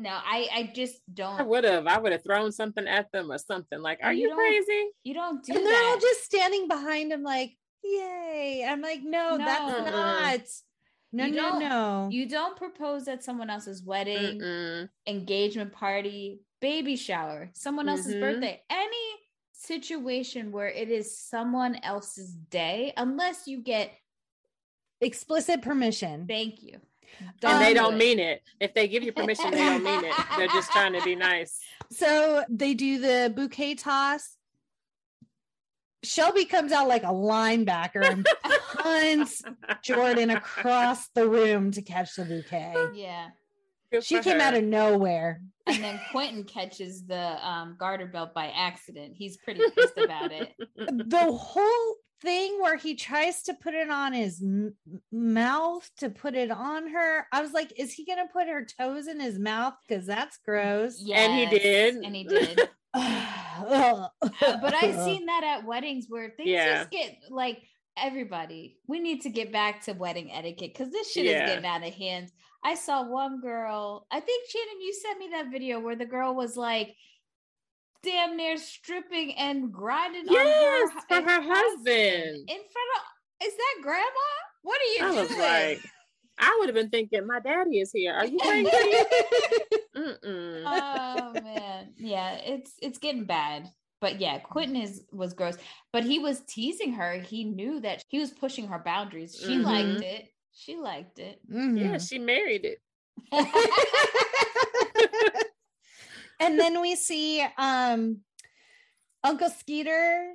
No, 0.02 0.10
I 0.10 0.48
I 0.52 0.72
just 0.74 1.00
don't. 1.14 1.48
would 1.48 1.64
have. 1.66 1.86
I 1.86 2.00
would 2.00 2.12
have 2.14 2.24
thrown 2.24 2.52
something 2.52 2.88
at 2.88 3.12
them 3.12 3.32
or 3.32 3.38
something. 3.38 3.80
Like, 3.80 4.00
are 4.02 4.12
You 4.12 4.30
you 4.30 4.36
crazy? 4.36 4.88
You 5.04 5.14
don't 5.14 5.44
do 5.46 5.54
and 5.56 5.64
they're 5.64 5.84
all 5.84 6.00
just 6.00 6.24
standing 6.24 6.68
behind 6.68 7.12
him, 7.12 7.22
like, 7.22 7.56
yay. 7.84 8.66
I'm 8.68 8.82
like, 8.82 9.02
no, 9.04 9.38
No. 9.38 9.46
that's 9.46 9.92
not. 9.92 10.40
No, 11.12 11.26
You 11.26 11.32
no, 11.36 11.42
don't- 11.52 11.60
no. 11.60 12.10
you 12.12 12.28
don't 12.28 12.58
propose 12.58 13.08
at 13.08 13.24
someone 13.24 13.52
else's 13.52 13.84
wedding, 13.84 14.40
Mm-mm. 14.42 14.90
engagement 15.06 15.72
party, 15.72 16.40
baby 16.60 16.96
shower, 16.96 17.52
someone 17.54 17.88
else's 17.88 18.16
Mhm. 18.16 18.20
birthday, 18.20 18.64
any 18.72 19.10
situation 19.52 20.52
where 20.52 20.70
it 20.70 20.90
is 20.90 21.18
someone 21.18 21.76
else's 21.84 22.34
day, 22.34 22.94
unless 22.98 23.48
you 23.48 23.62
get 23.62 23.92
Explicit 25.04 25.62
permission. 25.62 26.26
thank 26.28 26.64
you. 26.64 26.80
And 27.44 27.62
they 27.62 27.70
do 27.70 27.80
don't 27.80 27.94
it. 27.94 27.98
mean 27.98 28.20
it. 28.20 28.42
If 28.60 28.74
they 28.74 28.88
give 28.88 29.04
you 29.04 29.12
permission, 29.14 29.52
they 29.52 29.58
don't 29.58 29.84
mean 29.84 30.04
it. 30.04 30.14
They're 30.38 30.48
just 30.48 30.72
trying 30.72 30.94
to 30.94 31.02
be 31.04 31.16
nice. 31.32 31.60
So 31.92 32.44
they 32.50 32.74
do 32.74 33.00
the 33.00 33.32
bouquet 33.36 33.76
toss. 33.76 34.36
Shelby 36.04 36.46
comes 36.46 36.72
out 36.72 36.88
like 36.88 37.04
a 37.04 37.08
linebacker 37.08 38.04
and 38.04 38.28
punts 38.76 39.42
Jordan 39.84 40.32
across 40.32 41.08
the 41.10 41.30
room 41.30 41.72
to 41.72 41.82
catch 41.82 42.16
the 42.16 42.26
bouquet. 42.26 42.74
Yeah. 42.94 43.28
Good 43.92 44.04
She 44.04 44.20
came 44.20 44.40
her. 44.40 44.46
out 44.46 44.54
of 44.56 44.64
nowhere. 44.64 45.42
And 45.66 45.82
then 45.82 46.00
Quentin 46.12 46.44
catches 46.44 47.06
the 47.06 47.38
um, 47.48 47.78
garter 47.80 48.08
belt 48.08 48.34
by 48.34 48.48
accident. 48.48 49.14
He's 49.16 49.38
pretty 49.38 49.62
pissed 49.78 49.98
about 49.98 50.32
it. 50.34 50.52
The 50.76 51.32
whole 51.32 51.96
thing 52.24 52.60
where 52.62 52.78
he 52.78 52.96
tries 52.96 53.44
to 53.44 53.54
put 53.54 53.74
it 53.74 53.90
on 53.90 54.14
his 54.14 54.42
m- 54.42 54.76
mouth 55.12 55.88
to 55.98 56.10
put 56.10 56.34
it 56.34 56.50
on 56.50 56.90
her. 56.90 57.28
I 57.32 57.42
was 57.42 57.52
like, 57.52 57.74
is 57.78 57.94
he 57.94 58.06
gonna 58.06 58.28
put 58.32 58.48
her 58.48 58.66
toes 58.66 59.08
in 59.08 59.20
his 59.20 59.38
mouth? 59.38 59.74
Because 59.88 60.06
that's 60.06 60.40
gross. 60.46 61.00
Yeah, 61.00 61.20
and 61.20 61.52
he 61.52 61.60
did. 61.60 61.96
And 61.96 62.16
he 62.16 62.24
did. 62.28 62.60
uh, 62.94 64.08
but 64.22 64.74
I've 64.74 65.04
seen 65.04 65.26
that 65.26 65.44
at 65.44 65.66
weddings 65.68 66.06
where 66.08 66.32
things 66.36 66.50
yeah. 66.50 66.80
just 66.80 66.92
get 66.92 67.18
like 67.30 67.62
everybody. 67.98 68.78
We 68.88 69.00
need 69.00 69.22
to 69.22 69.30
get 69.30 69.52
back 69.52 69.84
to 69.84 69.94
wedding 69.94 70.32
etiquette 70.32 70.74
because 70.74 70.92
this 70.92 71.12
shit 71.12 71.26
yeah. 71.26 71.44
is 71.44 71.50
getting 71.50 71.66
out 71.66 71.86
of 71.86 71.94
hand. 71.94 72.32
I 72.64 72.76
saw 72.76 73.04
one 73.04 73.42
girl. 73.42 74.08
I 74.10 74.20
think 74.22 74.50
Shannon, 74.50 74.82
you 74.82 74.94
sent 74.94 75.20
me 75.20 75.30
that 75.34 75.52
video 75.52 75.80
where 75.80 75.98
the 75.98 76.06
girl 76.06 76.34
was 76.34 76.56
like 76.56 76.96
damn 78.04 78.38
near 78.38 78.58
stripping 78.58 79.34
and 79.36 79.72
grinding 79.72 80.26
yes, 80.30 80.92
on 81.10 81.24
her, 81.24 81.32
her 81.32 81.42
husband 81.42 81.88
in 81.88 82.46
front 82.48 82.92
of. 82.98 83.04
Is 83.46 83.54
that 83.54 83.76
grandma? 83.82 84.06
What 84.62 84.80
are 84.80 84.84
you 84.84 85.00
I 85.02 85.28
doing? 85.28 85.40
like, 85.40 85.80
I 86.38 86.56
would 86.60 86.70
have 86.70 86.76
been 86.76 86.90
thinking, 86.90 87.26
my 87.26 87.40
daddy 87.40 87.80
is 87.80 87.92
here. 87.92 88.14
Are 88.14 88.26
you 88.26 88.38
crazy? 88.40 88.70
oh 89.96 91.34
man, 91.44 91.94
yeah, 91.98 92.36
it's 92.36 92.74
it's 92.82 93.00
getting 93.00 93.26
bad. 93.26 93.70
But 94.02 94.20
yeah, 94.20 94.40
Quentin 94.40 94.76
is 94.76 95.04
was 95.12 95.34
gross. 95.34 95.58
But 95.92 96.04
he 96.04 96.20
was 96.20 96.42
teasing 96.48 96.94
her. 96.94 97.20
He 97.20 97.46
knew 97.46 97.80
that 97.82 98.04
he 98.08 98.20
was 98.20 98.32
pushing 98.32 98.68
her 98.68 98.80
boundaries. 98.80 99.36
She 99.40 99.58
mm-hmm. 99.58 99.64
liked 99.64 100.04
it. 100.04 100.28
She 100.54 100.76
liked 100.76 101.20
it. 101.20 101.40
Mm-hmm. 101.52 101.78
Yeah, 101.78 101.98
she 101.98 102.20
married 102.20 102.66
it. 102.66 102.80
and 106.40 106.60
then 106.60 106.82
we 106.82 106.96
see 106.96 107.46
um 107.58 108.20
Uncle 109.24 109.50
Skeeter 109.50 110.34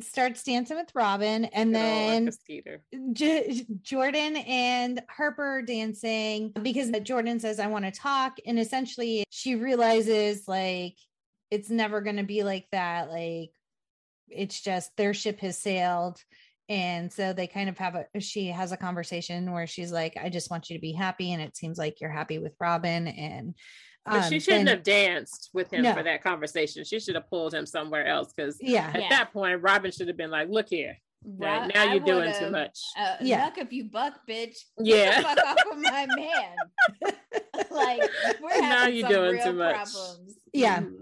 starts 0.00 0.42
dancing 0.42 0.76
with 0.76 0.90
Robin, 0.94 1.44
and 1.44 1.72
then 1.74 2.28
J- 3.12 3.64
Jordan 3.82 4.36
and 4.36 5.00
Harper 5.08 5.62
dancing 5.62 6.52
because 6.62 6.90
Jordan 7.02 7.38
says, 7.38 7.60
I 7.60 7.68
want 7.68 7.84
to 7.84 7.92
talk. 7.92 8.38
And 8.46 8.58
essentially, 8.58 9.24
she 9.30 9.54
realizes 9.54 10.48
like 10.48 10.96
it's 11.50 11.70
never 11.70 12.00
going 12.00 12.16
to 12.16 12.24
be 12.24 12.42
like 12.42 12.66
that. 12.72 13.10
Like, 13.10 13.50
it's 14.28 14.60
just 14.60 14.96
their 14.96 15.14
ship 15.14 15.38
has 15.40 15.58
sailed. 15.58 16.20
And 16.68 17.12
so 17.12 17.32
they 17.32 17.46
kind 17.46 17.68
of 17.68 17.78
have 17.78 17.94
a, 17.94 18.20
she 18.20 18.48
has 18.48 18.72
a 18.72 18.76
conversation 18.76 19.52
where 19.52 19.66
she's 19.66 19.92
like, 19.92 20.16
I 20.20 20.30
just 20.30 20.50
want 20.50 20.70
you 20.70 20.76
to 20.76 20.80
be 20.80 20.92
happy. 20.92 21.32
And 21.32 21.42
it 21.42 21.56
seems 21.56 21.78
like 21.78 22.00
you're 22.00 22.10
happy 22.10 22.38
with 22.38 22.56
Robin. 22.58 23.06
And 23.06 23.54
but 24.04 24.24
um, 24.24 24.30
she 24.30 24.38
shouldn't 24.38 24.66
then, 24.66 24.76
have 24.76 24.84
danced 24.84 25.50
with 25.54 25.72
him 25.72 25.82
no. 25.82 25.94
for 25.94 26.02
that 26.02 26.22
conversation. 26.22 26.84
She 26.84 27.00
should 27.00 27.14
have 27.14 27.28
pulled 27.28 27.54
him 27.54 27.64
somewhere 27.64 28.06
else 28.06 28.32
because 28.34 28.58
yeah. 28.60 28.90
at 28.92 29.00
yeah. 29.00 29.08
that 29.08 29.32
point, 29.32 29.62
Robin 29.62 29.90
should 29.90 30.08
have 30.08 30.16
been 30.16 30.30
like, 30.30 30.48
"Look 30.50 30.68
here, 30.68 30.98
Rob, 31.24 31.70
now 31.74 31.84
you're 31.92 32.04
doing 32.04 32.32
too 32.38 32.50
much." 32.50 32.78
Uh, 32.98 33.16
yeah, 33.20 33.46
buck 33.46 33.58
if 33.58 33.72
you 33.72 33.84
buck, 33.84 34.20
bitch. 34.28 34.56
Yeah, 34.78 35.22
fuck 35.22 35.38
off 35.46 35.56
of 35.72 35.78
my 35.78 36.06
man. 36.16 37.14
like 37.70 38.02
we're 38.42 38.60
now 38.60 38.86
you're 38.86 39.08
doing 39.08 39.40
too 39.42 39.54
much. 39.54 39.74
Problems. 39.74 40.38
Yeah, 40.52 40.80
mm. 40.80 40.92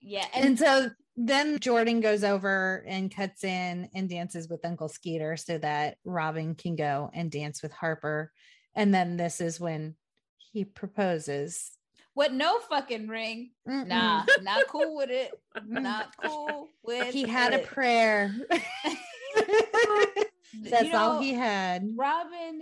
yeah, 0.00 0.26
and, 0.34 0.44
and 0.46 0.58
so 0.58 0.90
then 1.16 1.58
Jordan 1.58 2.00
goes 2.00 2.24
over 2.24 2.82
and 2.86 3.14
cuts 3.14 3.44
in 3.44 3.90
and 3.94 4.08
dances 4.08 4.48
with 4.48 4.64
Uncle 4.64 4.88
Skeeter 4.88 5.36
so 5.36 5.58
that 5.58 5.98
Robin 6.04 6.54
can 6.54 6.76
go 6.76 7.10
and 7.12 7.30
dance 7.30 7.62
with 7.62 7.72
Harper. 7.72 8.32
And 8.74 8.94
then 8.94 9.18
this 9.18 9.42
is 9.42 9.60
when 9.60 9.96
he 10.38 10.64
proposes 10.64 11.72
what 12.14 12.32
no 12.32 12.58
fucking 12.60 13.08
ring. 13.08 13.50
Mm-mm. 13.68 13.86
Nah, 13.86 14.24
not 14.42 14.66
cool 14.68 14.96
with 14.96 15.10
it. 15.10 15.32
Mm. 15.56 15.82
Not 15.82 16.14
cool 16.22 16.68
with 16.82 17.08
it. 17.08 17.14
He 17.14 17.26
had 17.26 17.54
it. 17.54 17.64
a 17.64 17.66
prayer. 17.66 18.34
That's 20.64 20.84
you 20.84 20.92
know, 20.92 20.98
all 20.98 21.20
he 21.20 21.32
had. 21.32 21.88
Robin 21.96 22.60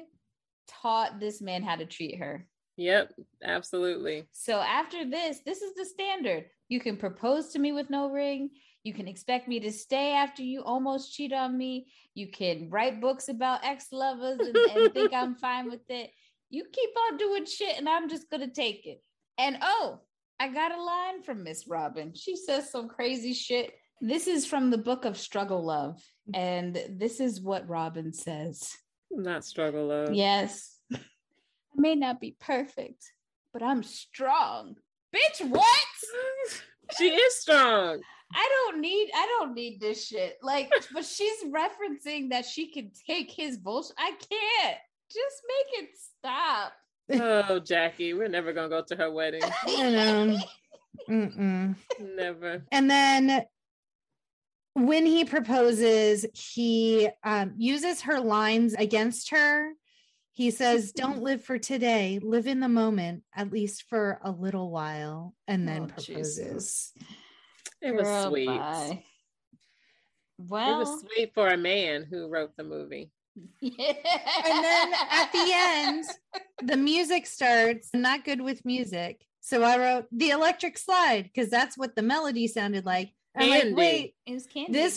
taught 0.69 1.19
this 1.19 1.41
man 1.43 1.63
how 1.63 1.77
to 1.77 1.85
treat 1.85 2.19
her. 2.19 2.47
Yep, 2.77 3.13
absolutely. 3.45 4.25
So 4.33 4.59
after 4.59 5.05
this, 5.05 5.41
this 5.45 5.61
is 5.61 5.75
the 5.75 5.85
standard. 5.85 6.47
You 6.69 6.81
can 6.81 6.97
propose 6.97 7.49
to 7.49 7.59
me 7.59 7.73
with 7.73 7.91
no 7.91 8.11
ring. 8.11 8.51
You 8.85 8.95
can 8.95 9.07
expect 9.07 9.49
me 9.49 9.61
to 9.61 9.73
stay 9.73 10.13
after 10.13 10.43
you 10.43 10.63
almost 10.63 11.15
cheat 11.15 11.33
on 11.33 11.59
me. 11.59 11.89
You 12.15 12.29
can 12.29 12.71
write 12.71 13.01
books 13.01 13.29
about 13.29 13.65
ex 13.65 13.89
lovers 13.93 14.39
and, 14.39 14.57
and 14.57 14.95
think 14.95 15.13
I'm 15.13 15.35
fine 15.41 15.69
with 15.69 15.83
it. 15.91 16.11
You 16.49 16.65
keep 16.73 16.91
on 17.11 17.19
doing 17.19 17.45
shit, 17.45 17.77
and 17.77 17.89
I'm 17.89 18.09
just 18.09 18.31
going 18.31 18.41
to 18.41 18.53
take 18.53 18.87
it. 18.87 19.03
And 19.41 19.57
oh, 19.63 20.01
I 20.39 20.49
got 20.49 20.71
a 20.71 20.83
line 20.83 21.23
from 21.23 21.43
Miss 21.43 21.67
Robin. 21.67 22.13
She 22.15 22.37
says 22.37 22.71
some 22.71 22.89
crazy 22.89 23.33
shit. 23.33 23.73
This 24.03 24.27
is 24.27 24.47
from 24.47 24.69
the 24.69 24.77
book 24.77 25.07
of 25.07 25.17
Struggle 25.17 25.65
Love. 25.65 25.99
And 26.35 26.79
this 26.91 27.21
is 27.21 27.41
what 27.41 27.67
Robin 27.67 28.13
says. 28.13 28.71
Not 29.11 29.45
struggle 29.45 29.87
love. 29.87 30.13
Yes. 30.13 30.77
I 30.93 30.99
may 31.75 31.95
not 31.95 32.21
be 32.21 32.37
perfect, 32.39 33.03
but 33.55 33.63
I'm 33.63 33.83
strong. 33.83 34.77
Bitch, 35.15 35.49
what? 35.49 35.87
she 36.99 37.09
is 37.09 37.37
strong. 37.37 38.01
I 38.33 38.49
don't 38.67 38.81
need 38.81 39.11
I 39.15 39.27
don't 39.39 39.55
need 39.55 39.81
this 39.81 40.07
shit. 40.07 40.37
Like, 40.43 40.71
but 40.93 41.05
she's 41.05 41.45
referencing 41.45 42.31
that 42.31 42.45
she 42.45 42.71
can 42.71 42.93
take 43.07 43.31
his 43.31 43.57
bullshit. 43.57 43.97
I 43.99 44.11
can't. 44.11 44.79
Just 45.11 45.43
make 45.49 45.85
it 45.85 45.91
stop 45.97 46.73
oh, 47.13 47.59
Jackie, 47.61 48.15
we're 48.15 48.29
never 48.29 48.53
gonna 48.53 48.69
go 48.69 48.83
to 48.83 48.97
her 48.97 49.11
wedding. 49.11 49.43
You 49.67 49.91
know, 49.91 50.39
Mm-mm. 51.09 51.77
never. 52.17 52.63
And 52.71 52.91
then 52.91 53.45
when 54.75 55.07
he 55.07 55.25
proposes, 55.25 56.27
he 56.33 57.09
um, 57.25 57.55
uses 57.57 58.03
her 58.03 58.21
lines 58.21 58.75
against 58.75 59.31
her. 59.31 59.73
He 60.33 60.51
says, 60.51 60.93
Don't 60.97 61.23
live 61.23 61.43
for 61.43 61.59
today, 61.59 62.21
live 62.23 62.47
in 62.47 62.61
the 62.61 62.69
moment, 62.69 63.23
at 63.35 63.53
least 63.53 63.85
for 63.89 64.21
a 64.23 64.31
little 64.31 64.71
while, 64.71 65.35
and 65.49 65.67
then 65.67 65.83
oh, 65.83 65.87
proposes. 65.87 66.37
Jesus. 66.37 66.93
It 67.83 67.95
was 67.95 68.05
Girl, 68.05 68.31
sweet. 68.31 68.47
Bye. 68.47 69.05
Well, 70.39 70.75
it 70.75 70.79
was 70.79 71.01
sweet 71.01 71.35
for 71.35 71.49
a 71.49 71.57
man 71.57 72.07
who 72.09 72.29
wrote 72.29 72.57
the 72.57 72.65
movie. 72.65 73.11
Yeah. 73.61 73.93
And 74.45 74.65
then 74.65 74.93
at 75.11 75.33
the 75.33 75.53
end, 75.55 76.05
the 76.63 76.77
music 76.77 77.27
starts. 77.27 77.91
I'm 77.95 78.03
not 78.03 78.25
good 78.25 78.41
with 78.41 78.65
music. 78.65 79.25
So 79.41 79.63
I 79.63 79.79
wrote 79.79 80.07
the 80.13 80.31
electric 80.31 80.79
slide 80.79 81.25
because 81.25 81.51
that's 81.51 81.77
what 81.77 81.97
the 81.97 82.03
melody 82.03 82.47
sounded 82.47 82.85
like. 82.85 83.13
I'm 83.37 83.49
like, 83.49 83.77
wait, 83.77 84.15
this 84.27 84.47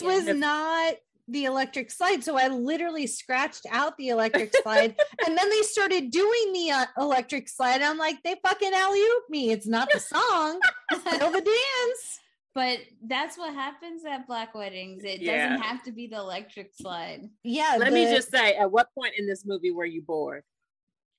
was 0.02 0.26
not 0.26 0.94
the 1.28 1.44
electric 1.44 1.90
slide. 1.90 2.22
So 2.22 2.36
I 2.36 2.48
literally 2.48 3.06
scratched 3.06 3.66
out 3.70 3.96
the 3.96 4.08
electric 4.08 4.54
slide 4.62 4.94
and 5.26 5.38
then 5.38 5.50
they 5.50 5.62
started 5.62 6.10
doing 6.10 6.52
the 6.52 6.70
uh, 6.72 6.86
electric 6.98 7.48
slide. 7.48 7.80
I'm 7.80 7.98
like, 7.98 8.22
they 8.22 8.36
fucking 8.42 8.72
alley 8.74 9.00
oop 9.00 9.24
me. 9.30 9.50
It's 9.50 9.66
not 9.66 9.88
the 9.92 10.00
song, 10.00 10.60
it's 10.90 11.00
still 11.00 11.30
the 11.30 11.40
dance. 11.40 12.20
But 12.54 12.78
that's 13.02 13.36
what 13.36 13.52
happens 13.52 14.04
at 14.04 14.26
black 14.26 14.54
weddings. 14.54 15.02
It 15.04 15.20
yeah. 15.20 15.48
doesn't 15.48 15.62
have 15.62 15.82
to 15.84 15.92
be 15.92 16.06
the 16.06 16.18
electric 16.18 16.72
slide. 16.72 17.28
Yeah. 17.42 17.76
Let 17.78 17.90
the... 17.90 17.94
me 17.94 18.04
just 18.04 18.30
say, 18.30 18.54
at 18.54 18.70
what 18.70 18.88
point 18.94 19.14
in 19.18 19.26
this 19.26 19.44
movie 19.44 19.72
were 19.72 19.84
you 19.84 20.02
bored? 20.02 20.44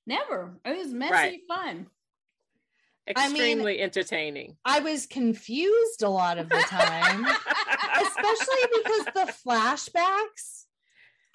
Never. 0.06 0.58
It 0.64 0.78
was 0.78 0.94
messy 0.94 1.12
right. 1.12 1.40
fun. 1.48 1.86
Extremely 3.08 3.74
I 3.74 3.76
mean, 3.76 3.84
entertaining. 3.84 4.56
I 4.64 4.80
was 4.80 5.06
confused 5.06 6.02
a 6.02 6.08
lot 6.08 6.38
of 6.38 6.48
the 6.48 6.64
time, 6.66 7.24
especially 8.00 8.64
because 8.74 9.04
the 9.14 9.32
flashbacks 9.46 10.66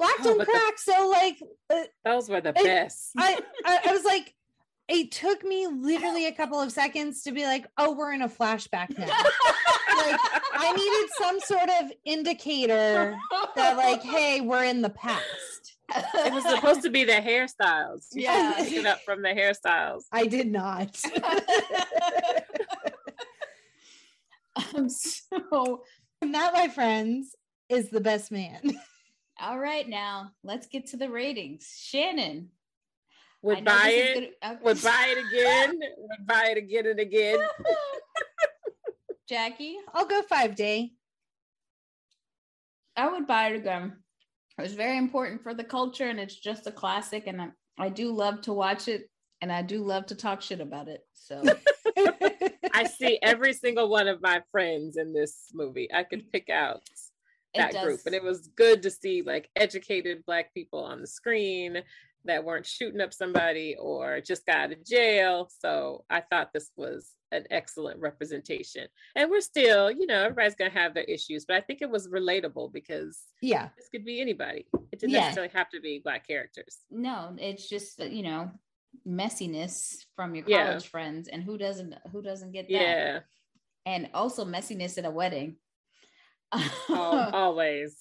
black 0.01 0.15
oh, 0.19 0.23
don't 0.23 0.45
crack. 0.45 0.75
The, 0.75 0.91
so 0.93 1.09
like 1.09 1.37
uh, 1.69 1.83
those 2.03 2.29
were 2.29 2.41
the 2.41 2.53
best. 2.53 3.11
I, 3.17 3.39
I 3.65 3.79
I 3.85 3.93
was 3.93 4.03
like, 4.03 4.33
it 4.91 5.09
took 5.11 5.43
me 5.45 5.67
literally 5.67 6.27
a 6.27 6.33
couple 6.33 6.59
of 6.59 6.69
seconds 6.69 7.23
to 7.23 7.31
be 7.31 7.45
like, 7.45 7.65
oh, 7.77 7.93
we're 7.93 8.11
in 8.11 8.23
a 8.23 8.27
flashback 8.27 8.97
now. 8.97 9.07
like 9.07 10.19
I 10.53 10.73
needed 10.75 11.09
some 11.17 11.39
sort 11.39 11.69
of 11.81 11.93
indicator 12.03 13.17
that, 13.55 13.77
like, 13.77 14.01
hey, 14.01 14.41
we're 14.41 14.65
in 14.65 14.81
the 14.81 14.89
past. 14.89 15.77
It 15.95 16.33
was 16.33 16.43
supposed 16.43 16.81
to 16.81 16.89
be 16.89 17.05
the 17.05 17.13
hairstyles. 17.13 18.07
You 18.11 18.23
yeah, 18.23 18.53
pick 18.57 18.73
it 18.73 18.85
up 18.85 18.99
from 19.05 19.21
the 19.21 19.29
hairstyles. 19.29 20.03
I 20.11 20.25
did 20.25 20.51
not. 20.51 21.01
um, 24.75 24.89
so 24.89 25.83
that, 26.21 26.53
my 26.53 26.67
friends, 26.67 27.33
is 27.69 27.89
the 27.89 28.01
best 28.01 28.29
man. 28.29 28.77
All 29.39 29.57
right, 29.57 29.87
now 29.87 30.31
let's 30.43 30.67
get 30.67 30.87
to 30.87 30.97
the 30.97 31.09
ratings. 31.09 31.73
Shannon, 31.81 32.49
would 33.41 33.65
buy 33.65 33.89
it. 33.89 34.13
Gonna, 34.41 34.55
okay. 34.55 34.63
Would 34.63 34.83
buy 34.83 35.15
it 35.15 35.25
again. 35.25 35.79
would 35.97 36.27
buy 36.27 36.45
it 36.51 36.57
again 36.57 36.85
and 36.87 36.99
again. 36.99 37.39
Jackie, 39.29 39.77
I'll 39.93 40.05
go 40.05 40.21
five 40.23 40.55
day. 40.55 40.91
I 42.95 43.09
would 43.09 43.25
buy 43.25 43.47
it 43.49 43.55
again. 43.55 43.93
It 44.57 44.61
was 44.61 44.73
very 44.73 44.97
important 44.97 45.41
for 45.41 45.53
the 45.53 45.63
culture, 45.63 46.07
and 46.07 46.19
it's 46.19 46.35
just 46.35 46.67
a 46.67 46.71
classic. 46.71 47.27
And 47.27 47.41
I, 47.41 47.47
I 47.79 47.89
do 47.89 48.11
love 48.11 48.41
to 48.41 48.53
watch 48.53 48.87
it, 48.87 49.09
and 49.41 49.51
I 49.51 49.61
do 49.61 49.83
love 49.83 50.05
to 50.07 50.15
talk 50.15 50.41
shit 50.41 50.59
about 50.59 50.87
it. 50.89 51.01
So 51.13 51.41
I 52.73 52.83
see 52.85 53.17
every 53.21 53.53
single 53.53 53.89
one 53.89 54.07
of 54.07 54.21
my 54.21 54.41
friends 54.51 54.97
in 54.97 55.13
this 55.13 55.47
movie. 55.53 55.89
I 55.93 56.03
could 56.03 56.31
pick 56.31 56.49
out 56.49 56.81
that 57.55 57.71
group. 57.81 58.01
And 58.05 58.15
it 58.15 58.23
was 58.23 58.47
good 58.55 58.83
to 58.83 58.91
see 58.91 59.21
like 59.21 59.49
educated 59.55 60.25
black 60.25 60.53
people 60.53 60.83
on 60.83 61.01
the 61.01 61.07
screen 61.07 61.81
that 62.25 62.43
weren't 62.43 62.65
shooting 62.65 63.01
up 63.01 63.13
somebody 63.13 63.75
or 63.79 64.21
just 64.21 64.45
got 64.45 64.57
out 64.57 64.71
of 64.71 64.85
jail. 64.85 65.49
So 65.59 66.05
I 66.09 66.21
thought 66.21 66.53
this 66.53 66.71
was 66.75 67.11
an 67.31 67.45
excellent 67.49 67.99
representation. 67.99 68.87
And 69.15 69.29
we're 69.29 69.41
still, 69.41 69.89
you 69.89 70.05
know, 70.05 70.23
everybody's 70.23 70.55
gonna 70.55 70.69
have 70.69 70.93
their 70.93 71.03
issues, 71.03 71.45
but 71.45 71.55
I 71.55 71.61
think 71.61 71.81
it 71.81 71.89
was 71.89 72.07
relatable 72.09 72.73
because 72.73 73.19
yeah, 73.41 73.69
this 73.77 73.89
could 73.89 74.05
be 74.05 74.21
anybody. 74.21 74.67
It 74.91 74.99
didn't 74.99 75.13
yeah. 75.13 75.21
necessarily 75.21 75.51
have 75.53 75.69
to 75.69 75.81
be 75.81 76.01
black 76.03 76.27
characters. 76.27 76.79
No, 76.89 77.33
it's 77.37 77.69
just 77.69 77.99
you 77.99 78.23
know 78.23 78.51
messiness 79.07 80.05
from 80.15 80.35
your 80.35 80.43
college 80.43 80.83
yeah. 80.83 80.89
friends, 80.89 81.27
and 81.27 81.43
who 81.43 81.57
doesn't 81.57 81.95
who 82.11 82.21
doesn't 82.21 82.51
get 82.51 82.67
that? 82.67 82.73
Yeah, 82.73 83.19
and 83.85 84.09
also 84.13 84.45
messiness 84.45 84.97
at 84.97 85.05
a 85.05 85.11
wedding. 85.11 85.55
oh, 86.51 87.29
always. 87.33 87.97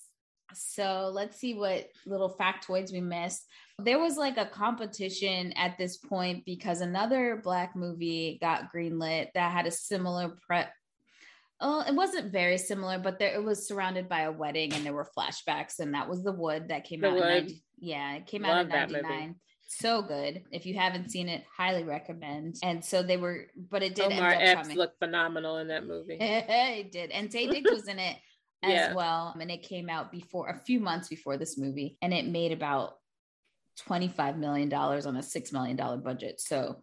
So 0.55 1.11
let's 1.13 1.39
see 1.39 1.55
what 1.55 1.89
little 2.07 2.37
factoids 2.39 2.93
we 2.93 3.01
missed. 3.01 3.47
There 3.79 3.99
was 3.99 4.17
like 4.17 4.37
a 4.37 4.47
competition 4.47 5.53
at 5.53 5.79
this 5.79 5.97
point 5.97 6.45
because 6.45 6.81
another 6.81 7.41
black 7.43 7.75
movie 7.77 8.39
got 8.41 8.73
greenlit 8.75 9.29
that 9.35 9.53
had 9.53 9.67
a 9.67 9.71
similar 9.71 10.37
prep. 10.47 10.73
Oh, 11.61 11.85
it 11.87 11.95
wasn't 11.95 12.33
very 12.33 12.57
similar, 12.57 12.99
but 12.99 13.19
there 13.19 13.35
it 13.35 13.45
was 13.45 13.69
surrounded 13.69 14.09
by 14.09 14.23
a 14.23 14.33
wedding 14.33 14.73
and 14.73 14.85
there 14.85 14.95
were 14.95 15.09
flashbacks, 15.17 15.79
and 15.79 15.95
that 15.95 16.09
was 16.09 16.23
the 16.23 16.33
wood 16.33 16.69
that 16.69 16.85
came 16.85 17.01
the 17.01 17.09
out. 17.09 17.15
Wood. 17.15 17.23
In 17.23 17.29
90, 17.29 17.63
yeah, 17.81 18.15
it 18.15 18.27
came 18.27 18.43
Love 18.43 18.71
out 18.71 18.91
in 18.91 18.93
'99 19.03 19.35
so 19.71 20.03
good. 20.03 20.43
If 20.51 20.67
you 20.67 20.75
haven't 20.75 21.11
seen 21.11 21.29
it, 21.29 21.45
highly 21.57 21.85
recommend. 21.85 22.57
And 22.63 22.85
so 22.85 23.03
they 23.03 23.17
were, 23.17 23.47
but 23.71 23.83
it 23.83 23.95
did. 23.95 24.13
Omar 24.13 24.35
Epps 24.37 24.75
looked 24.75 24.99
phenomenal 24.99 25.59
in 25.59 25.69
that 25.69 25.87
movie. 25.87 26.17
it 26.21 26.91
did, 26.91 27.11
and 27.11 27.31
Taye 27.31 27.51
Diggs 27.51 27.71
was 27.71 27.89
in 27.89 27.99
it 27.99 28.17
as 28.63 28.73
yeah. 28.73 28.95
well. 28.95 29.35
And 29.41 29.51
it 29.51 29.63
came 29.63 29.89
out 29.89 30.13
before 30.13 30.49
a 30.49 30.59
few 30.59 30.81
months 30.81 31.09
before 31.09 31.37
this 31.37 31.57
movie, 31.59 31.97
and 32.03 32.13
it 32.13 32.27
made 32.27 32.53
about 32.53 32.95
$25 33.89 34.39
million 34.39 34.73
on 34.73 35.17
a 35.17 35.21
$6 35.21 35.53
million 35.53 35.77
budget. 36.03 36.41
So, 36.41 36.83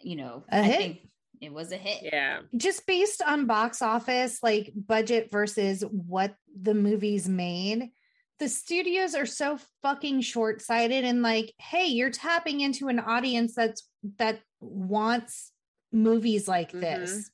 you 0.00 0.16
know, 0.16 0.44
a 0.50 0.58
I 0.58 0.62
hit. 0.62 0.78
think 0.78 1.08
it 1.40 1.52
was 1.52 1.72
a 1.72 1.76
hit. 1.76 2.10
Yeah. 2.12 2.40
Just 2.56 2.86
based 2.86 3.22
on 3.22 3.46
box 3.46 3.82
office, 3.82 4.42
like 4.42 4.72
budget 4.74 5.30
versus 5.30 5.82
what 5.90 6.34
the 6.60 6.74
movies 6.74 7.28
made, 7.28 7.90
the 8.38 8.48
studios 8.48 9.14
are 9.14 9.26
so 9.26 9.58
fucking 9.82 10.22
short-sighted 10.22 11.04
and 11.04 11.22
like, 11.22 11.52
hey, 11.58 11.86
you're 11.86 12.10
tapping 12.10 12.60
into 12.60 12.88
an 12.88 12.98
audience 12.98 13.54
that's 13.54 13.86
that 14.18 14.40
wants 14.60 15.52
movies 15.92 16.48
like 16.48 16.70
mm-hmm. 16.70 16.80
this. 16.80 17.30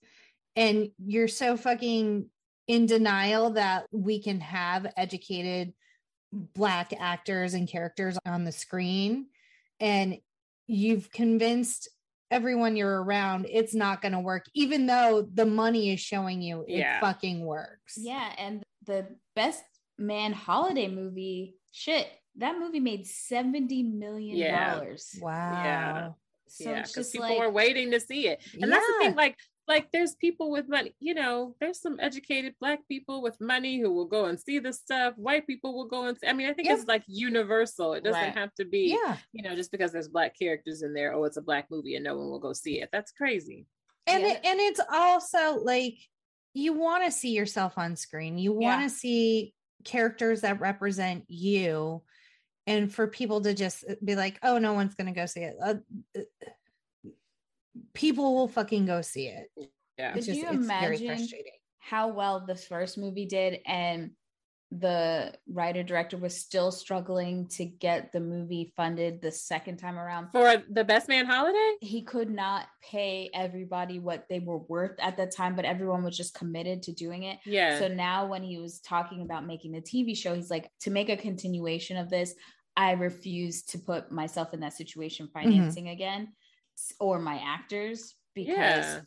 And 0.56 0.90
you're 1.05 1.28
so 1.28 1.56
fucking 1.56 2.31
in 2.68 2.86
denial 2.86 3.51
that 3.51 3.86
we 3.93 4.20
can 4.20 4.40
have 4.40 4.86
educated 4.97 5.72
black 6.32 6.93
actors 6.98 7.55
and 7.55 7.68
characters 7.68 8.18
on 8.26 8.44
the 8.44 8.52
screen 8.52 9.26
and 9.80 10.18
you've 10.66 11.10
convinced 11.12 11.88
everyone 12.30 12.74
you're 12.74 13.02
around 13.02 13.47
it's 13.48 13.74
not 13.74 14.02
going 14.02 14.12
to 14.12 14.18
work 14.18 14.44
even 14.52 14.86
though 14.86 15.26
the 15.34 15.47
money 15.47 15.93
is 15.93 16.01
showing 16.01 16.43
you 16.43 16.64
it 16.66 16.78
yeah. 16.78 17.01
fucking 17.01 17.44
works 17.47 17.97
yeah 17.97 18.32
and 18.38 18.62
the 18.84 19.06
best 19.36 19.62
man 19.97 20.32
holiday 20.32 20.88
movie 20.88 21.55
shit 21.70 22.09
that 22.36 22.59
movie 22.59 22.80
made 22.80 23.06
70 23.06 23.84
million 23.84 24.52
dollars 24.52 25.12
yeah. 25.14 25.24
wow 25.24 25.62
yeah 25.64 26.09
so 26.48 26.70
yeah, 26.70 26.82
because 26.82 27.10
people 27.10 27.28
like, 27.28 27.40
are 27.40 27.51
waiting 27.51 27.90
to 27.90 28.01
see 28.01 28.28
it. 28.28 28.40
And 28.52 28.62
yeah. 28.62 28.66
that's 28.68 28.86
the 28.86 28.94
thing, 29.01 29.14
like 29.16 29.36
like 29.68 29.90
there's 29.93 30.14
people 30.14 30.51
with 30.51 30.68
money 30.68 30.94
you 31.01 31.14
know 31.14 31.55
there's 31.60 31.80
some 31.80 31.98
educated 32.01 32.55
black 32.60 32.80
people 32.88 33.22
with 33.22 33.40
money 33.40 33.80
who 33.80 33.93
will 33.93 34.06
go 34.06 34.26
and 34.26 34.38
see 34.38 34.59
this 34.59 34.78
stuff. 34.78 35.14
White 35.16 35.47
people 35.47 35.74
will 35.74 35.86
go 35.86 36.06
and 36.06 36.16
see, 36.18 36.26
i 36.26 36.32
mean 36.32 36.48
i 36.48 36.52
think 36.52 36.68
it's 36.68 36.86
like 36.86 37.02
universal. 37.06 37.94
It 37.94 38.05
doesn't 38.05 38.20
right. 38.20 38.36
have 38.36 38.55
to 38.55 38.64
be 38.64 38.97
yeah. 39.05 39.16
you 39.32 39.43
know 39.43 39.55
just 39.55 39.70
because 39.70 39.93
there's 39.93 40.09
black 40.09 40.38
characters 40.38 40.82
in 40.82 40.94
there 40.94 41.12
oh 41.14 41.24
it's 41.24 41.36
a 41.36 41.43
black 41.43 41.66
movie 41.70 41.97
and 41.97 42.05
no 42.05 42.16
one 42.16 42.30
will 42.30 42.38
go 42.38 42.52
see 42.52 42.80
it. 42.80 42.90
That's 42.93 43.12
crazy. 43.12 43.66
And 44.06 44.22
yeah. 44.22 44.32
it, 44.32 44.40
and 44.44 44.60
it's 44.60 44.80
also 44.93 45.59
like 45.62 45.98
you 46.55 46.72
want 46.72 47.05
to 47.05 47.10
see 47.10 47.30
yourself 47.30 47.76
on 47.76 47.97
screen. 47.97 48.38
You 48.38 48.52
want 48.52 48.82
to 48.82 48.88
see 48.88 49.52
characters 49.84 50.40
that 50.40 50.60
represent 50.60 51.24
you 51.28 52.02
and 52.66 52.93
for 52.93 53.06
people 53.06 53.40
to 53.43 53.55
just 53.55 53.84
be 54.05 54.16
like 54.16 54.38
oh 54.43 54.59
no 54.59 54.72
one's 54.72 54.94
going 54.94 55.12
to 55.12 55.18
go 55.18 55.26
see 55.26 55.40
it. 55.40 55.56
Uh, 55.62 55.74
uh 56.16 56.22
people 57.94 58.35
will 58.35 58.48
fucking 58.48 58.86
go 58.86 59.03
see 59.03 59.28
it. 59.28 59.48
Yeah. 59.98 60.12
Could 60.12 60.24
just, 60.24 60.39
you 60.39 60.48
imagine 60.48 61.27
how 61.78 62.09
well 62.09 62.44
this 62.44 62.66
first 62.66 62.98
movie 62.98 63.27
did 63.27 63.61
and 63.66 64.11
the 64.73 65.32
writer 65.48 65.85
director 65.85 66.16
was 66.16 66.36
still 66.36 66.73
struggling 66.73 67.47
to 67.47 67.65
get 67.65 68.11
the 68.12 68.19
movie 68.19 68.73
funded 68.77 69.23
the 69.23 69.31
second 69.31 69.77
time 69.77 69.97
around 69.97 70.28
for 70.32 70.61
the 70.70 70.82
best 70.82 71.09
man 71.09 71.24
holiday 71.24 71.74
he 71.81 72.03
could 72.03 72.28
not 72.28 72.66
pay 72.82 73.31
everybody 73.32 74.01
what 74.01 74.27
they 74.28 74.40
were 74.40 74.59
worth 74.59 74.98
at 74.98 75.16
the 75.16 75.24
time 75.24 75.55
but 75.55 75.65
everyone 75.65 76.03
was 76.03 76.16
just 76.16 76.35
committed 76.35 76.82
to 76.82 76.93
doing 76.93 77.23
it 77.23 77.39
yeah 77.47 77.78
so 77.78 77.86
now 77.86 78.27
when 78.27 78.43
he 78.43 78.59
was 78.59 78.81
talking 78.81 79.23
about 79.23 79.47
making 79.47 79.70
the 79.70 79.81
tv 79.81 80.16
show 80.16 80.35
he's 80.35 80.51
like 80.51 80.69
to 80.81 80.90
make 80.90 81.09
a 81.09 81.16
continuation 81.16 81.97
of 81.97 82.11
this 82.11 82.35
i 82.77 82.90
refuse 82.90 83.62
to 83.62 83.78
put 83.78 84.11
myself 84.11 84.53
in 84.53 84.59
that 84.59 84.73
situation 84.73 85.27
mm-hmm. 85.27 85.48
financing 85.48 85.85
mm-hmm. 85.85 85.93
again 85.93 86.32
or 87.01 87.19
my 87.19 87.40
actors 87.44 88.15
because 88.35 88.57
yeah. 88.57 89.01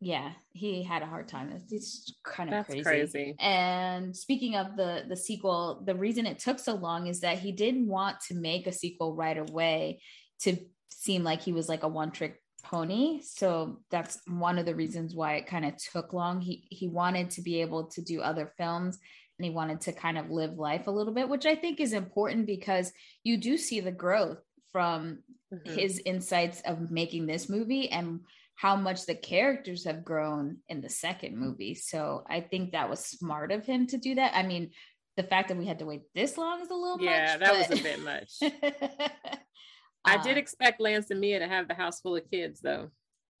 yeah 0.00 0.30
he 0.52 0.82
had 0.82 1.02
a 1.02 1.06
hard 1.06 1.28
time 1.28 1.50
it's, 1.50 1.72
it's 1.72 2.14
kind 2.24 2.54
of 2.54 2.66
crazy. 2.66 2.82
crazy 2.82 3.36
and 3.40 4.16
speaking 4.16 4.56
of 4.56 4.76
the 4.76 5.04
the 5.08 5.16
sequel 5.16 5.82
the 5.84 5.94
reason 5.94 6.26
it 6.26 6.38
took 6.38 6.58
so 6.58 6.74
long 6.74 7.06
is 7.06 7.20
that 7.20 7.38
he 7.38 7.52
didn't 7.52 7.86
want 7.86 8.20
to 8.20 8.34
make 8.34 8.66
a 8.66 8.72
sequel 8.72 9.14
right 9.14 9.38
away 9.38 10.00
to 10.40 10.56
seem 10.90 11.24
like 11.24 11.42
he 11.42 11.52
was 11.52 11.68
like 11.68 11.82
a 11.82 11.88
one 11.88 12.10
trick 12.10 12.40
pony 12.62 13.20
so 13.22 13.80
that's 13.90 14.18
one 14.26 14.58
of 14.58 14.66
the 14.66 14.74
reasons 14.74 15.14
why 15.14 15.34
it 15.34 15.46
kind 15.46 15.64
of 15.64 15.74
took 15.76 16.12
long 16.12 16.40
he 16.40 16.66
he 16.70 16.88
wanted 16.88 17.30
to 17.30 17.40
be 17.40 17.60
able 17.60 17.84
to 17.84 18.02
do 18.02 18.20
other 18.20 18.52
films 18.56 18.98
and 19.38 19.44
he 19.44 19.50
wanted 19.50 19.80
to 19.80 19.92
kind 19.92 20.18
of 20.18 20.30
live 20.30 20.58
life 20.58 20.86
a 20.86 20.90
little 20.90 21.14
bit 21.14 21.28
which 21.28 21.46
i 21.46 21.54
think 21.54 21.80
is 21.80 21.92
important 21.92 22.46
because 22.46 22.92
you 23.22 23.36
do 23.36 23.56
see 23.56 23.80
the 23.80 23.92
growth 23.92 24.38
from 24.72 25.18
mm-hmm. 25.52 25.74
his 25.74 26.00
insights 26.04 26.60
of 26.62 26.90
making 26.90 27.26
this 27.26 27.48
movie 27.48 27.90
and 27.90 28.20
how 28.56 28.74
much 28.74 29.06
the 29.06 29.14
characters 29.14 29.84
have 29.84 30.04
grown 30.04 30.56
in 30.68 30.80
the 30.80 30.88
second 30.88 31.36
movie. 31.36 31.74
So 31.74 32.24
I 32.28 32.40
think 32.40 32.72
that 32.72 32.90
was 32.90 33.04
smart 33.04 33.52
of 33.52 33.64
him 33.64 33.86
to 33.88 33.98
do 33.98 34.16
that. 34.16 34.34
I 34.34 34.42
mean, 34.42 34.70
the 35.16 35.22
fact 35.22 35.48
that 35.48 35.56
we 35.56 35.66
had 35.66 35.78
to 35.78 35.86
wait 35.86 36.02
this 36.14 36.36
long 36.36 36.60
is 36.60 36.70
a 36.70 36.74
little 36.74 37.00
yeah, 37.00 37.36
much. 37.36 37.40
that 37.40 37.52
but... 37.52 37.70
was 37.70 37.80
a 37.80 37.82
bit 37.82 38.02
much. 38.02 38.32
I 40.04 40.16
did 40.22 40.36
uh, 40.36 40.40
expect 40.40 40.80
Lance 40.80 41.10
and 41.10 41.20
Mia 41.20 41.38
to 41.38 41.46
have 41.48 41.68
the 41.68 41.74
house 41.74 42.00
full 42.00 42.16
of 42.16 42.30
kids, 42.30 42.60
though. 42.60 42.90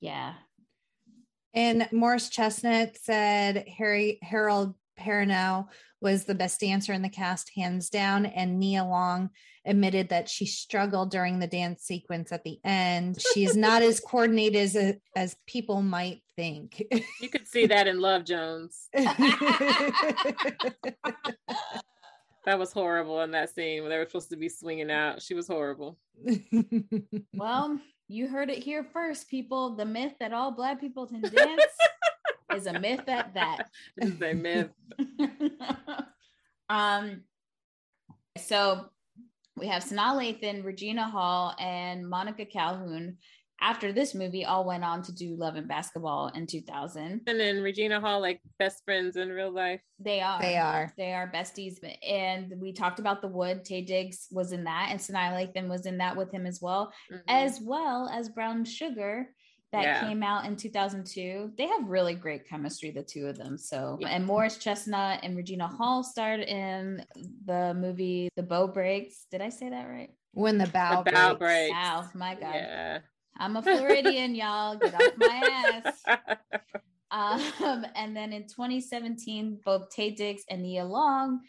Yeah. 0.00 0.34
And 1.54 1.88
Morris 1.92 2.28
Chestnut 2.28 2.96
said 3.00 3.66
Harry 3.76 4.18
Harold 4.22 4.74
Perrineau 4.98 5.68
was 6.00 6.24
the 6.24 6.34
best 6.34 6.60
dancer 6.60 6.92
in 6.92 7.02
the 7.02 7.08
cast, 7.08 7.50
hands 7.56 7.90
down. 7.90 8.26
And 8.26 8.58
Nia 8.58 8.84
Long 8.84 9.30
admitted 9.64 10.10
that 10.10 10.28
she 10.28 10.46
struggled 10.46 11.10
during 11.10 11.38
the 11.38 11.46
dance 11.46 11.82
sequence 11.82 12.32
at 12.32 12.44
the 12.44 12.58
end. 12.64 13.18
She 13.34 13.44
is 13.44 13.56
not 13.56 13.82
as 13.82 14.00
coordinated 14.06 14.76
as, 14.76 14.94
as 15.16 15.36
people 15.46 15.82
might 15.82 16.22
think. 16.36 16.82
You 17.20 17.28
could 17.28 17.46
see 17.46 17.66
that 17.66 17.86
in 17.86 18.00
Love 18.00 18.24
Jones. 18.24 18.88
that 18.94 19.18
was 22.58 22.72
horrible 22.72 23.20
in 23.22 23.32
that 23.32 23.54
scene 23.54 23.82
when 23.82 23.90
they 23.90 23.98
were 23.98 24.06
supposed 24.06 24.30
to 24.30 24.36
be 24.36 24.48
swinging 24.48 24.90
out. 24.90 25.20
She 25.20 25.34
was 25.34 25.48
horrible. 25.48 25.98
well, 27.34 27.78
you 28.08 28.26
heard 28.26 28.50
it 28.50 28.62
here 28.62 28.84
first, 28.84 29.28
people. 29.28 29.76
The 29.76 29.84
myth 29.84 30.14
that 30.20 30.32
all 30.32 30.50
Black 30.50 30.80
people 30.80 31.06
can 31.06 31.20
dance 31.20 31.62
is 32.54 32.66
a 32.66 32.78
myth 32.78 33.08
at 33.08 33.34
that. 33.34 33.68
Is 33.96 34.20
a 34.22 34.34
myth. 34.34 34.70
um, 36.68 37.22
so 38.36 38.86
we 39.56 39.66
have 39.66 39.84
Sanaa 39.84 40.14
Lathan, 40.16 40.64
Regina 40.64 41.08
Hall, 41.08 41.54
and 41.58 42.08
Monica 42.08 42.44
Calhoun. 42.44 43.18
After 43.60 43.92
this 43.92 44.14
movie, 44.14 44.44
all 44.44 44.64
went 44.64 44.84
on 44.84 45.02
to 45.02 45.12
do 45.12 45.34
Love 45.34 45.56
and 45.56 45.66
Basketball 45.66 46.28
in 46.28 46.46
2000. 46.46 47.22
And 47.26 47.40
then 47.40 47.60
Regina 47.60 48.00
Hall, 48.00 48.20
like 48.20 48.40
best 48.56 48.84
friends 48.84 49.16
in 49.16 49.30
real 49.30 49.50
life. 49.50 49.80
They 49.98 50.20
are. 50.20 50.40
They 50.40 50.56
are. 50.56 50.92
They 50.96 51.12
are 51.12 51.28
besties. 51.28 51.78
And 52.08 52.54
we 52.58 52.72
talked 52.72 53.00
about 53.00 53.20
The 53.20 53.26
Wood. 53.26 53.64
Taye 53.64 53.84
Diggs 53.84 54.28
was 54.30 54.52
in 54.52 54.62
that, 54.64 54.88
and 54.90 55.00
Sanaa 55.00 55.32
Lathan 55.32 55.68
was 55.68 55.86
in 55.86 55.98
that 55.98 56.16
with 56.16 56.30
him 56.30 56.46
as 56.46 56.60
well, 56.62 56.92
mm-hmm. 57.12 57.18
as 57.26 57.60
well 57.60 58.08
as 58.08 58.28
Brown 58.28 58.64
Sugar 58.64 59.28
that 59.72 59.82
yeah. 59.82 60.00
came 60.00 60.22
out 60.22 60.46
in 60.46 60.56
2002. 60.56 61.52
They 61.56 61.66
have 61.66 61.88
really 61.88 62.14
great 62.14 62.48
chemistry, 62.48 62.90
the 62.90 63.02
two 63.02 63.26
of 63.26 63.36
them. 63.36 63.58
So, 63.58 63.98
yeah. 64.00 64.08
and 64.08 64.24
Morris 64.24 64.56
Chestnut 64.56 65.20
and 65.22 65.36
Regina 65.36 65.66
Hall 65.66 66.02
starred 66.02 66.40
in 66.40 67.04
the 67.44 67.74
movie 67.74 68.30
The 68.36 68.42
Bow 68.42 68.66
Breaks. 68.66 69.26
Did 69.30 69.42
I 69.42 69.50
say 69.50 69.68
that 69.70 69.84
right? 69.84 70.10
When 70.32 70.58
the 70.58 70.66
bow, 70.68 71.02
the 71.02 71.12
bow 71.12 71.34
breaks. 71.34 71.72
Wow, 71.72 72.08
my 72.14 72.34
God. 72.34 72.54
Yeah. 72.54 72.98
I'm 73.36 73.56
a 73.56 73.62
Floridian, 73.62 74.34
y'all. 74.34 74.76
Get 74.76 74.94
off 74.94 75.12
my 75.16 75.82
ass. 75.84 76.18
Um, 77.10 77.86
and 77.94 78.14
then 78.14 78.34
in 78.34 78.42
2017, 78.42 79.60
both 79.64 79.88
Taye 79.96 80.14
Diggs 80.14 80.42
and 80.50 80.62
Nia 80.62 80.84
Long 80.84 81.40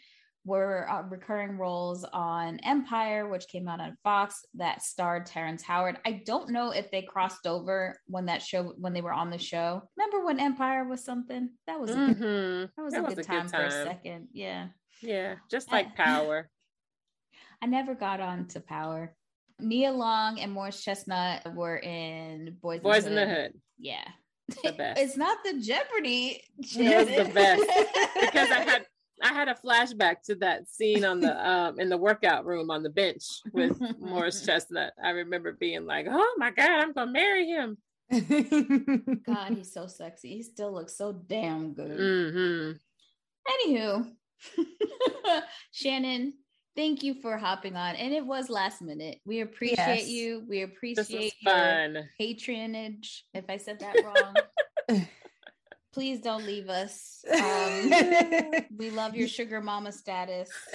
were 0.44 0.90
uh, 0.90 1.02
recurring 1.02 1.58
roles 1.58 2.04
on 2.12 2.58
Empire, 2.60 3.28
which 3.28 3.48
came 3.48 3.68
out 3.68 3.80
on 3.80 3.96
Fox 4.02 4.44
that 4.54 4.82
starred 4.82 5.26
Terrence 5.26 5.62
Howard. 5.62 5.98
I 6.06 6.22
don't 6.24 6.50
know 6.50 6.70
if 6.70 6.90
they 6.90 7.02
crossed 7.02 7.46
over 7.46 7.98
when 8.06 8.26
that 8.26 8.42
show 8.42 8.72
when 8.78 8.92
they 8.92 9.02
were 9.02 9.12
on 9.12 9.30
the 9.30 9.38
show. 9.38 9.82
Remember 9.96 10.24
when 10.24 10.40
Empire 10.40 10.84
was 10.84 11.04
something? 11.04 11.50
That 11.66 11.80
was 11.80 11.90
a 11.90 11.94
mm-hmm. 11.94 12.12
good, 12.12 12.70
that 12.76 12.82
was, 12.82 12.92
that 12.94 13.00
a, 13.00 13.02
was 13.02 13.14
good 13.14 13.24
a 13.24 13.26
time 13.26 13.42
good 13.42 13.52
time 13.52 13.60
for 13.60 13.66
a 13.66 13.84
second. 13.84 14.28
Yeah. 14.32 14.68
Yeah, 15.02 15.36
just 15.50 15.72
like 15.72 15.96
Power. 15.96 16.48
I 17.62 17.66
never 17.66 17.94
got 17.94 18.20
on 18.20 18.46
to 18.48 18.60
Power. 18.60 19.14
Nia 19.58 19.92
Long 19.92 20.40
and 20.40 20.52
Morris 20.52 20.82
Chestnut 20.82 21.54
were 21.54 21.78
in 21.78 22.56
Boys, 22.62 22.80
Boys 22.80 23.06
in 23.06 23.14
the, 23.14 23.26
the 23.26 23.34
Hood. 23.34 23.52
Yeah. 23.78 24.04
it's 24.64 25.16
not 25.16 25.38
the 25.44 25.60
Jeopardy. 25.60 26.42
It 26.58 27.06
was 27.06 27.26
the 27.28 27.32
best 27.32 27.62
because 28.20 28.50
I 28.50 28.60
had 28.60 28.86
I 29.22 29.32
had 29.32 29.48
a 29.48 29.54
flashback 29.54 30.22
to 30.24 30.34
that 30.36 30.68
scene 30.68 31.04
on 31.04 31.20
the 31.20 31.48
um 31.48 31.80
in 31.80 31.88
the 31.88 31.96
workout 31.96 32.46
room 32.46 32.70
on 32.70 32.82
the 32.82 32.90
bench 32.90 33.24
with 33.52 33.80
Morris 33.98 34.42
Chestnut. 34.46 34.92
I 35.02 35.10
remember 35.10 35.52
being 35.52 35.86
like, 35.86 36.06
"Oh 36.08 36.34
my 36.38 36.50
god, 36.50 36.70
I'm 36.70 36.92
gonna 36.92 37.10
marry 37.10 37.46
him." 37.46 37.78
God, 39.26 39.54
he's 39.54 39.72
so 39.72 39.86
sexy. 39.86 40.36
He 40.36 40.42
still 40.42 40.72
looks 40.72 40.96
so 40.96 41.12
damn 41.12 41.74
good. 41.74 41.98
Mm-hmm. 41.98 42.72
Anywho, 43.52 44.10
Shannon, 45.70 46.34
thank 46.74 47.04
you 47.04 47.14
for 47.22 47.38
hopping 47.38 47.76
on. 47.76 47.94
And 47.94 48.12
it 48.12 48.26
was 48.26 48.50
last 48.50 48.82
minute. 48.82 49.20
We 49.24 49.42
appreciate 49.42 49.76
yes. 49.76 50.08
you. 50.08 50.44
We 50.48 50.62
appreciate 50.62 51.34
your 51.40 51.54
fun. 51.54 52.08
patronage. 52.18 53.24
If 53.32 53.44
I 53.48 53.58
said 53.58 53.78
that 53.78 53.94
wrong. 54.04 55.06
Please 55.92 56.20
don't 56.20 56.46
leave 56.46 56.68
us. 56.68 57.24
Um, 57.32 57.92
we 58.76 58.90
love 58.90 59.16
your 59.16 59.26
sugar 59.26 59.60
mama 59.60 59.90
status. 59.90 60.48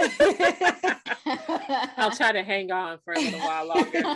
I'll 1.97 2.11
try 2.11 2.33
to 2.33 2.43
hang 2.43 2.71
on 2.71 2.99
for 3.05 3.13
a 3.13 3.19
little 3.19 3.39
while 3.39 3.67
longer. 3.67 4.01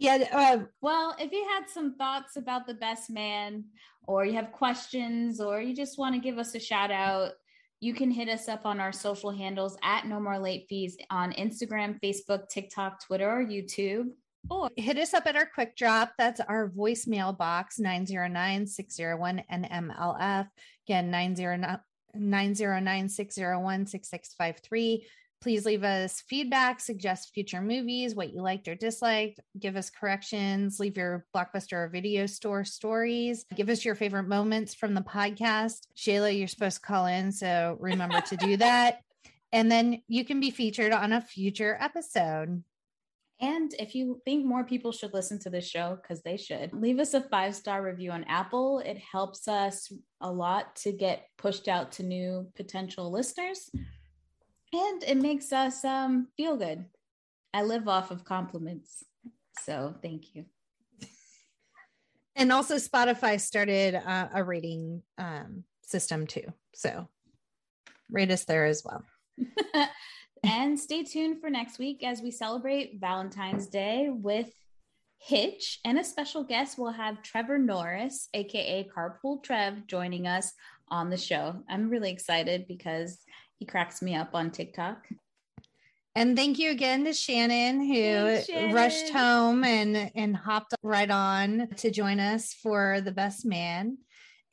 Yeah. 0.00 0.28
Uh, 0.32 0.64
well, 0.80 1.16
if 1.18 1.32
you 1.32 1.44
had 1.56 1.68
some 1.68 1.96
thoughts 1.96 2.36
about 2.36 2.68
the 2.68 2.74
best 2.74 3.10
man, 3.10 3.64
or 4.06 4.24
you 4.24 4.34
have 4.34 4.52
questions, 4.52 5.40
or 5.40 5.60
you 5.60 5.74
just 5.74 5.98
want 5.98 6.14
to 6.14 6.20
give 6.20 6.38
us 6.38 6.54
a 6.54 6.60
shout 6.60 6.92
out, 6.92 7.32
you 7.80 7.92
can 7.92 8.10
hit 8.10 8.28
us 8.28 8.48
up 8.48 8.64
on 8.64 8.78
our 8.78 8.92
social 8.92 9.32
handles 9.32 9.76
at 9.82 10.06
No 10.06 10.20
More 10.20 10.38
Late 10.38 10.66
Fees 10.68 10.96
on 11.10 11.32
Instagram, 11.32 12.00
Facebook, 12.00 12.48
TikTok, 12.48 13.04
Twitter, 13.04 13.28
or 13.28 13.44
YouTube. 13.44 14.10
Or 14.50 14.70
hit 14.76 14.96
us 14.98 15.12
up 15.12 15.26
at 15.26 15.36
our 15.36 15.46
quick 15.46 15.76
drop. 15.76 16.12
That's 16.16 16.40
our 16.40 16.70
voicemail 16.70 17.36
box 17.36 17.78
909 17.78 18.66
601 18.66 19.42
NMLF. 19.52 20.48
Again, 20.86 21.10
909 21.10 23.08
601 23.08 23.86
6653. 23.86 25.06
Please 25.40 25.64
leave 25.64 25.84
us 25.84 26.22
feedback, 26.28 26.80
suggest 26.80 27.32
future 27.32 27.60
movies, 27.60 28.16
what 28.16 28.32
you 28.32 28.42
liked 28.42 28.66
or 28.66 28.74
disliked, 28.74 29.38
give 29.60 29.76
us 29.76 29.88
corrections, 29.88 30.80
leave 30.80 30.96
your 30.96 31.26
blockbuster 31.34 31.74
or 31.74 31.88
video 31.88 32.26
store 32.26 32.64
stories, 32.64 33.44
give 33.54 33.68
us 33.68 33.84
your 33.84 33.94
favorite 33.94 34.26
moments 34.26 34.74
from 34.74 34.94
the 34.94 35.00
podcast. 35.00 35.86
Shayla, 35.96 36.36
you're 36.36 36.48
supposed 36.48 36.80
to 36.80 36.86
call 36.86 37.06
in, 37.06 37.30
so 37.30 37.76
remember 37.78 38.20
to 38.20 38.36
do 38.36 38.56
that. 38.56 39.00
And 39.52 39.70
then 39.70 40.02
you 40.08 40.24
can 40.24 40.40
be 40.40 40.50
featured 40.50 40.92
on 40.92 41.12
a 41.12 41.20
future 41.20 41.78
episode. 41.80 42.64
And 43.40 43.72
if 43.78 43.94
you 43.94 44.20
think 44.24 44.44
more 44.44 44.64
people 44.64 44.90
should 44.90 45.14
listen 45.14 45.38
to 45.40 45.50
this 45.50 45.68
show, 45.68 45.98
because 46.00 46.22
they 46.22 46.36
should, 46.36 46.72
leave 46.72 46.98
us 46.98 47.14
a 47.14 47.20
five 47.20 47.54
star 47.54 47.82
review 47.82 48.10
on 48.10 48.24
Apple. 48.24 48.80
It 48.80 48.98
helps 48.98 49.46
us 49.46 49.92
a 50.20 50.30
lot 50.30 50.74
to 50.76 50.92
get 50.92 51.28
pushed 51.36 51.68
out 51.68 51.92
to 51.92 52.02
new 52.02 52.50
potential 52.56 53.12
listeners. 53.12 53.70
And 54.72 55.02
it 55.04 55.16
makes 55.16 55.52
us 55.52 55.84
um, 55.84 56.28
feel 56.36 56.56
good. 56.56 56.84
I 57.54 57.62
live 57.62 57.88
off 57.88 58.10
of 58.10 58.24
compliments. 58.24 59.04
So 59.62 59.94
thank 60.02 60.34
you. 60.34 60.44
And 62.36 62.52
also, 62.52 62.76
Spotify 62.76 63.40
started 63.40 63.96
uh, 63.96 64.28
a 64.32 64.44
rating 64.44 65.02
um, 65.16 65.64
system 65.82 66.26
too. 66.26 66.44
So 66.72 67.08
rate 68.10 68.30
us 68.30 68.44
there 68.44 68.66
as 68.66 68.84
well. 68.84 69.04
and 70.44 70.78
stay 70.78 71.02
tuned 71.02 71.40
for 71.40 71.50
next 71.50 71.78
week 71.78 72.02
as 72.04 72.20
we 72.22 72.30
celebrate 72.30 73.00
Valentine's 73.00 73.66
Day 73.66 74.08
with 74.10 74.50
Hitch 75.18 75.80
and 75.84 75.98
a 75.98 76.04
special 76.04 76.44
guest. 76.44 76.78
We'll 76.78 76.92
have 76.92 77.22
Trevor 77.22 77.58
Norris, 77.58 78.28
aka 78.34 78.88
Carpool 78.94 79.42
Trev, 79.42 79.86
joining 79.86 80.26
us 80.26 80.52
on 80.88 81.10
the 81.10 81.16
show. 81.16 81.56
I'm 81.68 81.90
really 81.90 82.10
excited 82.10 82.66
because 82.68 83.18
he 83.58 83.66
cracks 83.66 84.00
me 84.00 84.14
up 84.14 84.30
on 84.34 84.50
TikTok. 84.50 85.06
And 86.14 86.36
thank 86.36 86.58
you 86.58 86.70
again 86.70 87.04
to 87.04 87.12
Shannon 87.12 87.80
who 87.80 87.94
Thanks, 87.94 88.46
Shannon. 88.46 88.74
rushed 88.74 89.10
home 89.10 89.64
and 89.64 90.10
and 90.14 90.36
hopped 90.36 90.74
right 90.82 91.10
on 91.10 91.68
to 91.76 91.90
join 91.90 92.18
us 92.20 92.54
for 92.54 93.00
the 93.00 93.12
best 93.12 93.44
man. 93.44 93.98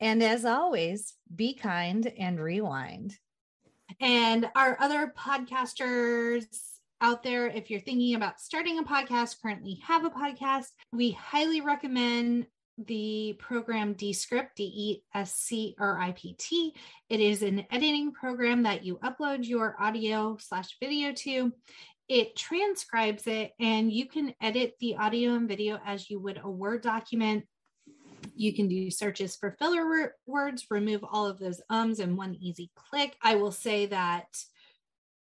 And 0.00 0.22
as 0.22 0.44
always, 0.44 1.14
be 1.34 1.54
kind 1.54 2.12
and 2.18 2.38
rewind. 2.38 3.16
And 4.00 4.48
our 4.54 4.76
other 4.80 5.12
podcasters 5.16 6.46
out 7.00 7.22
there, 7.22 7.46
if 7.46 7.70
you're 7.70 7.80
thinking 7.80 8.14
about 8.14 8.40
starting 8.40 8.78
a 8.78 8.82
podcast, 8.82 9.40
currently 9.40 9.80
have 9.86 10.04
a 10.04 10.10
podcast, 10.10 10.68
we 10.92 11.12
highly 11.12 11.60
recommend 11.60 12.46
the 12.78 13.34
program 13.38 13.94
Descript, 13.94 14.56
D 14.56 14.64
E 14.64 15.02
S 15.14 15.34
C 15.34 15.74
R 15.78 15.98
I 15.98 16.12
P 16.12 16.34
T. 16.38 16.74
It 17.08 17.20
is 17.20 17.42
an 17.42 17.64
editing 17.70 18.12
program 18.12 18.64
that 18.64 18.84
you 18.84 18.98
upload 18.98 19.46
your 19.46 19.76
audio 19.80 20.36
slash 20.38 20.76
video 20.78 21.12
to. 21.12 21.52
It 22.08 22.36
transcribes 22.36 23.26
it, 23.26 23.52
and 23.58 23.90
you 23.90 24.06
can 24.06 24.34
edit 24.40 24.74
the 24.78 24.96
audio 24.96 25.34
and 25.34 25.48
video 25.48 25.80
as 25.84 26.08
you 26.08 26.20
would 26.20 26.38
a 26.42 26.50
Word 26.50 26.82
document. 26.82 27.44
You 28.36 28.52
can 28.52 28.68
do 28.68 28.90
searches 28.90 29.36
for 29.36 29.56
filler 29.58 30.14
words, 30.26 30.66
remove 30.70 31.04
all 31.04 31.26
of 31.26 31.38
those 31.38 31.60
ums 31.70 32.00
in 32.00 32.16
one 32.16 32.36
easy 32.40 32.70
click. 32.76 33.16
I 33.22 33.36
will 33.36 33.52
say 33.52 33.86
that 33.86 34.26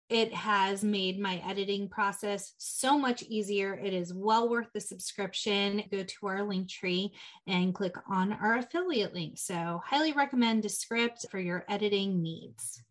it 0.08 0.34
has 0.34 0.84
made 0.84 1.18
my 1.18 1.42
editing 1.48 1.88
process 1.88 2.52
so 2.58 2.98
much 2.98 3.22
easier. 3.22 3.74
It 3.74 3.94
is 3.94 4.12
well 4.12 4.48
worth 4.48 4.68
the 4.74 4.80
subscription. 4.80 5.84
Go 5.90 6.02
to 6.02 6.26
our 6.26 6.42
link 6.42 6.68
tree 6.68 7.14
and 7.46 7.74
click 7.74 7.94
on 8.06 8.34
our 8.34 8.58
affiliate 8.58 9.14
link. 9.14 9.38
So, 9.38 9.80
highly 9.86 10.12
recommend 10.12 10.62
Descript 10.62 11.24
for 11.30 11.38
your 11.38 11.64
editing 11.66 12.20
needs. 12.20 12.82